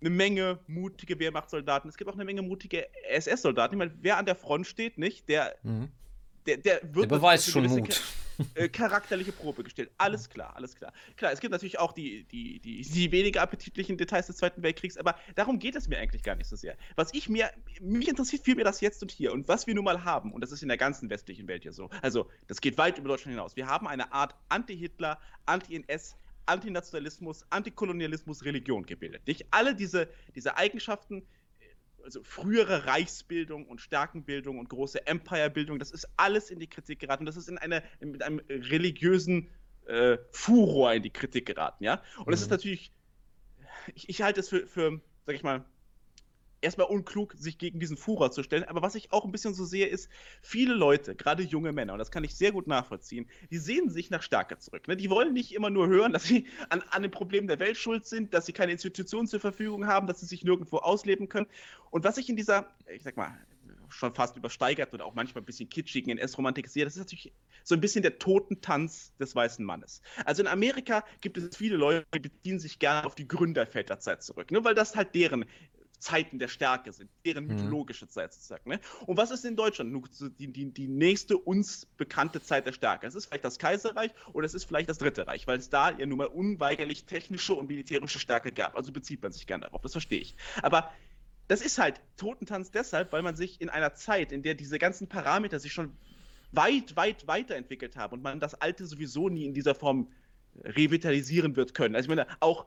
eine 0.00 0.10
Menge 0.10 0.58
mutige 0.66 1.18
Wehrmachtssoldaten. 1.18 1.88
Es 1.88 1.96
gibt 1.96 2.10
auch 2.10 2.14
eine 2.14 2.24
Menge 2.24 2.42
mutige 2.42 2.88
SS-Soldaten. 3.08 3.74
Ich 3.74 3.78
meine, 3.78 3.94
wer 4.00 4.18
an 4.18 4.26
der 4.26 4.34
Front 4.34 4.66
steht, 4.66 4.98
nicht, 4.98 5.28
der, 5.28 5.54
mhm. 5.62 5.88
der, 6.46 6.56
der 6.56 6.80
wird. 6.82 7.10
Der 7.10 7.16
beweist 7.16 7.50
schon 7.50 7.66
Mut. 7.66 8.00
Äh, 8.54 8.68
charakterliche 8.68 9.30
Probe 9.30 9.62
gestellt. 9.62 9.90
Alles 9.98 10.28
klar, 10.28 10.56
alles 10.56 10.74
klar. 10.74 10.92
Klar, 11.16 11.32
es 11.32 11.40
gibt 11.40 11.52
natürlich 11.52 11.78
auch 11.78 11.92
die, 11.92 12.24
die, 12.24 12.60
die, 12.60 12.80
die 12.80 13.12
weniger 13.12 13.42
appetitlichen 13.42 13.98
Details 13.98 14.26
des 14.26 14.38
Zweiten 14.38 14.62
Weltkriegs, 14.62 14.96
aber 14.96 15.16
darum 15.34 15.58
geht 15.58 15.76
es 15.76 15.86
mir 15.86 15.98
eigentlich 15.98 16.22
gar 16.22 16.34
nicht 16.34 16.48
so 16.48 16.56
sehr. 16.56 16.76
Was 16.96 17.12
ich 17.12 17.28
mir, 17.28 17.50
mich 17.80 18.08
interessiert 18.08 18.42
vielmehr 18.42 18.64
das 18.64 18.80
Jetzt 18.80 19.02
und 19.02 19.12
Hier 19.12 19.32
und 19.32 19.48
was 19.48 19.66
wir 19.66 19.74
nun 19.74 19.84
mal 19.84 20.04
haben, 20.04 20.32
und 20.32 20.40
das 20.40 20.50
ist 20.50 20.62
in 20.62 20.68
der 20.68 20.78
ganzen 20.78 21.10
westlichen 21.10 21.46
Welt 21.46 21.64
ja 21.64 21.72
so. 21.72 21.90
Also, 22.00 22.28
das 22.46 22.60
geht 22.60 22.78
weit 22.78 22.98
über 22.98 23.08
Deutschland 23.08 23.34
hinaus. 23.34 23.54
Wir 23.54 23.66
haben 23.66 23.86
eine 23.86 24.12
Art 24.12 24.34
Anti-Hitler, 24.48 25.20
Anti-NS, 25.46 26.16
Antinationalismus, 26.46 27.44
Antikolonialismus, 27.50 28.44
Religion 28.44 28.84
gebildet. 28.84 29.26
Nicht 29.26 29.46
alle 29.50 29.74
diese, 29.74 30.08
diese 30.34 30.56
Eigenschaften 30.56 31.22
also 32.04 32.22
frühere 32.24 32.86
Reichsbildung 32.86 33.66
und 33.66 33.80
Stärkenbildung 33.80 34.58
und 34.58 34.68
große 34.68 35.06
Empirebildung, 35.06 35.78
das 35.78 35.90
ist 35.90 36.08
alles 36.16 36.50
in 36.50 36.58
die 36.58 36.66
Kritik 36.66 36.98
geraten. 36.98 37.26
Das 37.26 37.36
ist 37.36 37.48
in 37.48 37.58
eine, 37.58 37.82
mit 38.00 38.22
einem 38.22 38.40
religiösen 38.48 39.48
äh, 39.86 40.18
Furor 40.30 40.94
in 40.94 41.02
die 41.02 41.10
Kritik 41.10 41.46
geraten, 41.46 41.84
ja. 41.84 42.02
Und 42.18 42.26
mhm. 42.26 42.30
das 42.32 42.40
ist 42.40 42.48
mhm. 42.48 42.54
natürlich, 42.54 42.92
ich, 43.94 44.08
ich 44.08 44.22
halte 44.22 44.40
es 44.40 44.48
für, 44.48 44.66
für, 44.66 45.00
sag 45.26 45.34
ich 45.34 45.42
mal, 45.42 45.64
erstmal 46.62 46.86
unklug, 46.86 47.34
sich 47.36 47.58
gegen 47.58 47.80
diesen 47.80 47.96
Furor 47.96 48.30
zu 48.30 48.42
stellen. 48.42 48.64
Aber 48.64 48.82
was 48.82 48.94
ich 48.94 49.12
auch 49.12 49.24
ein 49.24 49.32
bisschen 49.32 49.54
so 49.54 49.64
sehe, 49.64 49.86
ist, 49.86 50.08
viele 50.40 50.74
Leute, 50.74 51.14
gerade 51.14 51.42
junge 51.42 51.72
Männer, 51.72 51.92
und 51.92 51.98
das 51.98 52.10
kann 52.10 52.24
ich 52.24 52.34
sehr 52.34 52.52
gut 52.52 52.66
nachvollziehen, 52.66 53.28
die 53.50 53.58
sehen 53.58 53.90
sich 53.90 54.10
nach 54.10 54.22
Stärke 54.22 54.58
zurück. 54.58 54.88
Ne? 54.88 54.96
Die 54.96 55.10
wollen 55.10 55.32
nicht 55.32 55.52
immer 55.54 55.70
nur 55.70 55.88
hören, 55.88 56.12
dass 56.12 56.24
sie 56.24 56.46
an, 56.70 56.82
an 56.90 57.02
den 57.02 57.10
Problemen 57.10 57.48
der 57.48 57.58
Welt 57.58 57.76
schuld 57.76 58.06
sind, 58.06 58.32
dass 58.32 58.46
sie 58.46 58.52
keine 58.52 58.72
Institutionen 58.72 59.26
zur 59.26 59.40
Verfügung 59.40 59.86
haben, 59.86 60.06
dass 60.06 60.20
sie 60.20 60.26
sich 60.26 60.44
nirgendwo 60.44 60.78
ausleben 60.78 61.28
können. 61.28 61.46
Und 61.90 62.04
was 62.04 62.16
ich 62.16 62.28
in 62.28 62.36
dieser, 62.36 62.72
ich 62.88 63.02
sag 63.02 63.16
mal, 63.16 63.36
schon 63.92 64.14
fast 64.14 64.36
übersteigert 64.36 64.92
oder 64.92 65.04
auch 65.04 65.14
manchmal 65.14 65.42
ein 65.42 65.46
bisschen 65.46 65.68
kitschigen 65.68 66.18
NS-Romantik 66.18 66.68
sehe, 66.68 66.84
das 66.84 66.94
ist 66.94 67.00
natürlich 67.00 67.32
so 67.62 67.74
ein 67.74 67.80
bisschen 67.80 68.02
der 68.02 68.18
Totentanz 68.18 69.12
des 69.18 69.34
weißen 69.34 69.64
Mannes. 69.64 70.02
Also 70.24 70.42
in 70.42 70.48
Amerika 70.48 71.04
gibt 71.20 71.36
es 71.36 71.56
viele 71.56 71.76
Leute, 71.76 72.06
die 72.14 72.20
beziehen 72.20 72.58
sich 72.58 72.78
gerne 72.78 73.06
auf 73.06 73.14
die 73.14 73.28
Gründerväterzeit 73.28 74.22
zurück, 74.22 74.50
ne, 74.50 74.64
weil 74.64 74.74
das 74.74 74.96
halt 74.96 75.14
deren 75.14 75.44
Zeiten 76.02 76.40
der 76.40 76.48
Stärke 76.48 76.92
sind, 76.92 77.08
deren 77.24 77.44
mhm. 77.46 77.54
mythologische 77.54 78.08
Zeit 78.08 78.32
sozusagen. 78.32 78.68
Ne? 78.68 78.80
Und 79.06 79.16
was 79.16 79.30
ist 79.30 79.44
in 79.44 79.54
Deutschland 79.54 79.94
die, 80.38 80.52
die, 80.52 80.72
die 80.72 80.88
nächste 80.88 81.38
uns 81.38 81.86
bekannte 81.96 82.42
Zeit 82.42 82.66
der 82.66 82.72
Stärke? 82.72 83.06
Es 83.06 83.14
ist 83.14 83.26
vielleicht 83.26 83.44
das 83.44 83.58
Kaiserreich 83.58 84.10
oder 84.32 84.44
es 84.44 84.52
ist 84.52 84.64
vielleicht 84.64 84.88
das 84.88 84.98
Dritte 84.98 85.28
Reich, 85.28 85.46
weil 85.46 85.58
es 85.58 85.70
da 85.70 85.90
ja 85.92 86.04
nun 86.04 86.18
mal 86.18 86.26
unweigerlich 86.26 87.04
technische 87.04 87.54
und 87.54 87.68
militärische 87.68 88.18
Stärke 88.18 88.50
gab. 88.50 88.76
Also 88.76 88.90
bezieht 88.90 89.22
man 89.22 89.30
sich 89.30 89.46
gerne 89.46 89.66
darauf, 89.66 89.80
das 89.80 89.92
verstehe 89.92 90.20
ich. 90.20 90.34
Aber 90.60 90.90
das 91.46 91.62
ist 91.62 91.78
halt 91.78 92.00
Totentanz 92.16 92.72
deshalb, 92.72 93.12
weil 93.12 93.22
man 93.22 93.36
sich 93.36 93.60
in 93.60 93.68
einer 93.68 93.94
Zeit, 93.94 94.32
in 94.32 94.42
der 94.42 94.54
diese 94.54 94.80
ganzen 94.80 95.06
Parameter 95.06 95.60
sich 95.60 95.72
schon 95.72 95.92
weit, 96.50 96.96
weit 96.96 97.28
weiterentwickelt 97.28 97.96
haben 97.96 98.14
und 98.14 98.22
man 98.22 98.40
das 98.40 98.54
Alte 98.54 98.86
sowieso 98.86 99.28
nie 99.28 99.44
in 99.44 99.54
dieser 99.54 99.76
Form 99.76 100.08
revitalisieren 100.64 101.54
wird 101.54 101.74
können. 101.74 101.94
Also 101.94 102.06
ich 102.06 102.16
meine, 102.16 102.26
auch 102.40 102.66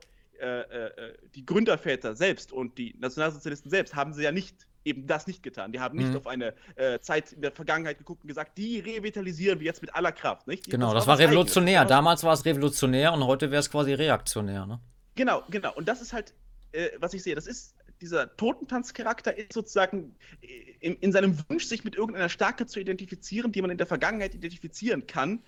die 1.33 1.45
Gründerväter 1.45 2.15
selbst 2.15 2.51
und 2.51 2.77
die 2.77 2.95
Nationalsozialisten 2.99 3.69
selbst 3.69 3.95
haben 3.95 4.13
sie 4.13 4.23
ja 4.23 4.31
nicht 4.31 4.67
eben 4.85 5.07
das 5.07 5.27
nicht 5.27 5.43
getan. 5.43 5.71
Die 5.71 5.79
haben 5.79 5.97
nicht 5.97 6.11
mhm. 6.11 6.17
auf 6.17 6.27
eine 6.27 6.53
äh, 6.75 6.99
Zeit 6.99 7.33
in 7.33 7.41
der 7.41 7.51
Vergangenheit 7.51 7.97
geguckt 7.97 8.23
und 8.23 8.27
gesagt, 8.27 8.57
die 8.57 8.79
revitalisieren 8.79 9.59
wir 9.59 9.65
jetzt 9.65 9.81
mit 9.81 9.93
aller 9.95 10.11
Kraft. 10.11 10.47
Nicht? 10.47 10.69
Genau, 10.69 10.93
das, 10.93 11.01
das 11.01 11.07
war, 11.07 11.19
war 11.19 11.27
revolutionär. 11.27 11.81
Eigenes. 11.81 11.89
Damals 11.89 12.23
war 12.23 12.33
es 12.33 12.45
revolutionär 12.45 13.11
und 13.11 13.25
heute 13.25 13.51
wäre 13.51 13.59
es 13.59 13.69
quasi 13.69 13.93
reaktionär. 13.93 14.65
Ne? 14.65 14.79
Genau, 15.15 15.43
genau. 15.49 15.73
Und 15.73 15.87
das 15.87 16.01
ist 16.01 16.13
halt, 16.13 16.33
äh, 16.71 16.89
was 16.99 17.13
ich 17.13 17.23
sehe, 17.23 17.35
das 17.35 17.47
ist 17.47 17.75
dieser 18.01 18.35
Totentanzcharakter 18.35 19.35
ist 19.35 19.53
sozusagen 19.53 20.15
äh, 20.41 20.47
in, 20.79 20.95
in, 20.97 21.11
seinem 21.11 21.37
Wunsch, 21.49 21.65
sich 21.65 21.83
mit 21.83 21.95
irgendeiner 21.95 22.29
Stärke 22.29 22.67
zu 22.67 22.79
identifizieren, 22.79 23.51
die 23.51 23.61
man 23.61 23.71
in 23.71 23.77
der 23.77 23.87
Vergangenheit 23.87 24.35
identifizieren 24.35 25.07
kann, 25.07 25.41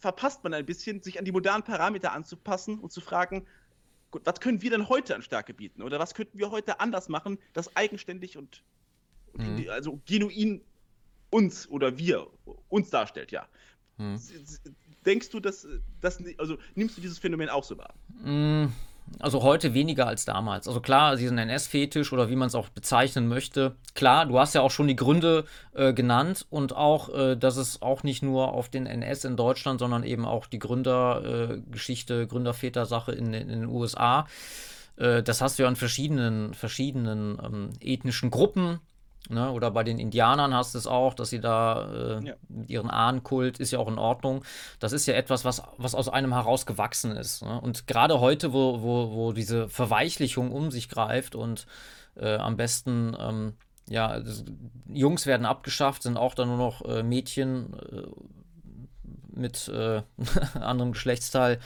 verpasst 0.00 0.42
man 0.42 0.54
ein 0.54 0.66
bisschen, 0.66 1.02
sich 1.02 1.18
an 1.18 1.24
die 1.24 1.32
modernen 1.32 1.62
Parameter 1.62 2.12
anzupassen 2.12 2.78
und 2.78 2.90
zu 2.90 3.00
fragen, 3.00 3.46
gut, 4.12 4.22
was 4.24 4.38
können 4.38 4.62
wir 4.62 4.70
denn 4.70 4.88
heute 4.88 5.16
an 5.16 5.22
Stärke 5.22 5.52
bieten? 5.52 5.82
Oder 5.82 5.98
was 5.98 6.14
könnten 6.14 6.38
wir 6.38 6.52
heute 6.52 6.78
anders 6.78 7.08
machen, 7.08 7.38
das 7.52 7.74
eigenständig 7.74 8.36
und, 8.36 8.62
mhm. 9.34 9.66
also 9.70 10.00
genuin 10.06 10.62
uns 11.30 11.68
oder 11.68 11.98
wir 11.98 12.28
uns 12.68 12.90
darstellt, 12.90 13.32
ja. 13.32 13.48
Mhm. 13.96 14.20
Denkst 15.04 15.30
du, 15.30 15.40
dass 15.40 15.66
das, 16.00 16.22
also 16.38 16.58
nimmst 16.76 16.96
du 16.96 17.00
dieses 17.00 17.18
Phänomen 17.18 17.48
auch 17.48 17.64
so 17.64 17.76
wahr? 17.76 17.94
Mhm. 18.22 18.72
Also 19.18 19.42
heute 19.42 19.74
weniger 19.74 20.06
als 20.06 20.24
damals. 20.24 20.66
Also 20.66 20.80
klar, 20.80 21.16
diesen 21.16 21.38
NS-Fetisch 21.38 22.12
oder 22.12 22.30
wie 22.30 22.36
man 22.36 22.48
es 22.48 22.54
auch 22.54 22.68
bezeichnen 22.68 23.28
möchte. 23.28 23.76
Klar, 23.94 24.26
du 24.26 24.38
hast 24.38 24.54
ja 24.54 24.62
auch 24.62 24.70
schon 24.70 24.88
die 24.88 24.96
Gründe 24.96 25.44
äh, 25.74 25.92
genannt 25.92 26.46
und 26.50 26.74
auch, 26.74 27.08
äh, 27.14 27.36
dass 27.36 27.56
es 27.56 27.82
auch 27.82 28.02
nicht 28.02 28.22
nur 28.22 28.52
auf 28.52 28.68
den 28.68 28.86
NS 28.86 29.24
in 29.24 29.36
Deutschland, 29.36 29.80
sondern 29.80 30.02
eben 30.02 30.24
auch 30.24 30.46
die 30.46 30.58
Gründergeschichte, 30.58 32.22
äh, 32.22 32.26
Gründerväter-Sache 32.26 33.12
in, 33.12 33.32
in, 33.34 33.48
den 33.48 33.66
USA. 33.66 34.26
Äh, 34.96 35.22
das 35.22 35.40
hast 35.40 35.58
du 35.58 35.64
ja 35.64 35.68
in 35.68 35.76
verschiedenen, 35.76 36.54
verschiedenen 36.54 37.38
ähm, 37.44 37.70
ethnischen 37.80 38.30
Gruppen. 38.30 38.80
Ne? 39.28 39.50
Oder 39.52 39.70
bei 39.70 39.84
den 39.84 39.98
Indianern 39.98 40.54
hast 40.54 40.74
du 40.74 40.78
es 40.78 40.86
auch, 40.86 41.14
dass 41.14 41.30
sie 41.30 41.40
da 41.40 42.18
äh, 42.20 42.24
ja. 42.26 42.34
mit 42.48 42.68
ihren 42.68 42.90
Ahnenkult 42.90 43.60
ist 43.60 43.70
ja 43.70 43.78
auch 43.78 43.88
in 43.88 43.98
Ordnung. 43.98 44.44
Das 44.80 44.92
ist 44.92 45.06
ja 45.06 45.14
etwas, 45.14 45.44
was, 45.44 45.62
was 45.78 45.94
aus 45.94 46.08
einem 46.08 46.32
heraus 46.34 46.66
gewachsen 46.66 47.12
ist. 47.12 47.42
Ne? 47.42 47.60
Und 47.60 47.86
gerade 47.86 48.20
heute, 48.20 48.52
wo, 48.52 48.82
wo, 48.82 49.12
wo 49.12 49.32
diese 49.32 49.68
Verweichlichung 49.68 50.50
um 50.50 50.70
sich 50.70 50.88
greift 50.88 51.34
und 51.34 51.66
äh, 52.16 52.36
am 52.36 52.56
besten, 52.56 53.16
ähm, 53.18 53.54
ja, 53.88 54.20
Jungs 54.88 55.26
werden 55.26 55.46
abgeschafft, 55.46 56.02
sind 56.02 56.16
auch 56.16 56.34
dann 56.34 56.48
nur 56.48 56.58
noch 56.58 56.82
äh, 56.84 57.02
Mädchen 57.02 57.74
äh, 57.74 58.02
mit 59.34 59.68
äh, 59.68 60.02
anderem 60.60 60.92
Geschlechtsteil, 60.92 61.60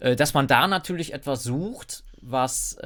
äh, 0.00 0.16
dass 0.16 0.34
man 0.34 0.48
da 0.48 0.66
natürlich 0.66 1.12
etwas 1.12 1.44
sucht, 1.44 2.04
was 2.20 2.76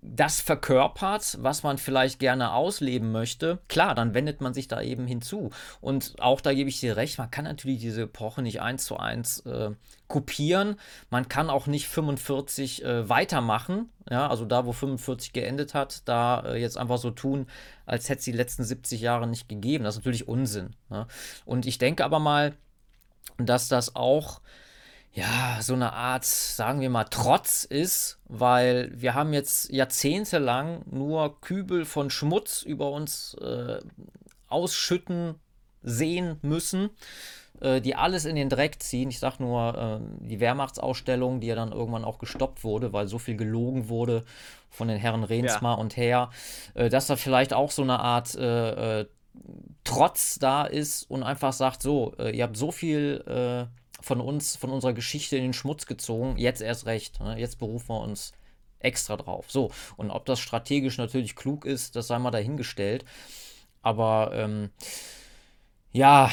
das 0.00 0.40
verkörpert, 0.40 1.38
was 1.40 1.62
man 1.62 1.78
vielleicht 1.78 2.18
gerne 2.18 2.52
ausleben 2.52 3.12
möchte, 3.12 3.58
klar, 3.68 3.94
dann 3.94 4.14
wendet 4.14 4.40
man 4.40 4.54
sich 4.54 4.68
da 4.68 4.80
eben 4.80 5.06
hinzu. 5.06 5.50
Und 5.80 6.14
auch 6.20 6.40
da 6.40 6.54
gebe 6.54 6.70
ich 6.70 6.80
dir 6.80 6.96
recht, 6.96 7.18
man 7.18 7.30
kann 7.30 7.44
natürlich 7.44 7.80
diese 7.80 8.02
Epoche 8.02 8.42
nicht 8.42 8.60
eins 8.60 8.84
zu 8.84 8.96
eins 8.96 9.40
äh, 9.40 9.70
kopieren. 10.08 10.76
Man 11.10 11.28
kann 11.28 11.50
auch 11.50 11.66
nicht 11.66 11.88
45 11.88 12.84
äh, 12.84 13.08
weitermachen. 13.08 13.88
Ja, 14.10 14.28
also 14.28 14.44
da, 14.44 14.66
wo 14.66 14.72
45 14.72 15.32
geendet 15.32 15.74
hat, 15.74 16.02
da 16.06 16.40
äh, 16.40 16.60
jetzt 16.60 16.76
einfach 16.76 16.98
so 16.98 17.10
tun, 17.10 17.46
als 17.86 18.08
hätte 18.08 18.18
es 18.18 18.24
die 18.24 18.32
letzten 18.32 18.64
70 18.64 19.00
Jahre 19.00 19.26
nicht 19.26 19.48
gegeben. 19.48 19.84
Das 19.84 19.94
ist 19.94 20.00
natürlich 20.00 20.28
Unsinn. 20.28 20.74
Ja? 20.90 21.06
Und 21.44 21.66
ich 21.66 21.78
denke 21.78 22.04
aber 22.04 22.18
mal, 22.18 22.54
dass 23.38 23.68
das 23.68 23.96
auch 23.96 24.40
ja, 25.14 25.58
so 25.60 25.74
eine 25.74 25.92
Art, 25.92 26.24
sagen 26.24 26.80
wir 26.80 26.88
mal, 26.88 27.04
Trotz 27.04 27.64
ist, 27.64 28.18
weil 28.28 28.90
wir 28.94 29.14
haben 29.14 29.34
jetzt 29.34 29.70
jahrzehntelang 29.70 30.82
nur 30.90 31.38
Kübel 31.40 31.84
von 31.84 32.08
Schmutz 32.08 32.62
über 32.62 32.90
uns 32.90 33.34
äh, 33.34 33.80
ausschütten 34.48 35.34
sehen 35.82 36.38
müssen, 36.40 36.90
äh, 37.60 37.82
die 37.82 37.94
alles 37.94 38.24
in 38.24 38.36
den 38.36 38.48
Dreck 38.48 38.82
ziehen. 38.82 39.10
Ich 39.10 39.18
sag 39.18 39.38
nur 39.38 40.00
äh, 40.00 40.26
die 40.26 40.40
Wehrmachtsausstellung, 40.40 41.40
die 41.40 41.48
ja 41.48 41.56
dann 41.56 41.72
irgendwann 41.72 42.04
auch 42.04 42.18
gestoppt 42.18 42.64
wurde, 42.64 42.94
weil 42.94 43.06
so 43.06 43.18
viel 43.18 43.36
gelogen 43.36 43.90
wurde 43.90 44.24
von 44.70 44.88
den 44.88 44.96
Herren 44.96 45.24
Rehnsma 45.24 45.72
ja. 45.72 45.78
und 45.78 45.98
Her, 45.98 46.30
äh, 46.72 46.88
dass 46.88 47.06
da 47.08 47.16
vielleicht 47.16 47.52
auch 47.52 47.70
so 47.70 47.82
eine 47.82 48.00
Art 48.00 48.34
äh, 48.34 49.00
äh, 49.00 49.06
Trotz 49.84 50.38
da 50.38 50.64
ist 50.64 51.10
und 51.10 51.22
einfach 51.22 51.54
sagt, 51.54 51.82
so, 51.82 52.14
ihr 52.18 52.44
habt 52.44 52.56
so 52.56 52.70
viel 52.70 53.24
von 54.02 54.20
uns, 54.20 54.56
von 54.56 54.70
unserer 54.70 54.92
Geschichte 54.92 55.36
in 55.36 55.42
den 55.42 55.52
Schmutz 55.52 55.86
gezogen. 55.86 56.36
Jetzt 56.36 56.60
erst 56.60 56.86
recht. 56.86 57.20
Ne? 57.20 57.38
Jetzt 57.38 57.58
berufen 57.58 57.88
wir 57.88 58.00
uns 58.00 58.32
extra 58.80 59.16
drauf. 59.16 59.50
So, 59.50 59.70
und 59.96 60.10
ob 60.10 60.26
das 60.26 60.40
strategisch 60.40 60.98
natürlich 60.98 61.36
klug 61.36 61.64
ist, 61.64 61.96
das 61.96 62.08
sei 62.08 62.18
mal 62.18 62.30
dahingestellt. 62.30 63.04
Aber 63.80 64.32
ähm, 64.34 64.70
ja, 65.92 66.30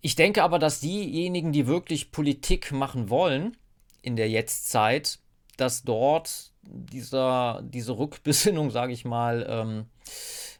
ich 0.00 0.14
denke 0.14 0.42
aber, 0.42 0.58
dass 0.58 0.80
diejenigen, 0.80 1.52
die 1.52 1.66
wirklich 1.66 2.12
Politik 2.12 2.72
machen 2.72 3.10
wollen 3.10 3.56
in 4.02 4.16
der 4.16 4.28
Jetztzeit, 4.28 5.18
dass 5.56 5.82
dort 5.82 6.52
dieser, 6.62 7.62
diese 7.64 7.98
Rückbesinnung, 7.98 8.70
sage 8.70 8.92
ich 8.92 9.04
mal, 9.04 9.46
ähm, 9.48 9.86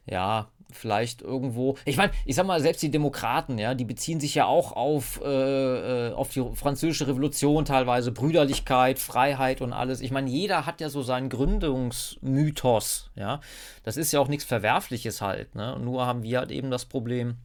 ja, 0.05 0.51
vielleicht 0.71 1.21
irgendwo. 1.21 1.77
Ich 1.85 1.97
meine, 1.97 2.11
ich 2.25 2.35
sag 2.35 2.45
mal, 2.45 2.61
selbst 2.61 2.81
die 2.81 2.91
Demokraten, 2.91 3.57
ja, 3.57 3.73
die 3.73 3.85
beziehen 3.85 4.19
sich 4.19 4.35
ja 4.35 4.45
auch 4.45 4.73
auf, 4.73 5.21
äh, 5.23 6.09
äh, 6.09 6.13
auf 6.13 6.29
die 6.29 6.43
französische 6.53 7.07
Revolution 7.07 7.65
teilweise, 7.65 8.11
Brüderlichkeit, 8.11 8.99
Freiheit 8.99 9.61
und 9.61 9.73
alles. 9.73 10.01
Ich 10.01 10.11
meine, 10.11 10.29
jeder 10.29 10.65
hat 10.65 10.81
ja 10.81 10.89
so 10.89 11.01
seinen 11.01 11.29
Gründungsmythos, 11.29 13.11
ja. 13.15 13.41
Das 13.83 13.97
ist 13.97 14.11
ja 14.11 14.19
auch 14.19 14.27
nichts 14.27 14.45
Verwerfliches 14.45 15.21
halt, 15.21 15.55
ne? 15.55 15.77
Nur 15.79 16.05
haben 16.05 16.23
wir 16.23 16.39
halt 16.39 16.51
eben 16.51 16.69
das 16.69 16.85
Problem, 16.85 17.37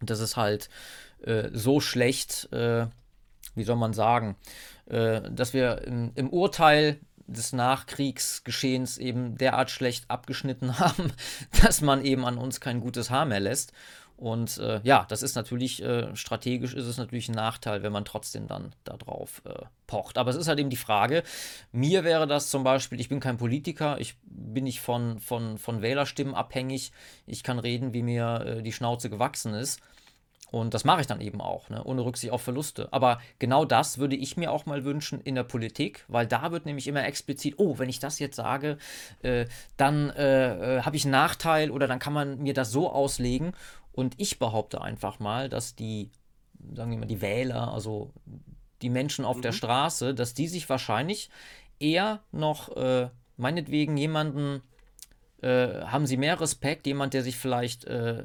dass 0.00 0.20
es 0.20 0.36
halt 0.36 0.70
äh, 1.24 1.50
so 1.52 1.80
schlecht, 1.80 2.52
äh, 2.52 2.86
wie 3.54 3.64
soll 3.64 3.76
man 3.76 3.92
sagen, 3.92 4.36
äh, 4.86 5.20
dass 5.30 5.52
wir 5.52 5.82
im, 5.82 6.12
im 6.14 6.30
Urteil 6.30 6.98
des 7.26 7.52
Nachkriegsgeschehens 7.52 8.98
eben 8.98 9.36
derart 9.36 9.70
schlecht 9.70 10.10
abgeschnitten 10.10 10.78
haben, 10.78 11.12
dass 11.62 11.80
man 11.80 12.04
eben 12.04 12.24
an 12.24 12.38
uns 12.38 12.60
kein 12.60 12.80
gutes 12.80 13.10
Haar 13.10 13.26
mehr 13.26 13.40
lässt. 13.40 13.72
Und 14.16 14.58
äh, 14.58 14.80
ja, 14.84 15.06
das 15.08 15.22
ist 15.22 15.34
natürlich, 15.34 15.82
äh, 15.82 16.14
strategisch 16.14 16.72
ist 16.74 16.86
es 16.86 16.98
natürlich 16.98 17.28
ein 17.28 17.34
Nachteil, 17.34 17.82
wenn 17.82 17.92
man 17.92 18.04
trotzdem 18.04 18.46
dann 18.46 18.72
darauf 18.84 19.42
äh, 19.44 19.64
pocht. 19.88 20.18
Aber 20.18 20.30
es 20.30 20.36
ist 20.36 20.46
halt 20.46 20.60
eben 20.60 20.70
die 20.70 20.76
Frage, 20.76 21.24
mir 21.72 22.04
wäre 22.04 22.28
das 22.28 22.48
zum 22.48 22.62
Beispiel, 22.62 23.00
ich 23.00 23.08
bin 23.08 23.18
kein 23.18 23.38
Politiker, 23.38 23.98
ich 23.98 24.14
bin 24.24 24.64
nicht 24.64 24.80
von, 24.80 25.18
von, 25.18 25.58
von 25.58 25.82
Wählerstimmen 25.82 26.34
abhängig, 26.34 26.92
ich 27.26 27.42
kann 27.42 27.58
reden, 27.58 27.92
wie 27.92 28.02
mir 28.02 28.44
äh, 28.46 28.62
die 28.62 28.72
Schnauze 28.72 29.10
gewachsen 29.10 29.52
ist. 29.52 29.80
Und 30.54 30.72
das 30.72 30.84
mache 30.84 31.00
ich 31.00 31.08
dann 31.08 31.20
eben 31.20 31.40
auch, 31.40 31.68
ne? 31.68 31.82
ohne 31.82 32.04
Rücksicht 32.04 32.32
auf 32.32 32.42
Verluste. 32.42 32.86
Aber 32.92 33.20
genau 33.40 33.64
das 33.64 33.98
würde 33.98 34.14
ich 34.14 34.36
mir 34.36 34.52
auch 34.52 34.66
mal 34.66 34.84
wünschen 34.84 35.20
in 35.20 35.34
der 35.34 35.42
Politik, 35.42 36.04
weil 36.06 36.28
da 36.28 36.52
wird 36.52 36.64
nämlich 36.64 36.86
immer 36.86 37.04
explizit, 37.04 37.54
oh, 37.56 37.80
wenn 37.80 37.88
ich 37.88 37.98
das 37.98 38.20
jetzt 38.20 38.36
sage, 38.36 38.78
äh, 39.22 39.46
dann 39.76 40.10
äh, 40.10 40.76
äh, 40.76 40.82
habe 40.82 40.94
ich 40.94 41.04
einen 41.06 41.10
Nachteil 41.10 41.72
oder 41.72 41.88
dann 41.88 41.98
kann 41.98 42.12
man 42.12 42.40
mir 42.40 42.54
das 42.54 42.70
so 42.70 42.88
auslegen. 42.88 43.52
Und 43.90 44.14
ich 44.18 44.38
behaupte 44.38 44.80
einfach 44.80 45.18
mal, 45.18 45.48
dass 45.48 45.74
die, 45.74 46.12
sagen 46.72 46.92
wir 46.92 46.98
mal, 46.98 47.06
die 47.06 47.20
Wähler, 47.20 47.74
also 47.74 48.12
die 48.80 48.90
Menschen 48.90 49.24
auf 49.24 49.38
mhm. 49.38 49.42
der 49.42 49.52
Straße, 49.52 50.14
dass 50.14 50.34
die 50.34 50.46
sich 50.46 50.68
wahrscheinlich 50.68 51.30
eher 51.80 52.20
noch, 52.30 52.76
äh, 52.76 53.08
meinetwegen 53.36 53.96
jemanden, 53.96 54.62
äh, 55.42 55.80
haben 55.80 56.06
sie 56.06 56.16
mehr 56.16 56.40
Respekt, 56.40 56.86
jemand, 56.86 57.12
der 57.12 57.24
sich 57.24 57.34
vielleicht 57.34 57.86
äh, 57.86 58.22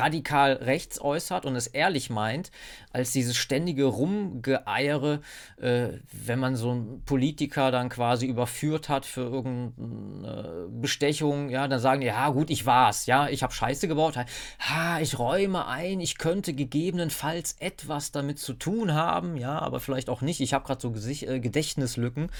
radikal 0.00 0.54
rechts 0.54 1.00
äußert 1.00 1.46
und 1.46 1.56
es 1.56 1.66
ehrlich 1.66 2.10
meint, 2.10 2.50
als 2.92 3.12
dieses 3.12 3.36
ständige 3.36 3.84
Rumgeeiere, 3.84 5.20
äh, 5.60 5.88
wenn 6.12 6.38
man 6.38 6.56
so 6.56 6.70
einen 6.70 7.02
Politiker 7.04 7.70
dann 7.70 7.88
quasi 7.88 8.26
überführt 8.26 8.88
hat 8.88 9.06
für 9.06 9.22
irgendeine 9.22 10.68
Bestechung, 10.68 11.48
ja, 11.48 11.68
dann 11.68 11.80
sagen 11.80 12.00
die, 12.00 12.08
ja 12.08 12.28
gut, 12.30 12.50
ich 12.50 12.66
war's, 12.66 13.06
ja, 13.06 13.28
ich 13.28 13.42
habe 13.42 13.52
Scheiße 13.52 13.88
gebaut, 13.88 14.16
ha, 14.16 15.00
ich 15.00 15.18
räume 15.18 15.66
ein, 15.66 16.00
ich 16.00 16.18
könnte 16.18 16.52
gegebenenfalls 16.52 17.56
etwas 17.60 18.12
damit 18.12 18.38
zu 18.38 18.52
tun 18.54 18.94
haben, 18.94 19.36
ja, 19.36 19.58
aber 19.58 19.80
vielleicht 19.80 20.10
auch 20.10 20.20
nicht, 20.20 20.40
ich 20.40 20.52
habe 20.54 20.66
gerade 20.66 20.80
so 20.80 20.90
Gesicht, 20.90 21.24
äh, 21.24 21.40
Gedächtnislücken. 21.40 22.30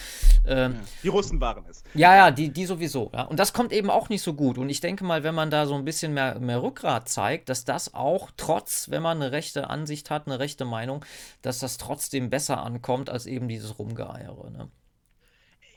Ähm, 0.47 0.77
die 1.03 1.09
Russen 1.09 1.41
waren 1.41 1.65
es. 1.69 1.83
Ja, 1.95 2.15
ja, 2.15 2.31
die, 2.31 2.51
die 2.51 2.66
sowieso, 2.66 3.11
ja, 3.15 3.23
und 3.23 3.39
das 3.39 3.53
kommt 3.53 3.73
eben 3.73 3.91
auch 3.91 4.09
nicht 4.09 4.23
so 4.23 4.35
gut 4.35 4.59
und 4.59 4.69
ich 4.69 4.81
denke 4.81 5.05
mal, 5.05 5.23
wenn 5.23 5.35
man 5.35 5.51
da 5.51 5.66
so 5.66 5.74
ein 5.74 5.85
bisschen 5.85 6.15
mehr, 6.15 6.39
mehr 6.39 6.62
Rückgrat 6.62 7.09
zeigt, 7.09 7.41
zeigt, 7.43 7.48
dass 7.48 7.64
das 7.64 7.94
auch 7.94 8.31
trotz, 8.36 8.90
wenn 8.90 9.02
man 9.02 9.20
eine 9.20 9.32
rechte 9.32 9.69
Ansicht 9.70 10.10
hat, 10.10 10.27
eine 10.27 10.39
rechte 10.39 10.64
Meinung, 10.64 11.05
dass 11.43 11.59
das 11.59 11.78
trotzdem 11.78 12.31
besser 12.31 12.62
ankommt 12.62 13.10
als 13.10 13.27
eben 13.27 13.48
dieses 13.48 13.78
Rumgeeiere. 13.78 14.51
Ne? 14.51 14.70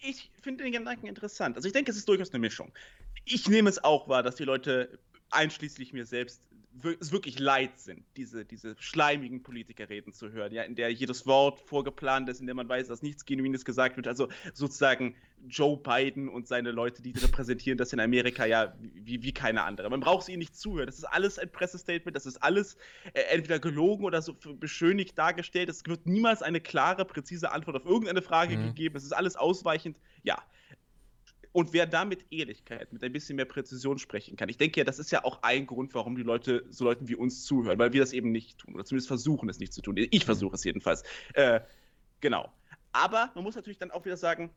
Ich 0.02 0.32
finde 0.42 0.64
den 0.64 0.74
Gedanken 0.74 1.08
interessant. 1.08 1.56
Also 1.56 1.68
ich 1.68 1.74
denke, 1.74 1.92
es 1.92 1.98
ist 1.98 2.08
durchaus 2.08 2.32
eine 2.32 2.40
Mischung. 2.40 2.72
Ich 3.26 3.48
nehme 3.50 3.70
es 3.70 3.84
auch 3.84 4.08
wahr, 4.08 4.24
dass 4.24 4.36
die 4.36 4.44
Leute 4.44 5.00
einschließlich 5.32 5.94
mir 5.94 6.06
selbst 6.06 6.42
es 7.00 7.12
wirklich 7.12 7.40
leid 7.40 7.80
sind, 7.80 8.04
diese, 8.18 8.46
diese 8.46 8.76
schleimigen 8.80 9.44
Politikerreden 9.44 10.14
zu 10.14 10.32
hören, 10.32 10.52
ja, 10.52 10.64
in 10.64 10.76
der 10.76 10.92
jedes 10.92 11.26
Wort 11.26 11.62
vorgeplant 11.62 12.28
ist, 12.30 12.40
in 12.40 12.46
der 12.46 12.56
man 12.56 12.68
weiß, 12.68 12.88
dass 12.88 13.02
nichts 13.02 13.26
Genuines 13.26 13.66
gesagt 13.66 13.96
wird. 13.98 14.08
Also 14.08 14.30
sozusagen 14.54 15.16
Joe 15.48 15.78
Biden 15.78 16.28
und 16.28 16.48
seine 16.48 16.72
Leute, 16.72 17.02
die 17.02 17.12
repräsentieren 17.12 17.78
das 17.78 17.94
in 17.94 18.00
Amerika 18.00 18.46
ja 18.46 18.76
wie, 18.80 19.22
wie 19.24 19.34
keine 19.34 19.64
andere. 19.64 19.90
Man 19.90 20.00
braucht 20.00 20.26
sie 20.26 20.34
ihnen 20.34 20.40
nicht 20.40 20.56
zuhören. 20.56 20.88
Das 20.88 20.98
ist 20.98 21.06
alles 21.06 21.40
ein 21.40 21.52
Pressestatement, 21.52 22.16
das 22.16 22.26
ist 22.26 22.38
alles 22.38 22.78
äh, 23.14 23.22
entweder 23.32 23.60
gelogen 23.60 24.06
oder 24.06 24.22
so 24.22 24.34
beschönigt 24.34 25.18
dargestellt. 25.18 25.70
Es 25.70 25.86
wird 25.86 26.06
niemals 26.06 26.42
eine 26.42 26.60
klare, 26.60 27.06
präzise 27.06 27.52
Antwort 27.52 27.78
auf 27.78 27.86
irgendeine 27.86 28.22
Frage 28.22 28.58
mhm. 28.58 28.66
gegeben. 28.68 28.98
Es 28.98 29.04
ist 29.04 29.14
alles 29.14 29.36
ausweichend. 29.36 29.98
Ja, 30.24 30.42
und 31.56 31.72
wer 31.72 31.86
da 31.86 32.04
mit 32.04 32.26
Ehrlichkeit, 32.32 32.92
mit 32.92 33.02
ein 33.02 33.14
bisschen 33.14 33.38
mehr 33.38 33.46
Präzision 33.46 33.98
sprechen 33.98 34.36
kann, 34.36 34.50
ich 34.50 34.58
denke 34.58 34.82
ja, 34.82 34.84
das 34.84 35.00
ist 35.00 35.10
ja 35.12 35.24
auch 35.24 35.42
ein 35.42 35.66
Grund, 35.66 35.94
warum 35.94 36.18
die 36.18 36.22
Leute 36.22 36.66
so 36.70 36.84
Leuten 36.84 37.08
wie 37.08 37.16
uns 37.16 37.46
zuhören, 37.46 37.80
weil 37.80 37.94
wir 37.94 38.02
das 38.02 38.12
eben 38.12 38.34
nicht 38.34 38.58
tun 38.58 38.76
oder 38.76 38.84
zumindest 38.84 39.08
versuchen 39.08 39.48
es 39.48 39.58
nicht 39.58 39.72
zu 39.72 39.82
tun. 39.82 39.96
Ich 39.98 40.26
versuche 40.26 40.56
es 40.56 40.66
jedenfalls. 40.66 41.04
Äh, 41.34 41.62
genau. 42.20 42.52
Aber 42.92 43.32
man 43.36 43.46
muss 43.46 43.56
natürlich 43.56 43.78
dann 43.78 43.92
auch 43.92 44.04
wieder 44.04 44.18
sagen, 44.18 44.50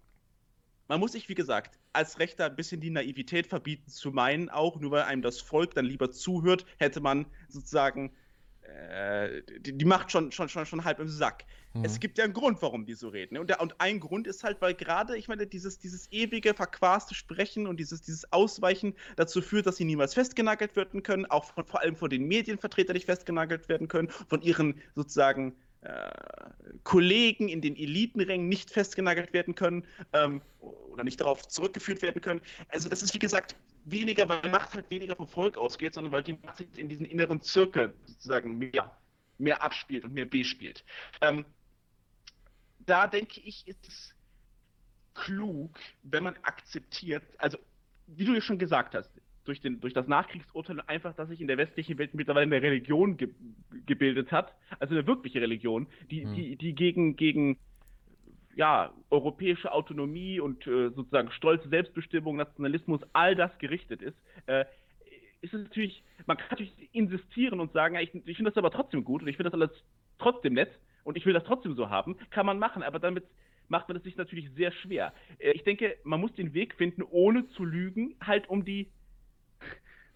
man 0.88 0.98
muss 0.98 1.12
sich, 1.12 1.28
wie 1.28 1.36
gesagt, 1.36 1.78
als 1.92 2.18
Rechter 2.18 2.46
ein 2.46 2.56
bisschen 2.56 2.80
die 2.80 2.90
Naivität 2.90 3.46
verbieten, 3.46 3.88
zu 3.88 4.10
meinen, 4.10 4.48
auch 4.48 4.80
nur 4.80 4.90
weil 4.90 5.02
einem 5.02 5.22
das 5.22 5.40
Volk 5.40 5.74
dann 5.74 5.84
lieber 5.84 6.10
zuhört, 6.10 6.66
hätte 6.78 7.00
man 7.00 7.26
sozusagen 7.48 8.10
äh, 8.68 9.42
die, 9.60 9.76
die, 9.76 9.84
macht 9.84 10.12
schon, 10.12 10.30
schon, 10.32 10.48
schon, 10.48 10.66
schon 10.66 10.84
halb 10.84 10.98
im 10.98 11.08
Sack. 11.08 11.44
Mhm. 11.74 11.84
Es 11.84 12.00
gibt 12.00 12.18
ja 12.18 12.24
einen 12.24 12.32
Grund, 12.32 12.60
warum 12.62 12.84
die 12.86 12.94
so 12.94 13.08
reden. 13.08 13.38
Und, 13.38 13.50
der, 13.50 13.60
und 13.60 13.80
ein 13.80 14.00
Grund 14.00 14.26
ist 14.26 14.44
halt, 14.44 14.60
weil 14.60 14.74
gerade, 14.74 15.16
ich 15.16 15.28
meine, 15.28 15.46
dieses, 15.46 15.78
dieses 15.78 16.10
ewige, 16.12 16.54
verquaste 16.54 17.14
Sprechen 17.14 17.66
und 17.66 17.78
dieses, 17.78 18.02
dieses 18.02 18.30
Ausweichen 18.32 18.94
dazu 19.16 19.40
führt, 19.40 19.66
dass 19.66 19.76
sie 19.76 19.84
niemals 19.84 20.14
festgenagelt 20.14 20.76
werden 20.76 21.02
können, 21.02 21.26
auch 21.26 21.44
von, 21.44 21.64
vor 21.64 21.80
allem 21.80 21.96
von 21.96 22.10
den 22.10 22.26
Medienvertretern 22.26 22.94
nicht 22.94 23.06
festgenagelt 23.06 23.68
werden 23.68 23.88
können, 23.88 24.08
von 24.10 24.42
ihren 24.42 24.80
sozusagen 24.94 25.54
Kollegen 26.82 27.48
in 27.48 27.60
den 27.60 27.76
Elitenrängen 27.76 28.48
nicht 28.48 28.70
festgenagelt 28.70 29.32
werden 29.32 29.54
können 29.54 29.84
ähm, 30.12 30.42
oder 30.60 31.04
nicht 31.04 31.20
darauf 31.20 31.46
zurückgeführt 31.46 32.02
werden 32.02 32.20
können. 32.20 32.40
Also 32.68 32.88
das 32.88 33.02
ist, 33.02 33.14
wie 33.14 33.18
gesagt, 33.18 33.56
weniger, 33.84 34.28
weil 34.28 34.50
Macht 34.50 34.74
halt 34.74 34.90
weniger 34.90 35.16
vom 35.16 35.28
Volk 35.28 35.56
ausgeht, 35.56 35.94
sondern 35.94 36.12
weil 36.12 36.22
die 36.22 36.34
Macht 36.34 36.58
sich 36.58 36.66
in 36.76 36.88
diesen 36.88 37.06
inneren 37.06 37.40
Zirkel 37.42 37.94
sozusagen 38.06 38.58
mehr, 38.58 38.90
mehr 39.38 39.62
abspielt 39.62 40.04
und 40.04 40.14
mehr 40.14 40.26
bespielt. 40.26 40.84
Ähm, 41.20 41.44
da 42.80 43.06
denke 43.06 43.40
ich, 43.40 43.66
ist 43.68 43.86
es 43.86 44.14
klug, 45.14 45.78
wenn 46.02 46.24
man 46.24 46.36
akzeptiert, 46.42 47.22
also 47.38 47.58
wie 48.06 48.24
du 48.24 48.34
ja 48.34 48.40
schon 48.40 48.58
gesagt 48.58 48.94
hast, 48.94 49.10
durch, 49.48 49.60
den, 49.62 49.80
durch 49.80 49.94
das 49.94 50.06
Nachkriegsurteil 50.06 50.82
einfach, 50.86 51.14
dass 51.14 51.28
sich 51.28 51.40
in 51.40 51.48
der 51.48 51.56
westlichen 51.56 51.96
Welt 51.96 52.14
mittlerweile 52.14 52.44
eine 52.44 52.62
Religion 52.62 53.16
ge 53.16 53.30
gebildet 53.86 54.30
hat, 54.30 54.52
also 54.78 54.94
eine 54.94 55.06
wirkliche 55.06 55.40
Religion, 55.40 55.86
die, 56.10 56.26
mhm. 56.26 56.34
die, 56.34 56.56
die 56.56 56.74
gegen, 56.74 57.16
gegen 57.16 57.58
ja, 58.54 58.92
europäische 59.08 59.72
Autonomie 59.72 60.40
und 60.40 60.66
äh, 60.66 60.90
sozusagen 60.90 61.30
stolze 61.30 61.68
Selbstbestimmung, 61.70 62.36
Nationalismus, 62.36 63.00
all 63.14 63.34
das 63.34 63.56
gerichtet 63.58 64.02
ist, 64.02 64.16
äh, 64.46 64.66
ist 65.40 65.54
es 65.54 65.62
natürlich, 65.62 66.02
man 66.26 66.36
kann 66.36 66.48
natürlich 66.50 66.74
insistieren 66.92 67.60
und 67.60 67.72
sagen, 67.72 67.94
ja, 67.94 68.02
ich, 68.02 68.14
ich 68.14 68.36
finde 68.36 68.50
das 68.50 68.58
aber 68.58 68.70
trotzdem 68.70 69.04
gut 69.04 69.22
und 69.22 69.28
ich 69.28 69.36
finde 69.36 69.50
das 69.50 69.58
alles 69.58 69.70
trotzdem 70.18 70.52
nett 70.52 70.78
und 71.04 71.16
ich 71.16 71.24
will 71.24 71.32
das 71.32 71.44
trotzdem 71.44 71.74
so 71.74 71.88
haben, 71.88 72.16
kann 72.30 72.44
man 72.44 72.58
machen, 72.58 72.82
aber 72.82 72.98
damit 72.98 73.24
macht 73.68 73.88
man 73.88 73.96
es 73.96 74.02
sich 74.02 74.16
natürlich 74.16 74.50
sehr 74.56 74.72
schwer. 74.72 75.14
Äh, 75.38 75.52
ich 75.52 75.62
denke, 75.62 75.96
man 76.04 76.20
muss 76.20 76.34
den 76.34 76.52
Weg 76.52 76.74
finden, 76.74 77.02
ohne 77.02 77.48
zu 77.50 77.64
lügen, 77.64 78.16
halt 78.20 78.50
um 78.50 78.64
die, 78.64 78.90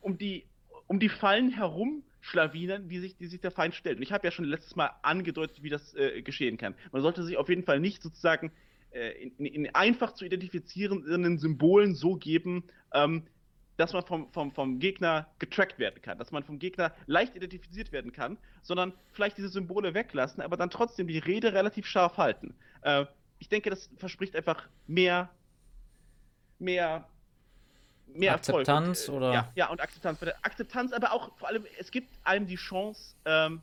um 0.03 0.19
die, 0.19 0.45
um 0.87 1.01
die 1.01 1.09
Fallen 1.09 1.51
herum 1.51 2.03
schlawinern, 2.21 2.89
die 2.89 3.01
sich, 3.01 3.17
die 3.17 3.27
sich 3.27 3.41
der 3.41 3.51
Feind 3.51 3.75
stellt. 3.75 3.97
Und 3.97 4.03
ich 4.03 4.13
habe 4.13 4.27
ja 4.27 4.31
schon 4.31 4.45
letztes 4.45 4.77
Mal 4.77 4.91
angedeutet, 5.03 5.63
wie 5.63 5.71
das 5.71 5.95
äh, 5.95 6.23
geschehen 6.23 6.57
kann. 6.57 6.75
Man 6.93 7.03
sollte 7.03 7.25
sich 7.25 7.37
auf 7.37 7.49
jeden 7.49 7.65
Fall 7.65 7.81
nicht 7.81 8.03
sozusagen 8.03 8.53
äh, 8.93 9.29
in, 9.39 9.47
in, 9.47 9.75
einfach 9.75 10.15
zu 10.15 10.25
identifizierenden 10.25 11.39
Symbolen 11.39 11.95
so 11.95 12.17
geben, 12.17 12.65
ähm, 12.93 13.25
dass 13.77 13.93
man 13.93 14.05
vom, 14.05 14.33
vom, 14.33 14.53
vom 14.53 14.79
Gegner 14.79 15.27
getrackt 15.39 15.79
werden 15.79 16.01
kann, 16.03 16.19
dass 16.19 16.31
man 16.31 16.45
vom 16.45 16.59
Gegner 16.59 16.95
leicht 17.07 17.35
identifiziert 17.35 17.91
werden 17.91 18.13
kann, 18.13 18.39
sondern 18.63 18.93
vielleicht 19.13 19.39
diese 19.39 19.49
Symbole 19.49 19.95
weglassen, 19.95 20.43
aber 20.43 20.57
dann 20.57 20.71
trotzdem 20.71 21.09
die 21.09 21.19
Rede 21.19 21.53
relativ 21.53 21.87
scharf 21.87 22.19
halten. 22.19 22.55
Äh, 22.83 23.07
ich 23.39 23.49
denke, 23.49 23.71
das 23.71 23.91
verspricht 23.97 24.37
einfach 24.37 24.69
mehr, 24.87 25.31
mehr 26.61 27.09
mehr 28.15 28.35
Akzeptanz 28.35 29.03
Erfolg. 29.03 29.23
Und, 29.23 29.29
oder? 29.29 29.35
Ja, 29.35 29.53
ja, 29.55 29.71
und 29.71 29.81
Akzeptanz. 29.81 30.19
Akzeptanz, 30.43 30.93
aber 30.93 31.13
auch 31.13 31.37
vor 31.37 31.49
allem, 31.49 31.65
es 31.79 31.91
gibt 31.91 32.09
einem 32.25 32.47
die 32.47 32.57
Chance, 32.57 33.15
ähm, 33.25 33.63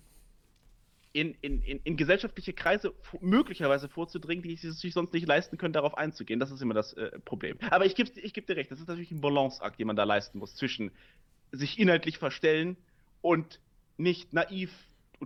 in, 1.11 1.35
in, 1.41 1.61
in, 1.63 1.79
in, 1.83 1.97
gesellschaftliche 1.97 2.53
Kreise 2.53 2.93
möglicherweise 3.19 3.89
vorzudringen, 3.89 4.43
die 4.43 4.55
sich 4.55 4.93
sonst 4.93 5.11
nicht 5.11 5.27
leisten 5.27 5.57
können, 5.57 5.73
darauf 5.73 5.97
einzugehen. 5.97 6.39
Das 6.39 6.51
ist 6.51 6.61
immer 6.61 6.75
das 6.75 6.93
äh, 6.93 7.19
Problem. 7.25 7.57
Aber 7.71 7.85
ich 7.85 7.95
gebe 7.95 8.11
ich 8.19 8.33
geb 8.33 8.45
dir 8.45 8.55
recht, 8.55 8.69
das 8.71 8.79
ist 8.79 8.87
natürlich 8.87 9.11
ein 9.11 9.21
Balanceakt, 9.21 9.79
den 9.79 9.87
man 9.87 9.95
da 9.95 10.03
leisten 10.03 10.37
muss, 10.37 10.55
zwischen 10.55 10.91
sich 11.51 11.79
inhaltlich 11.79 12.19
verstellen 12.19 12.77
und 13.21 13.59
nicht 13.97 14.33
naiv 14.33 14.71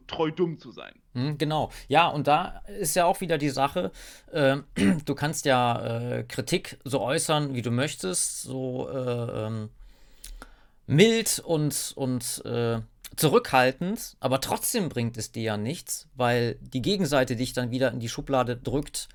treu 0.08 0.32
dumm 0.32 0.60
zu 0.60 0.72
sein. 0.72 0.94
Hm, 1.14 1.38
genau. 1.38 1.72
Ja, 1.88 2.08
und 2.08 2.28
da 2.28 2.62
ist 2.80 2.96
ja 2.96 3.06
auch 3.06 3.22
wieder 3.22 3.38
die 3.38 3.50
Sache, 3.50 3.92
äh, 4.32 4.58
du 5.06 5.16
kannst 5.16 5.46
ja 5.46 6.20
äh, 6.20 6.24
Kritik 6.24 6.78
so 6.84 7.02
äußern, 7.02 7.54
wie 7.54 7.62
du 7.62 7.72
möchtest, 7.72 8.44
so 8.44 8.90
äh, 8.90 9.46
ähm, 9.46 9.70
mild 10.88 11.40
und, 11.40 11.94
und 11.96 12.44
äh, 12.46 12.80
zurückhaltend, 13.16 14.16
aber 14.20 14.42
trotzdem 14.42 14.90
bringt 14.90 15.18
es 15.18 15.32
dir 15.32 15.44
ja 15.44 15.58
nichts, 15.58 16.08
weil 16.16 16.56
die 16.62 16.82
Gegenseite 16.82 17.36
dich 17.36 17.54
dann 17.54 17.72
wieder 17.72 17.92
in 17.92 18.00
die 18.00 18.10
Schublade 18.10 18.58
drückt, 18.58 19.08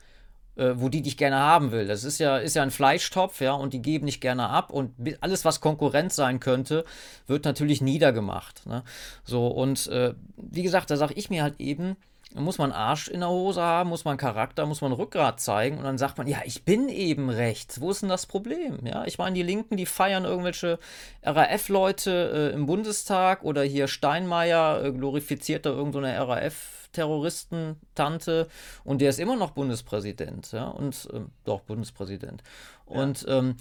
äh, 0.59 0.81
wo 0.81 0.89
die 0.89 1.03
dich 1.03 1.17
gerne 1.17 1.37
haben 1.37 1.73
will. 1.73 1.87
Das 1.87 2.05
ist 2.05 2.19
ja, 2.19 2.37
ist 2.39 2.57
ja 2.57 2.63
ein 2.63 2.71
Fleischtopf, 2.71 3.41
ja, 3.41 3.53
und 3.53 3.73
die 3.73 3.81
geben 3.81 4.05
nicht 4.05 4.21
gerne 4.21 4.49
ab 4.49 4.71
und 4.71 4.93
alles, 5.21 5.45
was 5.45 5.61
Konkurrenz 5.61 6.17
sein 6.17 6.41
könnte, 6.41 6.85
wird 7.27 7.45
natürlich 7.45 7.81
niedergemacht. 7.81 8.67
Ne? 8.67 8.83
So, 9.25 9.47
und 9.47 9.87
äh, 9.87 10.15
wie 10.37 10.63
gesagt, 10.63 10.91
da 10.91 10.97
sage 10.97 11.15
ich 11.15 11.31
mir 11.31 11.43
halt 11.43 11.61
eben, 11.61 11.97
muss 12.35 12.59
man 12.59 12.73
Arsch 12.73 13.09
in 13.09 13.21
der 13.21 13.31
Hose 13.31 13.63
haben, 13.63 13.89
muss 13.89 14.05
man 14.05 14.19
Charakter, 14.19 14.67
muss 14.67 14.83
man 14.83 14.93
Rückgrat 14.93 15.41
zeigen 15.41 15.79
und 15.79 15.85
dann 15.85 15.99
sagt 15.99 16.19
man, 16.19 16.27
ja, 16.27 16.41
ich 16.45 16.65
bin 16.65 16.89
eben 16.89 17.31
rechts. 17.31 17.81
Wo 17.81 17.91
ist 17.91 18.03
denn 18.03 18.09
das 18.09 18.27
Problem? 18.27 18.81
Ja, 18.85 19.05
ich 19.07 19.19
meine, 19.19 19.35
die 19.35 19.43
Linken, 19.43 19.77
die 19.77 19.87
feiern 19.87 20.25
irgendwelche 20.25 20.79
RAF-Leute 21.23 22.51
äh, 22.53 22.55
im 22.55 22.67
Bundestag 22.67 23.45
oder 23.45 23.63
hier 23.63 23.87
Steinmeier 23.89 24.85
äh, 24.85 24.93
glorifiziert 24.93 25.65
da 25.65 25.71
irgendeine 25.71 26.19
so 26.19 26.25
RAF-Terroristen-Tante 26.25 28.49
und 28.85 29.01
der 29.01 29.11
ist 29.11 29.21
immer 29.21 29.37
noch 29.37 29.53
Bundespräsident, 29.53 30.51
ja, 30.53 30.69
und 30.69 31.09
äh, 31.13 31.21
doch 31.45 31.61
Bundespräsident. 31.61 32.43
Ja. 32.91 33.01
Und 33.01 33.25
ähm, 33.29 33.57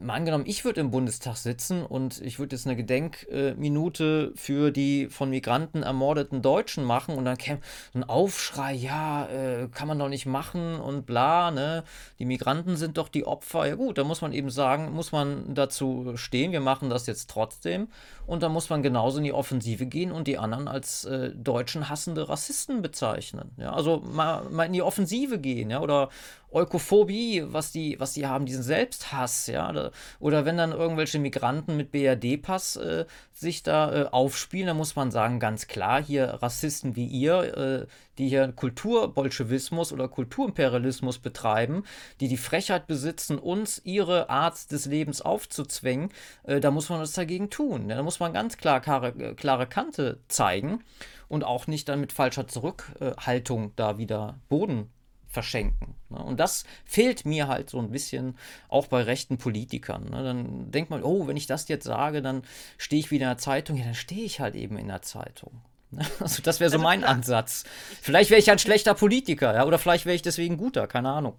mal 0.00 0.14
angenommen, 0.14 0.44
ich 0.46 0.64
würde 0.64 0.80
im 0.80 0.90
Bundestag 0.90 1.36
sitzen 1.36 1.84
und 1.84 2.20
ich 2.22 2.38
würde 2.38 2.56
jetzt 2.56 2.66
eine 2.66 2.76
Gedenkminute 2.76 4.32
für 4.34 4.70
die 4.70 5.08
von 5.08 5.28
Migranten 5.28 5.82
ermordeten 5.82 6.40
Deutschen 6.40 6.84
machen 6.84 7.14
und 7.14 7.26
dann 7.26 7.36
käme 7.36 7.60
ein 7.94 8.04
Aufschrei, 8.04 8.72
ja, 8.72 9.26
äh, 9.26 9.68
kann 9.68 9.88
man 9.88 9.98
doch 9.98 10.08
nicht 10.08 10.24
machen 10.24 10.80
und 10.80 11.04
bla, 11.04 11.50
ne? 11.50 11.84
Die 12.18 12.24
Migranten 12.24 12.76
sind 12.76 12.96
doch 12.96 13.08
die 13.08 13.26
Opfer. 13.26 13.66
Ja 13.66 13.74
gut, 13.74 13.98
da 13.98 14.04
muss 14.04 14.22
man 14.22 14.32
eben 14.32 14.50
sagen, 14.50 14.92
muss 14.92 15.12
man 15.12 15.54
dazu 15.54 16.12
stehen, 16.16 16.52
wir 16.52 16.60
machen 16.60 16.88
das 16.88 17.06
jetzt 17.06 17.28
trotzdem 17.28 17.88
und 18.26 18.42
da 18.42 18.48
muss 18.48 18.70
man 18.70 18.82
genauso 18.82 19.18
in 19.18 19.24
die 19.24 19.32
Offensive 19.32 19.86
gehen 19.86 20.10
und 20.10 20.26
die 20.26 20.38
anderen 20.38 20.68
als 20.68 21.04
äh, 21.04 21.30
Deutschen 21.30 21.88
hassende 21.88 22.28
Rassisten 22.28 22.82
bezeichnen. 22.82 23.52
Ja? 23.56 23.72
Also 23.72 24.00
mal, 24.00 24.44
mal 24.50 24.64
in 24.64 24.72
die 24.72 24.82
Offensive 24.82 25.38
gehen, 25.38 25.70
ja, 25.70 25.80
oder 25.80 26.08
Eukophobie, 26.50 27.44
was 27.46 27.72
die, 27.72 28.00
was 28.00 28.14
die 28.14 28.26
haben, 28.26 28.46
diesen 28.46 28.62
Selbsthass, 28.62 29.46
ja. 29.46 29.90
Oder 30.20 30.44
wenn 30.44 30.56
dann 30.56 30.72
irgendwelche 30.72 31.18
Migranten 31.18 31.76
mit 31.76 31.92
BRD-Pass 31.92 32.76
äh, 32.76 33.04
sich 33.32 33.62
da 33.62 33.92
äh, 33.92 34.06
aufspielen, 34.10 34.68
dann 34.68 34.76
muss 34.76 34.96
man 34.96 35.10
sagen, 35.10 35.38
ganz 35.38 35.66
klar, 35.66 36.02
hier 36.02 36.26
Rassisten 36.26 36.96
wie 36.96 37.06
ihr, 37.06 37.56
äh, 37.56 37.86
die 38.18 38.28
hier 38.28 38.52
Kulturbolschewismus 38.52 39.92
oder 39.92 40.08
Kulturimperialismus 40.08 41.18
betreiben, 41.18 41.84
die 42.20 42.28
die 42.28 42.36
Frechheit 42.36 42.86
besitzen, 42.86 43.38
uns 43.38 43.80
ihre 43.84 44.30
Art 44.30 44.70
des 44.70 44.86
Lebens 44.86 45.22
aufzuzwängen, 45.22 46.10
äh, 46.44 46.60
da 46.60 46.70
muss 46.70 46.88
man 46.88 47.00
was 47.00 47.12
dagegen 47.12 47.50
tun. 47.50 47.88
Ja? 47.88 47.96
Da 47.96 48.02
muss 48.02 48.20
man 48.20 48.32
ganz 48.32 48.56
klar 48.56 48.80
klare, 48.80 49.08
äh, 49.08 49.34
klare 49.34 49.66
Kante 49.66 50.20
zeigen 50.28 50.82
und 51.28 51.44
auch 51.44 51.66
nicht 51.66 51.88
dann 51.88 52.00
mit 52.00 52.12
falscher 52.12 52.46
Zurückhaltung 52.46 53.72
da 53.76 53.98
wieder 53.98 54.38
Boden 54.48 54.90
verschenken. 55.28 55.94
Ne? 56.08 56.18
Und 56.18 56.40
das 56.40 56.64
fehlt 56.84 57.26
mir 57.26 57.48
halt 57.48 57.68
so 57.68 57.78
ein 57.78 57.90
bisschen 57.90 58.36
auch 58.68 58.86
bei 58.86 59.02
rechten 59.02 59.38
Politikern. 59.38 60.04
Ne? 60.04 60.22
Dann 60.22 60.70
denkt 60.70 60.90
man, 60.90 61.02
oh, 61.02 61.26
wenn 61.26 61.36
ich 61.36 61.46
das 61.46 61.68
jetzt 61.68 61.84
sage, 61.84 62.22
dann 62.22 62.42
stehe 62.78 63.00
ich 63.00 63.10
wieder 63.10 63.26
in 63.26 63.30
der 63.30 63.38
Zeitung. 63.38 63.76
Ja, 63.76 63.84
dann 63.84 63.94
stehe 63.94 64.24
ich 64.24 64.40
halt 64.40 64.54
eben 64.54 64.78
in 64.78 64.88
der 64.88 65.02
Zeitung. 65.02 65.60
Ne? 65.90 66.06
Also 66.20 66.42
das 66.42 66.60
wäre 66.60 66.70
so 66.70 66.76
also 66.76 66.84
mein 66.84 67.00
klar. 67.00 67.12
Ansatz. 67.12 67.64
Vielleicht 68.02 68.30
wäre 68.30 68.40
ich 68.40 68.50
ein 68.50 68.58
schlechter 68.58 68.94
Politiker, 68.94 69.54
ja, 69.54 69.64
oder 69.64 69.78
vielleicht 69.78 70.06
wäre 70.06 70.14
ich 70.14 70.22
deswegen 70.22 70.56
guter, 70.56 70.86
keine 70.86 71.10
Ahnung. 71.10 71.36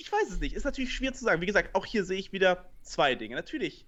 Ich 0.00 0.10
weiß 0.10 0.30
es 0.30 0.40
nicht. 0.40 0.54
Ist 0.54 0.64
natürlich 0.64 0.92
schwer 0.92 1.12
zu 1.12 1.24
sagen. 1.24 1.40
Wie 1.40 1.46
gesagt, 1.46 1.74
auch 1.74 1.86
hier 1.86 2.04
sehe 2.04 2.18
ich 2.18 2.32
wieder 2.32 2.68
zwei 2.82 3.14
Dinge. 3.14 3.36
Natürlich 3.36 3.86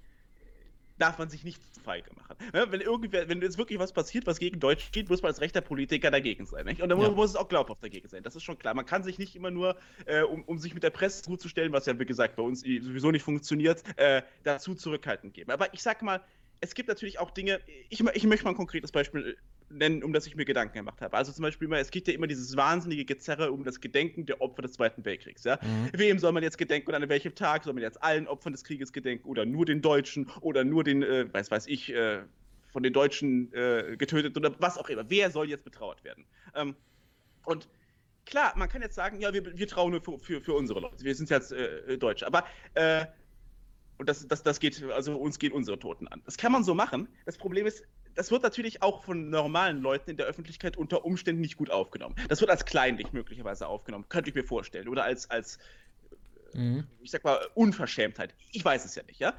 darf 0.98 1.18
man 1.18 1.28
sich 1.28 1.44
nicht 1.44 1.62
zu 1.74 1.80
feige 1.80 2.10
machen. 2.14 2.36
Ja, 2.54 2.70
wenn 2.72 2.80
irgendwer, 2.80 3.28
wenn 3.28 3.42
jetzt 3.42 3.58
wirklich 3.58 3.78
was 3.78 3.92
passiert, 3.92 4.26
was 4.26 4.38
gegen 4.38 4.60
Deutsch 4.60 4.84
steht, 4.84 5.08
muss 5.10 5.22
man 5.22 5.30
als 5.30 5.40
rechter 5.40 5.60
Politiker 5.60 6.10
dagegen 6.10 6.46
sein. 6.46 6.64
Nicht? 6.64 6.80
Und 6.80 6.88
dann 6.88 7.00
ja. 7.00 7.10
muss 7.10 7.30
es 7.30 7.36
auch 7.36 7.48
glaubhaft 7.48 7.82
dagegen 7.82 8.08
sein. 8.08 8.22
Das 8.22 8.34
ist 8.34 8.42
schon 8.42 8.58
klar. 8.58 8.74
Man 8.74 8.86
kann 8.86 9.02
sich 9.02 9.18
nicht 9.18 9.36
immer 9.36 9.50
nur, 9.50 9.76
äh, 10.06 10.22
um, 10.22 10.42
um, 10.44 10.58
sich 10.58 10.74
mit 10.74 10.82
der 10.82 10.90
Presse 10.90 11.22
zuzustellen, 11.22 11.72
was 11.72 11.86
ja 11.86 11.98
wie 11.98 12.06
gesagt 12.06 12.36
bei 12.36 12.42
uns 12.42 12.60
sowieso 12.60 13.10
nicht 13.10 13.22
funktioniert, 13.22 13.82
äh, 13.96 14.22
dazu 14.42 14.74
zurückhaltend 14.74 15.34
geben. 15.34 15.50
Aber 15.50 15.72
ich 15.74 15.82
sag 15.82 16.02
mal, 16.02 16.22
es 16.60 16.74
gibt 16.74 16.88
natürlich 16.88 17.18
auch 17.18 17.30
Dinge, 17.30 17.60
ich, 17.90 18.00
ich 18.00 18.24
möchte 18.24 18.44
mal 18.44 18.52
ein 18.52 18.56
konkretes 18.56 18.90
Beispiel 18.90 19.36
nennen, 19.70 20.02
um 20.02 20.12
das 20.12 20.26
ich 20.26 20.36
mir 20.36 20.44
Gedanken 20.44 20.74
gemacht 20.74 21.00
habe. 21.00 21.16
Also 21.16 21.32
zum 21.32 21.42
Beispiel, 21.42 21.72
es 21.74 21.90
gibt 21.90 22.08
ja 22.08 22.14
immer 22.14 22.26
dieses 22.26 22.56
wahnsinnige 22.56 23.04
Gezerre 23.04 23.52
um 23.52 23.64
das 23.64 23.80
Gedenken 23.80 24.26
der 24.26 24.40
Opfer 24.40 24.62
des 24.62 24.72
Zweiten 24.72 25.04
Weltkriegs. 25.04 25.44
Ja? 25.44 25.58
Mhm. 25.62 25.90
Wem 25.92 26.18
soll 26.18 26.32
man 26.32 26.42
jetzt 26.42 26.58
gedenken 26.58 26.88
und 26.88 26.94
an 26.94 27.08
welchem 27.08 27.34
Tag? 27.34 27.64
Soll 27.64 27.74
man 27.74 27.82
jetzt 27.82 28.02
allen 28.02 28.26
Opfern 28.26 28.52
des 28.52 28.64
Krieges 28.64 28.92
gedenken 28.92 29.28
oder 29.28 29.44
nur 29.44 29.64
den 29.66 29.82
Deutschen 29.82 30.30
oder 30.40 30.64
nur 30.64 30.84
den, 30.84 31.02
äh, 31.02 31.32
weiß 31.32 31.50
weiß 31.50 31.66
ich, 31.66 31.92
äh, 31.92 32.20
von 32.68 32.82
den 32.82 32.92
Deutschen 32.92 33.52
äh, 33.54 33.96
getötet 33.96 34.36
oder 34.36 34.54
was 34.60 34.78
auch 34.78 34.88
immer. 34.88 35.08
Wer 35.08 35.30
soll 35.30 35.48
jetzt 35.48 35.64
betrauert 35.64 36.04
werden? 36.04 36.24
Ähm, 36.54 36.76
und 37.44 37.68
klar, 38.26 38.52
man 38.56 38.68
kann 38.68 38.82
jetzt 38.82 38.94
sagen, 38.94 39.20
ja, 39.20 39.32
wir, 39.32 39.56
wir 39.56 39.68
trauen 39.68 39.92
nur 39.92 40.02
für, 40.02 40.18
für, 40.18 40.40
für 40.40 40.54
unsere 40.54 40.80
Leute. 40.80 41.02
Wir 41.02 41.14
sind 41.14 41.30
jetzt 41.30 41.52
äh, 41.52 41.96
Deutsche. 41.96 42.26
Aber 42.26 42.44
äh, 42.74 43.06
und 43.98 44.08
das, 44.08 44.26
das, 44.28 44.42
das 44.42 44.60
geht, 44.60 44.82
also 44.84 45.16
uns 45.16 45.38
gehen 45.38 45.52
unsere 45.52 45.78
Toten 45.78 46.06
an. 46.08 46.22
Das 46.24 46.36
kann 46.36 46.52
man 46.52 46.64
so 46.64 46.74
machen. 46.74 47.08
Das 47.24 47.38
Problem 47.38 47.66
ist, 47.66 47.82
das 48.16 48.30
wird 48.30 48.42
natürlich 48.42 48.82
auch 48.82 49.04
von 49.04 49.30
normalen 49.30 49.80
Leuten 49.80 50.10
in 50.10 50.16
der 50.16 50.26
Öffentlichkeit 50.26 50.76
unter 50.76 51.04
Umständen 51.04 51.40
nicht 51.42 51.56
gut 51.56 51.70
aufgenommen. 51.70 52.16
Das 52.28 52.40
wird 52.40 52.50
als 52.50 52.64
kleinlich 52.64 53.12
möglicherweise 53.12 53.68
aufgenommen, 53.68 54.06
könnte 54.08 54.30
ich 54.30 54.34
mir 54.34 54.44
vorstellen. 54.44 54.88
Oder 54.88 55.04
als, 55.04 55.30
als 55.30 55.58
mhm. 56.54 56.84
ich 57.02 57.10
sag 57.10 57.22
mal, 57.24 57.38
Unverschämtheit. 57.54 58.34
Ich 58.52 58.64
weiß 58.64 58.84
es 58.84 58.94
ja 58.94 59.02
nicht, 59.04 59.20
ja. 59.20 59.34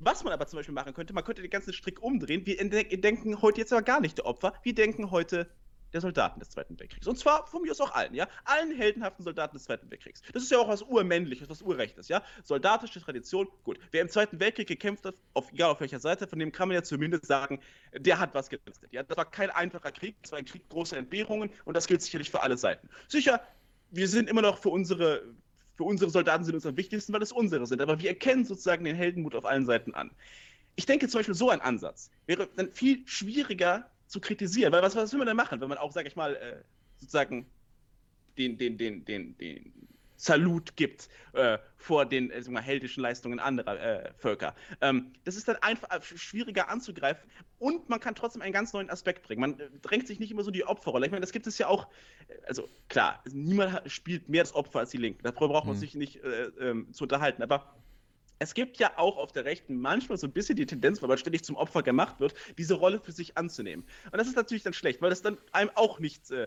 Was 0.00 0.24
man 0.24 0.32
aber 0.32 0.46
zum 0.46 0.58
Beispiel 0.58 0.74
machen 0.74 0.94
könnte, 0.94 1.12
man 1.12 1.22
könnte 1.22 1.42
den 1.42 1.50
ganzen 1.50 1.72
Strick 1.72 2.02
umdrehen. 2.02 2.44
Wir 2.44 2.56
denken 3.00 3.40
heute 3.40 3.60
jetzt 3.60 3.72
aber 3.72 3.82
gar 3.82 4.00
nicht 4.00 4.18
der 4.18 4.26
Opfer. 4.26 4.54
Wir 4.64 4.74
denken 4.74 5.12
heute 5.12 5.48
der 5.92 6.00
Soldaten 6.00 6.40
des 6.40 6.50
Zweiten 6.50 6.78
Weltkriegs. 6.78 7.06
Und 7.06 7.18
zwar 7.18 7.46
von 7.46 7.62
mir 7.62 7.70
aus 7.70 7.80
auch 7.80 7.92
allen, 7.92 8.14
ja? 8.14 8.28
Allen 8.44 8.74
heldenhaften 8.74 9.24
Soldaten 9.24 9.56
des 9.56 9.64
Zweiten 9.64 9.90
Weltkriegs. 9.90 10.22
Das 10.32 10.42
ist 10.42 10.50
ja 10.50 10.58
auch 10.58 10.68
was 10.68 10.82
Urmännliches, 10.82 11.48
was 11.48 11.62
Urrechtes, 11.62 12.08
ja? 12.08 12.22
Soldatische 12.44 13.00
Tradition, 13.00 13.48
gut. 13.64 13.78
Wer 13.90 14.02
im 14.02 14.08
Zweiten 14.08 14.40
Weltkrieg 14.40 14.68
gekämpft 14.68 15.04
hat, 15.04 15.14
auf, 15.34 15.52
egal 15.52 15.70
auf 15.70 15.80
welcher 15.80 16.00
Seite, 16.00 16.26
von 16.26 16.38
dem 16.38 16.52
kann 16.52 16.68
man 16.68 16.76
ja 16.76 16.82
zumindest 16.82 17.26
sagen, 17.26 17.60
der 17.96 18.18
hat 18.18 18.34
was 18.34 18.48
geleistet. 18.48 18.92
Ja? 18.92 19.02
Das 19.02 19.16
war 19.16 19.30
kein 19.30 19.50
einfacher 19.50 19.92
Krieg, 19.92 20.16
das 20.22 20.32
war 20.32 20.38
ein 20.38 20.44
Krieg 20.44 20.68
großer 20.68 20.96
Entbehrungen 20.96 21.50
und 21.64 21.76
das 21.76 21.86
gilt 21.86 22.02
sicherlich 22.02 22.30
für 22.30 22.42
alle 22.42 22.56
Seiten. 22.56 22.88
Sicher, 23.08 23.40
wir 23.90 24.08
sind 24.08 24.28
immer 24.28 24.42
noch 24.42 24.58
für 24.58 24.70
unsere, 24.70 25.22
für 25.74 25.84
unsere 25.84 26.10
Soldaten 26.10 26.44
sind 26.44 26.54
uns 26.54 26.66
am 26.66 26.76
wichtigsten, 26.76 27.12
weil 27.12 27.22
es 27.22 27.32
unsere 27.32 27.66
sind. 27.66 27.80
Aber 27.80 28.00
wir 28.00 28.08
erkennen 28.08 28.44
sozusagen 28.44 28.84
den 28.84 28.96
Heldenmut 28.96 29.34
auf 29.34 29.44
allen 29.44 29.66
Seiten 29.66 29.94
an. 29.94 30.10
Ich 30.76 30.86
denke 30.86 31.08
zum 31.08 31.18
Beispiel, 31.18 31.34
so 31.34 31.50
ein 31.50 31.60
Ansatz 31.60 32.10
wäre 32.26 32.48
dann 32.56 32.72
viel 32.72 33.06
schwieriger 33.06 33.90
zu 34.12 34.20
kritisieren. 34.20 34.72
Weil 34.72 34.82
was, 34.82 34.94
was 34.94 35.10
will 35.12 35.18
man 35.18 35.26
denn 35.26 35.36
machen, 35.36 35.60
wenn 35.60 35.68
man 35.68 35.78
auch, 35.78 35.90
sag 35.90 36.06
ich 36.06 36.16
mal, 36.16 36.36
äh, 36.36 36.62
sozusagen 36.98 37.46
den, 38.36 38.58
den, 38.58 38.76
den, 38.76 39.04
den, 39.04 39.36
den 39.38 39.72
Salut 40.16 40.76
gibt 40.76 41.08
äh, 41.32 41.58
vor 41.78 42.04
den 42.06 42.30
äh, 42.30 42.40
mal, 42.48 42.62
heldischen 42.62 43.02
Leistungen 43.02 43.40
anderer 43.40 43.80
äh, 43.80 44.12
Völker. 44.18 44.54
Ähm, 44.80 45.14
das 45.24 45.34
ist 45.34 45.48
dann 45.48 45.56
einfach 45.56 45.90
äh, 45.90 46.00
schwieriger 46.02 46.68
anzugreifen 46.68 47.28
und 47.58 47.88
man 47.88 47.98
kann 47.98 48.14
trotzdem 48.14 48.42
einen 48.42 48.52
ganz 48.52 48.72
neuen 48.72 48.90
Aspekt 48.90 49.26
bringen. 49.26 49.40
Man 49.40 49.58
äh, 49.58 49.68
drängt 49.80 50.06
sich 50.06 50.20
nicht 50.20 50.30
immer 50.30 50.44
so 50.44 50.50
die 50.50 50.64
Opferrolle. 50.64 51.06
Ich 51.06 51.10
meine, 51.10 51.22
das 51.22 51.32
gibt 51.32 51.46
es 51.46 51.58
ja 51.58 51.66
auch, 51.66 51.88
äh, 52.28 52.34
also 52.46 52.68
klar, 52.88 53.24
niemand 53.32 53.90
spielt 53.90 54.28
mehr 54.28 54.42
das 54.42 54.54
Opfer 54.54 54.80
als 54.80 54.90
die 54.90 54.98
Linken. 54.98 55.22
Darüber 55.24 55.48
braucht 55.48 55.66
man 55.66 55.76
mhm. 55.76 55.80
sich 55.80 55.94
nicht 55.94 56.20
ähm, 56.60 56.92
zu 56.92 57.04
unterhalten. 57.04 57.42
Aber 57.42 57.74
es 58.42 58.54
gibt 58.54 58.78
ja 58.78 58.92
auch 58.96 59.16
auf 59.18 59.30
der 59.32 59.44
Rechten 59.44 59.80
manchmal 59.80 60.18
so 60.18 60.26
ein 60.26 60.32
bisschen 60.32 60.56
die 60.56 60.66
Tendenz, 60.66 61.00
weil 61.00 61.08
man 61.08 61.18
ständig 61.18 61.44
zum 61.44 61.56
Opfer 61.56 61.82
gemacht 61.82 62.18
wird, 62.18 62.34
diese 62.58 62.74
Rolle 62.74 62.98
für 62.98 63.12
sich 63.12 63.38
anzunehmen. 63.38 63.84
Und 64.06 64.18
das 64.18 64.26
ist 64.26 64.36
natürlich 64.36 64.64
dann 64.64 64.72
schlecht, 64.72 65.00
weil 65.00 65.10
das 65.10 65.22
dann 65.22 65.38
einem 65.52 65.70
auch 65.74 66.00
nicht 66.00 66.30
äh, 66.30 66.46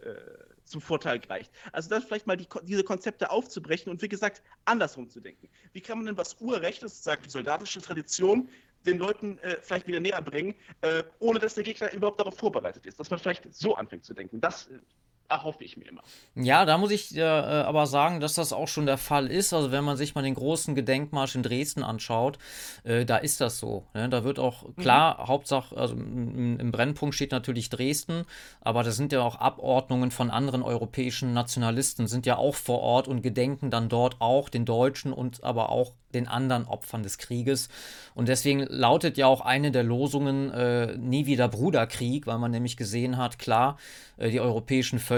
zum 0.65 0.81
Vorteil 0.81 1.21
reicht. 1.29 1.51
Also 1.71 1.89
dann 1.89 2.01
vielleicht 2.01 2.27
mal 2.27 2.35
die, 2.35 2.47
diese 2.63 2.83
Konzepte 2.83 3.29
aufzubrechen 3.31 3.91
und 3.91 4.01
wie 4.01 4.09
gesagt, 4.09 4.43
andersrum 4.65 5.09
zu 5.09 5.21
denken. 5.21 5.47
Wie 5.71 5.81
kann 5.81 5.97
man 5.97 6.07
denn 6.07 6.17
was 6.17 6.41
Urrechtes, 6.41 7.03
sagt 7.03 7.25
die 7.25 7.29
soldatische 7.29 7.81
Tradition, 7.81 8.49
den 8.85 8.97
Leuten 8.97 9.39
äh, 9.39 9.57
vielleicht 9.61 9.87
wieder 9.87 9.99
näher 9.99 10.21
bringen, 10.21 10.53
äh, 10.81 11.03
ohne 11.19 11.39
dass 11.39 11.55
der 11.55 11.63
Gegner 11.63 11.91
überhaupt 11.93 12.19
darauf 12.19 12.37
vorbereitet 12.37 12.85
ist. 12.85 12.99
Dass 12.99 13.09
man 13.09 13.19
vielleicht 13.19 13.53
so 13.55 13.75
anfängt 13.75 14.05
zu 14.05 14.13
denken. 14.13 14.41
Das 14.41 14.67
äh, 14.67 14.79
erhoffe 15.29 15.63
ich 15.63 15.77
mir 15.77 15.87
immer. 15.87 16.01
Ja, 16.35 16.65
da 16.65 16.77
muss 16.77 16.91
ich 16.91 17.15
äh, 17.15 17.21
aber 17.23 17.87
sagen, 17.87 18.19
dass 18.19 18.33
das 18.33 18.53
auch 18.53 18.67
schon 18.67 18.85
der 18.85 18.97
Fall 18.97 19.27
ist. 19.27 19.53
Also 19.53 19.71
wenn 19.71 19.83
man 19.83 19.97
sich 19.97 20.15
mal 20.15 20.21
den 20.21 20.35
großen 20.35 20.75
Gedenkmarsch 20.75 21.35
in 21.35 21.43
Dresden 21.43 21.83
anschaut, 21.83 22.37
äh, 22.83 23.05
da 23.05 23.17
ist 23.17 23.41
das 23.41 23.59
so. 23.59 23.85
Ne? 23.93 24.09
Da 24.09 24.23
wird 24.23 24.39
auch 24.39 24.63
mhm. 24.63 24.75
klar, 24.75 25.21
mhm. 25.21 25.27
Hauptsache, 25.27 25.75
also 25.75 25.95
im, 25.95 26.59
im, 26.59 26.71
Brennpunkt 26.71 27.15
steht 27.15 27.31
natürlich 27.31 27.69
Dresden, 27.69 28.25
aber 28.61 28.83
da 28.83 28.91
sind 28.91 29.11
ja 29.11 29.21
auch 29.21 29.37
Abordnungen 29.37 30.11
von 30.11 30.29
anderen 30.29 30.61
europäischen 30.61 31.33
Nationalisten, 31.33 32.07
sind 32.07 32.25
ja 32.25 32.37
auch 32.37 32.55
vor 32.55 32.81
Ort 32.81 33.07
und 33.07 33.21
gedenken 33.21 33.71
dann 33.71 33.89
dort 33.89 34.17
auch 34.19 34.49
den 34.49 34.65
Deutschen 34.65 35.13
und 35.13 35.43
aber 35.43 35.69
auch 35.69 35.93
den 36.15 36.27
anderen 36.27 36.65
Opfern 36.65 37.03
des 37.03 37.17
Krieges. 37.17 37.69
Und 38.15 38.29
deswegen 38.29 38.61
lautet 38.61 39.17
ja 39.17 39.27
auch 39.27 39.41
eine 39.41 39.71
der 39.71 39.83
Losungen 39.83 40.49
äh, 40.51 40.97
nie 40.97 41.25
wieder 41.25 41.47
Bruderkrieg, 41.47 42.25
weil 42.25 42.39
man 42.39 42.51
nämlich 42.51 42.77
gesehen 42.77 43.17
hat, 43.17 43.37
klar, 43.37 43.77
äh, 44.17 44.31
die 44.31 44.39
europäischen 44.39 44.99
Völker, 44.99 45.14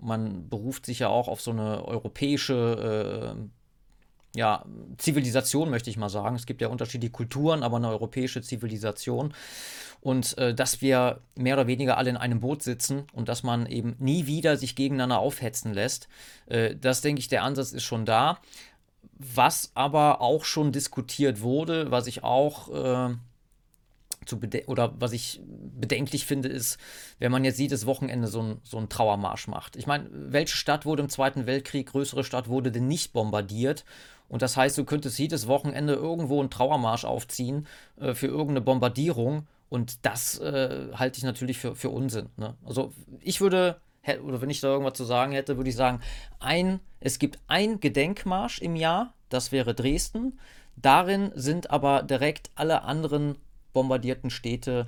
man 0.00 0.48
beruft 0.48 0.86
sich 0.86 1.00
ja 1.00 1.08
auch 1.08 1.28
auf 1.28 1.40
so 1.40 1.50
eine 1.50 1.84
europäische 1.84 3.36
äh, 3.36 3.48
ja, 4.36 4.64
Zivilisation, 4.98 5.70
möchte 5.70 5.88
ich 5.88 5.96
mal 5.96 6.10
sagen. 6.10 6.36
Es 6.36 6.46
gibt 6.46 6.60
ja 6.60 6.68
unterschiedliche 6.68 7.12
Kulturen, 7.12 7.62
aber 7.62 7.78
eine 7.78 7.88
europäische 7.88 8.42
Zivilisation. 8.42 9.32
Und 10.00 10.36
äh, 10.38 10.54
dass 10.54 10.82
wir 10.82 11.20
mehr 11.34 11.54
oder 11.54 11.66
weniger 11.66 11.96
alle 11.96 12.10
in 12.10 12.16
einem 12.18 12.40
Boot 12.40 12.62
sitzen 12.62 13.04
und 13.14 13.28
dass 13.28 13.42
man 13.42 13.66
eben 13.66 13.96
nie 13.98 14.26
wieder 14.26 14.56
sich 14.56 14.76
gegeneinander 14.76 15.18
aufhetzen 15.18 15.72
lässt. 15.72 16.08
Äh, 16.46 16.76
das 16.76 17.00
denke 17.00 17.20
ich, 17.20 17.28
der 17.28 17.44
Ansatz 17.44 17.72
ist 17.72 17.84
schon 17.84 18.04
da. 18.04 18.38
Was 19.18 19.70
aber 19.74 20.20
auch 20.20 20.44
schon 20.44 20.70
diskutiert 20.70 21.40
wurde, 21.40 21.90
was 21.90 22.06
ich 22.06 22.22
auch 22.22 22.68
äh, 22.68 23.14
zu 24.26 24.40
oder 24.66 24.94
was 24.98 25.12
ich 25.12 25.40
bedenklich 25.44 26.26
finde, 26.26 26.48
ist, 26.48 26.78
wenn 27.18 27.32
man 27.32 27.44
jetzt 27.44 27.58
jedes 27.58 27.86
Wochenende 27.86 28.28
so, 28.28 28.42
ein, 28.42 28.58
so 28.62 28.78
einen 28.78 28.88
Trauermarsch 28.88 29.48
macht. 29.48 29.76
Ich 29.76 29.86
meine, 29.86 30.08
welche 30.10 30.56
Stadt 30.56 30.84
wurde 30.84 31.02
im 31.02 31.08
Zweiten 31.08 31.46
Weltkrieg, 31.46 31.88
größere 31.88 32.24
Stadt, 32.24 32.48
wurde 32.48 32.72
denn 32.72 32.88
nicht 32.88 33.12
bombardiert? 33.12 33.84
Und 34.28 34.42
das 34.42 34.56
heißt, 34.56 34.76
du 34.76 34.84
könntest 34.84 35.18
jedes 35.18 35.46
Wochenende 35.46 35.94
irgendwo 35.94 36.40
einen 36.40 36.50
Trauermarsch 36.50 37.04
aufziehen 37.04 37.66
äh, 38.00 38.14
für 38.14 38.26
irgendeine 38.26 38.60
Bombardierung. 38.60 39.46
Und 39.68 40.04
das 40.04 40.38
äh, 40.38 40.88
halte 40.94 41.18
ich 41.18 41.24
natürlich 41.24 41.58
für, 41.58 41.74
für 41.74 41.90
Unsinn. 41.90 42.28
Ne? 42.36 42.54
Also 42.64 42.92
ich 43.20 43.40
würde, 43.40 43.80
oder 44.24 44.40
wenn 44.40 44.50
ich 44.50 44.60
da 44.60 44.68
irgendwas 44.68 44.94
zu 44.94 45.04
sagen 45.04 45.32
hätte, 45.32 45.56
würde 45.56 45.70
ich 45.70 45.76
sagen, 45.76 46.00
ein, 46.38 46.80
es 47.00 47.18
gibt 47.18 47.38
ein 47.48 47.80
Gedenkmarsch 47.80 48.60
im 48.60 48.76
Jahr, 48.76 49.14
das 49.28 49.52
wäre 49.52 49.74
Dresden. 49.74 50.38
Darin 50.76 51.32
sind 51.34 51.70
aber 51.70 52.02
direkt 52.02 52.50
alle 52.54 52.82
anderen 52.82 53.36
bombardierten 53.76 54.30
Städte 54.30 54.86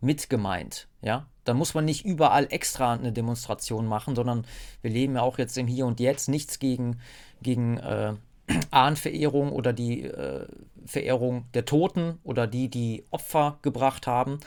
mit 0.00 0.30
gemeint. 0.30 0.88
Ja, 1.02 1.28
da 1.44 1.52
muss 1.52 1.74
man 1.74 1.84
nicht 1.84 2.06
überall 2.06 2.46
extra 2.48 2.94
eine 2.94 3.12
Demonstration 3.12 3.84
machen, 3.84 4.16
sondern 4.16 4.46
wir 4.80 4.90
leben 4.90 5.16
ja 5.16 5.20
auch 5.20 5.36
jetzt 5.36 5.58
im 5.58 5.66
Hier 5.66 5.84
und 5.84 6.00
Jetzt. 6.00 6.26
Nichts 6.30 6.58
gegen, 6.58 7.00
gegen 7.42 7.76
äh, 7.76 8.14
Ahnenverehrung 8.70 9.52
oder 9.52 9.74
die 9.74 10.04
äh, 10.04 10.46
Verehrung 10.86 11.44
der 11.52 11.66
Toten 11.66 12.18
oder 12.24 12.46
die, 12.46 12.70
die 12.70 13.04
Opfer 13.10 13.58
gebracht 13.60 14.06
haben. 14.06 14.40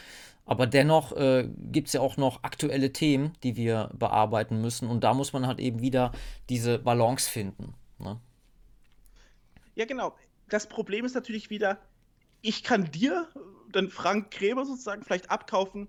Aber 0.47 0.65
dennoch 0.65 1.11
äh, 1.15 1.47
gibt 1.71 1.87
es 1.87 1.93
ja 1.93 2.01
auch 2.01 2.17
noch 2.17 2.43
aktuelle 2.43 2.91
Themen, 2.93 3.33
die 3.43 3.55
wir 3.55 3.91
bearbeiten 3.93 4.59
müssen. 4.59 4.89
Und 4.89 5.03
da 5.03 5.13
muss 5.13 5.33
man 5.33 5.45
halt 5.45 5.59
eben 5.59 5.81
wieder 5.81 6.11
diese 6.49 6.79
Balance 6.79 7.29
finden. 7.29 7.75
Ne? 7.99 8.19
Ja, 9.75 9.85
genau. 9.85 10.15
Das 10.49 10.67
Problem 10.67 11.05
ist 11.05 11.13
natürlich 11.13 11.51
wieder, 11.51 11.77
ich 12.43 12.63
kann 12.63 12.91
dir 12.91 13.27
dann 13.71 13.89
Frank 13.89 14.29
Krämer 14.29 14.65
sozusagen 14.65 15.01
vielleicht 15.01 15.31
abkaufen, 15.31 15.87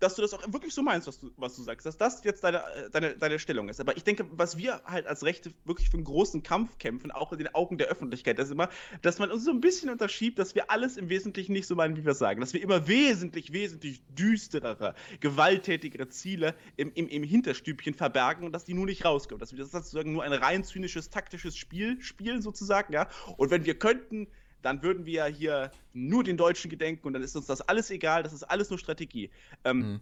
dass 0.00 0.16
du 0.16 0.22
das 0.22 0.34
auch 0.34 0.52
wirklich 0.52 0.74
so 0.74 0.82
meinst, 0.82 1.06
was 1.06 1.18
du, 1.18 1.30
was 1.36 1.56
du 1.56 1.62
sagst, 1.62 1.86
dass 1.86 1.96
das 1.96 2.22
jetzt 2.24 2.44
deine, 2.44 2.62
deine, 2.92 3.16
deine 3.16 3.38
Stellung 3.38 3.68
ist. 3.68 3.80
Aber 3.80 3.96
ich 3.96 4.04
denke, 4.04 4.26
was 4.32 4.56
wir 4.56 4.82
halt 4.84 5.06
als 5.06 5.24
Rechte 5.24 5.52
wirklich 5.64 5.88
für 5.88 5.96
einen 5.96 6.04
großen 6.04 6.42
Kampf 6.42 6.78
kämpfen, 6.78 7.10
auch 7.10 7.32
in 7.32 7.38
den 7.38 7.54
Augen 7.54 7.78
der 7.78 7.88
Öffentlichkeit, 7.88 8.38
ist 8.38 8.50
immer, 8.50 8.68
dass 9.02 9.18
man 9.18 9.30
uns 9.30 9.44
so 9.44 9.50
ein 9.50 9.60
bisschen 9.60 9.90
unterschiebt, 9.90 10.38
dass 10.38 10.54
wir 10.54 10.70
alles 10.70 10.96
im 10.96 11.08
Wesentlichen 11.08 11.52
nicht 11.52 11.66
so 11.66 11.74
meinen, 11.74 11.96
wie 11.96 12.04
wir 12.04 12.14
sagen. 12.14 12.40
Dass 12.40 12.52
wir 12.52 12.60
immer 12.60 12.86
wesentlich, 12.86 13.52
wesentlich 13.52 14.02
düsterere, 14.08 14.94
gewalttätigere 15.20 16.08
Ziele 16.08 16.54
im, 16.76 16.92
im, 16.94 17.08
im 17.08 17.22
Hinterstübchen 17.22 17.94
verbergen 17.94 18.44
und 18.44 18.52
dass 18.52 18.64
die 18.64 18.74
nur 18.74 18.86
nicht 18.86 19.04
rauskommen. 19.04 19.40
Dass 19.40 19.52
wir 19.52 19.58
das 19.58 19.70
sozusagen 19.70 20.12
nur 20.12 20.22
ein 20.22 20.32
rein 20.32 20.64
zynisches, 20.64 21.08
taktisches 21.08 21.56
Spiel 21.56 22.00
spielen, 22.02 22.42
sozusagen, 22.42 22.92
ja. 22.92 23.08
Und 23.38 23.50
wenn 23.50 23.64
wir 23.64 23.78
könnten 23.78 24.28
dann 24.64 24.82
würden 24.82 25.06
wir 25.06 25.26
hier 25.26 25.70
nur 25.92 26.24
den 26.24 26.36
Deutschen 26.36 26.70
gedenken 26.70 27.06
und 27.06 27.12
dann 27.12 27.22
ist 27.22 27.36
uns 27.36 27.46
das 27.46 27.60
alles 27.60 27.90
egal, 27.90 28.22
das 28.22 28.32
ist 28.32 28.44
alles 28.44 28.70
nur 28.70 28.78
Strategie. 28.78 29.30
Ähm, 29.64 29.78
mhm. 29.78 30.00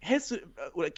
Hältst 0.00 0.30
du, 0.30 0.36
äh, 0.36 0.40
oder 0.74 0.90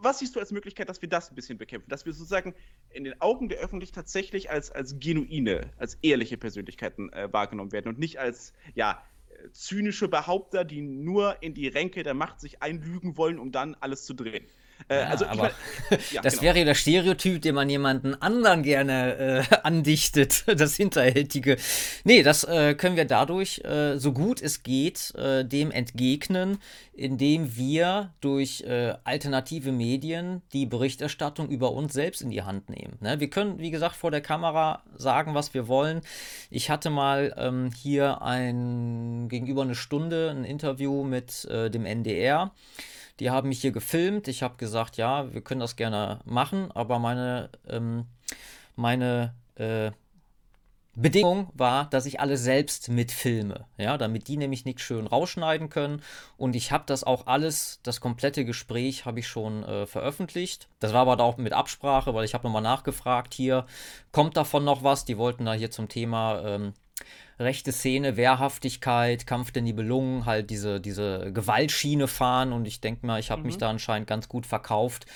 was 0.00 0.18
siehst 0.18 0.34
du 0.34 0.40
als 0.40 0.50
Möglichkeit, 0.52 0.88
dass 0.88 1.02
wir 1.02 1.08
das 1.08 1.30
ein 1.30 1.34
bisschen 1.34 1.58
bekämpfen? 1.58 1.88
Dass 1.88 2.06
wir 2.06 2.12
sozusagen 2.12 2.54
in 2.90 3.04
den 3.04 3.20
Augen 3.20 3.48
der 3.48 3.58
Öffentlichkeit 3.58 4.04
tatsächlich 4.04 4.50
als, 4.50 4.70
als 4.70 4.98
genuine, 4.98 5.70
als 5.76 5.98
ehrliche 6.02 6.36
Persönlichkeiten 6.36 7.12
äh, 7.12 7.32
wahrgenommen 7.32 7.72
werden 7.72 7.88
und 7.88 7.98
nicht 7.98 8.18
als, 8.18 8.54
ja, 8.74 9.02
zynische 9.52 10.08
Behaupter, 10.08 10.64
die 10.64 10.80
nur 10.80 11.42
in 11.42 11.54
die 11.54 11.68
Ränke 11.68 12.02
der 12.02 12.14
Macht 12.14 12.40
sich 12.40 12.62
einlügen 12.62 13.16
wollen, 13.16 13.38
um 13.38 13.52
dann 13.52 13.74
alles 13.80 14.04
zu 14.04 14.14
drehen. 14.14 14.46
Äh, 14.88 15.00
ja, 15.00 15.08
also, 15.08 15.26
aber 15.26 15.50
mein, 15.90 16.00
ja, 16.12 16.22
das 16.22 16.34
genau. 16.34 16.42
wäre 16.42 16.58
ja 16.60 16.64
der 16.64 16.74
Stereotyp, 16.74 17.42
den 17.42 17.54
man 17.54 17.68
jemanden 17.68 18.20
anderen 18.20 18.62
gerne 18.62 19.46
äh, 19.50 19.56
andichtet, 19.62 20.44
das 20.46 20.76
Hinterhältige. 20.76 21.56
Nee, 22.04 22.22
das 22.22 22.44
äh, 22.44 22.74
können 22.74 22.96
wir 22.96 23.04
dadurch, 23.04 23.62
äh, 23.64 23.98
so 23.98 24.12
gut 24.12 24.42
es 24.42 24.62
geht, 24.62 25.14
äh, 25.14 25.44
dem 25.44 25.70
entgegnen, 25.70 26.58
indem 26.94 27.56
wir 27.56 28.12
durch 28.20 28.62
äh, 28.62 28.94
alternative 29.04 29.72
Medien 29.72 30.42
die 30.52 30.66
Berichterstattung 30.66 31.48
über 31.48 31.72
uns 31.72 31.92
selbst 31.92 32.22
in 32.22 32.30
die 32.30 32.42
Hand 32.42 32.68
nehmen. 32.68 32.98
Ne? 33.00 33.18
Wir 33.20 33.30
können, 33.30 33.58
wie 33.58 33.70
gesagt, 33.70 33.96
vor 33.96 34.10
der 34.10 34.20
Kamera 34.20 34.82
sagen, 34.94 35.34
was 35.34 35.54
wir 35.54 35.68
wollen. 35.68 36.02
Ich 36.50 36.70
hatte 36.70 36.90
mal 36.90 37.34
ähm, 37.38 37.70
hier 37.74 38.22
ein 38.22 39.28
gegenüber 39.28 39.62
eine 39.62 39.74
Stunde 39.74 40.30
ein 40.30 40.44
Interview 40.44 41.04
mit 41.04 41.48
dem 41.50 41.86
NDR. 41.86 42.52
Die 43.22 43.30
haben 43.30 43.50
mich 43.50 43.60
hier 43.60 43.70
gefilmt. 43.70 44.26
Ich 44.26 44.42
habe 44.42 44.56
gesagt, 44.56 44.96
ja, 44.96 45.32
wir 45.32 45.42
können 45.42 45.60
das 45.60 45.76
gerne 45.76 46.18
machen, 46.24 46.72
aber 46.72 46.98
meine, 46.98 47.50
ähm, 47.68 48.06
meine 48.74 49.32
äh, 49.54 49.92
Bedingung 50.96 51.48
war, 51.54 51.88
dass 51.88 52.04
ich 52.06 52.18
alle 52.18 52.36
selbst 52.36 52.88
mitfilme, 52.88 53.66
ja, 53.78 53.96
damit 53.96 54.26
die 54.26 54.36
nämlich 54.36 54.64
nicht 54.64 54.80
schön 54.80 55.06
rausschneiden 55.06 55.70
können. 55.70 56.02
Und 56.36 56.56
ich 56.56 56.72
habe 56.72 56.82
das 56.84 57.04
auch 57.04 57.28
alles, 57.28 57.78
das 57.84 58.00
komplette 58.00 58.44
Gespräch 58.44 59.06
habe 59.06 59.20
ich 59.20 59.28
schon 59.28 59.62
äh, 59.62 59.86
veröffentlicht. 59.86 60.66
Das 60.80 60.92
war 60.92 61.02
aber 61.06 61.22
auch 61.22 61.36
mit 61.36 61.52
Absprache, 61.52 62.14
weil 62.14 62.24
ich 62.24 62.34
habe 62.34 62.42
nochmal 62.42 62.60
nachgefragt, 62.60 63.34
hier 63.34 63.66
kommt 64.10 64.36
davon 64.36 64.64
noch 64.64 64.82
was. 64.82 65.04
Die 65.04 65.16
wollten 65.16 65.44
da 65.44 65.52
hier 65.52 65.70
zum 65.70 65.88
Thema 65.88 66.42
ähm, 66.44 66.72
rechte 67.42 67.72
Szene, 67.72 68.16
Wehrhaftigkeit, 68.16 69.26
Kampf 69.26 69.52
der 69.52 69.62
Nibelungen, 69.62 70.24
halt 70.26 70.50
diese, 70.50 70.80
diese 70.80 71.32
Gewaltschiene 71.32 72.08
fahren 72.08 72.52
und 72.52 72.66
ich 72.66 72.80
denke 72.80 73.06
mal, 73.06 73.20
ich 73.20 73.30
habe 73.30 73.42
mhm. 73.42 73.46
mich 73.48 73.58
da 73.58 73.70
anscheinend 73.70 74.08
ganz 74.08 74.28
gut 74.28 74.46
verkauft. 74.46 75.06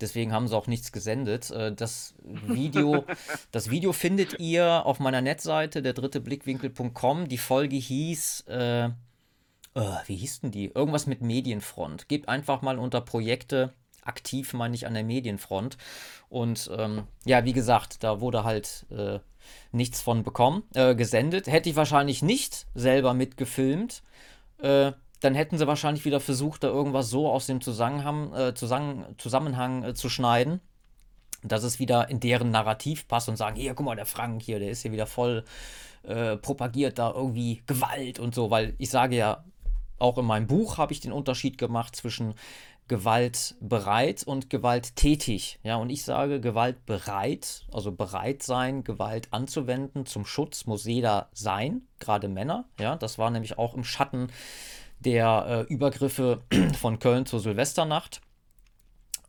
Deswegen 0.00 0.32
haben 0.32 0.46
sie 0.46 0.56
auch 0.56 0.66
nichts 0.66 0.92
gesendet. 0.92 1.50
Äh, 1.50 1.72
das 1.74 2.14
Video, 2.22 3.04
das 3.50 3.70
Video 3.70 3.92
findet 3.92 4.38
ihr 4.38 4.84
auf 4.84 5.00
meiner 5.00 5.22
Netseite, 5.22 5.82
der 5.82 5.94
dritte 5.94 6.20
Blickwinkel.com. 6.20 7.28
Die 7.28 7.38
Folge 7.38 7.76
hieß, 7.76 8.42
äh, 8.48 8.90
oh, 9.74 9.96
wie 10.06 10.16
hieß 10.16 10.40
denn 10.40 10.50
die? 10.50 10.66
Irgendwas 10.66 11.06
mit 11.06 11.22
Medienfront. 11.22 12.08
Gebt 12.08 12.28
einfach 12.28 12.62
mal 12.62 12.78
unter 12.78 13.00
Projekte 13.00 13.72
aktiv, 14.02 14.52
meine 14.52 14.74
ich, 14.74 14.86
an 14.86 14.94
der 14.94 15.04
Medienfront. 15.04 15.76
Und 16.28 16.70
ähm, 16.76 17.04
ja, 17.24 17.44
wie 17.44 17.52
gesagt, 17.52 18.04
da 18.04 18.20
wurde 18.20 18.44
halt 18.44 18.86
äh, 18.90 19.18
nichts 19.72 20.00
von 20.00 20.22
bekommen, 20.22 20.62
äh, 20.74 20.94
gesendet. 20.94 21.46
Hätte 21.46 21.68
ich 21.68 21.76
wahrscheinlich 21.76 22.22
nicht 22.22 22.66
selber 22.74 23.14
mitgefilmt, 23.14 24.02
äh, 24.58 24.92
dann 25.20 25.34
hätten 25.34 25.58
sie 25.58 25.66
wahrscheinlich 25.66 26.04
wieder 26.04 26.20
versucht, 26.20 26.62
da 26.62 26.68
irgendwas 26.68 27.08
so 27.08 27.30
aus 27.30 27.46
dem 27.46 27.60
Zusammenhang, 27.60 28.32
äh, 28.34 28.54
Zusammen 28.54 29.04
Zusammenhang 29.18 29.82
äh, 29.82 29.94
zu 29.94 30.08
schneiden, 30.08 30.60
dass 31.42 31.62
es 31.62 31.78
wieder 31.78 32.08
in 32.10 32.20
deren 32.20 32.50
Narrativ 32.50 33.08
passt 33.08 33.28
und 33.28 33.36
sagen, 33.36 33.56
hier, 33.56 33.74
guck 33.74 33.86
mal, 33.86 33.96
der 33.96 34.06
Frank 34.06 34.42
hier, 34.42 34.58
der 34.58 34.70
ist 34.70 34.82
hier 34.82 34.92
wieder 34.92 35.06
voll 35.06 35.44
äh, 36.02 36.36
propagiert 36.36 36.98
da 36.98 37.12
irgendwie 37.12 37.62
Gewalt 37.66 38.18
und 38.18 38.34
so, 38.34 38.50
weil 38.50 38.74
ich 38.78 38.90
sage 38.90 39.16
ja, 39.16 39.44
auch 39.98 40.18
in 40.18 40.24
meinem 40.24 40.46
Buch 40.46 40.78
habe 40.78 40.92
ich 40.92 41.00
den 41.00 41.12
Unterschied 41.12 41.58
gemacht 41.58 41.96
zwischen 41.96 42.34
gewaltbereit 42.88 44.22
und 44.24 44.48
gewalttätig. 44.48 45.58
Ja, 45.62 45.76
und 45.76 45.90
ich 45.90 46.04
sage 46.04 46.40
gewaltbereit, 46.40 47.64
also 47.72 47.92
bereit 47.92 48.42
sein, 48.42 48.84
Gewalt 48.84 49.28
anzuwenden 49.32 50.06
zum 50.06 50.24
Schutz 50.24 50.66
muss 50.66 50.84
jeder 50.84 51.28
sein, 51.32 51.82
gerade 51.98 52.28
Männer. 52.28 52.68
Ja, 52.78 52.96
das 52.96 53.18
war 53.18 53.30
nämlich 53.30 53.58
auch 53.58 53.74
im 53.74 53.84
Schatten 53.84 54.28
der 55.00 55.66
äh, 55.68 55.72
Übergriffe 55.72 56.42
von 56.78 56.98
Köln 56.98 57.26
zur 57.26 57.40
Silvesternacht. 57.40 58.20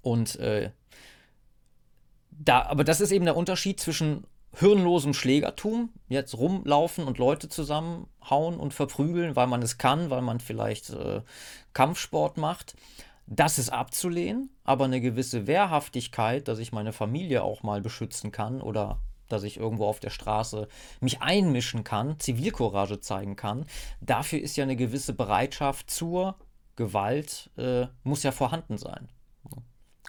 Und 0.02 0.36
äh, 0.38 0.72
da, 2.30 2.64
aber 2.64 2.84
das 2.84 3.02
ist 3.02 3.12
eben 3.12 3.26
der 3.26 3.36
Unterschied 3.36 3.80
zwischen 3.80 4.26
hirnlosem 4.54 5.14
Schlägertum, 5.14 5.90
jetzt 6.08 6.38
rumlaufen 6.38 7.06
und 7.06 7.18
Leute 7.18 7.50
zusammenhauen 7.50 8.58
und 8.58 8.74
verprügeln, 8.74 9.36
weil 9.36 9.48
man 9.48 9.62
es 9.62 9.78
kann, 9.78 10.10
weil 10.10 10.22
man 10.22 10.40
vielleicht 10.40 10.92
äh, 10.92 11.22
Kampfsport 11.74 12.38
macht 12.38 12.76
das 13.28 13.60
ist 13.60 13.70
abzulehnen, 13.70 14.49
aber 14.64 14.86
eine 14.86 15.02
gewisse 15.02 15.48
Wehrhaftigkeit, 15.48 16.48
dass 16.48 16.60
ich 16.60 16.72
meine 16.72 16.94
Familie 16.94 17.44
auch 17.44 17.62
mal 17.62 17.82
beschützen 17.82 18.32
kann 18.32 18.62
oder 18.62 18.99
dass 19.28 19.44
ich 19.44 19.58
irgendwo 19.58 19.86
auf 19.86 19.99
der 19.99 20.10
Straße 20.10 20.70
mich 21.02 21.22
einmischen 21.22 21.84
kann, 21.84 22.20
Zivilcourage 22.20 23.02
zeigen 23.02 23.36
kann, 23.36 23.66
dafür 23.99 24.40
ist 24.40 24.56
ja 24.56 24.64
eine 24.64 24.78
gewisse 24.78 25.14
Bereitschaft 25.14 25.91
zur 25.91 26.36
Gewalt, 26.78 27.49
äh, 27.58 27.88
muss 28.04 28.24
ja 28.24 28.32
vorhanden 28.32 28.78
sein. 28.78 29.10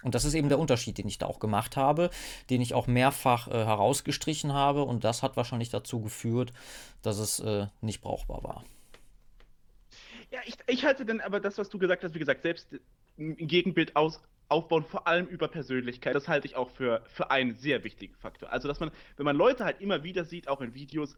Und 0.01 0.15
das 0.15 0.23
ist 0.23 0.33
eben 0.33 0.47
der 0.47 0.59
Unterschied, 0.59 0.97
den 0.97 1.09
ich 1.09 1.17
da 1.17 1.25
auch 1.25 1.39
gemacht 1.39 1.75
habe, 1.75 2.09
den 2.49 2.61
ich 2.61 2.73
auch 2.73 2.87
mehrfach 2.87 3.49
äh, 3.49 3.51
herausgestrichen 3.51 4.53
habe. 4.53 4.83
Und 4.83 5.03
das 5.03 5.23
hat 5.23 5.35
wahrscheinlich 5.35 5.69
dazu 5.69 5.99
geführt, 5.99 6.53
dass 7.01 7.17
es 7.17 7.41
äh, 7.41 7.67
nicht 7.81 7.99
brauchbar 7.99 8.43
war. 8.43 8.63
Ja, 10.31 10.39
ich, 10.45 10.55
ich 10.67 10.85
halte 10.85 11.05
dann 11.05 11.19
aber 11.19 11.41
das, 11.41 11.57
was 11.57 11.69
du 11.69 11.79
gesagt 11.79 12.03
hast, 12.03 12.13
wie 12.13 12.19
gesagt, 12.19 12.43
selbst 12.43 12.79
ein 13.19 13.35
Gegenbild 13.47 13.95
aus 13.95 14.21
aufbauen, 14.49 14.83
vor 14.83 15.07
allem 15.07 15.27
über 15.27 15.47
Persönlichkeit. 15.47 16.15
Das 16.15 16.27
halte 16.27 16.47
ich 16.47 16.55
auch 16.55 16.69
für, 16.69 17.03
für 17.05 17.31
einen 17.31 17.55
sehr 17.55 17.83
wichtigen 17.83 18.15
Faktor. 18.15 18.51
Also, 18.51 18.67
dass 18.67 18.79
man, 18.79 18.91
wenn 19.17 19.25
man 19.25 19.35
Leute 19.35 19.63
halt 19.63 19.79
immer 19.79 20.03
wieder 20.03 20.25
sieht, 20.25 20.47
auch 20.47 20.61
in 20.61 20.73
Videos, 20.73 21.15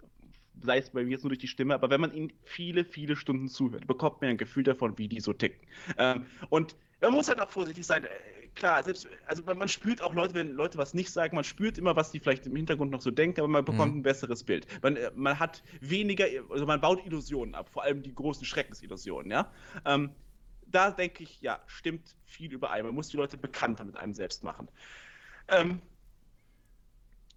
sei 0.62 0.78
es 0.78 0.90
bei 0.90 1.04
mir 1.04 1.12
jetzt 1.12 1.24
nur 1.24 1.30
durch 1.30 1.40
die 1.40 1.48
Stimme, 1.48 1.74
aber 1.74 1.90
wenn 1.90 2.02
man 2.02 2.14
ihnen 2.14 2.34
viele, 2.44 2.84
viele 2.84 3.16
Stunden 3.16 3.48
zuhört, 3.48 3.88
bekommt 3.88 4.22
man 4.22 4.32
ein 4.32 4.38
Gefühl 4.38 4.64
davon, 4.64 4.98
wie 4.98 5.08
die 5.08 5.22
so 5.22 5.34
ticken. 5.34 5.66
Ähm, 5.98 6.26
und 6.50 6.76
man 7.00 7.14
muss 7.14 7.30
halt 7.30 7.40
auch 7.40 7.50
vorsichtig 7.50 7.86
sein. 7.86 8.04
Äh, 8.04 8.10
klar, 8.54 8.84
selbst, 8.84 9.08
also 9.26 9.44
man, 9.44 9.58
man, 9.58 9.70
spürt 9.70 10.02
auch 10.02 10.14
Leute, 10.14 10.34
wenn 10.34 10.52
Leute 10.52 10.78
was 10.78 10.94
nicht 10.94 11.10
sagen, 11.10 11.36
man 11.36 11.46
spürt 11.46 11.78
immer, 11.78 11.96
was 11.96 12.12
die 12.12 12.20
vielleicht 12.20 12.46
im 12.46 12.56
Hintergrund 12.56 12.92
noch 12.92 13.02
so 13.02 13.12
denken, 13.12 13.40
aber 13.40 13.48
man 13.48 13.64
bekommt 13.64 13.94
mhm. 13.94 14.00
ein 14.00 14.04
besseres 14.04 14.44
Bild. 14.44 14.68
Man, 14.82 14.98
äh, 14.98 15.10
man 15.16 15.40
hat 15.40 15.64
weniger, 15.80 16.26
also 16.50 16.66
man 16.66 16.82
baut 16.82 17.04
Illusionen 17.06 17.56
ab, 17.56 17.70
vor 17.70 17.84
allem 17.84 18.04
die 18.04 18.14
großen 18.14 18.46
Schreckensillusionen, 18.46 19.32
ja. 19.32 19.52
Ähm, 19.86 20.12
da 20.72 20.92
denke 20.92 21.24
ich, 21.24 21.42
ja, 21.42 21.60
stimmt 21.68 22.16
viel 22.26 22.52
überein. 22.52 22.86
Man 22.86 22.96
muss 22.96 23.10
die 23.10 23.18
Leute 23.18 23.38
bekannter 23.38 23.84
mit 23.84 23.98
einem 23.98 24.14
selbst 24.14 24.44
machen. 24.44 24.68
Ähm, 25.48 25.82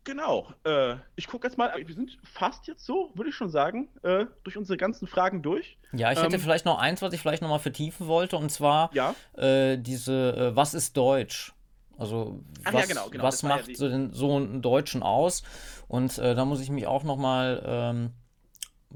Genau. 0.05 0.53
Äh, 0.65 0.97
ich 1.17 1.27
gucke 1.27 1.47
jetzt 1.47 1.57
mal, 1.57 1.73
wir 1.75 1.95
sind 1.95 2.19
fast 2.23 2.67
jetzt 2.67 2.85
so, 2.85 3.11
würde 3.15 3.31
ich 3.31 3.37
schon 3.37 3.49
sagen, 3.49 3.89
äh, 4.03 4.27
durch 4.45 4.57
unsere 4.57 4.77
ganzen 4.77 5.07
Fragen 5.07 5.43
durch. 5.43 5.79
Ja, 5.93 6.13
ich 6.13 6.23
hätte 6.23 6.37
ähm, 6.37 6.43
vielleicht 6.43 6.67
noch 6.67 6.79
eins, 6.79 7.01
was 7.01 7.15
ich 7.15 7.21
vielleicht 7.21 7.43
nochmal 7.43 7.59
vertiefen 7.59 8.07
wollte, 8.07 8.37
und 8.37 8.51
zwar 8.51 8.91
ja? 8.95 9.15
äh, 9.37 9.79
diese, 9.79 10.53
äh, 10.53 10.57
was 10.57 10.75
ist 10.75 10.97
Deutsch? 10.97 11.55
Also, 11.97 12.41
was, 12.65 12.75
ja, 12.75 12.87
genau, 12.87 13.09
genau, 13.09 13.25
was 13.25 13.43
macht 13.45 13.69
ja 13.69 13.75
so, 13.75 13.89
den, 13.89 14.13
so 14.13 14.37
einen 14.37 14.63
Deutschen 14.63 15.03
aus? 15.03 15.43
Und 15.89 16.19
äh, 16.19 16.35
da 16.35 16.45
muss 16.45 16.61
ich 16.61 16.69
mich 16.69 16.87
auch 16.87 17.05
nochmal 17.05 17.63
ähm, 17.65 18.11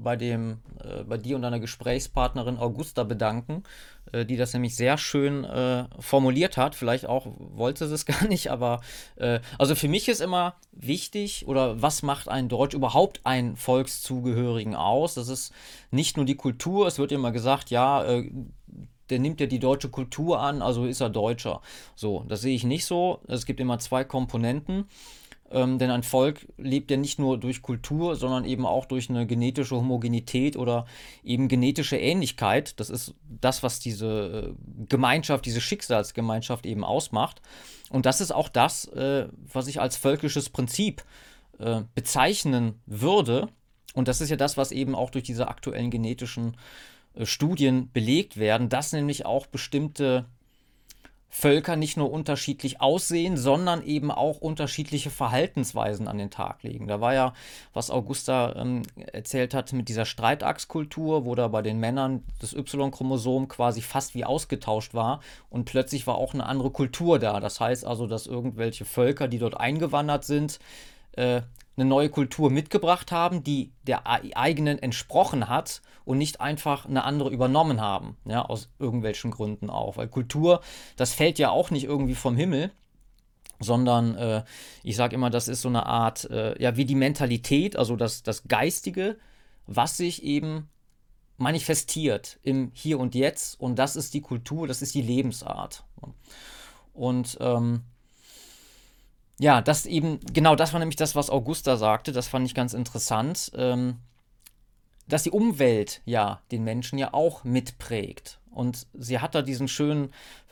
bei 0.01 0.15
dem, 0.15 0.59
äh, 0.83 1.03
bei 1.03 1.17
dir 1.17 1.35
und 1.35 1.41
deiner 1.41 1.59
Gesprächspartnerin 1.59 2.57
Augusta 2.57 3.03
bedanken, 3.03 3.63
äh, 4.11 4.25
die 4.25 4.37
das 4.37 4.53
nämlich 4.53 4.75
sehr 4.75 4.97
schön 4.97 5.43
äh, 5.43 5.85
formuliert 5.99 6.57
hat. 6.57 6.75
Vielleicht 6.75 7.05
auch 7.05 7.27
wollte 7.37 7.87
sie 7.87 7.93
es 7.93 8.05
gar 8.07 8.27
nicht, 8.27 8.49
aber 8.49 8.81
äh, 9.17 9.39
also 9.57 9.75
für 9.75 9.87
mich 9.87 10.07
ist 10.09 10.21
immer 10.21 10.55
wichtig 10.71 11.47
oder 11.47 11.81
was 11.81 12.01
macht 12.01 12.29
ein 12.29 12.49
Deutsch 12.49 12.73
überhaupt 12.73 13.21
einen 13.25 13.55
Volkszugehörigen 13.55 14.75
aus? 14.75 15.13
Das 15.13 15.27
ist 15.27 15.53
nicht 15.91 16.17
nur 16.17 16.25
die 16.25 16.35
Kultur, 16.35 16.87
es 16.87 16.97
wird 16.97 17.11
immer 17.11 17.31
gesagt, 17.31 17.69
ja, 17.69 18.03
äh, 18.03 18.31
der 19.09 19.19
nimmt 19.19 19.39
ja 19.39 19.47
die 19.47 19.59
deutsche 19.59 19.89
Kultur 19.89 20.39
an, 20.39 20.61
also 20.61 20.85
ist 20.85 21.01
er 21.01 21.09
Deutscher. 21.09 21.61
So, 21.95 22.25
das 22.27 22.41
sehe 22.41 22.55
ich 22.55 22.63
nicht 22.63 22.85
so. 22.85 23.21
Es 23.27 23.45
gibt 23.45 23.59
immer 23.59 23.79
zwei 23.79 24.03
Komponenten. 24.03 24.85
Ähm, 25.51 25.79
denn 25.79 25.89
ein 25.89 26.03
Volk 26.03 26.47
lebt 26.57 26.91
ja 26.91 26.97
nicht 26.97 27.17
nur 27.17 27.39
durch 27.39 27.61
Kultur, 27.61 28.15
sondern 28.15 28.45
eben 28.45 28.65
auch 28.65 28.85
durch 28.85 29.09
eine 29.09 29.25
genetische 29.25 29.75
Homogenität 29.75 30.55
oder 30.55 30.85
eben 31.23 31.47
genetische 31.47 31.97
Ähnlichkeit. 31.97 32.79
Das 32.79 32.89
ist 32.89 33.15
das, 33.41 33.63
was 33.63 33.79
diese 33.79 34.53
äh, 34.53 34.85
Gemeinschaft, 34.87 35.45
diese 35.45 35.61
Schicksalsgemeinschaft 35.61 36.65
eben 36.65 36.83
ausmacht. 36.83 37.41
Und 37.89 38.05
das 38.05 38.21
ist 38.21 38.31
auch 38.31 38.49
das, 38.49 38.85
äh, 38.89 39.27
was 39.51 39.67
ich 39.67 39.81
als 39.81 39.97
völkisches 39.97 40.49
Prinzip 40.49 41.03
äh, 41.57 41.81
bezeichnen 41.95 42.81
würde. 42.85 43.49
Und 43.95 44.07
das 44.07 44.21
ist 44.21 44.29
ja 44.29 44.37
das, 44.37 44.55
was 44.55 44.71
eben 44.71 44.93
auch 44.93 45.09
durch 45.09 45.23
diese 45.23 45.47
aktuellen 45.47 45.89
genetischen 45.89 46.57
äh, 47.15 47.25
Studien 47.25 47.91
belegt 47.91 48.37
werden, 48.37 48.69
dass 48.69 48.93
nämlich 48.93 49.25
auch 49.25 49.47
bestimmte 49.47 50.25
Völker 51.31 51.75
nicht 51.75 51.95
nur 51.95 52.11
unterschiedlich 52.11 52.81
aussehen, 52.81 53.37
sondern 53.37 53.83
eben 53.83 54.09
auch 54.11 54.41
unterschiedliche 54.41 55.11
Verhaltensweisen 55.11 56.07
an 56.07 56.17
den 56.17 56.31
Tag 56.31 56.63
legen. 56.63 56.87
Da 56.87 57.01
war 57.01 57.13
ja, 57.13 57.33
was 57.73 57.91
Augusta 57.91 58.55
ähm, 58.55 58.81
erzählt 58.95 59.53
hat, 59.53 59.71
mit 59.71 59.89
dieser 59.89 60.05
Streitachskultur, 60.05 61.25
wo 61.25 61.35
da 61.35 61.47
bei 61.47 61.61
den 61.61 61.79
Männern 61.79 62.23
das 62.39 62.53
Y-Chromosom 62.53 63.47
quasi 63.47 63.81
fast 63.81 64.15
wie 64.15 64.25
ausgetauscht 64.25 64.95
war 64.95 65.21
und 65.51 65.65
plötzlich 65.65 66.07
war 66.07 66.15
auch 66.15 66.33
eine 66.33 66.47
andere 66.47 66.71
Kultur 66.71 67.19
da. 67.19 67.39
Das 67.39 67.59
heißt 67.59 67.85
also, 67.85 68.07
dass 68.07 68.25
irgendwelche 68.25 68.85
Völker, 68.85 69.27
die 69.27 69.39
dort 69.39 69.55
eingewandert 69.55 70.25
sind, 70.25 70.59
äh, 71.13 71.41
eine 71.75 71.89
neue 71.89 72.09
Kultur 72.09 72.49
mitgebracht 72.49 73.11
haben, 73.11 73.43
die 73.43 73.71
der 73.83 74.05
eigenen 74.05 74.79
entsprochen 74.79 75.47
hat 75.47 75.81
und 76.03 76.17
nicht 76.17 76.41
einfach 76.41 76.85
eine 76.85 77.03
andere 77.03 77.29
übernommen 77.29 77.79
haben, 77.79 78.17
ja, 78.25 78.43
aus 78.43 78.69
irgendwelchen 78.79 79.31
Gründen 79.31 79.69
auch. 79.69 79.97
Weil 79.97 80.07
Kultur, 80.07 80.61
das 80.97 81.13
fällt 81.13 81.39
ja 81.39 81.49
auch 81.49 81.71
nicht 81.71 81.85
irgendwie 81.85 82.15
vom 82.15 82.35
Himmel, 82.35 82.71
sondern 83.59 84.15
äh, 84.15 84.43
ich 84.83 84.95
sage 84.95 85.15
immer, 85.15 85.29
das 85.29 85.47
ist 85.47 85.61
so 85.61 85.69
eine 85.69 85.85
Art, 85.85 86.29
äh, 86.29 86.61
ja, 86.61 86.75
wie 86.77 86.85
die 86.85 86.95
Mentalität, 86.95 87.75
also 87.75 87.95
das, 87.95 88.23
das 88.23 88.47
Geistige, 88.47 89.17
was 89.67 89.97
sich 89.97 90.23
eben 90.23 90.69
manifestiert 91.37 92.39
im 92.43 92.71
Hier 92.73 92.99
und 92.99 93.15
Jetzt 93.15 93.59
und 93.59 93.79
das 93.79 93.95
ist 93.95 94.13
die 94.13 94.21
Kultur, 94.21 94.67
das 94.67 94.81
ist 94.81 94.93
die 94.93 95.01
Lebensart. 95.01 95.85
Und 96.93 97.37
ähm, 97.39 97.83
ja, 99.39 99.61
das 99.61 99.85
eben, 99.85 100.19
genau 100.33 100.55
das 100.55 100.73
war 100.73 100.79
nämlich 100.79 100.97
das, 100.97 101.15
was 101.15 101.29
Augusta 101.29 101.77
sagte, 101.77 102.11
das 102.11 102.27
fand 102.27 102.45
ich 102.45 102.53
ganz 102.53 102.73
interessant, 102.73 103.51
ähm, 103.55 103.97
dass 105.07 105.23
die 105.23 105.31
Umwelt 105.31 106.01
ja 106.05 106.41
den 106.51 106.63
Menschen 106.63 106.99
ja 106.99 107.13
auch 107.13 107.43
mitprägt. 107.45 108.39
Und 108.51 108.85
sie 108.93 109.19
hat 109.19 109.35
da 109.35 109.41
diesen 109.41 109.67
schönen 109.67 110.11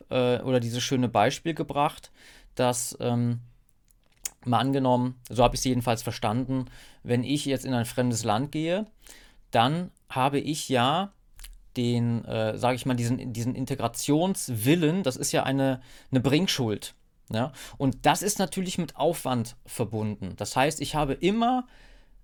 äh, 0.10 0.40
oder 0.40 0.62
dieses 0.62 0.82
schöne 0.84 1.10
Beispiel 1.10 1.54
gebracht, 1.54 2.12
dass 2.56 2.98
ähm, 3.02 3.42
mal 4.46 4.60
angenommen, 4.60 5.20
so 5.30 5.44
habe 5.44 5.56
ich 5.56 5.60
es 5.60 5.66
jedenfalls 5.66 6.02
verstanden, 6.02 6.66
wenn 7.04 7.24
ich 7.24 7.46
jetzt 7.46 7.66
in 7.66 7.74
ein 7.74 7.86
fremdes 7.86 8.24
Land 8.24 8.54
gehe, 8.54 8.88
dann 9.52 9.92
habe 10.10 10.40
ich 10.40 10.70
ja 10.70 11.12
den, 11.76 12.24
äh, 12.26 12.58
sage 12.58 12.76
ich 12.76 12.86
mal, 12.86 12.96
diesen, 12.96 13.34
diesen 13.34 13.54
Integrationswillen, 13.54 15.04
das 15.04 15.18
ist 15.18 15.34
ja 15.34 15.44
eine, 15.44 15.82
eine 16.10 16.22
Bringschuld. 16.22 16.96
Ja? 17.30 17.52
Und 17.78 18.06
das 18.06 18.22
ist 18.22 18.40
natürlich 18.40 18.78
mit 18.78 18.96
Aufwand 18.96 19.56
verbunden. 19.66 20.34
Das 20.38 20.56
heißt, 20.56 20.82
ich 20.82 20.96
habe 20.96 21.14
immer, 21.14 21.68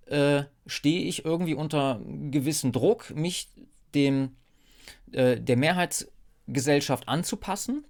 äh, 0.06 0.44
stehe 0.66 1.02
ich 1.02 1.24
irgendwie 1.24 1.54
unter 1.54 2.00
gewissem 2.30 2.72
Druck, 2.72 3.10
mich 3.14 3.48
dem, 3.94 4.36
äh, 5.12 5.40
der 5.40 5.56
Mehrheitsgesellschaft 5.56 7.08
anzupassen, 7.08 7.86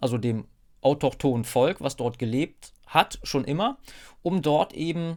also 0.00 0.18
dem 0.18 0.46
autochthonen 0.80 1.44
Volk, 1.44 1.80
was 1.80 1.96
dort 1.96 2.18
gelebt 2.18 2.72
hat, 2.86 3.18
schon 3.22 3.44
immer, 3.44 3.78
um 4.22 4.42
dort 4.42 4.74
eben 4.74 5.16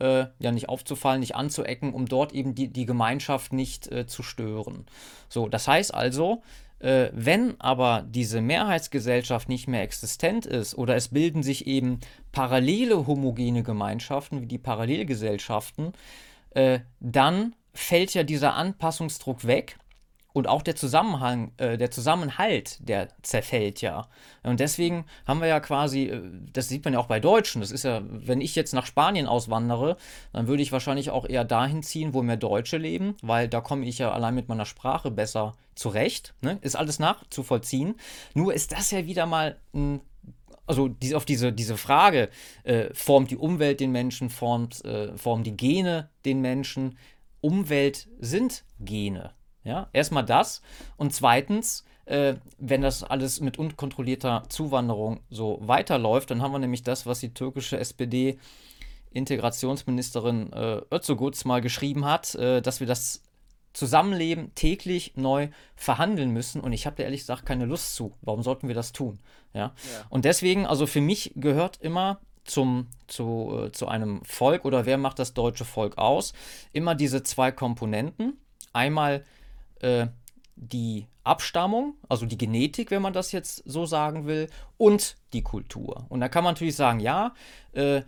äh, 0.00 0.26
ja 0.38 0.50
nicht 0.50 0.68
aufzufallen, 0.68 1.20
nicht 1.20 1.36
anzuecken, 1.36 1.94
um 1.94 2.06
dort 2.06 2.32
eben 2.32 2.54
die, 2.54 2.68
die 2.68 2.86
Gemeinschaft 2.86 3.52
nicht 3.52 3.90
äh, 3.92 4.06
zu 4.06 4.22
stören. 4.22 4.86
So, 5.28 5.48
das 5.48 5.68
heißt 5.68 5.94
also, 5.94 6.42
äh, 6.82 7.10
wenn 7.12 7.60
aber 7.60 8.04
diese 8.08 8.40
Mehrheitsgesellschaft 8.40 9.48
nicht 9.48 9.68
mehr 9.68 9.82
existent 9.82 10.46
ist 10.46 10.76
oder 10.76 10.96
es 10.96 11.08
bilden 11.08 11.42
sich 11.42 11.66
eben 11.66 12.00
parallele 12.32 13.06
homogene 13.06 13.62
Gemeinschaften 13.62 14.42
wie 14.42 14.46
die 14.46 14.58
Parallelgesellschaften, 14.58 15.92
äh, 16.50 16.80
dann 17.00 17.54
fällt 17.72 18.14
ja 18.14 18.24
dieser 18.24 18.54
Anpassungsdruck 18.54 19.46
weg 19.46 19.78
und 20.32 20.48
auch 20.48 20.62
der 20.62 20.76
Zusammenhang, 20.76 21.52
äh, 21.56 21.76
der 21.76 21.90
Zusammenhalt, 21.90 22.78
der 22.80 23.08
zerfällt 23.22 23.80
ja. 23.80 24.08
Und 24.42 24.60
deswegen 24.60 25.04
haben 25.26 25.40
wir 25.40 25.48
ja 25.48 25.60
quasi, 25.60 26.04
äh, 26.04 26.22
das 26.52 26.68
sieht 26.68 26.84
man 26.84 26.94
ja 26.94 27.00
auch 27.00 27.06
bei 27.06 27.20
Deutschen, 27.20 27.60
das 27.60 27.70
ist 27.70 27.84
ja, 27.84 28.02
wenn 28.04 28.40
ich 28.40 28.54
jetzt 28.54 28.72
nach 28.72 28.86
Spanien 28.86 29.26
auswandere, 29.26 29.96
dann 30.32 30.46
würde 30.46 30.62
ich 30.62 30.72
wahrscheinlich 30.72 31.10
auch 31.10 31.28
eher 31.28 31.44
dahin 31.44 31.82
ziehen, 31.82 32.14
wo 32.14 32.22
mehr 32.22 32.36
Deutsche 32.36 32.78
leben, 32.78 33.16
weil 33.22 33.48
da 33.48 33.60
komme 33.60 33.86
ich 33.86 33.98
ja 33.98 34.12
allein 34.12 34.34
mit 34.34 34.48
meiner 34.48 34.66
Sprache 34.66 35.10
besser 35.10 35.54
zurecht. 35.74 36.34
Ne? 36.40 36.58
Ist 36.62 36.76
alles 36.76 36.98
nachzuvollziehen. 36.98 37.94
Nur 38.34 38.54
ist 38.54 38.72
das 38.72 38.90
ja 38.90 39.06
wieder 39.06 39.26
mal 39.26 39.56
ein 39.74 40.00
also 40.64 40.88
die, 40.88 41.14
auf 41.14 41.24
diese, 41.24 41.52
diese 41.52 41.76
Frage, 41.76 42.28
äh, 42.62 42.86
formt 42.94 43.30
die 43.30 43.36
Umwelt 43.36 43.80
den 43.80 43.90
Menschen, 43.90 44.30
formt, 44.30 44.84
äh, 44.84 45.16
formen 45.18 45.44
die 45.44 45.56
Gene 45.56 46.08
den 46.24 46.40
Menschen? 46.40 46.96
Umwelt 47.40 48.08
sind 48.20 48.64
Gene. 48.78 49.32
Ja, 49.64 49.88
erstmal 49.92 50.24
das. 50.24 50.62
Und 50.96 51.12
zweitens, 51.12 51.84
äh, 52.04 52.34
wenn 52.58 52.82
das 52.82 53.04
alles 53.04 53.40
mit 53.40 53.58
unkontrollierter 53.58 54.44
Zuwanderung 54.48 55.20
so 55.30 55.58
weiterläuft, 55.62 56.30
dann 56.30 56.42
haben 56.42 56.52
wir 56.52 56.58
nämlich 56.58 56.82
das, 56.82 57.06
was 57.06 57.20
die 57.20 57.32
türkische 57.32 57.78
SPD 57.78 58.38
Integrationsministerin 59.12 60.52
äh, 60.52 60.80
Özoguz 60.92 61.44
mal 61.44 61.60
geschrieben 61.60 62.04
hat, 62.04 62.34
äh, 62.34 62.60
dass 62.60 62.80
wir 62.80 62.86
das 62.86 63.22
Zusammenleben 63.72 64.54
täglich 64.54 65.12
neu 65.16 65.48
verhandeln 65.76 66.30
müssen. 66.30 66.60
Und 66.60 66.72
ich 66.72 66.86
habe 66.86 66.96
da 66.96 67.04
ehrlich 67.04 67.20
gesagt 67.20 67.46
keine 67.46 67.64
Lust 67.64 67.94
zu. 67.94 68.14
Warum 68.20 68.42
sollten 68.42 68.68
wir 68.68 68.74
das 68.74 68.92
tun? 68.92 69.18
Ja. 69.54 69.60
ja. 69.60 69.72
Und 70.10 70.24
deswegen, 70.24 70.66
also 70.66 70.86
für 70.86 71.00
mich 71.00 71.32
gehört 71.36 71.78
immer 71.80 72.20
zum, 72.44 72.88
zu, 73.06 73.66
äh, 73.66 73.72
zu 73.72 73.88
einem 73.88 74.24
Volk 74.24 74.64
oder 74.64 74.84
wer 74.86 74.98
macht 74.98 75.18
das 75.18 75.34
deutsche 75.34 75.64
Volk 75.64 75.96
aus, 75.96 76.32
immer 76.72 76.94
diese 76.94 77.22
zwei 77.22 77.52
Komponenten. 77.52 78.38
Einmal 78.72 79.24
äh, 79.82 80.06
die 80.56 81.06
Abstammung, 81.24 81.94
also 82.08 82.26
die 82.26 82.38
Genetik, 82.38 82.90
wenn 82.90 83.02
man 83.02 83.12
das 83.12 83.32
jetzt 83.32 83.62
so 83.64 83.86
sagen 83.86 84.26
will, 84.26 84.48
und 84.76 85.16
die 85.32 85.42
Kultur. 85.42 86.06
Und 86.08 86.20
da 86.20 86.28
kann 86.28 86.44
man 86.44 86.54
natürlich 86.54 86.76
sagen, 86.76 87.00
ja, 87.00 87.34
äh, 87.72 88.02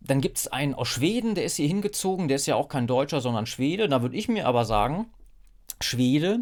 dann 0.00 0.20
gibt 0.20 0.38
es 0.38 0.48
einen 0.48 0.74
aus 0.74 0.88
Schweden, 0.88 1.34
der 1.34 1.44
ist 1.44 1.56
hier 1.56 1.66
hingezogen, 1.66 2.28
der 2.28 2.36
ist 2.36 2.46
ja 2.46 2.54
auch 2.54 2.68
kein 2.68 2.86
Deutscher, 2.86 3.20
sondern 3.20 3.46
Schwede. 3.46 3.88
Da 3.88 4.02
würde 4.02 4.16
ich 4.16 4.28
mir 4.28 4.46
aber 4.46 4.64
sagen, 4.64 5.06
Schwede 5.80 6.40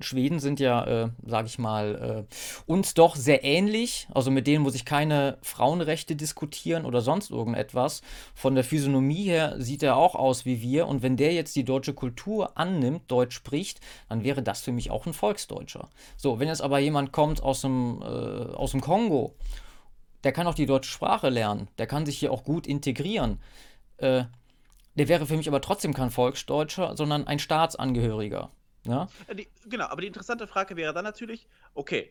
Schweden 0.00 0.38
sind 0.38 0.60
ja, 0.60 0.84
äh, 0.84 1.08
sage 1.24 1.46
ich 1.46 1.58
mal, 1.58 2.26
äh, 2.28 2.34
uns 2.66 2.94
doch 2.94 3.16
sehr 3.16 3.44
ähnlich. 3.44 4.08
Also 4.12 4.30
mit 4.30 4.46
denen 4.46 4.62
muss 4.62 4.74
ich 4.74 4.84
keine 4.84 5.38
Frauenrechte 5.42 6.16
diskutieren 6.16 6.84
oder 6.84 7.00
sonst 7.00 7.30
irgendetwas. 7.30 8.02
Von 8.34 8.54
der 8.54 8.64
Physiognomie 8.64 9.24
her 9.24 9.54
sieht 9.58 9.82
er 9.82 9.96
auch 9.96 10.14
aus 10.14 10.44
wie 10.44 10.60
wir. 10.60 10.86
Und 10.86 11.02
wenn 11.02 11.16
der 11.16 11.32
jetzt 11.32 11.56
die 11.56 11.64
deutsche 11.64 11.94
Kultur 11.94 12.56
annimmt, 12.58 13.10
Deutsch 13.10 13.36
spricht, 13.36 13.80
dann 14.08 14.24
wäre 14.24 14.42
das 14.42 14.60
für 14.60 14.72
mich 14.72 14.90
auch 14.90 15.06
ein 15.06 15.12
Volksdeutscher. 15.12 15.88
So, 16.16 16.38
wenn 16.38 16.48
jetzt 16.48 16.62
aber 16.62 16.78
jemand 16.78 17.12
kommt 17.12 17.42
aus 17.42 17.62
dem, 17.62 18.02
äh, 18.02 18.04
aus 18.04 18.72
dem 18.72 18.80
Kongo, 18.80 19.34
der 20.24 20.32
kann 20.32 20.46
auch 20.46 20.54
die 20.54 20.66
deutsche 20.66 20.90
Sprache 20.90 21.28
lernen, 21.28 21.68
der 21.78 21.86
kann 21.86 22.04
sich 22.04 22.18
hier 22.18 22.32
auch 22.32 22.44
gut 22.44 22.66
integrieren. 22.66 23.40
Äh, 23.98 24.24
der 24.96 25.08
wäre 25.08 25.26
für 25.26 25.36
mich 25.36 25.48
aber 25.48 25.60
trotzdem 25.60 25.94
kein 25.94 26.10
Volksdeutscher, 26.10 26.96
sondern 26.96 27.26
ein 27.26 27.38
Staatsangehöriger. 27.38 28.50
Ja? 28.92 29.08
Die, 29.34 29.48
genau, 29.68 29.86
aber 29.86 30.00
die 30.00 30.06
interessante 30.06 30.46
Frage 30.46 30.76
wäre 30.76 30.92
dann 30.92 31.04
natürlich, 31.04 31.46
okay, 31.74 32.10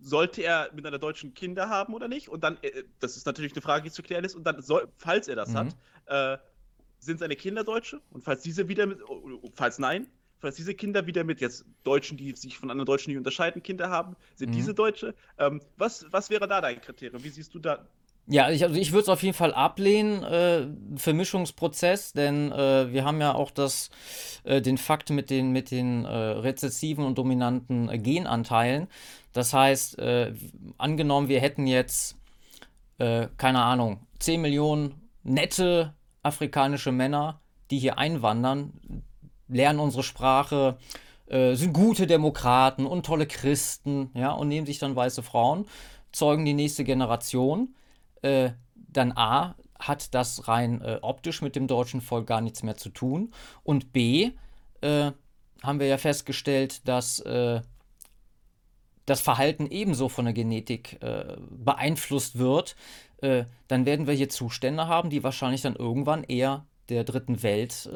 sollte 0.00 0.42
er 0.42 0.70
mit 0.74 0.86
einer 0.86 0.98
deutschen 0.98 1.34
Kinder 1.34 1.68
haben 1.68 1.94
oder 1.94 2.08
nicht? 2.08 2.28
Und 2.28 2.42
dann, 2.42 2.58
äh, 2.62 2.84
das 3.00 3.16
ist 3.16 3.26
natürlich 3.26 3.52
eine 3.52 3.62
Frage, 3.62 3.84
die 3.84 3.90
zu 3.90 4.02
klären 4.02 4.24
ist, 4.24 4.34
und 4.34 4.44
dann, 4.44 4.62
soll, 4.62 4.88
falls 4.96 5.28
er 5.28 5.36
das 5.36 5.50
mhm. 5.50 5.56
hat, 5.56 5.76
äh, 6.06 6.38
sind 6.98 7.18
seine 7.18 7.36
Kinder 7.36 7.64
Deutsche? 7.64 8.00
Und 8.10 8.22
falls 8.24 8.42
diese 8.42 8.68
wieder 8.68 8.86
mit, 8.86 8.98
falls 9.54 9.78
nein, 9.78 10.06
falls 10.38 10.56
diese 10.56 10.74
Kinder 10.74 11.06
wieder 11.06 11.24
mit 11.24 11.40
jetzt 11.40 11.64
Deutschen, 11.84 12.16
die 12.16 12.32
sich 12.32 12.58
von 12.58 12.70
anderen 12.70 12.86
Deutschen 12.86 13.10
nicht 13.10 13.18
unterscheiden, 13.18 13.62
Kinder 13.62 13.90
haben, 13.90 14.16
sind 14.34 14.50
mhm. 14.50 14.54
diese 14.54 14.74
Deutsche? 14.74 15.14
Ähm, 15.38 15.60
was, 15.76 16.06
was 16.10 16.30
wäre 16.30 16.48
da 16.48 16.60
dein 16.60 16.80
Kriterium? 16.80 17.22
Wie 17.22 17.30
siehst 17.30 17.54
du 17.54 17.58
da 17.58 17.86
ja, 18.30 18.48
ich, 18.48 18.62
also 18.62 18.76
ich 18.76 18.92
würde 18.92 19.02
es 19.02 19.08
auf 19.08 19.24
jeden 19.24 19.34
Fall 19.34 19.52
ablehnen, 19.52 20.22
äh, 20.22 20.68
Vermischungsprozess, 20.94 22.12
denn 22.12 22.52
äh, 22.52 22.92
wir 22.92 23.04
haben 23.04 23.20
ja 23.20 23.34
auch 23.34 23.50
das, 23.50 23.90
äh, 24.44 24.62
den 24.62 24.78
Fakt 24.78 25.10
mit 25.10 25.30
den, 25.30 25.50
mit 25.50 25.72
den 25.72 26.04
äh, 26.04 26.08
rezessiven 26.08 27.04
und 27.04 27.18
dominanten 27.18 27.88
äh, 27.88 27.98
Genanteilen. 27.98 28.86
Das 29.32 29.52
heißt, 29.52 29.98
äh, 29.98 30.32
angenommen, 30.78 31.28
wir 31.28 31.40
hätten 31.40 31.66
jetzt, 31.66 32.16
keine 32.98 33.62
Ahnung, 33.62 34.06
10 34.18 34.42
Millionen 34.42 35.08
nette 35.22 35.94
afrikanische 36.22 36.92
Männer, 36.92 37.40
die 37.70 37.78
hier 37.78 37.96
einwandern, 37.96 38.74
lernen 39.48 39.80
unsere 39.80 40.02
Sprache, 40.02 40.76
sind 41.26 41.72
gute 41.72 42.06
Demokraten 42.06 42.84
und 42.84 43.06
tolle 43.06 43.26
Christen, 43.26 44.10
ja, 44.12 44.32
und 44.32 44.48
nehmen 44.48 44.66
sich 44.66 44.80
dann 44.80 44.94
weiße 44.94 45.22
Frauen, 45.22 45.64
zeugen 46.12 46.44
die 46.44 46.52
nächste 46.52 46.84
Generation 46.84 47.74
äh, 48.22 48.50
dann 48.74 49.12
A, 49.12 49.54
hat 49.78 50.14
das 50.14 50.46
rein 50.48 50.82
äh, 50.82 50.98
optisch 51.02 51.42
mit 51.42 51.56
dem 51.56 51.66
deutschen 51.66 52.00
Volk 52.00 52.26
gar 52.26 52.40
nichts 52.40 52.62
mehr 52.62 52.76
zu 52.76 52.90
tun. 52.90 53.32
Und 53.62 53.92
B, 53.92 54.32
äh, 54.82 55.12
haben 55.62 55.80
wir 55.80 55.86
ja 55.86 55.98
festgestellt, 55.98 56.86
dass 56.88 57.20
äh, 57.20 57.60
das 59.06 59.20
Verhalten 59.20 59.66
ebenso 59.66 60.08
von 60.08 60.26
der 60.26 60.34
Genetik 60.34 61.02
äh, 61.02 61.36
beeinflusst 61.50 62.38
wird. 62.38 62.76
Äh, 63.22 63.44
dann 63.68 63.86
werden 63.86 64.06
wir 64.06 64.14
hier 64.14 64.28
Zustände 64.28 64.86
haben, 64.86 65.10
die 65.10 65.24
wahrscheinlich 65.24 65.62
dann 65.62 65.76
irgendwann 65.76 66.24
eher 66.24 66.66
der 66.88 67.04
dritten 67.04 67.42
Welt 67.42 67.88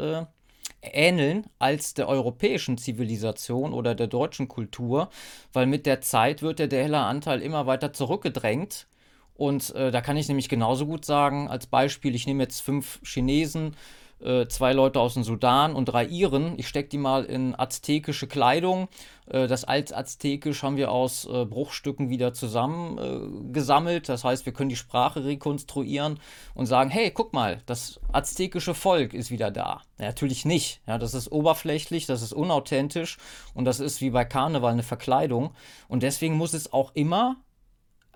ähneln 0.81 1.47
als 1.59 1.95
der 1.95 2.09
europäischen 2.09 2.79
Zivilisation 2.79 3.73
oder 3.73 3.95
der 3.95 4.07
deutschen 4.07 4.47
Kultur, 4.47 5.09
weil 5.53 5.67
mit 5.67 5.87
der 5.87 6.01
Zeit 6.01 6.43
wird 6.43 6.59
der 6.59 6.69
Dähler-Anteil 6.69 7.43
immer 7.43 7.67
weiter 7.67 7.93
zurückgedrängt 7.93 8.87
und 9.35 9.75
äh, 9.75 9.91
da 9.91 10.01
kann 10.01 10.17
ich 10.17 10.29
nämlich 10.29 10.49
genauso 10.49 10.87
gut 10.87 11.05
sagen, 11.05 11.49
als 11.49 11.67
Beispiel, 11.67 12.15
ich 12.15 12.27
nehme 12.27 12.43
jetzt 12.43 12.61
fünf 12.61 13.01
Chinesen, 13.05 13.75
äh, 14.21 14.47
zwei 14.47 14.73
Leute 14.73 15.01
aus 15.01 15.15
dem 15.15 15.25
Sudan 15.25 15.75
und 15.75 15.87
drei 15.87 16.07
Iren. 16.07 16.57
Ich 16.57 16.69
stecke 16.69 16.89
die 16.89 16.99
mal 16.99 17.25
in 17.25 17.59
aztekische 17.59 18.29
Kleidung. 18.29 18.89
Äh, 19.27 19.49
das 19.49 19.65
Altaztekisch 19.65 20.63
haben 20.63 20.77
wir 20.77 20.93
aus 20.93 21.27
äh, 21.27 21.45
Bruchstücken 21.45 22.11
wieder 22.11 22.33
zusammengesammelt. 22.33 24.09
das 24.09 24.23
heißt, 24.23 24.47
wir 24.47 24.53
können 24.53 24.69
die 24.69 24.77
Sprache 24.77 25.25
rekonstruieren 25.25 26.21
und 26.55 26.67
sagen, 26.67 26.91
hey, 26.91 27.11
guck 27.11 27.33
mal, 27.33 27.61
das 27.67 28.01
aztekische 28.13 28.75
Volk 28.75 29.15
ist 29.15 29.33
wieder 29.33 29.51
da. 29.51 29.83
Ja, 29.99 30.07
natürlich 30.07 30.45
nicht. 30.45 30.81
Ja, 30.87 30.97
das 30.97 31.13
ist 31.13 31.33
oberflächlich, 31.33 32.07
das 32.07 32.23
ist 32.23 32.33
unauthentisch 32.33 33.19
und 33.53 33.65
das 33.65 33.81
ist 33.81 34.01
wie 34.01 34.11
bei 34.11 34.25
Karneval 34.25 34.73
eine 34.73 34.85
Verkleidung. 34.85 35.51
Und 35.89 36.05
deswegen 36.05 36.37
muss 36.37 36.55
es 36.55 36.73
auch 36.73 36.93
immer... 36.95 37.37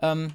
Ähm, 0.01 0.32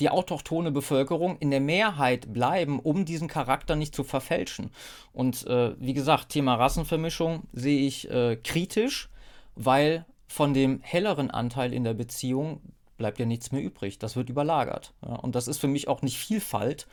die 0.00 0.10
autochtone 0.10 0.70
Bevölkerung 0.70 1.38
in 1.38 1.50
der 1.50 1.60
Mehrheit 1.60 2.32
bleiben, 2.32 2.78
um 2.80 3.04
diesen 3.04 3.28
Charakter 3.28 3.76
nicht 3.76 3.94
zu 3.94 4.04
verfälschen. 4.04 4.70
Und 5.12 5.46
äh, 5.46 5.74
wie 5.80 5.94
gesagt, 5.94 6.30
Thema 6.30 6.54
Rassenvermischung 6.54 7.44
sehe 7.52 7.86
ich 7.86 8.10
äh, 8.10 8.36
kritisch, 8.36 9.08
weil 9.54 10.04
von 10.28 10.54
dem 10.54 10.80
helleren 10.82 11.30
Anteil 11.30 11.72
in 11.72 11.84
der 11.84 11.94
Beziehung 11.94 12.60
bleibt 12.96 13.18
ja 13.18 13.26
nichts 13.26 13.52
mehr 13.52 13.62
übrig. 13.62 13.98
Das 13.98 14.16
wird 14.16 14.28
überlagert. 14.28 14.92
Ja? 15.02 15.14
Und 15.16 15.34
das 15.34 15.48
ist 15.48 15.58
für 15.58 15.68
mich 15.68 15.88
auch 15.88 16.02
nicht 16.02 16.18
Vielfalt. 16.18 16.86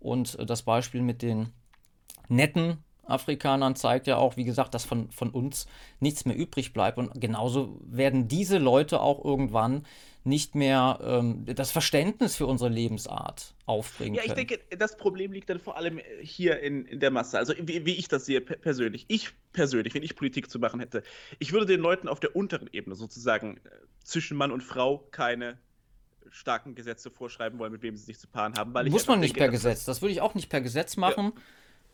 Und 0.00 0.38
äh, 0.38 0.46
das 0.46 0.62
Beispiel 0.62 1.02
mit 1.02 1.22
den 1.22 1.52
netten 2.28 2.78
Afrikanern 3.04 3.76
zeigt 3.76 4.06
ja 4.06 4.16
auch, 4.16 4.36
wie 4.36 4.44
gesagt, 4.44 4.74
dass 4.74 4.84
von, 4.84 5.10
von 5.10 5.30
uns 5.30 5.66
nichts 6.00 6.24
mehr 6.24 6.36
übrig 6.36 6.72
bleibt. 6.72 6.98
Und 6.98 7.20
genauso 7.20 7.78
werden 7.84 8.28
diese 8.28 8.58
Leute 8.58 9.00
auch 9.00 9.24
irgendwann 9.24 9.84
nicht 10.24 10.54
mehr 10.54 11.00
ähm, 11.02 11.44
das 11.46 11.70
Verständnis 11.72 12.36
für 12.36 12.46
unsere 12.46 12.70
Lebensart 12.70 13.54
aufbringen 13.66 14.14
ja, 14.14 14.22
können. 14.22 14.36
Ja, 14.36 14.42
ich 14.42 14.48
denke, 14.48 14.76
das 14.76 14.96
Problem 14.96 15.32
liegt 15.32 15.50
dann 15.50 15.58
vor 15.58 15.76
allem 15.76 16.00
hier 16.20 16.60
in, 16.60 16.86
in 16.86 17.00
der 17.00 17.10
Masse. 17.10 17.38
Also 17.38 17.54
wie, 17.58 17.84
wie 17.86 17.94
ich 17.94 18.08
das 18.08 18.26
sehe 18.26 18.40
persönlich. 18.40 19.04
Ich 19.08 19.30
persönlich, 19.52 19.94
wenn 19.94 20.02
ich 20.02 20.14
Politik 20.14 20.50
zu 20.50 20.58
machen 20.58 20.80
hätte, 20.80 21.02
ich 21.38 21.52
würde 21.52 21.66
den 21.66 21.80
Leuten 21.80 22.08
auf 22.08 22.20
der 22.20 22.36
unteren 22.36 22.68
Ebene 22.72 22.94
sozusagen 22.94 23.56
äh, 23.56 23.70
zwischen 24.04 24.36
Mann 24.36 24.52
und 24.52 24.62
Frau 24.62 24.98
keine 25.10 25.58
starken 26.30 26.74
Gesetze 26.74 27.10
vorschreiben 27.10 27.58
wollen, 27.58 27.72
mit 27.72 27.82
wem 27.82 27.96
sie 27.96 28.04
sich 28.04 28.18
zu 28.18 28.26
paaren 28.26 28.54
haben. 28.54 28.72
Muss 28.90 29.06
man 29.06 29.20
nicht 29.20 29.36
denke, 29.36 29.40
per 29.40 29.48
Gesetz. 29.50 29.84
Das 29.84 30.02
würde 30.02 30.12
ich 30.12 30.20
auch 30.20 30.34
nicht 30.34 30.48
per 30.48 30.60
Gesetz 30.60 30.96
machen. 30.96 31.32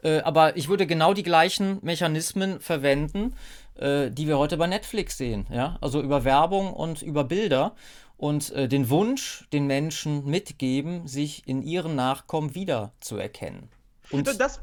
Ja. 0.03 0.19
Äh, 0.19 0.21
aber 0.21 0.57
ich 0.57 0.69
würde 0.69 0.87
genau 0.87 1.13
die 1.13 1.23
gleichen 1.23 1.79
Mechanismen 1.83 2.61
verwenden, 2.61 3.35
äh, 3.77 4.11
die 4.11 4.29
wir 4.29 4.39
heute 4.39 4.57
bei 4.57 4.67
Netflix 4.67 5.19
sehen. 5.19 5.47
Ja? 5.51 5.77
Also 5.81 6.03
über 6.03 6.25
Werbung 6.25 6.73
und 6.73 7.03
über 7.03 7.25
Bilder 7.25 7.75
und 8.19 8.51
äh, 8.51 8.69
den 8.69 8.91
Wunsch 8.91 9.49
den 9.53 9.67
Menschen 9.67 10.27
mitgeben, 10.27 11.09
sich 11.09 11.49
in 11.49 11.63
ihren 11.63 11.95
Nachkommen 11.95 12.55
wiederzuerkennen. 12.55 13.71
Und 14.11 14.27
das, 14.39 14.61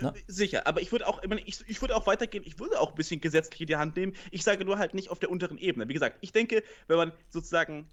Ne? 0.00 0.14
Sicher, 0.28 0.64
aber 0.68 0.80
ich 0.80 0.92
würde 0.92 1.08
auch, 1.08 1.20
ich, 1.44 1.64
ich 1.66 1.80
würde 1.80 1.96
auch 1.96 2.06
weitergehen, 2.06 2.44
ich 2.46 2.60
würde 2.60 2.78
auch 2.80 2.90
ein 2.90 2.94
bisschen 2.94 3.20
gesetzlich 3.20 3.62
in 3.62 3.66
die 3.66 3.76
Hand 3.76 3.96
nehmen. 3.96 4.14
Ich 4.30 4.44
sage 4.44 4.64
nur 4.64 4.78
halt 4.78 4.94
nicht 4.94 5.10
auf 5.10 5.18
der 5.18 5.28
unteren 5.28 5.58
Ebene. 5.58 5.88
Wie 5.88 5.92
gesagt, 5.92 6.18
ich 6.20 6.30
denke, 6.30 6.62
wenn 6.86 6.98
man 6.98 7.12
sozusagen 7.30 7.90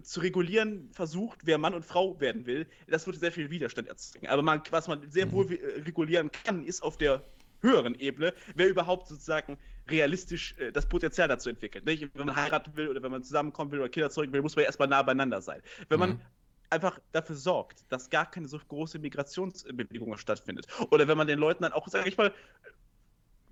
zu 0.00 0.20
regulieren 0.20 0.90
versucht, 0.92 1.40
wer 1.44 1.58
Mann 1.58 1.74
und 1.74 1.84
Frau 1.84 2.20
werden 2.20 2.46
will, 2.46 2.68
das 2.86 3.06
würde 3.06 3.18
sehr 3.18 3.32
viel 3.32 3.50
Widerstand 3.50 3.88
erzeugen. 3.88 4.28
Aber 4.28 4.42
man, 4.42 4.62
was 4.70 4.86
man 4.86 5.10
sehr 5.10 5.30
wohl 5.32 5.46
mhm. 5.46 5.82
regulieren 5.84 6.30
kann, 6.44 6.64
ist 6.64 6.82
auf 6.82 6.98
der 6.98 7.24
höheren 7.60 7.98
Ebene, 7.98 8.32
wer 8.54 8.68
überhaupt 8.68 9.08
sozusagen 9.08 9.58
realistisch 9.88 10.54
äh, 10.58 10.72
das 10.72 10.88
Potenzial 10.88 11.28
dazu 11.28 11.50
entwickelt. 11.50 11.84
Nicht? 11.84 12.08
Wenn 12.14 12.26
man 12.26 12.36
heiraten 12.36 12.76
will 12.76 12.88
oder 12.88 13.02
wenn 13.02 13.10
man 13.10 13.22
zusammenkommen 13.22 13.70
will 13.70 13.80
oder 13.80 13.88
Kinder 13.88 14.10
zeugen 14.10 14.32
will, 14.32 14.42
muss 14.42 14.56
man 14.56 14.64
erstmal 14.64 14.88
nah 14.88 15.02
beieinander 15.02 15.40
sein. 15.42 15.62
Wenn 15.88 15.98
mhm. 15.98 16.06
man 16.06 16.20
einfach 16.70 16.98
dafür 17.12 17.36
sorgt, 17.36 17.84
dass 17.90 18.10
gar 18.10 18.30
keine 18.30 18.48
so 18.48 18.58
große 18.58 18.98
Migrationsbewegung 18.98 20.16
stattfindet. 20.16 20.66
Oder 20.90 21.06
wenn 21.08 21.16
man 21.16 21.26
den 21.26 21.38
Leuten 21.38 21.62
dann 21.62 21.72
auch, 21.72 21.88
sage 21.88 22.08
ich 22.08 22.16
mal, 22.16 22.32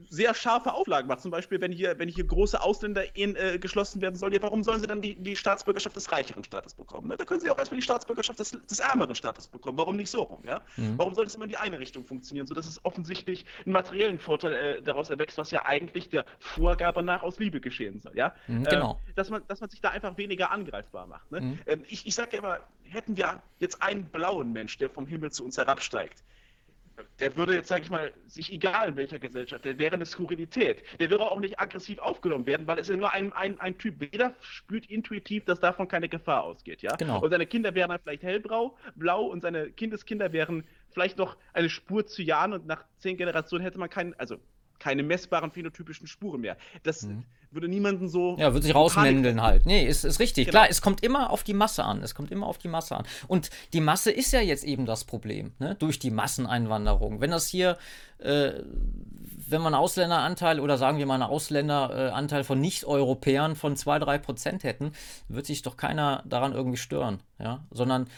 sehr 0.08 0.34
scharfe 0.34 0.72
Auflagen 0.72 1.08
macht. 1.08 1.20
Zum 1.20 1.30
Beispiel, 1.30 1.60
wenn 1.60 1.72
hier, 1.72 1.98
wenn 1.98 2.08
hier 2.08 2.24
große 2.24 2.60
Ausländer-Ehen 2.62 3.34
äh, 3.36 3.58
geschlossen 3.58 4.00
werden 4.00 4.16
sollen, 4.16 4.32
ja, 4.32 4.42
warum 4.42 4.62
sollen 4.62 4.80
sie 4.80 4.86
dann 4.86 5.02
die, 5.02 5.16
die 5.16 5.34
Staatsbürgerschaft 5.34 5.96
des 5.96 6.12
reicheren 6.12 6.44
Staates 6.44 6.74
bekommen? 6.74 7.08
Ne? 7.08 7.16
Da 7.16 7.24
können 7.24 7.40
sie 7.40 7.50
auch 7.50 7.58
erstmal 7.58 7.80
die 7.80 7.84
Staatsbürgerschaft 7.84 8.38
des, 8.38 8.50
des 8.50 8.78
ärmeren 8.78 9.14
Staates 9.14 9.48
bekommen. 9.48 9.78
Warum 9.78 9.96
nicht 9.96 10.10
so 10.10 10.22
rum? 10.22 10.42
Ja? 10.46 10.60
Mhm. 10.76 10.98
Warum 10.98 11.14
soll 11.14 11.26
es 11.26 11.34
immer 11.34 11.44
in 11.44 11.50
die 11.50 11.56
eine 11.56 11.78
Richtung 11.78 12.04
funktionieren, 12.04 12.46
sodass 12.46 12.66
es 12.66 12.84
offensichtlich 12.84 13.44
einen 13.64 13.72
materiellen 13.72 14.18
Vorteil 14.18 14.52
äh, 14.52 14.82
daraus 14.82 15.10
erwächst, 15.10 15.38
was 15.38 15.50
ja 15.50 15.64
eigentlich 15.64 16.08
der 16.08 16.24
Vorgabe 16.38 17.02
nach 17.02 17.22
aus 17.22 17.38
Liebe 17.38 17.60
geschehen 17.60 18.00
soll? 18.00 18.16
Ja? 18.16 18.34
Mhm, 18.46 18.64
genau. 18.64 19.00
Äh, 19.08 19.14
dass, 19.14 19.30
man, 19.30 19.42
dass 19.48 19.60
man 19.60 19.70
sich 19.70 19.80
da 19.80 19.90
einfach 19.90 20.16
weniger 20.16 20.50
angreifbar 20.50 21.06
macht. 21.06 21.30
Ne? 21.32 21.40
Mhm. 21.40 21.58
Ähm, 21.66 21.84
ich 21.88 22.06
ich 22.06 22.14
sage 22.14 22.36
ja 22.36 22.38
immer, 22.40 22.60
hätten 22.84 23.16
wir 23.16 23.42
jetzt 23.58 23.82
einen 23.82 24.04
blauen 24.04 24.52
Mensch, 24.52 24.76
der 24.76 24.90
vom 24.90 25.06
Himmel 25.06 25.32
zu 25.32 25.44
uns 25.44 25.56
herabsteigt, 25.56 26.22
der 27.20 27.36
würde 27.36 27.54
jetzt, 27.54 27.68
sage 27.68 27.82
ich 27.82 27.90
mal, 27.90 28.12
sich 28.26 28.52
egal 28.52 28.90
in 28.90 28.96
welcher 28.96 29.18
Gesellschaft, 29.18 29.64
der 29.64 29.78
wäre 29.78 29.94
eine 29.94 30.06
Skurrilität. 30.06 30.82
Der 30.98 31.10
würde 31.10 31.24
auch 31.24 31.40
nicht 31.40 31.60
aggressiv 31.60 31.98
aufgenommen 31.98 32.46
werden, 32.46 32.66
weil 32.66 32.78
es 32.78 32.88
ist 32.88 32.96
nur 32.96 33.12
ein, 33.12 33.32
ein, 33.32 33.60
ein 33.60 33.78
Typ. 33.78 34.02
Jeder 34.02 34.34
spürt 34.40 34.86
intuitiv, 34.86 35.44
dass 35.44 35.60
davon 35.60 35.88
keine 35.88 36.08
Gefahr 36.08 36.44
ausgeht, 36.44 36.82
ja. 36.82 36.94
Genau. 36.96 37.20
Und 37.20 37.30
seine 37.30 37.46
Kinder 37.46 37.74
wären 37.74 37.90
dann 37.90 38.00
vielleicht 38.00 38.22
hellbrau, 38.22 38.76
blau 38.94 39.24
und 39.24 39.42
seine 39.42 39.70
Kindeskinder 39.70 40.32
wären 40.32 40.64
vielleicht 40.90 41.18
noch 41.18 41.36
eine 41.52 41.70
Spur 41.70 42.06
zu 42.06 42.22
Jahren 42.22 42.52
und 42.52 42.66
nach 42.66 42.84
zehn 42.98 43.16
Generationen 43.16 43.64
hätte 43.64 43.78
man 43.78 43.90
keinen, 43.90 44.14
also 44.14 44.38
keine 44.82 45.04
messbaren 45.04 45.52
phänotypischen 45.52 46.08
Spuren 46.08 46.40
mehr. 46.40 46.56
Das 46.82 47.02
mhm. 47.02 47.22
würde 47.52 47.68
niemanden 47.68 48.08
so. 48.08 48.36
Ja, 48.36 48.52
würde 48.52 48.66
sich 48.66 48.74
rausmändeln 48.74 49.40
halt. 49.40 49.64
Nee, 49.64 49.86
ist, 49.86 50.04
ist 50.04 50.18
richtig. 50.18 50.46
Genau. 50.46 50.58
Klar, 50.58 50.70
es 50.70 50.82
kommt 50.82 51.04
immer 51.04 51.30
auf 51.30 51.44
die 51.44 51.54
Masse 51.54 51.84
an. 51.84 52.02
Es 52.02 52.16
kommt 52.16 52.32
immer 52.32 52.48
auf 52.48 52.58
die 52.58 52.68
Masse 52.68 52.96
an. 52.96 53.04
Und 53.28 53.50
die 53.72 53.80
Masse 53.80 54.10
ist 54.10 54.32
ja 54.32 54.40
jetzt 54.40 54.64
eben 54.64 54.84
das 54.84 55.04
Problem, 55.04 55.52
ne? 55.60 55.76
durch 55.76 56.00
die 56.00 56.10
Masseneinwanderung. 56.10 57.20
Wenn 57.20 57.30
das 57.30 57.46
hier, 57.46 57.78
äh, 58.18 58.54
wenn 59.48 59.62
man 59.62 59.74
einen 59.74 59.82
Ausländeranteil 59.82 60.58
oder 60.58 60.78
sagen 60.78 60.98
wir 60.98 61.06
mal 61.06 61.14
einen 61.14 61.22
Ausländeranteil 61.22 62.42
von 62.42 62.60
Nicht-Europäern 62.60 63.54
von 63.54 63.76
2-3 63.76 64.18
Prozent 64.18 64.64
hätten, 64.64 64.92
wird 65.28 65.46
sich 65.46 65.62
doch 65.62 65.76
keiner 65.76 66.24
daran 66.26 66.52
irgendwie 66.52 66.78
stören. 66.78 67.20
Ja? 67.38 67.64
Sondern 67.70 68.08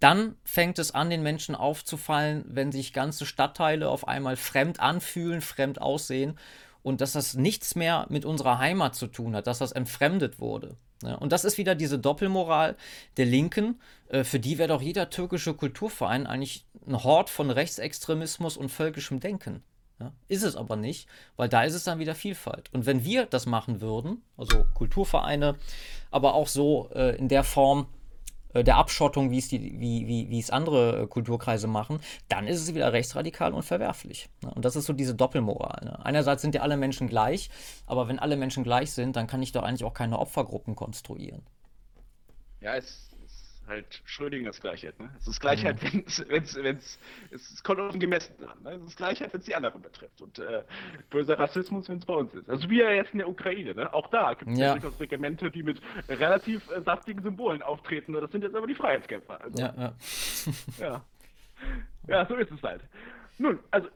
dann 0.00 0.36
fängt 0.44 0.78
es 0.78 0.92
an, 0.94 1.10
den 1.10 1.22
Menschen 1.22 1.54
aufzufallen, 1.54 2.44
wenn 2.48 2.72
sich 2.72 2.92
ganze 2.92 3.26
Stadtteile 3.26 3.88
auf 3.88 4.08
einmal 4.08 4.36
fremd 4.36 4.80
anfühlen, 4.80 5.40
fremd 5.40 5.80
aussehen 5.80 6.38
und 6.82 7.00
dass 7.00 7.12
das 7.12 7.34
nichts 7.34 7.74
mehr 7.74 8.06
mit 8.08 8.24
unserer 8.24 8.58
Heimat 8.58 8.94
zu 8.94 9.06
tun 9.06 9.36
hat, 9.36 9.46
dass 9.46 9.58
das 9.58 9.72
entfremdet 9.72 10.40
wurde. 10.40 10.76
Und 11.18 11.32
das 11.32 11.44
ist 11.44 11.56
wieder 11.56 11.74
diese 11.74 11.98
Doppelmoral 11.98 12.76
der 13.16 13.24
Linken, 13.24 13.80
äh, 14.08 14.22
für 14.22 14.38
die 14.38 14.58
wäre 14.58 14.68
doch 14.68 14.82
jeder 14.82 15.08
türkische 15.08 15.54
Kulturverein 15.54 16.26
eigentlich 16.26 16.66
ein 16.86 17.02
Hort 17.02 17.30
von 17.30 17.50
Rechtsextremismus 17.50 18.58
und 18.58 18.68
völkischem 18.68 19.18
Denken. 19.20 19.62
Ist 20.28 20.44
es 20.44 20.56
aber 20.56 20.76
nicht, 20.76 21.08
weil 21.36 21.48
da 21.48 21.62
ist 21.62 21.74
es 21.74 21.84
dann 21.84 21.98
wieder 21.98 22.14
Vielfalt. 22.14 22.70
Und 22.72 22.86
wenn 22.86 23.04
wir 23.04 23.26
das 23.26 23.46
machen 23.46 23.80
würden, 23.80 24.22
also 24.36 24.64
Kulturvereine, 24.74 25.56
aber 26.10 26.34
auch 26.34 26.48
so 26.48 26.90
äh, 26.94 27.16
in 27.16 27.28
der 27.28 27.44
Form, 27.44 27.86
der 28.54 28.76
Abschottung, 28.76 29.30
wie 29.30 29.38
es, 29.38 29.48
die, 29.48 29.80
wie, 29.80 30.06
wie, 30.06 30.30
wie 30.30 30.38
es 30.38 30.50
andere 30.50 31.02
äh, 31.02 31.06
Kulturkreise 31.06 31.66
machen, 31.66 32.00
dann 32.28 32.46
ist 32.46 32.60
es 32.60 32.74
wieder 32.74 32.92
rechtsradikal 32.92 33.52
und 33.52 33.62
verwerflich. 33.62 34.28
Ne? 34.42 34.52
Und 34.54 34.64
das 34.64 34.76
ist 34.76 34.86
so 34.86 34.92
diese 34.92 35.14
Doppelmoral. 35.14 35.84
Ne? 35.84 36.04
Einerseits 36.04 36.42
sind 36.42 36.54
ja 36.54 36.62
alle 36.62 36.76
Menschen 36.76 37.08
gleich, 37.08 37.50
aber 37.86 38.08
wenn 38.08 38.18
alle 38.18 38.36
Menschen 38.36 38.64
gleich 38.64 38.92
sind, 38.92 39.16
dann 39.16 39.26
kann 39.26 39.42
ich 39.42 39.52
doch 39.52 39.62
eigentlich 39.62 39.84
auch 39.84 39.94
keine 39.94 40.18
Opfergruppen 40.18 40.74
konstruieren. 40.74 41.42
Ja, 42.60 42.74
es 42.76 43.09
halt 43.70 44.02
Schrödingers 44.04 44.60
Gleichheit. 44.60 44.98
Ne? 45.00 45.08
Es 45.18 45.26
ist 45.26 45.40
Gleichheit, 45.40 45.82
mhm. 45.82 46.04
wenn 46.28 46.42
es, 46.42 46.56
wenn 46.56 46.76
es, 46.76 46.98
es 47.30 47.62
kommt 47.62 47.80
auf 47.80 47.92
den 47.92 48.00
Gemessenen 48.00 48.50
an. 48.50 48.62
Ne? 48.62 48.72
Es 48.72 48.82
ist 48.82 48.96
Gleichheit, 48.96 49.32
wenn 49.32 49.40
es 49.40 49.46
die 49.46 49.54
anderen 49.54 49.80
betrifft. 49.80 50.20
Und 50.20 50.38
äh, 50.38 50.62
böser 51.08 51.38
Rassismus, 51.38 51.88
wenn 51.88 51.98
es 51.98 52.04
bei 52.04 52.14
uns 52.14 52.34
ist. 52.34 52.50
Also 52.50 52.68
wie 52.68 52.80
ja 52.80 52.90
jetzt 52.90 53.12
in 53.12 53.18
der 53.18 53.28
Ukraine. 53.28 53.74
Ne? 53.74 53.92
Auch 53.94 54.08
da 54.10 54.34
gibt 54.34 54.50
es 54.50 54.58
ja. 54.58 54.74
durchaus 54.74 55.00
Regimente, 55.00 55.50
die 55.50 55.62
mit 55.62 55.80
relativ 56.08 56.68
äh, 56.70 56.82
saftigen 56.82 57.22
Symbolen 57.22 57.62
auftreten. 57.62 58.12
Das 58.12 58.30
sind 58.30 58.44
jetzt 58.44 58.54
aber 58.54 58.66
die 58.66 58.74
Freiheitskämpfer. 58.74 59.40
Also, 59.40 59.58
ja, 59.58 59.74
ja. 59.76 59.92
ja. 60.78 61.04
Ja, 62.08 62.26
so 62.26 62.34
ist 62.34 62.50
es 62.50 62.62
halt. 62.62 62.82
Nun, 63.38 63.58
also 63.70 63.88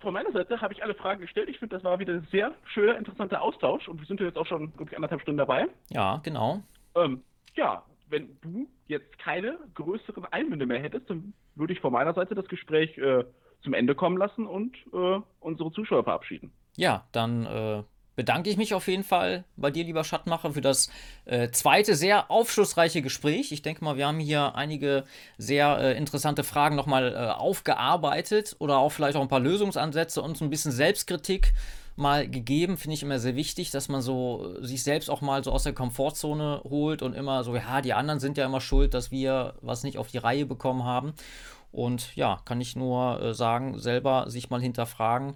von 0.00 0.12
meiner 0.12 0.30
Seite 0.32 0.60
habe 0.60 0.72
ich 0.72 0.82
alle 0.82 0.94
Fragen 0.94 1.20
gestellt. 1.20 1.48
Ich 1.48 1.58
finde, 1.58 1.76
das 1.76 1.84
war 1.84 1.98
wieder 1.98 2.14
ein 2.14 2.26
sehr 2.30 2.54
schöner, 2.66 2.96
interessanter 2.96 3.42
Austausch 3.42 3.88
und 3.88 3.98
wir 3.98 4.06
sind 4.06 4.20
jetzt 4.20 4.36
auch 4.36 4.46
schon, 4.46 4.72
ich, 4.78 4.94
anderthalb 4.94 5.20
Stunden 5.22 5.38
dabei. 5.38 5.66
Ja, 5.90 6.20
genau. 6.22 6.62
Ähm, 6.94 7.22
ja, 7.54 7.82
wenn 8.08 8.38
du 8.40 8.68
jetzt 8.86 9.18
keine 9.18 9.58
größeren 9.74 10.24
Einwände 10.26 10.66
mehr 10.66 10.80
hättest, 10.80 11.10
dann 11.10 11.32
würde 11.54 11.72
ich 11.72 11.80
von 11.80 11.92
meiner 11.92 12.14
Seite 12.14 12.34
das 12.34 12.46
Gespräch 12.46 12.96
äh, 12.98 13.24
zum 13.62 13.74
Ende 13.74 13.94
kommen 13.94 14.16
lassen 14.16 14.46
und 14.46 14.76
äh, 14.92 15.20
unsere 15.40 15.72
Zuschauer 15.72 16.04
verabschieden. 16.04 16.52
Ja, 16.76 17.06
dann 17.12 17.46
äh, 17.46 17.82
bedanke 18.16 18.50
ich 18.50 18.56
mich 18.56 18.74
auf 18.74 18.88
jeden 18.88 19.04
Fall 19.04 19.44
bei 19.56 19.70
dir, 19.70 19.84
lieber 19.84 20.04
Schattmacher, 20.04 20.52
für 20.52 20.60
das 20.60 20.90
äh, 21.24 21.50
zweite 21.50 21.94
sehr 21.94 22.30
aufschlussreiche 22.30 23.02
Gespräch. 23.02 23.52
Ich 23.52 23.62
denke 23.62 23.84
mal, 23.84 23.96
wir 23.96 24.06
haben 24.06 24.18
hier 24.18 24.54
einige 24.56 25.04
sehr 25.38 25.78
äh, 25.78 25.96
interessante 25.96 26.44
Fragen 26.44 26.76
nochmal 26.76 27.14
äh, 27.14 27.38
aufgearbeitet 27.38 28.56
oder 28.58 28.78
auch 28.78 28.90
vielleicht 28.90 29.16
auch 29.16 29.22
ein 29.22 29.28
paar 29.28 29.40
Lösungsansätze 29.40 30.22
und 30.22 30.36
so 30.36 30.44
ein 30.44 30.50
bisschen 30.50 30.72
Selbstkritik 30.72 31.52
mal 31.96 32.28
gegeben, 32.28 32.76
finde 32.76 32.94
ich 32.94 33.02
immer 33.02 33.18
sehr 33.18 33.36
wichtig, 33.36 33.70
dass 33.70 33.88
man 33.88 34.02
so 34.02 34.54
äh, 34.58 34.66
sich 34.66 34.82
selbst 34.82 35.10
auch 35.10 35.20
mal 35.20 35.42
so 35.42 35.52
aus 35.52 35.64
der 35.64 35.72
Komfortzone 35.72 36.62
holt 36.64 37.02
und 37.02 37.14
immer 37.14 37.42
so, 37.44 37.56
ja, 37.56 37.80
die 37.80 37.94
anderen 37.94 38.20
sind 38.20 38.36
ja 38.36 38.44
immer 38.46 38.60
schuld, 38.60 38.94
dass 38.94 39.10
wir 39.10 39.54
was 39.62 39.82
nicht 39.82 39.98
auf 39.98 40.08
die 40.08 40.18
Reihe 40.18 40.46
bekommen 40.46 40.84
haben. 40.84 41.14
Und 41.72 42.14
ja, 42.16 42.40
kann 42.44 42.60
ich 42.60 42.76
nur 42.76 43.20
äh, 43.20 43.34
sagen, 43.34 43.78
selber 43.78 44.30
sich 44.30 44.50
mal 44.50 44.60
hinterfragen. 44.60 45.34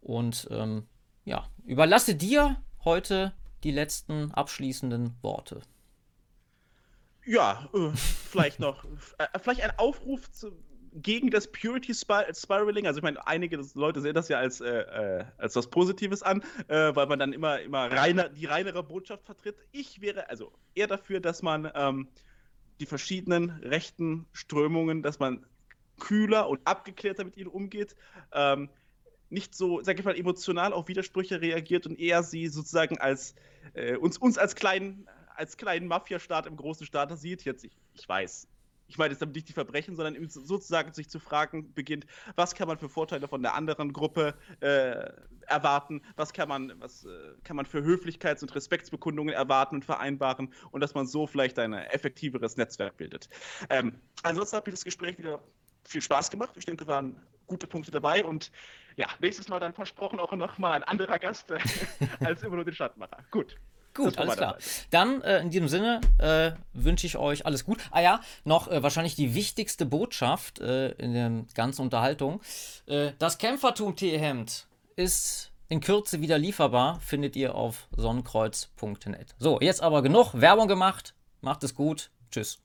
Und 0.00 0.48
ähm, 0.50 0.86
ja, 1.24 1.46
überlasse 1.64 2.14
dir 2.14 2.56
heute 2.84 3.32
die 3.62 3.70
letzten 3.70 4.32
abschließenden 4.32 5.14
Worte. 5.22 5.60
Ja, 7.26 7.68
äh, 7.74 7.90
vielleicht 7.94 8.58
noch, 8.58 8.84
äh, 9.18 9.38
vielleicht 9.38 9.62
ein 9.62 9.78
Aufruf 9.78 10.30
zu, 10.32 10.52
gegen 10.92 11.30
das 11.30 11.50
Purity 11.50 11.94
Spiraling. 11.94 12.86
Also 12.86 12.98
ich 12.98 13.02
meine, 13.02 13.26
einige 13.26 13.60
Leute 13.74 14.00
sehen 14.00 14.14
das 14.14 14.28
ja 14.28 14.38
als, 14.38 14.60
äh, 14.60 14.68
äh, 14.68 15.24
als 15.38 15.56
was 15.56 15.68
Positives 15.68 16.22
an, 16.22 16.42
äh, 16.68 16.94
weil 16.94 17.06
man 17.06 17.18
dann 17.18 17.32
immer, 17.32 17.60
immer 17.60 17.90
reiner, 17.90 18.28
die 18.28 18.46
reinere 18.46 18.82
Botschaft 18.82 19.24
vertritt. 19.24 19.56
Ich 19.72 20.00
wäre 20.00 20.28
also 20.28 20.52
eher 20.74 20.86
dafür, 20.86 21.20
dass 21.20 21.42
man 21.42 21.70
ähm, 21.74 22.08
die 22.80 22.86
verschiedenen 22.86 23.50
rechten 23.62 24.26
Strömungen, 24.32 25.02
dass 25.02 25.18
man 25.18 25.44
kühler 25.98 26.48
und 26.48 26.60
abgeklärter 26.66 27.24
mit 27.24 27.36
ihnen 27.36 27.48
umgeht. 27.48 27.94
Ähm, 28.32 28.70
nicht 29.28 29.54
so, 29.54 29.80
sag 29.82 29.98
ich 29.98 30.04
mal, 30.04 30.16
emotional 30.16 30.72
auf 30.72 30.88
Widersprüche 30.88 31.40
reagiert 31.40 31.86
und 31.86 31.98
eher 31.98 32.22
sie 32.22 32.48
sozusagen 32.48 32.98
als 32.98 33.34
äh, 33.74 33.96
uns, 33.96 34.18
uns 34.18 34.38
als 34.38 34.56
kleinen, 34.56 35.08
als 35.36 35.56
kleinen 35.56 35.86
Mafia-Staat 35.86 36.46
im 36.46 36.56
großen 36.56 36.84
Staat 36.84 37.16
sieht. 37.18 37.44
Jetzt, 37.44 37.64
ich, 37.64 37.76
ich 37.94 38.08
weiß, 38.08 38.48
ich 38.90 38.98
meine 38.98 39.12
jetzt 39.12 39.22
damit 39.22 39.36
nicht 39.36 39.48
die 39.48 39.52
Verbrechen, 39.52 39.94
sondern 39.94 40.28
sozusagen 40.28 40.92
sich 40.92 41.08
zu 41.08 41.20
fragen 41.20 41.72
beginnt, 41.74 42.06
was 42.34 42.54
kann 42.56 42.66
man 42.66 42.76
für 42.76 42.88
Vorteile 42.88 43.28
von 43.28 43.40
der 43.42 43.54
anderen 43.54 43.92
Gruppe 43.92 44.34
äh, 44.58 45.08
erwarten, 45.46 46.02
was 46.16 46.32
kann 46.32 46.48
man, 46.48 46.72
was 46.80 47.04
äh, 47.04 47.08
kann 47.44 47.56
man 47.56 47.66
für 47.66 47.82
Höflichkeits- 47.82 48.42
und 48.42 48.52
Respektsbekundungen 48.54 49.32
erwarten 49.32 49.76
und 49.76 49.84
vereinbaren 49.84 50.52
und 50.72 50.80
dass 50.80 50.94
man 50.94 51.06
so 51.06 51.28
vielleicht 51.28 51.58
ein 51.60 51.72
effektiveres 51.72 52.56
Netzwerk 52.56 52.96
bildet. 52.96 53.28
Ähm, 53.68 53.94
ansonsten 54.24 54.56
hat 54.56 54.66
mir 54.66 54.72
das 54.72 54.84
Gespräch 54.84 55.16
wieder 55.18 55.40
viel 55.84 56.02
Spaß 56.02 56.30
gemacht. 56.30 56.56
Ich 56.56 56.66
denke, 56.66 56.86
waren 56.88 57.16
gute 57.46 57.68
Punkte 57.68 57.92
dabei 57.92 58.24
und 58.24 58.50
ja, 58.96 59.06
nächstes 59.20 59.48
Mal 59.48 59.60
dann 59.60 59.72
versprochen 59.72 60.18
auch 60.18 60.32
nochmal 60.32 60.72
ein 60.72 60.82
anderer 60.84 61.18
Gast 61.18 61.52
als 62.20 62.42
immer 62.42 62.56
nur 62.56 62.64
den 62.64 62.74
Stadtmacher. 62.74 63.24
Gut. 63.30 63.56
Gut, 63.94 64.18
alles 64.18 64.36
klar. 64.36 64.56
Dann 64.90 65.22
äh, 65.22 65.40
in 65.40 65.50
diesem 65.50 65.68
Sinne 65.68 66.00
äh, 66.18 66.52
wünsche 66.72 67.06
ich 67.06 67.16
euch 67.16 67.46
alles 67.46 67.64
gut. 67.64 67.78
Ah 67.90 68.00
ja, 68.00 68.20
noch 68.44 68.68
äh, 68.68 68.82
wahrscheinlich 68.82 69.16
die 69.16 69.34
wichtigste 69.34 69.84
Botschaft 69.84 70.60
äh, 70.60 70.90
in 70.92 71.14
der 71.14 71.44
ganzen 71.54 71.82
Unterhaltung. 71.82 72.40
Äh, 72.86 73.12
das 73.18 73.38
Kämpfertum-T-Hemd 73.38 74.66
ist 74.96 75.50
in 75.68 75.80
Kürze 75.80 76.20
wieder 76.20 76.38
lieferbar. 76.38 77.00
Findet 77.00 77.36
ihr 77.36 77.54
auf 77.54 77.88
sonnenkreuz.net. 77.96 79.34
So, 79.38 79.60
jetzt 79.60 79.82
aber 79.82 80.02
genug 80.02 80.34
Werbung 80.34 80.68
gemacht. 80.68 81.14
Macht 81.40 81.64
es 81.64 81.74
gut. 81.74 82.10
Tschüss. 82.30 82.58